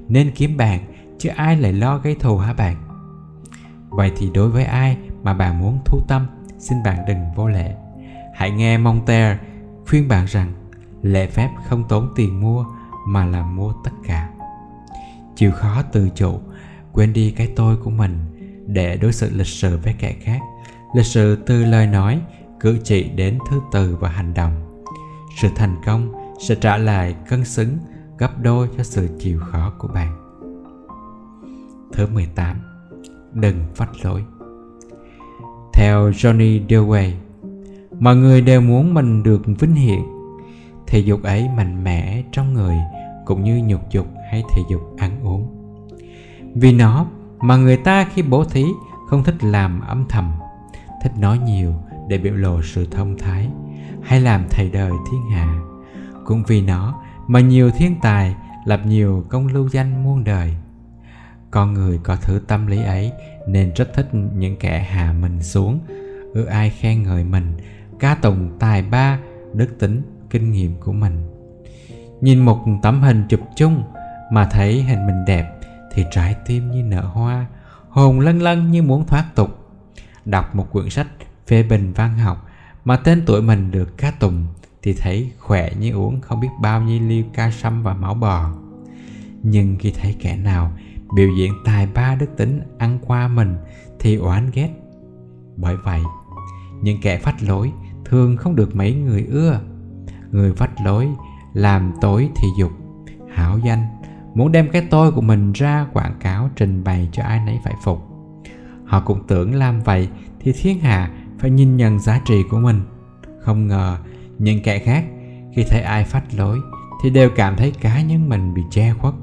nên 0.09 0.31
kiếm 0.35 0.57
bạn, 0.57 0.81
chứ 1.19 1.31
ai 1.37 1.57
lại 1.57 1.73
lo 1.73 1.99
gây 1.99 2.17
thù 2.21 2.39
hả 2.39 2.53
bạn? 2.53 2.77
Vậy 3.89 4.13
thì 4.17 4.31
đối 4.35 4.49
với 4.49 4.65
ai 4.65 4.97
mà 5.23 5.35
bạn 5.35 5.59
muốn 5.59 5.79
thu 5.85 6.01
tâm, 6.09 6.27
xin 6.59 6.83
bạn 6.83 6.99
đừng 7.09 7.19
vô 7.35 7.49
lệ. 7.49 7.75
Hãy 8.35 8.51
nghe 8.51 8.79
Montaigne 8.79 9.39
khuyên 9.89 10.09
bạn 10.09 10.25
rằng 10.27 10.53
lễ 11.03 11.27
phép 11.27 11.51
không 11.69 11.85
tốn 11.89 12.13
tiền 12.17 12.41
mua, 12.41 12.65
mà 13.07 13.25
là 13.25 13.43
mua 13.43 13.73
tất 13.85 13.91
cả. 14.05 14.31
Chịu 15.37 15.53
khó 15.53 15.83
tự 15.93 16.09
chủ 16.15 16.41
quên 16.93 17.13
đi 17.13 17.31
cái 17.31 17.53
tôi 17.57 17.77
của 17.77 17.91
mình, 17.91 18.19
để 18.67 18.97
đối 18.97 19.13
xử 19.13 19.31
lịch 19.35 19.47
sự 19.47 19.79
với 19.83 19.95
kẻ 19.99 20.17
khác. 20.21 20.41
Lịch 20.95 21.07
sự 21.07 21.37
từ 21.47 21.65
lời 21.65 21.87
nói, 21.87 22.21
cử 22.61 22.79
chỉ 22.85 23.05
đến 23.05 23.39
thứ 23.51 23.61
từ 23.73 23.97
và 23.97 24.09
hành 24.09 24.35
động. 24.35 24.85
Sự 25.41 25.49
thành 25.57 25.77
công 25.87 26.13
sẽ 26.41 26.55
trả 26.55 26.77
lại 26.77 27.15
cân 27.29 27.45
xứng 27.45 27.79
gấp 28.19 28.43
đôi 28.43 28.69
cho 28.77 28.83
sự 28.83 29.09
chịu 29.19 29.41
khó 29.41 29.73
của 29.79 29.89
bạn. 29.89 30.17
Thứ 31.93 32.07
18 32.07 32.57
Đừng 33.33 33.57
vách 33.77 34.05
lối. 34.05 34.25
Theo 35.73 36.11
Johnny 36.11 36.67
Dewey, 36.67 37.13
Mọi 38.01 38.17
người 38.17 38.41
đều 38.41 38.61
muốn 38.61 38.95
mình 38.95 39.23
được 39.23 39.43
vinh 39.59 39.75
hiển. 39.75 40.01
Thể 40.87 40.99
dục 40.99 41.23
ấy 41.23 41.49
mạnh 41.57 41.85
mẽ 41.85 42.23
trong 42.33 42.55
người, 42.55 42.77
Cũng 43.25 43.45
như 43.45 43.63
nhục 43.67 43.91
dục 43.91 44.07
hay 44.31 44.43
thể 44.55 44.63
dục 44.71 44.81
ăn 44.99 45.21
uống. 45.23 45.49
Vì 46.55 46.73
nó 46.73 47.07
mà 47.39 47.57
người 47.57 47.77
ta 47.77 48.07
khi 48.15 48.23
bố 48.23 48.45
thí 48.45 48.65
không 49.09 49.25
thích 49.25 49.45
làm 49.45 49.81
âm 49.81 50.05
thầm, 50.09 50.33
Thích 51.03 51.13
nói 51.19 51.39
nhiều 51.39 51.75
để 52.09 52.19
biểu 52.19 52.35
lộ 52.35 52.63
sự 52.63 52.87
thông 52.91 53.19
thái 53.19 53.49
Hay 54.03 54.21
làm 54.21 54.47
thầy 54.51 54.71
đời 54.71 54.93
thiên 55.11 55.31
hạ. 55.31 55.59
Cũng 56.25 56.43
vì 56.49 56.63
nó 56.63 57.01
mà 57.27 57.41
nhiều 57.41 57.71
thiên 57.71 58.01
tài 58.03 58.35
lập 58.65 58.81
nhiều 58.87 59.25
công 59.29 59.47
lưu 59.47 59.69
danh 59.69 60.05
muôn 60.05 60.25
đời. 60.25 60.57
Con 61.51 61.75
người 61.75 62.01
có 62.03 62.17
thứ 62.17 62.41
tâm 62.49 62.67
lý 62.67 62.83
ấy 62.83 63.13
nên 63.49 63.73
rất 63.77 63.95
thích 63.95 64.09
những 64.13 64.57
kẻ 64.57 64.79
hạ 64.79 65.13
mình 65.13 65.43
xuống 65.43 65.81
ưa 66.35 66.47
ai 66.47 66.71
khen 66.71 67.03
ngợi 67.03 67.25
mình, 67.25 67.57
ca 67.99 68.15
tụng 68.15 68.51
tài 68.59 68.83
ba 68.83 69.19
đức 69.55 69.79
tính 69.79 70.03
kinh 70.31 70.53
nghiệm 70.53 70.81
của 70.81 70.93
mình. 70.93 71.23
Nhìn 72.21 72.39
một 72.45 72.65
tấm 72.83 73.03
hình 73.03 73.25
chụp 73.29 73.41
chung 73.57 73.83
mà 74.33 74.49
thấy 74.51 74.83
hình 74.83 75.07
mình 75.07 75.25
đẹp 75.27 75.61
thì 75.93 76.05
trái 76.11 76.37
tim 76.47 76.71
như 76.71 76.83
nở 76.83 77.01
hoa, 77.01 77.47
hồn 77.89 78.21
lân 78.21 78.43
lân 78.43 78.71
như 78.71 78.83
muốn 78.83 79.07
thoát 79.07 79.35
tục. 79.35 79.71
Đọc 80.25 80.55
một 80.55 80.73
quyển 80.73 80.91
sách 80.91 81.07
phê 81.47 81.63
bình 81.63 81.93
văn 81.93 82.19
học 82.19 82.49
mà 82.85 82.97
tên 82.97 83.23
tuổi 83.27 83.43
mình 83.43 83.71
được 83.71 83.99
ca 83.99 84.11
tùng 84.11 84.47
thì 84.83 84.95
thấy 84.95 85.33
khỏe 85.39 85.71
như 85.81 85.93
uống 85.93 86.21
không 86.21 86.41
biết 86.41 86.49
bao 86.61 86.83
nhiêu 86.83 87.01
liêu 87.09 87.25
ca 87.35 87.51
sâm 87.51 87.83
và 87.83 87.95
máu 87.95 88.15
bò. 88.15 88.51
Nhưng 89.43 89.77
khi 89.81 89.91
thấy 89.91 90.17
kẻ 90.21 90.37
nào 90.37 90.73
biểu 91.15 91.29
diễn 91.39 91.53
tài 91.65 91.87
ba 91.87 92.15
đức 92.15 92.37
tính 92.37 92.61
ăn 92.79 92.99
qua 93.07 93.29
mình 93.29 93.57
thì 93.99 94.17
oán 94.17 94.51
ghét. 94.55 94.71
Bởi 95.57 95.77
vậy, 95.77 96.01
những 96.83 97.01
kẻ 97.03 97.19
phách 97.19 97.43
lối 97.43 97.73
thường 98.05 98.37
không 98.37 98.57
được 98.57 98.77
mấy 98.77 98.95
người 98.95 99.27
ưa 99.31 99.61
người 100.37 100.53
vách 100.53 100.81
lối, 100.81 101.09
làm 101.53 101.93
tối 102.01 102.29
thì 102.37 102.49
dục. 102.59 102.71
Hảo 103.35 103.59
danh, 103.59 103.87
muốn 104.35 104.53
đem 104.53 104.69
cái 104.73 104.87
tôi 104.91 105.13
của 105.13 105.21
mình 105.21 105.53
ra 105.53 105.87
quảng 105.93 106.15
cáo, 106.21 106.51
trình 106.57 106.85
bày 106.85 107.09
cho 107.13 107.23
ai 107.23 107.41
nấy 107.47 107.61
phải 107.65 107.75
phục. 107.83 108.09
Họ 108.85 109.01
cũng 109.01 109.27
tưởng 109.27 109.55
làm 109.55 109.81
vậy 109.81 110.09
thì 110.41 110.53
thiên 110.53 110.81
hạ 110.81 111.11
phải 111.39 111.51
nhìn 111.51 111.77
nhận 111.77 111.99
giá 111.99 112.21
trị 112.25 112.43
của 112.51 112.59
mình. 112.59 112.81
Không 113.41 113.67
ngờ, 113.67 113.99
những 114.39 114.63
kẻ 114.63 114.79
khác, 114.79 115.05
khi 115.55 115.65
thấy 115.71 115.81
ai 115.81 116.05
phách 116.05 116.35
lối, 116.35 116.59
thì 117.03 117.11
đều 117.11 117.31
cảm 117.37 117.57
thấy 117.57 117.73
cá 117.81 118.03
nhân 118.03 118.29
mình 118.29 118.55
bị 118.55 118.63
che 118.71 118.93
khuất, 118.93 119.15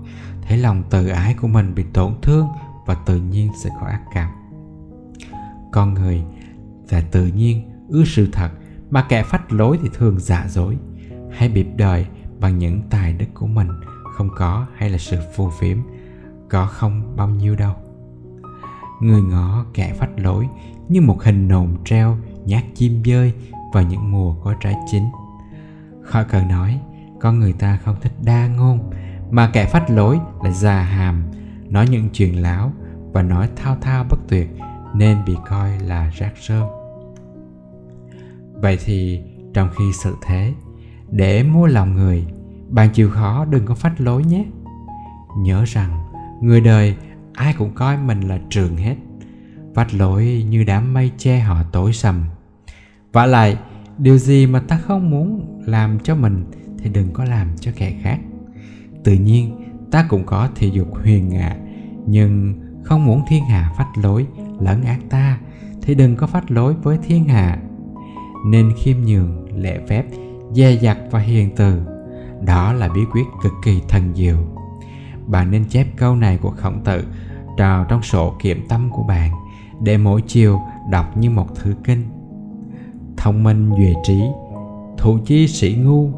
thấy 0.48 0.57
lòng 0.57 0.84
tự 0.90 1.07
ái 1.07 1.35
của 1.41 1.48
mình 1.48 1.76
bị 1.76 1.84
tổn 1.94 2.14
thương 2.22 2.48
và 2.85 2.95
tự 3.06 3.18
nhiên 3.18 3.52
sẽ 3.64 3.69
có 3.81 3.88
ác 3.88 4.02
cảm. 4.14 4.30
Con 5.72 5.94
người 5.94 6.23
là 6.90 7.02
tự 7.11 7.26
nhiên 7.27 7.72
ưa 7.90 8.03
sự 8.06 8.30
thật, 8.31 8.49
mà 8.90 9.06
kẻ 9.10 9.23
phách 9.23 9.53
lối 9.53 9.80
thì 9.81 9.90
thường 9.94 10.19
giả 10.19 10.45
dối 10.48 10.77
hãy 11.34 11.49
bịp 11.49 11.68
đời 11.76 12.05
bằng 12.39 12.60
những 12.60 12.81
tài 12.89 13.14
đức 13.14 13.26
của 13.34 13.47
mình, 13.47 13.68
không 14.14 14.30
có 14.38 14.65
hay 14.76 14.89
là 14.89 14.97
sự 14.97 15.18
phù 15.35 15.49
phiếm, 15.49 15.77
có 16.49 16.65
không 16.65 17.15
bao 17.15 17.30
nhiêu 17.30 17.55
đâu. 17.55 17.73
Người 19.01 19.22
ngõ 19.22 19.65
kẻ 19.73 19.93
phách 19.99 20.19
lối 20.19 20.47
như 20.89 21.01
một 21.01 21.23
hình 21.23 21.47
nồn 21.47 21.77
treo 21.85 22.18
nhát 22.45 22.64
chim 22.76 23.03
dơi 23.05 23.34
vào 23.73 23.84
những 23.84 24.11
mùa 24.11 24.35
có 24.43 24.53
trái 24.60 24.76
chín. 24.91 25.03
Khỏi 26.01 26.26
cần 26.26 26.47
nói 26.47 26.80
con 27.19 27.39
người 27.39 27.53
ta 27.53 27.77
không 27.84 27.95
thích 28.01 28.14
đa 28.23 28.47
ngôn, 28.47 28.91
mà 29.31 29.49
kẻ 29.53 29.65
phát 29.65 29.89
lối 29.89 30.19
là 30.43 30.51
già 30.51 30.81
hàm, 30.81 31.23
nói 31.69 31.88
những 31.89 32.10
chuyện 32.10 32.41
láo 32.41 32.72
và 33.11 33.22
nói 33.22 33.49
thao 33.55 33.77
thao 33.81 34.05
bất 34.10 34.19
tuyệt 34.27 34.49
nên 34.93 35.18
bị 35.26 35.35
coi 35.49 35.80
là 35.80 36.11
rác 36.18 36.34
rơm. 36.47 36.68
Vậy 38.53 38.77
thì 38.85 39.22
trong 39.53 39.69
khi 39.77 39.84
sự 39.93 40.15
thế 40.22 40.53
để 41.15 41.44
mua 41.44 41.68
lòng 41.68 41.95
người, 41.95 42.26
bạn 42.69 42.90
chịu 42.90 43.10
khó 43.10 43.45
đừng 43.45 43.65
có 43.65 43.76
phách 43.76 44.02
lối 44.02 44.23
nhé. 44.23 44.45
Nhớ 45.38 45.64
rằng, 45.68 46.03
người 46.41 46.61
đời, 46.61 46.95
ai 47.34 47.53
cũng 47.57 47.72
coi 47.76 47.98
mình 47.98 48.22
là 48.22 48.40
trường 48.49 48.77
hết. 48.77 48.95
Vách 49.73 49.94
lối 49.94 50.45
như 50.49 50.64
đám 50.64 50.94
mây 50.94 51.11
che 51.18 51.40
họ 51.40 51.64
tối 51.64 51.94
sầm. 51.94 52.23
Vả 53.11 53.26
lại, 53.26 53.57
điều 53.98 54.18
gì 54.18 54.48
mà 54.48 54.60
ta 54.60 54.77
không 54.77 55.10
muốn 55.10 55.60
làm 55.65 55.99
cho 55.99 56.15
mình 56.15 56.45
thì 56.77 56.90
đừng 56.90 57.14
có 57.14 57.26
làm 57.26 57.48
cho 57.60 57.72
kẻ 57.76 57.94
khác. 58.02 58.19
Tự 59.03 59.14
nhiên, 59.14 59.64
ta 59.91 60.06
cũng 60.10 60.26
có 60.26 60.49
thể 60.56 60.68
dục 60.68 60.88
huyền 61.03 61.30
ngạ, 61.30 61.56
nhưng 62.07 62.61
không 62.84 63.06
muốn 63.06 63.22
thiên 63.27 63.45
hạ 63.45 63.72
phách 63.77 63.98
lối 64.03 64.27
lẫn 64.60 64.84
ác 64.84 64.99
ta 65.10 65.40
thì 65.81 65.95
đừng 65.95 66.15
có 66.15 66.27
phách 66.27 66.52
lối 66.52 66.73
với 66.73 66.98
thiên 67.07 67.26
hạ. 67.26 67.60
Nên 68.48 68.72
khiêm 68.77 68.98
nhường, 68.98 69.57
lễ 69.57 69.80
phép 69.88 70.06
dè 70.53 70.71
dặt 70.81 70.97
và 71.11 71.19
hiền 71.19 71.55
từ. 71.55 71.81
Đó 72.41 72.73
là 72.73 72.89
bí 72.95 73.01
quyết 73.11 73.23
cực 73.43 73.53
kỳ 73.63 73.81
thần 73.89 74.15
diệu. 74.15 74.38
Bạn 75.27 75.51
nên 75.51 75.65
chép 75.69 75.88
câu 75.97 76.15
này 76.15 76.38
của 76.41 76.51
khổng 76.51 76.84
tử 76.84 77.03
vào 77.57 77.85
trong 77.89 78.01
sổ 78.01 78.34
kiểm 78.41 78.65
tâm 78.69 78.89
của 78.91 79.03
bạn 79.03 79.31
để 79.81 79.97
mỗi 79.97 80.21
chiều 80.21 80.61
đọc 80.91 81.17
như 81.17 81.30
một 81.30 81.47
thứ 81.55 81.73
kinh. 81.84 82.03
Thông 83.17 83.43
minh 83.43 83.71
duệ 83.77 83.93
trí, 84.03 84.21
thủ 84.97 85.17
chi 85.25 85.47
sĩ 85.47 85.75
ngu, 85.75 86.09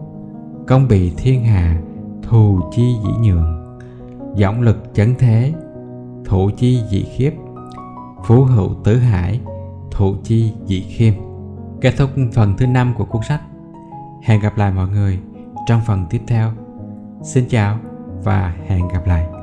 công 0.68 0.88
bị 0.88 1.12
thiên 1.18 1.44
hà 1.44 1.82
thù 2.24 2.62
chi 2.72 2.95
dĩ 3.03 3.10
nhường 3.22 3.78
giọng 4.36 4.62
lực 4.62 4.78
chấn 4.94 5.16
thế, 5.20 5.53
thủ 6.26 6.49
chi 6.57 6.82
dị 6.90 7.06
khiếp. 7.16 7.32
Phú 8.26 8.44
hữu 8.44 8.74
tứ 8.84 8.98
hải, 8.98 9.40
thủ 9.91 10.16
chi 10.24 10.53
dị 10.66 10.82
khiêm. 10.82 11.14
Kết 11.82 11.94
thúc 11.98 12.10
phần 12.34 12.53
thứ 12.57 12.68
năm 12.68 12.94
của 12.98 13.06
cuốn 13.06 13.22
sách 13.28 13.41
hẹn 14.26 14.39
gặp 14.39 14.57
lại 14.57 14.72
mọi 14.72 14.88
người 14.88 15.19
trong 15.68 15.81
phần 15.85 16.06
tiếp 16.10 16.22
theo. 16.27 16.52
Xin 17.23 17.45
chào 17.49 17.80
và 18.23 18.56
hẹn 18.68 18.88
gặp 18.88 19.07
lại. 19.07 19.35